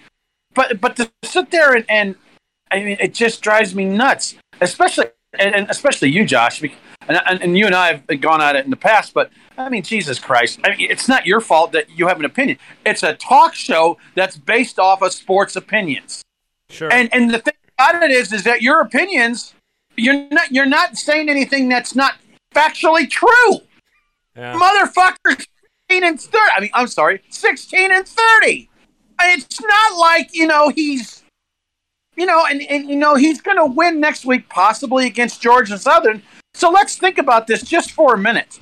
But 0.54 0.80
but 0.80 0.96
to 0.96 1.10
sit 1.24 1.50
there 1.50 1.74
and, 1.74 1.84
and 1.88 2.14
I 2.70 2.80
mean, 2.80 2.96
it 3.00 3.14
just 3.14 3.42
drives 3.42 3.74
me 3.74 3.84
nuts, 3.84 4.36
especially 4.60 5.06
and, 5.38 5.54
and 5.54 5.70
especially 5.70 6.10
you, 6.10 6.24
Josh. 6.24 6.62
And, 7.08 7.20
and, 7.24 7.40
and 7.40 7.58
you 7.58 7.66
and 7.66 7.74
I 7.74 7.92
have 7.92 8.20
gone 8.20 8.40
at 8.40 8.56
it 8.56 8.64
in 8.64 8.70
the 8.70 8.76
past, 8.76 9.14
but 9.14 9.30
I 9.56 9.68
mean, 9.68 9.84
Jesus 9.84 10.18
Christ! 10.18 10.58
I 10.64 10.74
mean, 10.74 10.90
it's 10.90 11.08
not 11.08 11.24
your 11.24 11.40
fault 11.40 11.70
that 11.72 11.88
you 11.96 12.08
have 12.08 12.18
an 12.18 12.24
opinion. 12.24 12.58
It's 12.84 13.04
a 13.04 13.14
talk 13.14 13.54
show 13.54 13.98
that's 14.16 14.36
based 14.36 14.80
off 14.80 15.02
of 15.02 15.12
sports 15.12 15.54
opinions. 15.54 16.22
Sure. 16.68 16.92
And 16.92 17.08
and 17.12 17.30
the 17.30 17.38
thing 17.38 17.54
about 17.78 18.02
it 18.02 18.10
is, 18.10 18.32
is 18.32 18.44
that 18.44 18.62
your 18.62 18.80
opinions, 18.80 19.54
you're 19.96 20.28
not 20.30 20.50
you're 20.50 20.66
not 20.66 20.96
saying 20.96 21.28
anything 21.28 21.68
that's 21.68 21.94
not 21.94 22.14
factually 22.54 23.08
true. 23.08 23.60
yeah. 24.36 24.58
Motherfucker, 24.58 25.46
16 25.90 26.04
and 26.04 26.20
30. 26.20 26.38
I 26.56 26.60
mean, 26.60 26.70
I'm 26.74 26.86
sorry, 26.86 27.22
16 27.30 27.92
and 27.92 28.06
30. 28.06 28.68
It's 29.22 29.60
not 29.60 29.98
like, 29.98 30.34
you 30.34 30.46
know, 30.46 30.68
he's, 30.68 31.24
you 32.16 32.26
know, 32.26 32.44
and, 32.48 32.62
and 32.62 32.88
you 32.88 32.96
know, 32.96 33.14
he's 33.14 33.40
going 33.40 33.56
to 33.56 33.66
win 33.66 34.00
next 34.00 34.26
week, 34.26 34.48
possibly 34.48 35.06
against 35.06 35.40
Georgia 35.40 35.78
Southern. 35.78 36.22
So 36.54 36.70
let's 36.70 36.96
think 36.96 37.18
about 37.18 37.46
this 37.46 37.62
just 37.62 37.92
for 37.92 38.14
a 38.14 38.18
minute. 38.18 38.58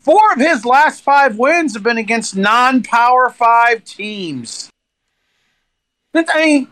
Four 0.00 0.32
of 0.32 0.38
his 0.38 0.64
last 0.64 1.02
five 1.02 1.36
wins 1.36 1.74
have 1.74 1.82
been 1.82 1.98
against 1.98 2.36
non 2.36 2.82
power 2.82 3.30
five 3.30 3.84
teams. 3.84 4.70
I 6.14 6.44
mean, 6.44 6.68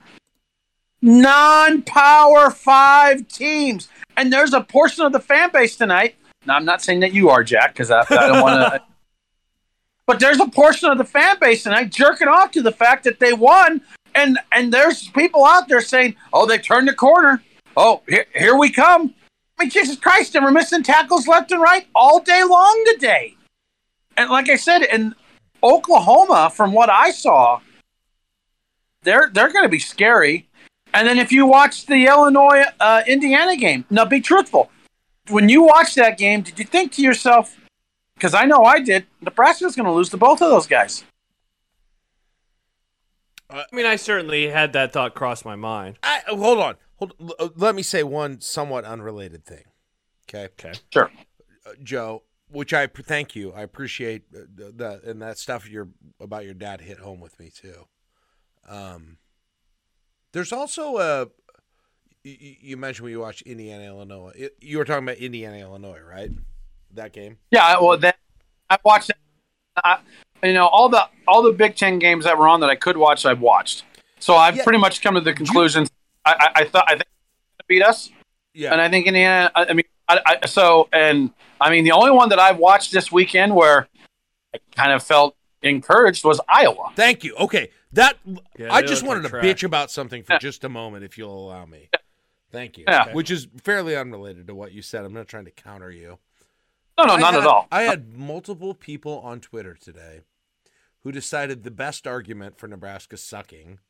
non 1.04 1.82
power 1.82 2.50
five 2.50 3.28
teams. 3.28 3.88
And 4.16 4.32
there's 4.32 4.54
a 4.54 4.62
portion 4.62 5.04
of 5.04 5.12
the 5.12 5.20
fan 5.20 5.50
base 5.52 5.76
tonight. 5.76 6.16
Now, 6.46 6.56
I'm 6.56 6.64
not 6.64 6.82
saying 6.82 7.00
that 7.00 7.12
you 7.12 7.28
are, 7.30 7.44
Jack, 7.44 7.74
because 7.74 7.90
I, 7.90 8.00
I 8.00 8.28
don't 8.28 8.42
want 8.42 8.72
to. 8.72 8.82
But 10.06 10.20
there's 10.20 10.38
a 10.38 10.46
portion 10.46 10.90
of 10.90 10.98
the 10.98 11.04
fan 11.04 11.38
base 11.40 11.62
tonight 11.62 11.90
jerking 11.90 12.28
off 12.28 12.50
to 12.50 12.60
the 12.60 12.70
fact 12.70 13.04
that 13.04 13.20
they 13.20 13.32
won, 13.32 13.80
and 14.14 14.38
and 14.52 14.70
there's 14.70 15.08
people 15.08 15.46
out 15.46 15.66
there 15.66 15.80
saying, 15.80 16.16
"Oh, 16.30 16.44
they 16.44 16.58
turned 16.58 16.88
the 16.88 16.92
corner. 16.92 17.42
Oh, 17.74 18.02
here, 18.06 18.26
here 18.34 18.54
we 18.54 18.70
come." 18.70 19.14
I 19.58 19.64
mean, 19.64 19.70
Jesus 19.70 19.96
Christ, 19.96 20.34
they 20.34 20.40
were 20.40 20.50
missing 20.50 20.82
tackles 20.82 21.26
left 21.26 21.52
and 21.52 21.62
right 21.62 21.86
all 21.94 22.20
day 22.20 22.44
long 22.44 22.84
today. 22.92 23.34
And 24.18 24.28
like 24.28 24.50
I 24.50 24.56
said, 24.56 24.82
in 24.82 25.14
Oklahoma, 25.62 26.52
from 26.54 26.72
what 26.72 26.90
I 26.90 27.10
saw, 27.10 27.60
they're 29.04 29.30
they're 29.32 29.54
going 29.54 29.64
to 29.64 29.70
be 29.70 29.78
scary. 29.78 30.48
And 30.94 31.06
then 31.06 31.18
if 31.18 31.32
you 31.32 31.44
watch 31.44 31.86
the 31.86 32.06
Illinois 32.06 32.62
uh, 32.80 33.02
Indiana 33.06 33.56
game, 33.56 33.84
now 33.90 34.04
be 34.04 34.20
truthful. 34.20 34.70
When 35.28 35.48
you 35.48 35.64
watch 35.64 35.94
that 35.96 36.16
game, 36.16 36.42
did 36.42 36.58
you 36.58 36.64
think 36.64 36.92
to 36.92 37.02
yourself, 37.02 37.56
because 38.14 38.32
I 38.32 38.44
know 38.44 38.62
I 38.62 38.78
did, 38.80 39.06
Nebraska's 39.20 39.74
going 39.74 39.86
to 39.86 39.92
lose 39.92 40.08
to 40.10 40.16
both 40.16 40.40
of 40.40 40.50
those 40.50 40.66
guys? 40.66 41.04
I 43.50 43.64
mean, 43.72 43.86
I 43.86 43.96
certainly 43.96 44.48
had 44.48 44.72
that 44.72 44.92
thought 44.92 45.14
cross 45.14 45.44
my 45.44 45.56
mind. 45.56 45.98
I, 46.02 46.20
hold 46.28 46.58
on. 46.58 46.76
Hold. 46.96 47.14
l- 47.20 47.34
uh, 47.38 47.48
Let 47.56 47.74
me 47.74 47.82
say 47.82 48.02
one 48.02 48.40
somewhat 48.40 48.84
unrelated 48.84 49.44
thing. 49.44 49.64
Okay. 50.28 50.44
Okay. 50.44 50.78
Sure. 50.92 51.10
uh, 51.66 51.70
Joe, 51.82 52.22
which 52.48 52.72
I 52.72 52.86
thank 52.86 53.36
you. 53.36 53.52
I 53.52 53.62
appreciate 53.62 54.22
uh, 54.34 54.40
th- 54.56 54.74
that 54.76 55.02
and 55.04 55.20
that 55.22 55.38
stuff 55.38 55.68
your 55.68 55.88
about 56.20 56.44
your 56.44 56.54
dad 56.54 56.80
hit 56.80 56.98
home 56.98 57.20
with 57.20 57.38
me 57.38 57.50
too. 57.54 57.86
Um, 58.68 59.18
there's 60.34 60.52
also 60.52 60.98
a 60.98 61.28
you 62.24 62.76
mentioned 62.76 63.04
when 63.04 63.12
you 63.12 63.20
watched 63.20 63.42
Indiana 63.42 63.84
Illinois. 63.84 64.48
You 64.60 64.78
were 64.78 64.84
talking 64.84 65.04
about 65.04 65.18
Indiana 65.18 65.58
Illinois, 65.58 66.00
right? 66.00 66.30
That 66.94 67.12
game. 67.12 67.38
Yeah, 67.50 67.78
well, 67.80 67.96
then 67.98 68.14
I 68.68 68.78
watched. 68.84 69.10
I, 69.82 69.98
you 70.42 70.52
know, 70.52 70.66
all 70.66 70.88
the 70.88 71.06
all 71.28 71.42
the 71.42 71.52
Big 71.52 71.76
Ten 71.76 71.98
games 71.98 72.24
that 72.24 72.36
were 72.38 72.48
on 72.48 72.60
that 72.60 72.70
I 72.70 72.76
could 72.76 72.96
watch, 72.96 73.24
I've 73.26 73.40
watched. 73.40 73.84
So 74.18 74.34
I've 74.36 74.56
Yeah. 74.56 74.64
pretty 74.64 74.78
much 74.78 75.02
come 75.02 75.14
to 75.14 75.20
the 75.20 75.32
conclusion. 75.32 75.86
I, 76.24 76.34
I, 76.56 76.60
I 76.62 76.64
thought 76.64 76.84
I 76.88 76.92
think 76.92 77.06
beat 77.68 77.82
us, 77.82 78.10
Yeah. 78.54 78.72
and 78.72 78.80
I 78.80 78.88
think 78.88 79.06
Indiana. 79.06 79.50
I, 79.54 79.66
I 79.66 79.72
mean, 79.72 79.84
I, 80.08 80.20
I, 80.42 80.46
so 80.46 80.88
and 80.92 81.30
I 81.60 81.70
mean, 81.70 81.84
the 81.84 81.92
only 81.92 82.10
one 82.10 82.28
that 82.30 82.38
I've 82.38 82.58
watched 82.58 82.90
this 82.92 83.12
weekend 83.12 83.54
where 83.54 83.86
I 84.54 84.58
kind 84.74 84.92
of 84.92 85.02
felt 85.02 85.36
encouraged 85.62 86.24
was 86.24 86.40
Iowa. 86.48 86.92
Thank 86.96 87.22
you. 87.24 87.34
Okay, 87.36 87.70
that 87.94 88.18
Yeah, 88.58 88.72
I 88.72 88.82
just 88.82 89.02
wanted 89.04 89.24
like 89.24 89.32
to 89.32 89.40
trash. 89.40 89.44
bitch 89.44 89.64
about 89.64 89.90
something 89.90 90.22
for 90.22 90.34
Yeah. 90.34 90.38
just 90.38 90.64
a 90.64 90.68
moment, 90.68 91.04
if 91.04 91.16
you'll 91.18 91.36
allow 91.48 91.64
me. 91.66 91.88
Thank 92.50 92.78
you. 92.78 92.84
Yeah. 92.86 93.12
Which 93.12 93.30
is 93.30 93.48
fairly 93.62 93.96
unrelated 93.96 94.46
to 94.46 94.54
what 94.54 94.72
you 94.72 94.80
said. 94.82 95.04
I'm 95.04 95.12
not 95.12 95.26
trying 95.28 95.44
to 95.46 95.50
counter 95.50 95.90
you. 95.90 96.18
No, 96.96 97.04
no, 97.06 97.14
I 97.14 97.20
not 97.20 97.34
had- 97.34 97.42
at 97.42 97.46
all. 97.48 97.66
I 97.72 97.82
had 97.82 98.16
multiple 98.16 98.74
people 98.74 99.18
on 99.20 99.40
Twitter 99.40 99.74
today 99.74 100.20
who 101.02 101.10
decided 101.10 101.62
the 101.64 101.70
best 101.72 102.06
argument 102.06 102.56
for 102.58 102.68
Nebraska 102.68 103.16
sucking 103.16 103.80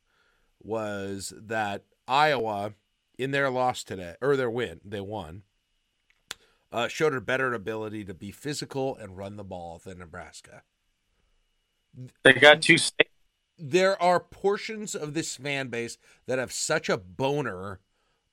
was 0.59 1.33
that 1.37 1.83
Iowa, 2.07 2.73
in 3.17 3.31
their 3.31 3.49
loss 3.49 3.83
today, 3.83 4.15
or 4.21 4.35
their 4.35 4.49
win, 4.49 4.81
they 4.83 4.99
won, 5.01 5.43
uh, 6.71 6.87
showed 6.87 7.13
a 7.13 7.21
better 7.21 7.53
ability 7.53 8.03
to 8.05 8.13
be 8.13 8.31
physical 8.31 8.95
and 8.95 9.15
run 9.17 9.35
the 9.37 9.43
ball 9.43 9.79
than 9.83 9.99
Nebraska. 9.99 10.63
They 12.23 12.33
got 12.33 12.61
two. 12.61 12.77
State- 12.77 13.07
There 13.57 14.01
are 14.01 14.19
portions 14.19 14.95
of 14.95 15.13
this 15.13 15.35
fan 15.37 15.69
base 15.69 15.97
that 16.25 16.39
have 16.39 16.51
such 16.51 16.89
a 16.89 16.97
boner 16.97 17.79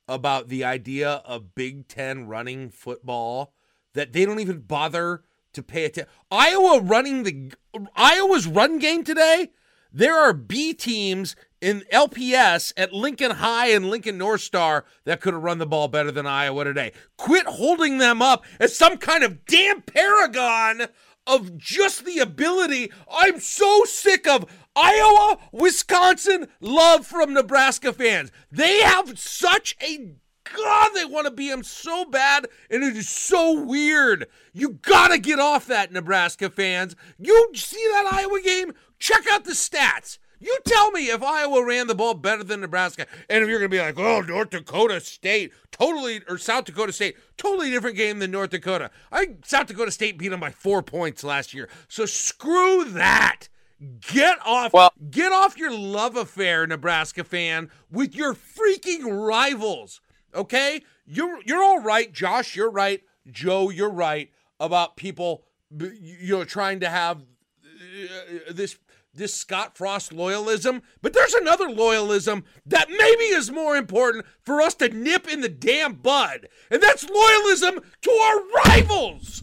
about 0.08 0.48
the 0.48 0.64
idea 0.64 1.22
of 1.24 1.54
Big 1.54 1.86
Ten 1.86 2.26
running 2.26 2.70
football 2.70 3.54
that 3.94 4.12
they 4.12 4.24
don't 4.24 4.40
even 4.40 4.60
bother 4.60 5.22
to 5.52 5.62
pay 5.62 5.84
attention. 5.84 6.12
Iowa 6.30 6.80
running 6.80 7.22
the 7.22 7.52
Iowa's 7.94 8.46
run 8.46 8.78
game 8.78 9.04
today. 9.04 9.50
There 9.92 10.18
are 10.18 10.32
B 10.32 10.72
teams 10.72 11.36
in 11.60 11.84
LPS 11.92 12.72
at 12.76 12.92
Lincoln 12.92 13.32
High 13.32 13.68
and 13.68 13.90
Lincoln 13.90 14.18
North 14.18 14.40
Star 14.40 14.86
that 15.04 15.20
could 15.20 15.34
have 15.34 15.42
run 15.42 15.58
the 15.58 15.66
ball 15.66 15.86
better 15.86 16.10
than 16.10 16.26
Iowa 16.26 16.64
today. 16.64 16.92
Quit 17.18 17.46
holding 17.46 17.98
them 17.98 18.22
up 18.22 18.44
as 18.58 18.76
some 18.76 18.96
kind 18.96 19.22
of 19.22 19.44
damn 19.44 19.82
paragon 19.82 20.86
of 21.26 21.56
just 21.56 22.04
the 22.04 22.18
ability. 22.18 22.90
I'm 23.10 23.40
so 23.40 23.84
sick 23.84 24.26
of 24.26 24.46
Iowa, 24.74 25.38
Wisconsin 25.52 26.48
love 26.60 27.06
from 27.06 27.34
Nebraska 27.34 27.92
fans. 27.92 28.30
They 28.50 28.80
have 28.80 29.18
such 29.18 29.76
a 29.82 30.14
God, 30.44 30.90
they 30.94 31.04
want 31.04 31.26
to 31.26 31.30
be 31.30 31.48
him 31.48 31.62
so 31.62 32.04
bad, 32.04 32.46
and 32.70 32.82
it 32.82 32.96
is 32.96 33.08
so 33.08 33.62
weird. 33.62 34.26
You 34.52 34.80
gotta 34.82 35.18
get 35.18 35.38
off 35.38 35.66
that, 35.66 35.92
Nebraska 35.92 36.50
fans. 36.50 36.96
You 37.18 37.50
see 37.54 37.82
that 37.92 38.10
Iowa 38.12 38.40
game? 38.42 38.72
Check 38.98 39.24
out 39.30 39.44
the 39.44 39.52
stats. 39.52 40.18
You 40.42 40.58
tell 40.64 40.90
me 40.90 41.08
if 41.08 41.22
Iowa 41.22 41.64
ran 41.64 41.86
the 41.86 41.94
ball 41.94 42.14
better 42.14 42.42
than 42.42 42.60
Nebraska, 42.60 43.06
and 43.30 43.44
if 43.44 43.48
you're 43.48 43.60
gonna 43.60 43.68
be 43.68 43.78
like, 43.78 43.96
oh, 43.96 44.20
North 44.22 44.50
Dakota 44.50 45.00
State, 45.00 45.52
totally, 45.70 46.20
or 46.28 46.36
South 46.36 46.64
Dakota 46.64 46.92
State, 46.92 47.16
totally 47.36 47.70
different 47.70 47.96
game 47.96 48.18
than 48.18 48.32
North 48.32 48.50
Dakota. 48.50 48.90
I 49.12 49.36
South 49.44 49.68
Dakota 49.68 49.92
State 49.92 50.18
beat 50.18 50.28
them 50.28 50.40
by 50.40 50.50
four 50.50 50.82
points 50.82 51.22
last 51.22 51.54
year, 51.54 51.68
so 51.86 52.06
screw 52.06 52.84
that. 52.84 53.48
Get 54.00 54.38
off 54.44 54.72
Well- 54.72 54.92
get 55.10 55.32
off 55.32 55.56
your 55.56 55.72
love 55.72 56.16
affair, 56.16 56.66
Nebraska 56.66 57.24
fan, 57.24 57.70
with 57.90 58.14
your 58.14 58.34
freaking 58.34 59.04
rivals. 59.26 60.00
Okay? 60.34 60.82
You're 61.06 61.40
you're 61.44 61.62
all 61.62 61.80
right, 61.80 62.12
Josh, 62.12 62.56
you're 62.56 62.70
right. 62.70 63.02
Joe, 63.30 63.70
you're 63.70 63.90
right 63.90 64.30
about 64.58 64.96
people 64.96 65.44
you 65.78 66.36
know 66.36 66.44
trying 66.44 66.80
to 66.80 66.88
have 66.88 67.22
uh, 67.22 68.52
this 68.52 68.76
this 69.14 69.34
Scott 69.34 69.76
Frost 69.76 70.12
loyalism, 70.12 70.82
but 71.02 71.12
there's 71.12 71.34
another 71.34 71.66
loyalism 71.68 72.44
that 72.66 72.88
maybe 72.88 73.24
is 73.24 73.50
more 73.50 73.76
important 73.76 74.24
for 74.42 74.60
us 74.62 74.74
to 74.76 74.88
nip 74.88 75.28
in 75.28 75.40
the 75.40 75.48
damn 75.48 75.94
bud, 75.94 76.48
and 76.70 76.82
that's 76.82 77.04
loyalism 77.04 77.82
to 78.02 78.10
our 78.10 78.40
rivals. 78.66 79.42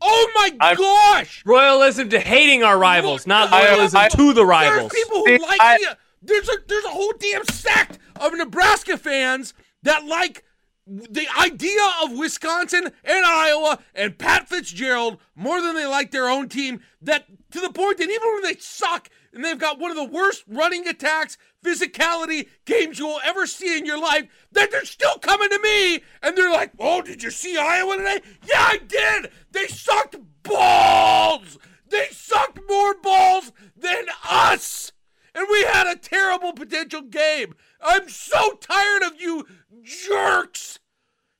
Oh 0.00 0.30
my 0.34 0.50
I'm- 0.60 0.76
gosh! 0.76 1.42
Royalism 1.44 2.08
to 2.10 2.20
hating 2.20 2.62
our 2.62 2.78
rivals, 2.78 3.26
not 3.26 3.50
loyalism 3.50 3.96
I- 3.96 4.08
to 4.08 4.32
the 4.32 4.46
rivals. 4.46 4.90
There's 4.92 5.04
rivals. 5.08 5.26
people 5.26 5.26
who 5.26 5.46
like 5.48 5.60
I- 5.60 5.78
the, 5.78 5.90
uh, 5.90 5.94
there's 6.22 6.48
a 6.48 6.56
there's 6.66 6.84
a 6.84 6.90
whole 6.90 7.12
damn 7.18 7.44
sect 7.44 7.98
of 8.18 8.32
Nebraska 8.34 8.96
fans 8.96 9.54
that 9.82 10.04
like 10.06 10.44
the 10.90 11.28
idea 11.38 11.80
of 12.02 12.18
Wisconsin 12.18 12.90
and 13.04 13.24
Iowa 13.24 13.78
and 13.94 14.18
Pat 14.18 14.48
Fitzgerald 14.48 15.18
more 15.36 15.62
than 15.62 15.76
they 15.76 15.86
like 15.86 16.10
their 16.10 16.28
own 16.28 16.48
team 16.48 16.80
that 17.00 17.26
to 17.52 17.60
the 17.60 17.70
point 17.70 17.98
that 17.98 18.10
even 18.10 18.32
when 18.34 18.42
they 18.42 18.56
suck 18.56 19.08
and 19.32 19.44
they've 19.44 19.58
got 19.58 19.78
one 19.78 19.92
of 19.92 19.96
the 19.96 20.04
worst 20.04 20.42
running 20.48 20.88
attacks, 20.88 21.38
physicality 21.64 22.48
games 22.64 22.98
you 22.98 23.06
will 23.06 23.20
ever 23.24 23.46
see 23.46 23.78
in 23.78 23.86
your 23.86 24.00
life, 24.00 24.26
that 24.50 24.72
they're 24.72 24.84
still 24.84 25.16
coming 25.18 25.48
to 25.48 25.60
me 25.60 26.00
and 26.22 26.36
they're 26.36 26.50
like, 26.50 26.72
"Oh, 26.80 27.02
did 27.02 27.22
you 27.22 27.30
see 27.30 27.56
Iowa 27.56 27.96
today?" 27.96 28.20
Yeah, 28.44 28.60
I 28.60 28.78
did. 28.78 29.30
They 29.52 29.68
sucked 29.68 30.16
balls. 30.42 31.56
They 31.88 32.08
sucked 32.10 32.58
more 32.68 32.94
balls 32.94 33.52
than 33.76 34.06
us. 34.28 34.90
And 35.34 35.46
we 35.48 35.62
had 35.62 35.86
a 35.86 35.96
terrible 35.96 36.52
potential 36.52 37.02
game. 37.02 37.54
I'm 37.82 38.08
so 38.08 38.52
tired 38.54 39.02
of 39.02 39.20
you 39.20 39.46
jerks 39.82 40.78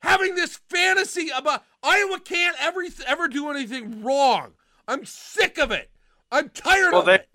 having 0.02 0.34
this 0.34 0.58
fantasy 0.68 1.28
about 1.34 1.62
Iowa 1.82 2.20
can't 2.20 2.56
ever 2.60 2.82
ever 3.06 3.28
do 3.28 3.50
anything 3.50 4.02
wrong. 4.02 4.52
I'm 4.88 5.04
sick 5.04 5.58
of 5.58 5.70
it. 5.70 5.90
I'm 6.32 6.48
tired 6.50 6.92
Well, 6.92 7.00
of 7.00 7.06
they- 7.06 7.14
it. 7.16 7.28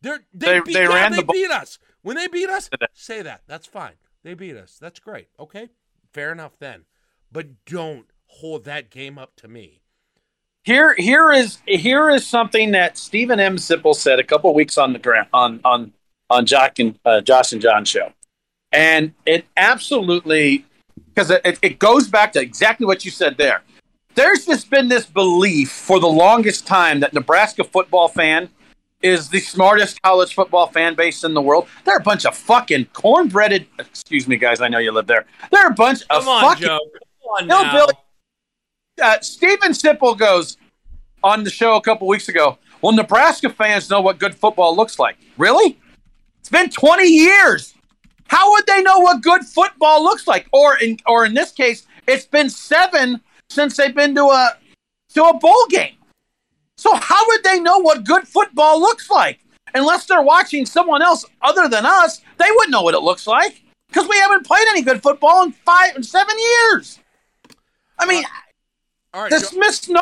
They're, 0.00 0.20
they 0.34 0.46
they- 0.54 0.60
beat, 0.60 0.72
they 0.74 0.82
yeah, 0.82 0.94
ran 0.94 1.12
they 1.12 1.18
the 1.18 1.24
beat 1.32 1.50
us. 1.50 1.78
When 2.02 2.16
they 2.16 2.26
beat 2.26 2.48
us, 2.50 2.68
Today. 2.68 2.86
say 2.92 3.22
that. 3.22 3.42
That's 3.46 3.66
fine. 3.68 3.92
They 4.24 4.34
beat 4.34 4.56
us. 4.56 4.76
That's 4.80 4.98
great. 4.98 5.28
Okay, 5.38 5.68
fair 6.12 6.32
enough 6.32 6.58
then. 6.58 6.84
But 7.30 7.64
don't 7.64 8.06
hold 8.26 8.64
that 8.64 8.90
game 8.90 9.18
up 9.18 9.36
to 9.36 9.48
me. 9.48 9.80
Here, 10.64 10.94
here 10.94 11.30
is 11.32 11.58
here 11.66 12.10
is 12.10 12.26
something 12.26 12.72
that 12.72 12.96
Steven 12.98 13.38
M. 13.40 13.56
Sipple 13.56 13.94
said 13.94 14.18
a 14.18 14.24
couple 14.24 14.52
weeks 14.54 14.76
on 14.78 14.92
the 14.92 14.98
ground 14.98 15.28
on 15.32 15.60
on 15.64 15.92
on 16.30 16.46
Jack 16.46 16.78
and 16.78 16.98
uh, 17.04 17.20
Josh 17.20 17.52
and 17.52 17.60
John 17.62 17.84
show, 17.84 18.12
and 18.72 19.12
it 19.26 19.44
absolutely 19.56 20.64
because 21.14 21.30
it, 21.30 21.58
it 21.62 21.78
goes 21.78 22.08
back 22.08 22.32
to 22.32 22.40
exactly 22.40 22.86
what 22.86 23.04
you 23.04 23.10
said 23.10 23.36
there. 23.36 23.62
There's 24.14 24.46
just 24.46 24.70
been 24.70 24.88
this 24.88 25.06
belief 25.06 25.70
for 25.70 25.98
the 26.00 26.06
longest 26.08 26.66
time 26.66 27.00
that 27.00 27.12
Nebraska 27.14 27.64
football 27.64 28.08
fan 28.08 28.48
is 29.02 29.28
the 29.28 29.40
smartest 29.40 30.00
college 30.02 30.34
football 30.34 30.68
fan 30.68 30.94
base 30.94 31.24
in 31.24 31.34
the 31.34 31.40
world. 31.42 31.66
They're 31.84 31.96
a 31.96 32.02
bunch 32.02 32.24
of 32.24 32.36
fucking 32.36 32.86
cornbreaded. 32.92 33.66
Excuse 33.78 34.28
me, 34.28 34.36
guys. 34.36 34.60
I 34.60 34.68
know 34.68 34.78
you 34.78 34.92
live 34.92 35.06
there. 35.06 35.24
They're 35.50 35.66
a 35.68 35.74
bunch 35.74 36.02
of 36.02 36.08
Come 36.24 36.28
on, 36.28 36.42
fucking 36.42 36.66
Joe. 36.66 36.78
Come 36.78 37.28
on 37.40 37.46
No, 37.48 37.62
now. 37.62 37.72
Billy. 37.72 37.92
uh, 39.02 39.20
Steven 39.20 39.72
Sipple 39.72 40.16
goes 40.16 40.56
on 41.24 41.42
the 41.42 41.50
show 41.50 41.76
a 41.76 41.80
couple 41.80 42.06
weeks 42.06 42.28
ago. 42.28 42.58
Well, 42.80 42.92
Nebraska 42.92 43.48
fans 43.50 43.88
know 43.90 44.00
what 44.00 44.18
good 44.18 44.34
football 44.34 44.76
looks 44.76 44.98
like. 44.98 45.16
Really? 45.38 45.78
It's 46.40 46.48
been 46.48 46.68
20 46.70 47.04
years. 47.04 47.74
How 48.32 48.50
would 48.52 48.66
they 48.66 48.80
know 48.80 48.98
what 48.98 49.20
good 49.20 49.44
football 49.44 50.02
looks 50.02 50.26
like? 50.26 50.48
Or 50.54 50.78
in 50.78 50.96
or 51.06 51.26
in 51.26 51.34
this 51.34 51.52
case, 51.52 51.86
it's 52.08 52.24
been 52.24 52.48
seven 52.48 53.20
since 53.50 53.76
they've 53.76 53.94
been 53.94 54.14
to 54.14 54.22
a 54.22 54.56
to 55.12 55.24
a 55.24 55.38
bowl 55.38 55.66
game. 55.68 55.96
So 56.78 56.94
how 56.94 57.26
would 57.26 57.44
they 57.44 57.60
know 57.60 57.78
what 57.78 58.04
good 58.04 58.26
football 58.26 58.80
looks 58.80 59.10
like? 59.10 59.40
Unless 59.74 60.06
they're 60.06 60.22
watching 60.22 60.64
someone 60.64 61.02
else 61.02 61.26
other 61.42 61.68
than 61.68 61.84
us, 61.84 62.22
they 62.38 62.46
wouldn't 62.48 62.70
know 62.70 62.80
what 62.80 62.94
it 62.94 63.02
looks 63.02 63.26
like 63.26 63.62
because 63.88 64.08
we 64.08 64.16
haven't 64.16 64.46
played 64.46 64.66
any 64.70 64.80
good 64.80 65.02
football 65.02 65.42
in 65.42 65.52
five 65.52 65.94
in 65.94 66.02
seven 66.02 66.34
years. 66.38 67.00
I 67.98 68.06
mean, 68.06 68.24
All 69.12 69.24
right, 69.24 69.30
this 69.30 69.54
misnomer. 69.54 70.00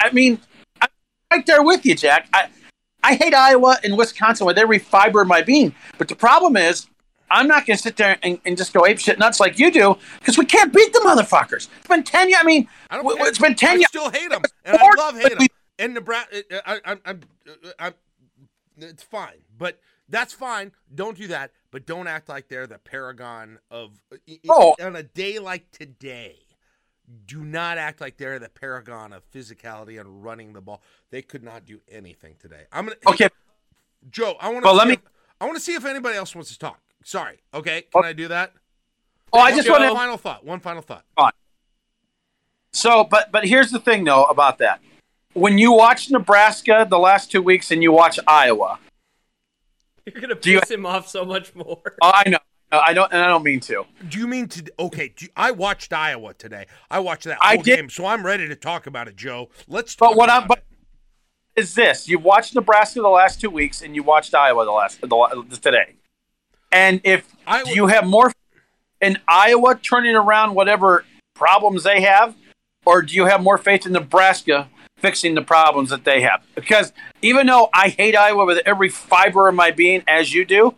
I 0.00 0.10
mean, 0.10 0.40
I'm 0.82 0.88
right 1.30 1.46
there 1.46 1.62
with 1.62 1.86
you, 1.86 1.94
Jack. 1.94 2.28
I, 2.32 2.48
I 3.04 3.14
hate 3.14 3.34
Iowa 3.34 3.78
and 3.84 3.96
Wisconsin 3.96 4.48
with 4.48 4.58
every 4.58 4.80
fiber 4.80 5.22
of 5.22 5.28
my 5.28 5.42
being. 5.42 5.72
But 5.96 6.08
the 6.08 6.16
problem 6.16 6.56
is, 6.56 6.88
I'm 7.30 7.46
not 7.46 7.66
going 7.66 7.76
to 7.76 7.82
sit 7.82 7.96
there 7.96 8.18
and, 8.22 8.40
and 8.44 8.56
just 8.56 8.72
go 8.72 8.86
ape 8.86 8.98
shit 8.98 9.18
nuts 9.18 9.38
like 9.40 9.58
you 9.58 9.70
do 9.70 9.96
because 10.18 10.36
we 10.36 10.44
can't 10.44 10.72
beat 10.72 10.92
the 10.92 11.00
motherfuckers. 11.00 11.68
It's 11.78 11.86
been 11.88 12.02
10 12.02 12.28
years. 12.30 12.40
I 12.42 12.44
mean, 12.44 12.68
I 12.90 12.96
don't 12.96 13.20
it's 13.20 13.38
been 13.38 13.54
10 13.54 13.78
years. 13.78 13.88
I 13.94 13.98
still 13.98 14.10
hate 14.10 14.30
them, 14.30 14.42
and 14.64 14.76
I 14.76 14.90
love 14.98 15.16
hating 15.16 15.38
them. 15.38 15.46
And 15.78 15.94
Nebraska, 15.94 16.68
I, 16.68 16.80
I, 16.84 16.96
I'm, 17.06 17.20
uh, 17.48 17.70
I'm, 17.78 17.94
it's 18.78 19.02
fine, 19.02 19.38
but 19.56 19.80
that's 20.08 20.34
fine. 20.34 20.72
Don't 20.94 21.16
do 21.16 21.28
that, 21.28 21.52
but 21.70 21.86
don't 21.86 22.06
act 22.06 22.28
like 22.28 22.48
they're 22.48 22.66
the 22.66 22.78
paragon 22.78 23.58
of. 23.70 23.92
Oh. 24.48 24.74
on 24.82 24.96
a 24.96 25.02
day 25.02 25.38
like 25.38 25.70
today, 25.70 26.36
do 27.26 27.44
not 27.44 27.78
act 27.78 28.00
like 28.00 28.16
they're 28.16 28.38
the 28.38 28.48
paragon 28.48 29.12
of 29.12 29.22
physicality 29.30 29.98
and 30.00 30.22
running 30.24 30.52
the 30.52 30.60
ball. 30.60 30.82
They 31.10 31.22
could 31.22 31.42
not 31.42 31.64
do 31.64 31.80
anything 31.90 32.34
today. 32.38 32.64
I'm 32.72 32.86
gonna. 32.86 32.96
hey, 33.06 33.12
Okay. 33.12 33.28
Joe. 34.10 34.36
I 34.40 34.48
want 34.50 34.64
to. 34.64 34.66
Well, 34.66 34.74
let 34.76 34.88
me- 34.88 34.98
I 35.40 35.46
want 35.46 35.56
to 35.56 35.62
see 35.62 35.72
if 35.72 35.86
anybody 35.86 36.16
else 36.18 36.34
wants 36.34 36.50
to 36.52 36.58
talk. 36.58 36.80
Sorry. 37.04 37.38
Okay. 37.54 37.82
Can 37.82 38.04
oh. 38.04 38.06
I 38.06 38.12
do 38.12 38.28
that? 38.28 38.52
Oh, 39.32 39.38
I 39.38 39.54
just 39.54 39.68
want 39.68 39.82
one 39.84 39.94
final 39.94 40.16
thought. 40.16 40.44
One 40.44 40.60
final 40.60 40.82
thought. 40.82 41.04
So, 42.72 43.04
but 43.04 43.32
but 43.32 43.44
here's 43.46 43.70
the 43.70 43.80
thing 43.80 44.04
though 44.04 44.24
about 44.24 44.58
that. 44.58 44.80
When 45.32 45.58
you 45.58 45.72
watch 45.72 46.10
Nebraska 46.10 46.86
the 46.88 46.98
last 46.98 47.30
two 47.30 47.42
weeks 47.42 47.70
and 47.70 47.82
you 47.82 47.92
watch 47.92 48.18
Iowa, 48.26 48.78
You're 50.06 50.20
gonna 50.20 50.34
Do 50.34 50.50
you- 50.50 50.60
piss 50.60 50.70
him 50.70 50.86
off 50.86 51.08
so 51.08 51.24
much 51.24 51.54
more. 51.54 51.80
oh, 52.02 52.12
I 52.14 52.28
know, 52.28 52.38
I 52.72 52.92
don't, 52.92 53.12
and 53.12 53.22
I 53.22 53.26
don't 53.28 53.44
mean 53.44 53.60
to. 53.60 53.84
Do 54.08 54.18
you 54.18 54.26
mean 54.26 54.48
to? 54.48 54.64
Okay, 54.78 55.08
do 55.16 55.26
you- 55.26 55.30
I 55.36 55.50
watched 55.52 55.92
Iowa 55.92 56.34
today. 56.34 56.66
I 56.90 56.98
watched 57.00 57.24
that 57.24 57.38
I 57.40 57.54
whole 57.54 57.62
did- 57.62 57.76
game, 57.76 57.90
so 57.90 58.06
I'm 58.06 58.24
ready 58.26 58.48
to 58.48 58.56
talk 58.56 58.86
about 58.86 59.06
it, 59.08 59.16
Joe. 59.16 59.50
Let's. 59.68 59.94
Talk 59.94 60.10
But 60.10 60.16
what 60.16 60.30
I'm, 60.30 60.46
but 60.48 60.58
it. 61.56 61.60
is 61.60 61.74
this: 61.74 62.08
you've 62.08 62.24
watched 62.24 62.54
Nebraska 62.54 63.00
the 63.00 63.08
last 63.08 63.40
two 63.40 63.50
weeks, 63.50 63.82
and 63.82 63.94
you 63.94 64.02
watched 64.02 64.34
Iowa 64.34 64.64
the 64.64 64.70
last 64.72 65.00
the, 65.00 65.14
la- 65.14 65.28
today. 65.28 65.94
And 66.72 67.00
if 67.04 67.34
I 67.46 67.64
do 67.64 67.74
you 67.74 67.86
have 67.88 68.06
more 68.06 68.32
in 69.00 69.18
Iowa 69.26 69.76
turning 69.76 70.14
around 70.14 70.54
whatever 70.54 71.04
problems 71.34 71.82
they 71.82 72.02
have, 72.02 72.34
or 72.84 73.02
do 73.02 73.14
you 73.14 73.26
have 73.26 73.42
more 73.42 73.58
faith 73.58 73.86
in 73.86 73.92
Nebraska 73.92 74.68
fixing 74.96 75.34
the 75.34 75.42
problems 75.42 75.90
that 75.90 76.04
they 76.04 76.20
have? 76.20 76.44
Because 76.54 76.92
even 77.22 77.46
though 77.46 77.68
I 77.72 77.88
hate 77.88 78.14
Iowa 78.16 78.44
with 78.44 78.62
every 78.66 78.88
fiber 78.88 79.48
of 79.48 79.54
my 79.54 79.70
being, 79.70 80.02
as 80.06 80.32
you 80.34 80.44
do, 80.44 80.74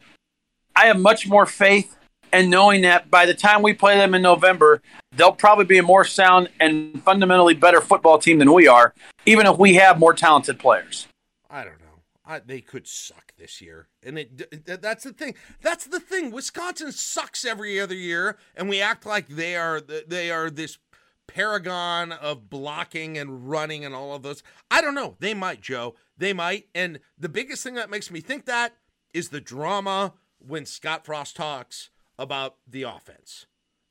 I 0.74 0.86
have 0.86 0.98
much 0.98 1.28
more 1.28 1.46
faith 1.46 1.96
in 2.32 2.48
knowing 2.48 2.82
that 2.82 3.10
by 3.10 3.26
the 3.26 3.34
time 3.34 3.62
we 3.62 3.74
play 3.74 3.96
them 3.96 4.14
in 4.14 4.22
November, 4.22 4.80
they'll 5.14 5.32
probably 5.32 5.64
be 5.64 5.78
a 5.78 5.82
more 5.82 6.04
sound 6.04 6.48
and 6.58 7.02
fundamentally 7.02 7.54
better 7.54 7.80
football 7.80 8.18
team 8.18 8.38
than 8.38 8.52
we 8.52 8.66
are, 8.66 8.94
even 9.26 9.46
if 9.46 9.58
we 9.58 9.74
have 9.74 9.98
more 9.98 10.14
talented 10.14 10.58
players. 10.58 11.08
I 11.50 11.64
don't 11.64 11.80
know. 11.80 12.00
I, 12.24 12.38
they 12.38 12.60
could 12.60 12.86
suck 12.88 13.31
this 13.42 13.60
year, 13.60 13.88
and 14.04 14.18
it, 14.20 14.38
th- 14.66 14.80
that's 14.80 15.02
the 15.02 15.12
thing. 15.12 15.34
That's 15.60 15.84
the 15.84 15.98
thing. 15.98 16.30
Wisconsin 16.30 16.92
sucks 16.92 17.44
every 17.44 17.80
other 17.80 17.94
year, 17.94 18.38
and 18.54 18.68
we 18.68 18.80
act 18.80 19.04
like 19.04 19.26
they 19.26 19.56
are 19.56 19.80
they 19.80 20.30
are 20.30 20.48
this 20.48 20.78
paragon 21.26 22.12
of 22.12 22.48
blocking 22.48 23.18
and 23.18 23.50
running 23.50 23.84
and 23.84 23.94
all 23.94 24.14
of 24.14 24.22
those. 24.22 24.44
I 24.70 24.80
don't 24.80 24.94
know. 24.94 25.16
They 25.18 25.34
might, 25.34 25.60
Joe. 25.60 25.96
They 26.16 26.32
might. 26.32 26.68
And 26.72 27.00
the 27.18 27.28
biggest 27.28 27.64
thing 27.64 27.74
that 27.74 27.90
makes 27.90 28.10
me 28.10 28.20
think 28.20 28.46
that 28.46 28.76
is 29.12 29.30
the 29.30 29.40
drama 29.40 30.14
when 30.38 30.64
Scott 30.64 31.04
Frost 31.04 31.34
talks 31.34 31.90
about 32.18 32.56
the 32.66 32.84
offense. 32.84 33.46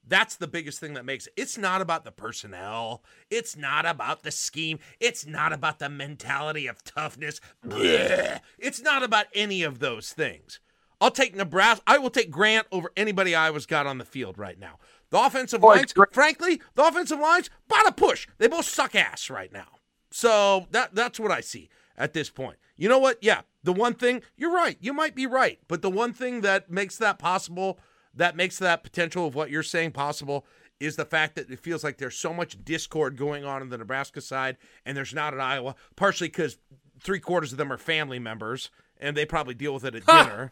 That's 0.08 0.36
the 0.36 0.48
biggest 0.48 0.80
thing 0.80 0.96
that 0.96 1.06
makes 1.06 1.28
it. 1.28 1.34
It's 1.38 1.58
not 1.58 1.82
about 1.82 2.04
the 2.04 2.12
personnel. 2.12 3.04
It's 3.30 3.56
not 3.56 3.86
about 3.86 4.24
the 4.24 4.32
scheme. 4.32 4.80
It's 5.00 5.26
not 5.26 5.54
about 5.54 5.80
the 5.80 5.90
mentality 5.90 6.68
of 6.68 6.84
toughness. 6.84 7.40
Blech. 7.66 8.40
It's 8.58 8.82
not 8.82 9.04
about 9.04 9.28
any 9.34 9.64
of 9.64 9.80
those 9.80 10.12
things. 10.12 10.60
I'll 11.00 11.12
take 11.12 11.36
Nebraska. 11.36 11.84
I 11.88 11.98
will 11.98 12.10
take 12.12 12.30
Grant 12.30 12.68
over 12.72 12.92
anybody 12.96 13.34
Iowa's 13.34 13.66
got 13.66 13.88
on 13.88 13.98
the 13.98 14.06
field 14.06 14.38
right 14.38 14.60
now. 14.60 14.78
The 15.10 15.20
offensive 15.20 15.62
Boy, 15.62 15.76
lines, 15.76 15.94
frankly, 16.12 16.62
the 16.76 16.86
offensive 16.86 17.20
lines, 17.20 17.50
about 17.70 17.88
a 17.88 17.92
push. 17.92 18.28
They 18.38 18.48
both 18.48 18.66
suck 18.66 18.96
ass 18.96 19.30
right 19.30 19.52
now. 19.52 19.68
So 20.12 20.68
that 20.72 20.94
that's 20.94 21.20
what 21.20 21.32
I 21.32 21.42
see 21.42 21.70
at 21.98 22.14
this 22.14 22.30
point. 22.30 22.58
You 22.78 22.88
know 22.88 23.00
what? 23.00 23.18
Yeah, 23.22 23.42
the 23.64 23.74
one 23.74 23.94
thing 23.94 24.22
you're 24.38 24.54
right. 24.54 24.78
You 24.80 24.94
might 24.94 25.16
be 25.16 25.26
right, 25.26 25.60
but 25.68 25.82
the 25.82 25.90
one 25.90 26.14
thing 26.14 26.42
that 26.42 26.70
makes 26.70 26.98
that 26.98 27.20
possible, 27.20 27.80
that 28.14 28.36
makes 28.36 28.58
that 28.60 28.84
potential 28.84 29.28
of 29.28 29.36
what 29.36 29.50
you're 29.50 29.64
saying 29.64 29.92
possible, 29.92 30.46
is 30.80 30.96
the 30.96 31.06
fact 31.06 31.36
that 31.36 31.50
it 31.50 31.60
feels 31.60 31.84
like 31.84 31.98
there's 31.98 32.18
so 32.18 32.34
much 32.34 32.64
discord 32.64 33.16
going 33.16 33.46
on 33.46 33.62
in 33.62 33.70
the 33.70 33.78
Nebraska 33.78 34.22
side, 34.22 34.58
and 34.86 34.98
there's 34.98 35.14
not 35.14 35.34
in 35.34 35.40
Iowa. 35.40 35.76
Partially 35.96 36.28
because 36.28 36.58
three 37.00 37.20
quarters 37.20 37.52
of 37.52 37.58
them 37.58 37.72
are 37.72 37.78
family 37.78 38.20
members, 38.20 38.72
and 39.00 39.16
they 39.16 39.26
probably 39.26 39.54
deal 39.54 39.74
with 39.74 39.86
it 39.86 39.96
at 39.96 40.06
dinner. 40.06 40.52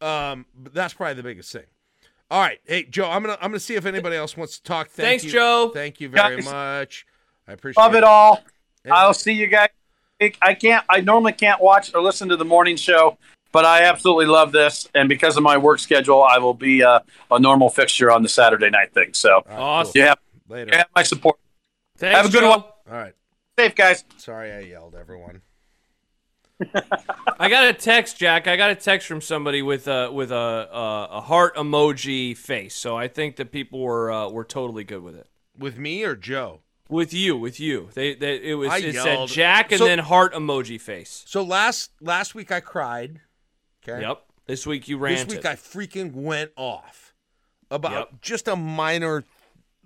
Um, 0.00 0.46
but 0.54 0.74
that's 0.74 0.94
probably 0.94 1.14
the 1.14 1.22
biggest 1.22 1.52
thing. 1.52 1.64
All 2.30 2.40
right, 2.40 2.58
hey 2.66 2.82
Joe, 2.84 3.08
I'm 3.08 3.22
gonna 3.22 3.38
I'm 3.40 3.50
gonna 3.50 3.60
see 3.60 3.76
if 3.76 3.86
anybody 3.86 4.16
else 4.16 4.36
wants 4.36 4.58
to 4.58 4.62
talk. 4.64 4.88
Thank 4.88 5.06
Thanks, 5.22 5.24
you. 5.24 5.30
Joe. 5.30 5.70
Thank 5.72 6.00
you 6.00 6.08
very 6.08 6.36
Guys. 6.36 6.44
much. 6.44 7.06
I 7.46 7.52
appreciate 7.52 7.80
Love 7.80 7.94
it 7.94 8.04
all. 8.04 8.42
And- 8.84 8.92
I'll 8.92 9.14
see 9.14 9.32
you 9.32 9.46
guys. 9.46 9.68
I 10.42 10.54
can't. 10.54 10.84
I 10.88 11.00
normally 11.00 11.32
can't 11.32 11.60
watch 11.60 11.94
or 11.94 12.02
listen 12.02 12.28
to 12.30 12.36
the 12.36 12.44
morning 12.44 12.76
show, 12.76 13.16
but 13.56 13.64
I 13.64 13.84
absolutely 13.84 14.26
love 14.26 14.52
this, 14.52 14.86
and 14.94 15.08
because 15.08 15.38
of 15.38 15.42
my 15.42 15.56
work 15.56 15.78
schedule, 15.78 16.22
I 16.22 16.36
will 16.36 16.52
be 16.52 16.82
uh, 16.82 17.00
a 17.30 17.40
normal 17.40 17.70
fixture 17.70 18.12
on 18.12 18.22
the 18.22 18.28
Saturday 18.28 18.68
night 18.68 18.92
thing. 18.92 19.14
So 19.14 19.42
Awesome. 19.48 19.92
you 19.94 20.02
have. 20.02 20.18
Later. 20.46 20.70
you 20.72 20.76
have 20.76 20.88
my 20.94 21.02
support. 21.02 21.38
Thanks, 21.96 22.14
Have 22.16 22.26
a 22.26 22.28
good 22.30 22.42
Joe. 22.42 22.50
one. 22.50 22.60
All 22.60 22.74
right. 23.02 23.14
Safe 23.58 23.74
guys. 23.74 24.04
Sorry 24.18 24.52
I 24.52 24.60
yelled, 24.60 24.94
everyone. 24.94 25.40
I 27.40 27.48
got 27.48 27.64
a 27.68 27.72
text, 27.72 28.18
Jack. 28.18 28.46
I 28.46 28.56
got 28.56 28.70
a 28.70 28.74
text 28.74 29.06
from 29.06 29.20
somebody 29.22 29.62
with 29.62 29.88
a 29.88 30.12
with 30.12 30.30
a 30.30 30.68
a, 30.72 31.08
a 31.12 31.20
heart 31.22 31.56
emoji 31.56 32.36
face. 32.36 32.74
So 32.74 32.94
I 32.96 33.08
think 33.08 33.36
that 33.36 33.50
people 33.52 33.80
were 33.80 34.10
uh, 34.12 34.28
were 34.28 34.44
totally 34.44 34.84
good 34.84 35.02
with 35.02 35.16
it. 35.16 35.26
With 35.58 35.78
me 35.78 36.04
or 36.04 36.14
Joe? 36.14 36.60
With 36.88 37.12
you, 37.12 37.36
with 37.36 37.58
you. 37.58 37.88
They, 37.94 38.14
they 38.14 38.36
it 38.36 38.54
was 38.54 38.70
I 38.70 38.78
it 38.78 38.94
yelled. 38.94 39.28
said 39.30 39.34
Jack 39.34 39.72
and 39.72 39.78
So- 39.80 39.86
then 39.86 39.98
heart 40.00 40.32
emoji 40.34 40.80
face. 40.80 41.24
So 41.26 41.42
last 41.42 41.90
last 42.00 42.34
week 42.34 42.52
I 42.52 42.60
cried. 42.60 43.20
Okay. 43.88 44.00
Yep. 44.02 44.22
This 44.46 44.66
week 44.66 44.88
you 44.88 44.98
ran 44.98 45.14
This 45.14 45.36
week 45.36 45.44
I 45.44 45.54
freaking 45.54 46.12
went 46.12 46.52
off 46.56 47.14
about 47.70 47.92
Yep. 47.92 48.20
just 48.20 48.48
a 48.48 48.56
minor 48.56 49.24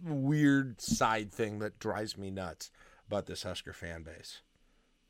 weird 0.02 0.81
side 0.81 1.32
thing 1.32 1.59
that 1.59 1.78
drives 1.78 2.16
me 2.16 2.31
nuts 2.31 2.70
about 3.06 3.27
this 3.27 3.43
Husker 3.43 3.72
fan 3.72 4.02
base. 4.02 4.40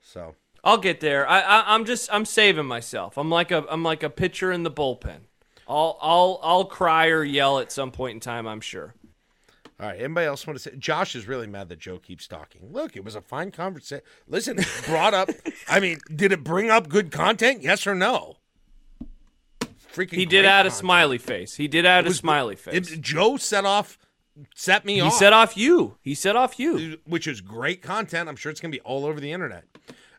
So 0.00 0.34
I'll 0.64 0.78
get 0.78 1.00
there. 1.00 1.28
I, 1.28 1.40
I 1.40 1.74
I'm 1.74 1.84
just 1.84 2.12
I'm 2.12 2.24
saving 2.24 2.66
myself. 2.66 3.16
I'm 3.16 3.30
like 3.30 3.50
a 3.50 3.64
I'm 3.68 3.82
like 3.82 4.02
a 4.02 4.10
pitcher 4.10 4.50
in 4.52 4.62
the 4.62 4.70
bullpen. 4.70 5.20
I'll 5.68 5.98
I'll 6.00 6.40
I'll 6.42 6.64
cry 6.64 7.06
or 7.08 7.22
yell 7.22 7.58
at 7.58 7.70
some 7.72 7.90
point 7.90 8.14
in 8.14 8.20
time. 8.20 8.46
I'm 8.46 8.60
sure. 8.60 8.94
All 9.78 9.86
right. 9.86 9.98
Anybody 9.98 10.26
else 10.26 10.46
want 10.46 10.58
to 10.58 10.62
say? 10.62 10.76
Josh 10.76 11.14
is 11.14 11.26
really 11.26 11.46
mad 11.46 11.68
that 11.70 11.78
Joe 11.78 11.98
keeps 11.98 12.26
talking. 12.26 12.70
Look, 12.72 12.96
it 12.96 13.04
was 13.04 13.14
a 13.14 13.20
fine 13.22 13.50
conversation. 13.50 14.04
Listen, 14.28 14.58
brought 14.86 15.14
up. 15.14 15.30
I 15.68 15.80
mean, 15.80 15.98
did 16.14 16.32
it 16.32 16.44
bring 16.44 16.70
up 16.70 16.88
good 16.88 17.10
content? 17.10 17.62
Yes 17.62 17.86
or 17.86 17.94
no? 17.94 18.36
Freaking. 19.94 20.14
He 20.14 20.26
did 20.26 20.44
add 20.44 20.66
a 20.66 20.70
smiley 20.70 21.18
face. 21.18 21.56
He 21.56 21.68
did 21.68 21.84
add 21.84 22.06
a 22.06 22.14
smiley 22.14 22.56
face. 22.56 22.92
It- 22.92 23.00
Joe 23.00 23.36
set 23.36 23.64
off, 23.64 23.98
set 24.54 24.84
me 24.84 24.94
he 24.96 25.00
off. 25.00 25.12
He 25.12 25.18
set 25.18 25.32
off 25.32 25.56
you. 25.56 25.96
He 26.00 26.14
set 26.14 26.36
off 26.36 26.58
you. 26.58 26.98
which 27.04 27.26
is 27.26 27.40
great 27.40 27.82
content. 27.82 28.28
I'm 28.28 28.36
sure 28.36 28.50
it's 28.50 28.60
gonna 28.60 28.72
be 28.72 28.80
all 28.80 29.04
over 29.04 29.20
the 29.20 29.32
internet. 29.32 29.64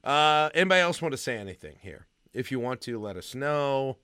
Uh, 0.03 0.49
anybody 0.53 0.81
else 0.81 1.01
want 1.01 1.13
to 1.13 1.17
say 1.17 1.37
anything 1.37 1.77
here? 1.81 2.07
If 2.33 2.51
you 2.51 2.59
want 2.59 2.81
to, 2.81 2.99
let 2.99 3.17
us 3.17 3.35
know. 3.35 3.97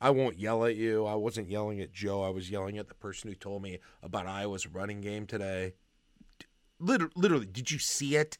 I 0.00 0.10
won't 0.10 0.38
yell 0.38 0.64
at 0.64 0.76
you. 0.76 1.06
I 1.06 1.14
wasn't 1.14 1.48
yelling 1.48 1.80
at 1.80 1.92
Joe. 1.92 2.22
I 2.22 2.28
was 2.30 2.50
yelling 2.50 2.76
at 2.78 2.88
the 2.88 2.94
person 2.94 3.28
who 3.28 3.34
told 3.36 3.62
me 3.62 3.78
about 4.02 4.26
Iowa's 4.26 4.66
running 4.66 5.00
game 5.00 5.26
today. 5.26 5.74
Literally, 6.80 7.12
literally 7.14 7.46
did 7.46 7.70
you 7.70 7.78
see 7.78 8.16
it? 8.16 8.38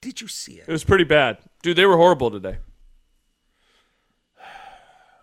Did 0.00 0.20
you 0.20 0.28
see 0.28 0.54
it? 0.54 0.64
It 0.66 0.72
was 0.72 0.84
pretty 0.84 1.04
bad, 1.04 1.38
dude. 1.62 1.76
They 1.76 1.86
were 1.86 1.96
horrible 1.96 2.30
today. 2.30 2.58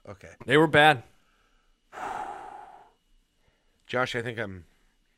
Okay, 0.10 0.30
They 0.46 0.58
were 0.58 0.68
bad. 0.68 1.04
Josh. 3.88 4.16
I 4.16 4.22
think 4.22 4.40
I'm. 4.40 4.66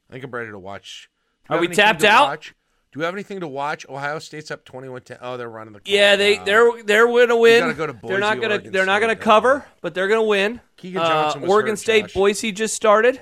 I 0.09 0.13
think 0.13 0.25
I'm 0.25 0.31
ready 0.31 0.51
to 0.51 0.59
watch. 0.59 1.09
Are 1.49 1.59
we 1.59 1.67
tapped 1.67 2.03
out? 2.03 2.27
watch? 2.27 2.53
Do 2.91 2.99
we 2.99 3.05
have 3.05 3.13
anything 3.15 3.39
to 3.39 3.47
watch? 3.47 3.85
Ohio 3.87 4.19
State's 4.19 4.51
up 4.51 4.65
21-10. 4.65 5.17
Oh, 5.21 5.37
they're 5.37 5.49
running 5.49 5.71
the. 5.73 5.79
clock 5.79 5.87
Yeah, 5.89 6.17
they 6.17 6.37
they're 6.39 6.83
they're 6.83 7.07
gonna 7.07 7.37
win. 7.37 7.61
gotta 7.61 7.73
go 7.73 7.87
to 7.87 7.97
they're 8.05 8.19
not 8.19 8.41
gonna 8.41 8.55
Oregon 8.55 8.71
they're 8.73 8.85
not 8.85 8.99
gonna 8.99 9.15
though. 9.15 9.21
cover, 9.21 9.65
but 9.81 9.93
they're 9.93 10.09
gonna 10.09 10.23
win. 10.23 10.59
Keagan 10.77 10.97
Uh, 10.97 11.07
Johnson 11.07 11.41
was 11.41 11.49
Oregon 11.51 11.71
hurt, 11.71 11.79
State, 11.79 12.01
Josh. 12.07 12.13
Boise 12.13 12.51
just 12.51 12.75
started. 12.75 13.21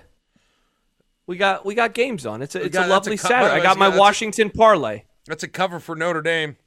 We 1.27 1.37
got 1.37 1.65
we 1.67 1.75
got 1.75 1.93
games 1.93 2.25
on. 2.25 2.41
It's 2.41 2.55
a, 2.55 2.63
it's 2.63 2.73
got- 2.73 2.85
a 2.85 2.89
that's 2.89 3.07
a 3.07 3.11
lovely 3.11 3.17
co- 3.17 3.27
Saturday. 3.27 3.53
I 3.53 3.61
got 3.61 3.77
my 3.77 3.87
that's 3.89 3.97
a- 3.97 3.99
Washington 3.99 4.49
parlay. 4.49 5.03
That's 5.27 5.43
a 5.43 5.47
cover 5.47 5.79
for 5.79 5.95
Notre 5.95 6.23
Dame. 6.23 6.57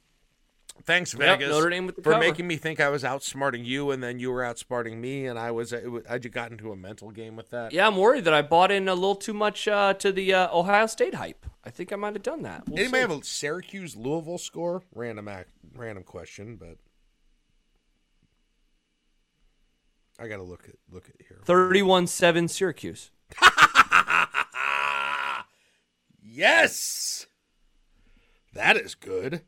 Thanks, 0.85 1.13
Yep, 1.13 1.39
Vegas. 1.39 1.49
Notre 1.49 1.69
Dame 1.69 1.85
with 1.85 1.95
the 1.95 2.01
for 2.01 2.11
cover. 2.11 2.19
making 2.23 2.45
me 2.45 2.57
think 2.57 2.81
I 2.81 2.89
was 2.89 3.03
outsmarting 3.03 3.63
you, 3.65 3.91
and 3.91 4.03
then 4.03 4.19
you 4.19 4.29
were 4.31 4.41
outsmarting 4.41 4.97
me, 4.97 5.25
and 5.27 5.39
I 5.39 5.49
was. 5.51 5.73
I 5.73 6.17
just 6.17 6.33
got 6.33 6.51
into 6.51 6.71
a 6.73 6.75
mental 6.75 7.09
game 7.11 7.37
with 7.37 7.51
that. 7.51 7.71
Yeah, 7.71 7.87
I'm 7.87 7.95
worried 7.95 8.25
that 8.25 8.33
I 8.33 8.41
bought 8.41 8.69
in 8.69 8.89
a 8.89 8.93
little 8.93 9.15
too 9.15 9.33
much 9.33 9.65
uh, 9.67 9.93
to 9.93 10.11
the 10.11 10.33
uh, 10.33 10.53
Ohio 10.57 10.85
State 10.87 11.13
hype. 11.15 11.45
I 11.63 11.69
think 11.69 11.93
I 11.93 11.95
might 11.95 12.13
have 12.15 12.23
done 12.23 12.41
that. 12.41 12.67
We'll 12.67 12.79
Anybody 12.79 12.97
see. 13.03 13.09
have 13.09 13.21
a 13.21 13.23
Syracuse 13.23 13.95
Louisville 13.95 14.37
score? 14.37 14.83
Random 14.93 15.29
act, 15.29 15.51
random 15.73 16.03
question, 16.03 16.57
but 16.57 16.75
I 20.19 20.27
gotta 20.27 20.43
look 20.43 20.67
at 20.67 20.75
look 20.91 21.07
at 21.07 21.15
here. 21.25 21.39
31-7 21.45 22.49
Syracuse. 22.49 23.09
yes, 26.21 27.25
that 28.53 28.75
is 28.77 28.95
good. 28.95 29.41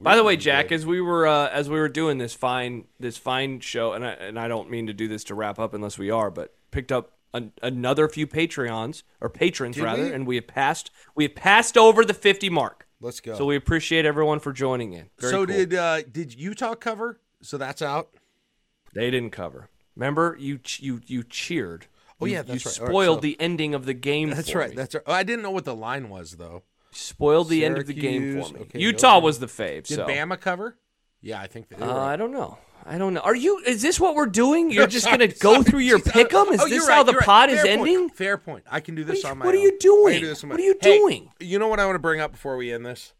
By 0.00 0.16
the 0.16 0.24
way, 0.24 0.36
Jack, 0.36 0.72
as 0.72 0.86
we 0.86 1.00
were 1.00 1.26
uh, 1.26 1.48
as 1.50 1.68
we 1.68 1.78
were 1.78 1.88
doing 1.88 2.18
this 2.18 2.34
fine 2.34 2.84
this 2.98 3.16
fine 3.16 3.60
show, 3.60 3.92
and 3.92 4.04
I, 4.04 4.10
and 4.10 4.38
I 4.38 4.48
don't 4.48 4.70
mean 4.70 4.86
to 4.86 4.92
do 4.92 5.08
this 5.08 5.24
to 5.24 5.34
wrap 5.34 5.58
up 5.58 5.74
unless 5.74 5.98
we 5.98 6.10
are, 6.10 6.30
but 6.30 6.54
picked 6.70 6.90
up 6.92 7.12
an, 7.34 7.52
another 7.62 8.08
few 8.08 8.26
Patreons 8.26 9.02
or 9.20 9.28
patrons 9.28 9.76
Did 9.76 9.84
rather, 9.84 10.02
we? 10.04 10.12
and 10.12 10.26
we 10.26 10.36
have 10.36 10.46
passed 10.46 10.90
we 11.14 11.24
have 11.24 11.34
passed 11.34 11.76
over 11.76 12.04
the 12.04 12.14
fifty 12.14 12.48
mark. 12.48 12.86
let's 13.00 13.20
go. 13.20 13.36
So 13.36 13.44
we 13.44 13.56
appreciate 13.56 14.04
everyone 14.06 14.38
for 14.40 14.52
joining 14.52 14.92
in. 14.94 15.10
Very 15.18 15.32
so 15.32 15.44
cool. 15.44 15.54
did 15.54 15.74
uh, 15.74 16.02
did 16.02 16.34
Utah 16.34 16.74
cover? 16.74 17.20
So 17.42 17.58
that's 17.58 17.82
out. 17.82 18.10
they 18.94 19.10
didn't 19.10 19.30
cover? 19.30 19.68
Remember 19.94 20.36
you 20.38 20.60
you 20.78 21.00
you 21.06 21.22
cheered. 21.22 21.86
Oh, 22.20 22.26
You- 22.26 22.32
yeah, 22.32 22.42
that's 22.42 22.64
you 22.64 22.68
right. 22.70 22.80
All 22.80 22.86
right, 22.86 22.90
spoiled 22.92 23.18
so- 23.18 23.22
the 23.22 23.40
ending 23.40 23.74
of 23.74 23.84
the 23.84 23.94
game. 23.94 24.30
That's 24.30 24.54
right. 24.54 24.70
me. 24.70 24.76
That's 24.76 24.94
right. 24.94 25.04
Oh, 25.06 25.12
I 25.12 25.22
didn't 25.24 25.42
know 25.42 25.50
what 25.50 25.64
the 25.66 25.74
line 25.74 26.08
was 26.08 26.32
though. 26.32 26.62
Spoiled 26.98 27.48
the 27.48 27.64
end 27.64 27.78
of 27.78 27.86
the 27.86 27.94
game 27.94 28.42
for 28.42 28.52
me. 28.54 28.60
okay, 28.62 28.78
Utah 28.78 29.14
those 29.14 29.22
are- 29.22 29.24
was 29.24 29.38
the 29.40 29.46
fave. 29.46 29.84
Did 29.86 29.96
so 29.96 30.06
Bama 30.06 30.40
cover? 30.40 30.76
Yeah, 31.20 31.40
I 31.40 31.46
think 31.46 31.68
they 31.68 31.76
were. 31.76 31.90
Uh, 31.90 31.96
I 31.96 32.16
don't 32.16 32.32
know. 32.32 32.58
I 32.86 32.96
don't 32.96 33.12
know. 33.12 33.20
Are 33.20 33.34
you? 33.34 33.58
Is 33.66 33.82
this 33.82 33.98
what 34.00 34.14
we're 34.14 34.26
doing? 34.26 34.70
You're 34.70 34.86
just 34.98 35.06
gonna 35.06 35.26
go 35.28 35.54
sorry. 35.54 35.64
through 35.64 35.78
your 35.80 35.98
Jeez, 35.98 36.12
pick'em? 36.28 36.52
Is 36.52 36.60
oh, 36.60 36.68
this 36.68 36.86
right, 36.86 36.94
how 36.94 37.02
the 37.02 37.12
you're 37.12 37.18
right. 37.20 37.26
pod 37.26 37.50
is 37.50 37.58
point. 37.60 37.70
ending? 37.70 38.08
Fair 38.10 38.38
point. 38.38 38.64
I 38.70 38.80
can 38.80 38.94
do 38.94 39.04
this 39.04 39.24
What 39.24 39.30
on 39.32 39.36
you- 39.36 39.38
my 39.40 39.46
what 39.46 39.54
are 39.54 39.58
you 39.58 39.72
I 39.72 39.76
doing? 39.80 40.20
do 40.20 40.26
this 40.26 40.42
on 40.44 40.48
my 40.48 40.52
What 40.54 40.60
are 40.60 40.64
you 40.64 40.76
Hey, 40.80 40.98
doing? 40.98 41.30
you 41.40 41.58
know 41.58 41.68
what 41.68 41.80
I 41.80 41.84
want 41.86 41.96
to 41.96 42.00
bring 42.00 42.20
up 42.20 42.32
before 42.32 42.56
we 42.56 42.72
end 42.72 42.86
this? 42.86 43.14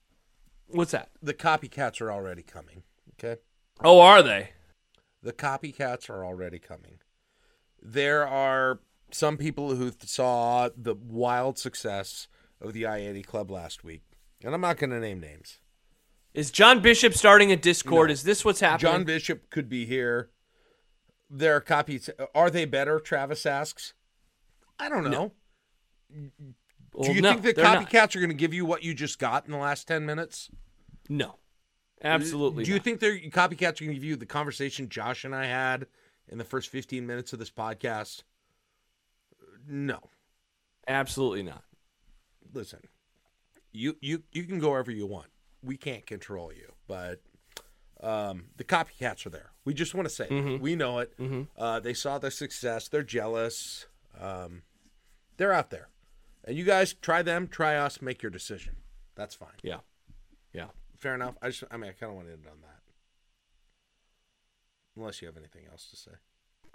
What's 0.68 0.92
that? 0.92 1.10
The 1.22 1.34
copycats 1.34 2.00
are 2.00 2.12
already 2.12 2.42
coming. 2.42 2.82
Okay, 3.18 3.40
Oh, 3.82 4.00
are 4.00 4.22
they? 4.22 4.50
the 5.22 5.32
copycats 5.32 6.08
are 6.08 6.24
already 6.24 6.58
coming. 6.60 6.98
There 7.82 8.26
are 8.26 8.80
some 9.10 9.36
people 9.36 9.74
who 9.74 9.90
saw 10.04 10.68
the 10.76 10.94
wild 10.94 11.58
success 11.58 12.28
of 12.60 12.72
the 12.72 12.86
I-80 12.86 13.24
Club 13.26 13.50
last 13.50 13.84
week, 13.84 14.02
and 14.42 14.54
I'm 14.54 14.60
not 14.60 14.78
going 14.78 14.90
to 14.90 15.00
name 15.00 15.20
names. 15.20 15.58
Is 16.34 16.50
John 16.50 16.80
Bishop 16.80 17.14
starting 17.14 17.50
a 17.50 17.56
Discord? 17.56 18.08
No. 18.08 18.12
Is 18.12 18.22
this 18.22 18.44
what's 18.44 18.60
happening? 18.60 18.92
John 18.92 19.04
Bishop 19.04 19.50
could 19.50 19.68
be 19.68 19.86
here. 19.86 20.30
There 21.30 21.56
are 21.56 21.60
copies. 21.60 22.10
Are 22.34 22.50
they 22.50 22.64
better? 22.64 23.00
Travis 23.00 23.44
asks. 23.46 23.94
I 24.78 24.88
don't 24.88 25.10
know. 25.10 25.32
Well, 26.94 27.08
Do 27.08 27.12
you 27.14 27.22
no, 27.22 27.30
think 27.30 27.42
the 27.42 27.52
they're 27.52 27.64
not. 27.64 27.88
copycats 27.90 28.16
are 28.16 28.20
going 28.20 28.30
to 28.30 28.36
give 28.36 28.54
you 28.54 28.64
what 28.64 28.82
you 28.82 28.94
just 28.94 29.18
got 29.18 29.44
in 29.46 29.52
the 29.52 29.58
last 29.58 29.88
10 29.88 30.06
minutes? 30.06 30.50
No, 31.08 31.36
absolutely. 32.02 32.64
Do 32.64 32.70
you 32.70 32.76
not. 32.76 32.84
think 32.84 33.00
they're 33.00 33.18
copycats 33.18 33.80
are 33.80 33.84
going 33.84 33.88
to 33.88 33.94
give 33.94 34.04
you 34.04 34.16
the 34.16 34.26
conversation 34.26 34.88
Josh 34.88 35.24
and 35.24 35.34
I 35.34 35.46
had 35.46 35.86
in 36.28 36.38
the 36.38 36.44
first 36.44 36.70
15 36.70 37.06
minutes 37.06 37.32
of 37.32 37.38
this 37.38 37.50
podcast? 37.50 38.22
No. 39.66 40.00
Absolutely 40.86 41.42
not. 41.42 41.62
Listen. 42.52 42.80
You 43.72 43.96
you 44.00 44.22
you 44.32 44.44
can 44.44 44.58
go 44.58 44.70
wherever 44.70 44.90
you 44.90 45.06
want. 45.06 45.28
We 45.62 45.76
can't 45.76 46.06
control 46.06 46.52
you, 46.52 46.72
but 46.86 47.20
um, 48.00 48.44
the 48.56 48.64
copycats 48.64 49.26
are 49.26 49.30
there. 49.30 49.50
We 49.64 49.74
just 49.74 49.94
want 49.94 50.08
to 50.08 50.14
say. 50.14 50.26
Mm-hmm. 50.28 50.62
we 50.62 50.76
know 50.76 50.98
it. 51.00 51.12
Uh, 51.56 51.80
they 51.80 51.94
saw 51.94 52.18
the 52.18 52.30
success. 52.30 52.88
They're 52.88 53.02
jealous. 53.02 53.86
Um, 54.18 54.62
they're 55.36 55.52
out 55.52 55.70
there, 55.70 55.88
and 56.44 56.56
you 56.56 56.64
guys 56.64 56.94
try 56.94 57.22
them, 57.22 57.46
try 57.48 57.76
us, 57.76 58.00
make 58.02 58.22
your 58.22 58.30
decision. 58.30 58.76
That's 59.14 59.34
fine. 59.34 59.50
Yeah, 59.62 59.78
yeah. 60.52 60.68
Fair 60.96 61.14
enough. 61.14 61.36
I 61.40 61.48
just, 61.50 61.64
I 61.70 61.76
mean, 61.76 61.90
I 61.90 61.92
kind 61.92 62.10
of 62.10 62.16
want 62.16 62.28
to 62.28 62.32
end 62.32 62.46
on 62.50 62.60
that. 62.62 62.80
Unless 64.96 65.20
you 65.22 65.26
have 65.28 65.36
anything 65.36 65.62
else 65.70 65.86
to 65.90 65.96
say. 65.96 66.10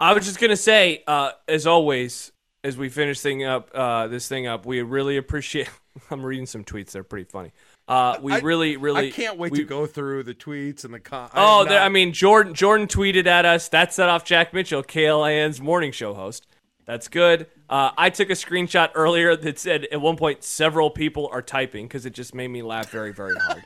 I 0.00 0.14
was 0.14 0.24
just 0.24 0.40
gonna 0.40 0.56
say, 0.56 1.02
uh, 1.06 1.32
as 1.46 1.66
always, 1.66 2.32
as 2.64 2.78
we 2.78 2.88
finish 2.88 3.20
thing 3.20 3.44
up, 3.44 3.70
uh, 3.74 4.08
this 4.08 4.26
thing 4.26 4.46
up, 4.46 4.64
we 4.66 4.80
really 4.82 5.18
appreciate. 5.18 5.68
I'm 6.10 6.24
reading 6.24 6.46
some 6.46 6.64
tweets; 6.64 6.90
they're 6.90 7.04
pretty 7.04 7.30
funny. 7.30 7.52
Uh, 7.86 8.16
we 8.20 8.32
I- 8.32 8.38
really, 8.38 8.76
really. 8.76 9.08
I 9.08 9.10
can't 9.10 9.38
wait 9.38 9.52
we- 9.52 9.58
to 9.58 9.64
go 9.64 9.86
through 9.86 10.24
the 10.24 10.34
tweets 10.34 10.84
and 10.84 10.92
the 10.92 10.98
con. 10.98 11.28
Oh, 11.34 11.64
not- 11.68 11.72
I 11.72 11.90
mean, 11.90 12.12
Jordan 12.12 12.54
Jordan 12.54 12.88
tweeted 12.88 13.26
at 13.26 13.44
us. 13.44 13.68
That 13.68 13.92
set 13.92 14.08
off 14.08 14.24
Jack 14.24 14.52
Mitchell, 14.54 14.82
KLAN's 14.82 15.60
morning 15.60 15.92
show 15.92 16.14
host. 16.14 16.46
That's 16.86 17.08
good. 17.08 17.46
Uh, 17.68 17.92
I 17.96 18.10
took 18.10 18.28
a 18.28 18.34
screenshot 18.34 18.90
earlier 18.94 19.36
that 19.36 19.58
said 19.58 19.86
at 19.90 20.00
one 20.00 20.16
point 20.16 20.42
several 20.42 20.90
people 20.90 21.28
are 21.32 21.40
typing 21.42 21.86
because 21.86 22.04
it 22.04 22.12
just 22.12 22.34
made 22.34 22.48
me 22.48 22.62
laugh 22.62 22.90
very 22.90 23.12
very 23.12 23.34
hard. 23.36 23.64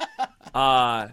uh, 0.54 1.08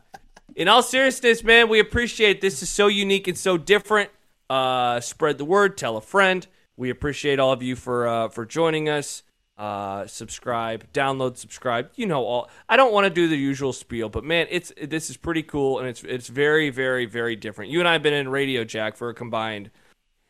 in 0.56 0.68
all 0.68 0.84
seriousness, 0.84 1.44
man, 1.44 1.70
we 1.70 1.80
appreciate 1.80 2.41
this 2.41 2.62
is 2.62 2.70
so 2.70 2.88
unique 2.88 3.28
and 3.28 3.38
so 3.38 3.57
different. 3.57 4.10
Uh, 4.49 4.99
spread 4.99 5.38
the 5.38 5.45
word, 5.45 5.78
tell 5.78 5.98
a 5.98 6.02
friend. 6.02 6.45
We 6.78 6.90
appreciate 6.90 7.40
all 7.40 7.52
of 7.52 7.62
you 7.62 7.76
for 7.76 8.08
uh, 8.08 8.30
for 8.30 8.46
joining 8.46 8.90
us. 8.90 9.24
Uh, 9.58 10.06
subscribe, 10.06 10.92
download, 10.92 11.38
subscribe. 11.38 11.90
You 11.96 12.06
know 12.06 12.26
all. 12.26 12.50
I 12.68 12.76
don't 12.76 12.92
want 12.92 13.06
to 13.06 13.10
do 13.10 13.28
the 13.28 13.38
usual 13.38 13.72
spiel, 13.72 14.10
but 14.10 14.24
man, 14.24 14.48
it's 14.50 14.74
this 14.82 15.10
is 15.10 15.16
pretty 15.16 15.44
cool 15.44 15.80
and 15.80 15.88
it's 15.88 16.04
it's 16.04 16.28
very 16.28 16.70
very 16.70 17.06
very 17.06 17.36
different. 17.36 17.72
You 17.72 17.80
and 17.80 17.88
I 17.88 17.94
have 17.94 18.04
been 18.04 18.14
in 18.14 18.28
radio, 18.28 18.64
Jack, 18.64 18.98
for 18.98 19.10
a 19.10 19.14
combined 19.14 19.72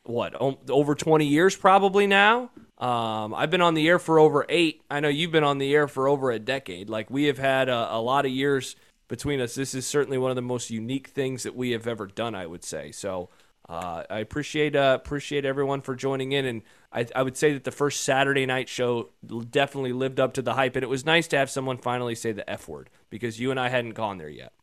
what 0.03 0.39
o- 0.39 0.59
over 0.69 0.93
20 0.93 1.25
years 1.25 1.55
probably 1.55 2.05
now. 2.05 2.51
Um, 2.77 3.33
I've 3.33 3.49
been 3.49 3.61
on 3.61 3.73
the 3.73 3.87
air 3.87 3.97
for 3.97 4.19
over 4.19 4.45
eight. 4.49 4.83
I 4.91 4.99
know 4.99 5.07
you've 5.07 5.31
been 5.31 5.43
on 5.43 5.57
the 5.57 5.73
air 5.73 5.87
for 5.87 6.07
over 6.07 6.29
a 6.29 6.37
decade. 6.37 6.89
Like 6.89 7.09
we 7.09 7.23
have 7.23 7.39
had 7.39 7.69
a, 7.69 7.95
a 7.95 7.99
lot 7.99 8.25
of 8.25 8.31
years 8.31 8.75
between 9.07 9.39
us, 9.39 9.55
this 9.55 9.75
is 9.75 9.85
certainly 9.85 10.17
one 10.17 10.31
of 10.31 10.35
the 10.35 10.41
most 10.41 10.69
unique 10.69 11.07
things 11.07 11.43
that 11.43 11.55
we 11.55 11.71
have 11.71 11.87
ever 11.87 12.07
done. 12.07 12.35
I 12.35 12.45
would 12.45 12.63
say 12.63 12.91
so. 12.91 13.29
Uh, 13.67 14.03
I 14.09 14.19
appreciate 14.19 14.75
uh, 14.75 14.97
appreciate 15.01 15.43
everyone 15.43 15.81
for 15.81 15.95
joining 15.95 16.31
in, 16.33 16.45
and 16.45 16.61
I, 16.93 17.07
I 17.15 17.23
would 17.23 17.35
say 17.35 17.53
that 17.53 17.63
the 17.63 17.71
first 17.71 18.03
Saturday 18.03 18.45
night 18.45 18.69
show 18.69 19.09
definitely 19.49 19.91
lived 19.93 20.19
up 20.19 20.33
to 20.35 20.41
the 20.43 20.53
hype, 20.53 20.75
and 20.75 20.83
it 20.83 20.87
was 20.89 21.03
nice 21.05 21.27
to 21.29 21.37
have 21.37 21.49
someone 21.49 21.77
finally 21.77 22.13
say 22.13 22.31
the 22.31 22.47
f 22.49 22.67
word 22.67 22.91
because 23.09 23.39
you 23.39 23.49
and 23.49 23.59
I 23.59 23.69
hadn't 23.69 23.93
gone 23.95 24.19
there 24.19 24.29
yet. 24.29 24.53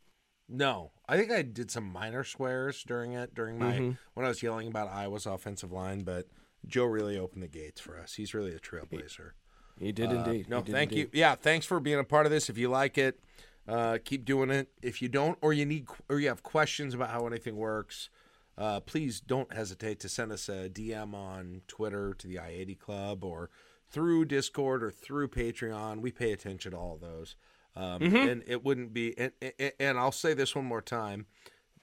No, 0.47 0.91
I 1.07 1.17
think 1.17 1.31
I 1.31 1.41
did 1.41 1.69
some 1.69 1.91
minor 1.91 2.23
swears 2.23 2.83
during 2.83 3.11
it 3.13 3.33
during 3.35 3.59
my 3.59 3.73
Mm-hmm. 3.73 3.91
when 4.13 4.25
I 4.25 4.29
was 4.29 4.41
yelling 4.41 4.67
about 4.69 4.89
Iowa's 4.89 5.25
offensive 5.25 5.71
line, 5.73 5.99
but 6.03 6.27
Joe 6.65 6.85
really 6.85 7.17
opened 7.17 7.43
the 7.43 7.47
gates 7.49 7.81
for 7.81 7.99
us. 7.99 8.13
He's 8.13 8.33
really 8.33 8.53
a 8.55 8.59
trailblazer. 8.59 9.31
He 9.79 9.91
did 9.91 10.11
Uh, 10.11 10.23
indeed. 10.23 10.49
No, 10.49 10.61
did 10.61 10.71
thank 10.71 10.91
indeed. 10.93 11.09
you. 11.13 11.19
Yeah, 11.19 11.35
thanks 11.35 11.65
for 11.65 11.79
being 11.81 11.99
a 11.99 12.03
part 12.05 12.25
of 12.25 12.31
this. 12.31 12.49
If 12.49 12.57
you 12.57 12.69
like 12.69 12.97
it, 12.97 13.19
uh, 13.67 13.97
keep 14.05 14.23
doing 14.23 14.49
it. 14.49 14.69
If 14.81 15.01
you 15.01 15.09
don't, 15.09 15.37
or 15.41 15.51
you 15.51 15.65
need, 15.65 15.87
or 16.07 16.19
you 16.21 16.29
have 16.29 16.41
questions 16.43 16.93
about 16.93 17.09
how 17.09 17.25
anything 17.27 17.55
works, 17.57 18.09
uh, 18.57 18.79
please 18.81 19.19
don't 19.19 19.51
hesitate 19.53 19.99
to 20.01 20.09
send 20.09 20.31
us 20.31 20.47
a 20.49 20.69
DM 20.69 21.13
on 21.13 21.61
Twitter 21.67 22.13
to 22.13 22.27
the 22.27 22.39
I 22.39 22.49
eighty 22.49 22.75
Club 22.75 23.23
or 23.23 23.49
through 23.89 24.25
Discord 24.25 24.83
or 24.83 24.91
through 24.91 25.27
Patreon. 25.29 26.01
We 26.01 26.11
pay 26.11 26.31
attention 26.31 26.71
to 26.71 26.77
all 26.77 26.97
those, 26.97 27.35
um, 27.75 27.99
Mm-hmm. 27.99 28.15
and 28.15 28.43
it 28.47 28.63
wouldn't 28.63 28.93
be. 28.93 29.17
And, 29.17 29.31
and, 29.79 29.97
I'll 29.97 30.11
say 30.11 30.33
this 30.33 30.55
one 30.55 30.65
more 30.65 30.81
time 30.81 31.25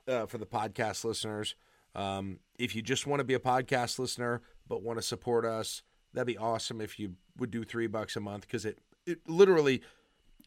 uh, 0.08 0.26
for 0.26 0.38
the 0.38 0.46
podcast 0.46 1.04
listeners. 1.04 1.54
Um, 1.94 2.38
if 2.58 2.76
you 2.76 2.82
just 2.82 3.06
want 3.06 3.18
to 3.20 3.24
be 3.24 3.34
a 3.34 3.40
podcast 3.40 3.98
listener 3.98 4.42
but 4.68 4.82
want 4.82 4.98
to 4.98 5.02
support 5.02 5.44
us, 5.44 5.82
that'd 6.14 6.26
be 6.26 6.38
awesome 6.38 6.80
if 6.80 6.98
you 7.00 7.14
would 7.36 7.50
do 7.50 7.64
three 7.64 7.88
bucks 7.88 8.14
a 8.16 8.20
month 8.20 8.42
because 8.42 8.64
it, 8.64 8.78
it 9.06 9.18
literally, 9.28 9.82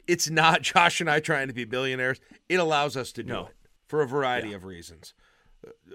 it's 0.08 0.30
not 0.30 0.62
Josh 0.74 1.02
and 1.02 1.10
I 1.10 1.20
trying 1.20 1.48
to 1.50 1.54
be 1.54 1.66
billionaires. 1.66 2.22
It 2.48 2.56
allows 2.62 2.96
us 2.96 3.12
to 3.14 3.24
do 3.24 3.34
No. 3.34 3.46
it 3.48 3.56
for 3.88 4.02
a 4.02 4.08
variety 4.08 4.54
of 4.54 4.64
reasons, 4.64 5.14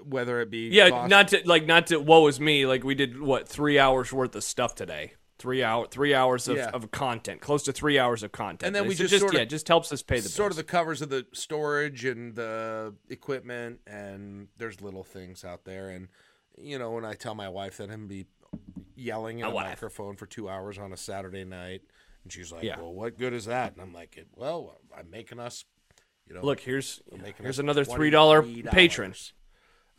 whether 0.05 0.41
it 0.41 0.51
be 0.51 0.69
Yeah, 0.69 0.91
cost- 0.91 1.11
not 1.11 1.29
to 1.29 1.43
like 1.45 1.67
not 1.67 1.87
to 1.89 1.99
woe 1.99 2.27
is 2.29 2.41
me. 2.41 2.67
Like 2.67 2.85
we 2.85 2.95
did 2.95 3.21
what 3.21 3.49
three 3.49 3.79
hours 3.79 4.13
worth 4.13 4.35
of 4.35 4.45
stuff 4.45 4.75
today. 4.75 5.15
Three 5.39 5.63
hour, 5.63 5.87
three 5.87 6.15
hours 6.15 6.49
of, 6.49 6.57
Yeah. 6.57 6.71
of 6.71 6.91
content, 6.91 7.41
close 7.41 7.63
to 7.65 7.73
three 7.73 7.97
hours 7.97 8.25
of 8.25 8.33
content. 8.33 8.65
And 8.65 8.75
then 8.75 8.89
we 8.89 8.95
just 8.97 9.11
just 9.11 9.21
sort 9.21 9.35
of- 9.35 9.39
yeah, 9.41 9.45
just 9.45 9.69
helps 9.69 9.93
us 9.93 10.03
pay 10.03 10.19
the 10.19 10.29
sort 10.29 10.49
bills. 10.51 10.59
of 10.59 10.67
the 10.67 10.71
covers 10.73 11.01
of 11.01 11.11
the 11.11 11.27
storage 11.33 12.05
and 12.05 12.35
the 12.35 12.95
equipment 13.09 13.81
and 13.87 14.49
there's 14.57 14.81
little 14.81 15.05
things 15.05 15.45
out 15.45 15.65
there 15.65 15.91
and 15.91 16.09
you 16.61 16.77
know 16.77 16.91
when 16.91 17.05
i 17.05 17.13
tell 17.15 17.37
my 17.37 17.49
wife 17.49 17.77
that 17.77 17.89
i'm 17.89 18.09
be 18.09 18.27
yelling 18.97 19.39
in 19.39 19.45
My 19.47 19.51
a 19.51 19.55
microphone 19.69 20.17
for 20.17 20.27
two 20.27 20.49
hours 20.49 20.77
on 20.77 20.93
a 20.93 20.97
saturday 20.97 21.45
night 21.45 21.83
and 22.25 22.33
she's 22.33 22.51
like 22.51 22.65
Yeah. 22.65 22.81
well 22.81 22.93
what 22.93 23.17
good 23.17 23.33
is 23.33 23.45
that 23.45 23.75
and 23.75 23.81
i'm 23.81 23.93
like 23.93 24.19
well 24.35 24.77
i'm 24.97 25.09
making 25.09 25.39
us 25.39 25.65
you 26.27 26.35
know 26.35 26.43
Look, 26.43 26.59
here's 26.59 27.01
making 27.13 27.45
here's 27.45 27.61
another 27.61 27.85
three 27.85 28.11
dollar 28.11 28.43
$23. 28.43 28.71
patron. 28.73 29.15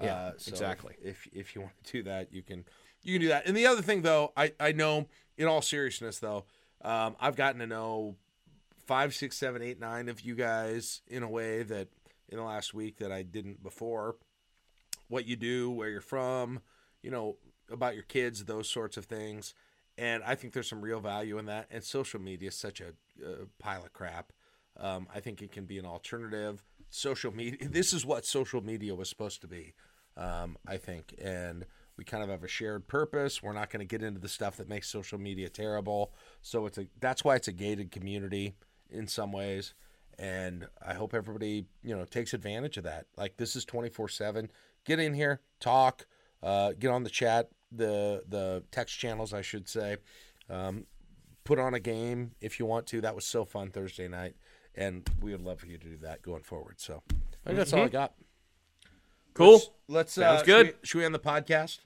Yeah, 0.02 0.16
Uh, 0.16 0.32
so 0.38 0.50
exactly. 0.52 0.96
If 1.04 1.28
if 1.34 1.56
you 1.56 1.62
want 1.62 1.74
to 1.84 1.92
do 1.92 2.04
that, 2.04 2.34
you 2.34 2.42
can 2.42 2.66
you 3.04 3.16
can 3.16 3.22
do 3.22 3.28
that. 3.30 3.46
And 3.46 3.56
the 3.56 3.66
other 3.68 3.82
thing, 3.82 4.02
though, 4.02 4.32
I 4.38 4.54
I 4.60 4.72
know 4.72 5.08
in 5.38 5.48
all 5.48 5.62
seriousness, 5.62 6.20
though, 6.20 6.46
um, 6.82 7.16
I've 7.20 7.36
gotten 7.36 7.60
to 7.60 7.68
know 7.68 8.16
five, 8.86 9.14
six, 9.14 9.38
seven, 9.38 9.62
eight, 9.62 9.80
nine 9.80 10.10
of 10.10 10.22
you 10.22 10.36
guys 10.36 11.02
in 11.08 11.24
a 11.24 11.30
way 11.30 11.64
that 11.64 11.90
in 12.30 12.38
the 12.38 12.44
last 12.44 12.74
week 12.74 12.98
that 12.98 13.12
I 13.12 13.24
didn't 13.24 13.62
before. 13.64 14.16
What 15.08 15.26
you 15.26 15.36
do, 15.36 15.72
where 15.72 15.90
you're 15.90 16.02
from, 16.02 16.60
you 17.02 17.10
know, 17.10 17.38
about 17.72 17.96
your 17.96 18.04
kids, 18.04 18.46
those 18.46 18.70
sorts 18.70 18.96
of 18.96 19.06
things. 19.06 19.56
And 19.98 20.24
I 20.24 20.36
think 20.36 20.54
there's 20.54 20.70
some 20.70 20.82
real 20.82 21.00
value 21.00 21.40
in 21.40 21.46
that. 21.48 21.68
And 21.72 21.84
social 21.84 22.22
media 22.22 22.50
is 22.50 22.56
such 22.56 22.80
a, 22.80 22.94
a 23.26 23.48
pile 23.58 23.84
of 23.84 23.92
crap. 23.92 24.32
Um, 24.80 25.08
I 25.14 25.20
think 25.20 25.42
it 25.42 25.52
can 25.52 25.66
be 25.66 25.80
an 25.80 25.86
alternative. 25.86 26.64
Social 26.90 27.34
media. 27.34 27.58
This 27.70 27.92
is 27.92 28.06
what 28.06 28.26
social 28.26 28.62
media 28.62 28.94
was 28.96 29.10
supposed 29.10 29.42
to 29.42 29.48
be. 29.48 29.74
Um, 30.20 30.58
I 30.68 30.78
think, 30.78 31.16
and 31.18 31.66
we 31.98 32.04
kind 32.04 32.24
of 32.24 32.30
have 32.30 32.44
a 32.44 32.48
shared 32.48 32.88
purpose. 32.88 33.42
We're 33.42 33.54
not 33.54 33.70
going 33.70 33.80
to 33.80 33.86
get 33.86 34.04
into 34.04 34.20
the 34.20 34.28
stuff 34.28 34.58
that 34.58 34.68
makes 34.68 34.90
social 34.90 35.18
media 35.18 35.50
terrible. 35.50 36.12
So 36.42 36.66
it's 36.66 36.78
a 36.78 36.88
that's 37.00 37.24
why 37.24 37.36
it's 37.36 37.48
a 37.48 37.54
gated 37.54 37.92
community 37.92 38.54
in 38.90 39.08
some 39.08 39.32
ways. 39.32 39.74
And 40.18 40.68
I 40.86 40.94
hope 40.94 41.14
everybody 41.14 41.66
you 41.84 41.96
know 41.96 42.04
takes 42.04 42.34
advantage 42.34 42.76
of 42.78 42.84
that. 42.84 43.06
Like 43.18 43.38
this 43.38 43.56
is 43.56 43.64
twenty 43.64 43.90
four 43.90 44.10
seven. 44.10 44.52
Get 44.86 45.00
in 45.00 45.14
here, 45.14 45.40
talk, 45.62 46.06
uh, 46.44 46.74
get 46.78 46.92
on 46.92 47.04
the 47.04 47.10
chat, 47.10 47.50
the 47.72 48.24
the 48.28 48.64
text 48.72 49.00
channels, 49.00 49.34
I 49.34 49.42
should 49.42 49.70
say. 49.70 49.98
Um, 50.50 50.86
put 51.46 51.60
on 51.60 51.74
a 51.74 51.80
game 51.80 52.32
if 52.42 52.60
you 52.60 52.66
want 52.66 52.88
to. 52.88 53.02
That 53.02 53.16
was 53.16 53.26
so 53.26 53.46
fun 53.46 53.72
Thursday 53.72 54.10
night, 54.10 54.36
and 54.76 55.10
we 55.22 55.32
would 55.32 55.42
love 55.42 55.62
for 55.62 55.68
you 55.68 55.78
to 55.78 55.88
do 55.88 55.98
that 55.98 56.22
going 56.22 56.44
forward. 56.44 56.82
So 56.82 57.04
I 57.46 57.50
think 57.50 57.58
that's 57.58 57.72
all 57.72 57.84
I 57.84 57.88
got. 57.88 58.14
Cool. 59.40 59.54
Let's, 59.54 59.70
let's 59.88 60.14
Sounds 60.14 60.42
uh, 60.42 60.46
good. 60.46 60.66
Should 60.66 60.76
we, 60.76 60.88
should 60.88 60.98
we 61.00 61.06
end 61.06 61.16
the 61.16 61.20
podcast? 61.20 61.80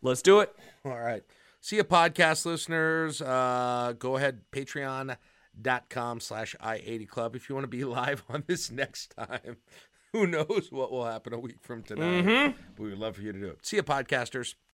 Let's 0.00 0.22
do 0.22 0.40
it. 0.40 0.54
All 0.84 0.98
right. 0.98 1.22
See 1.60 1.76
you, 1.76 1.84
podcast 1.84 2.44
listeners. 2.46 3.22
Uh, 3.22 3.94
go 3.98 4.16
ahead, 4.16 4.40
patreon.com 4.50 6.20
slash 6.20 6.56
I-80 6.58 7.08
Club 7.08 7.36
if 7.36 7.48
you 7.48 7.54
want 7.54 7.64
to 7.64 7.68
be 7.68 7.84
live 8.00 8.24
on 8.28 8.44
this 8.46 8.70
next 8.70 9.14
time. 9.16 9.58
Who 10.12 10.26
knows 10.26 10.68
what 10.70 10.90
will 10.90 11.06
happen 11.06 11.32
a 11.32 11.38
week 11.38 11.58
from 11.62 11.82
tonight. 11.82 12.54
We 12.78 12.90
would 12.90 12.98
love 12.98 13.16
for 13.16 13.22
you 13.22 13.32
to 13.32 13.38
do 13.38 13.46
it. 13.48 13.64
See 13.64 13.76
you, 13.76 13.82
podcasters. 13.82 14.54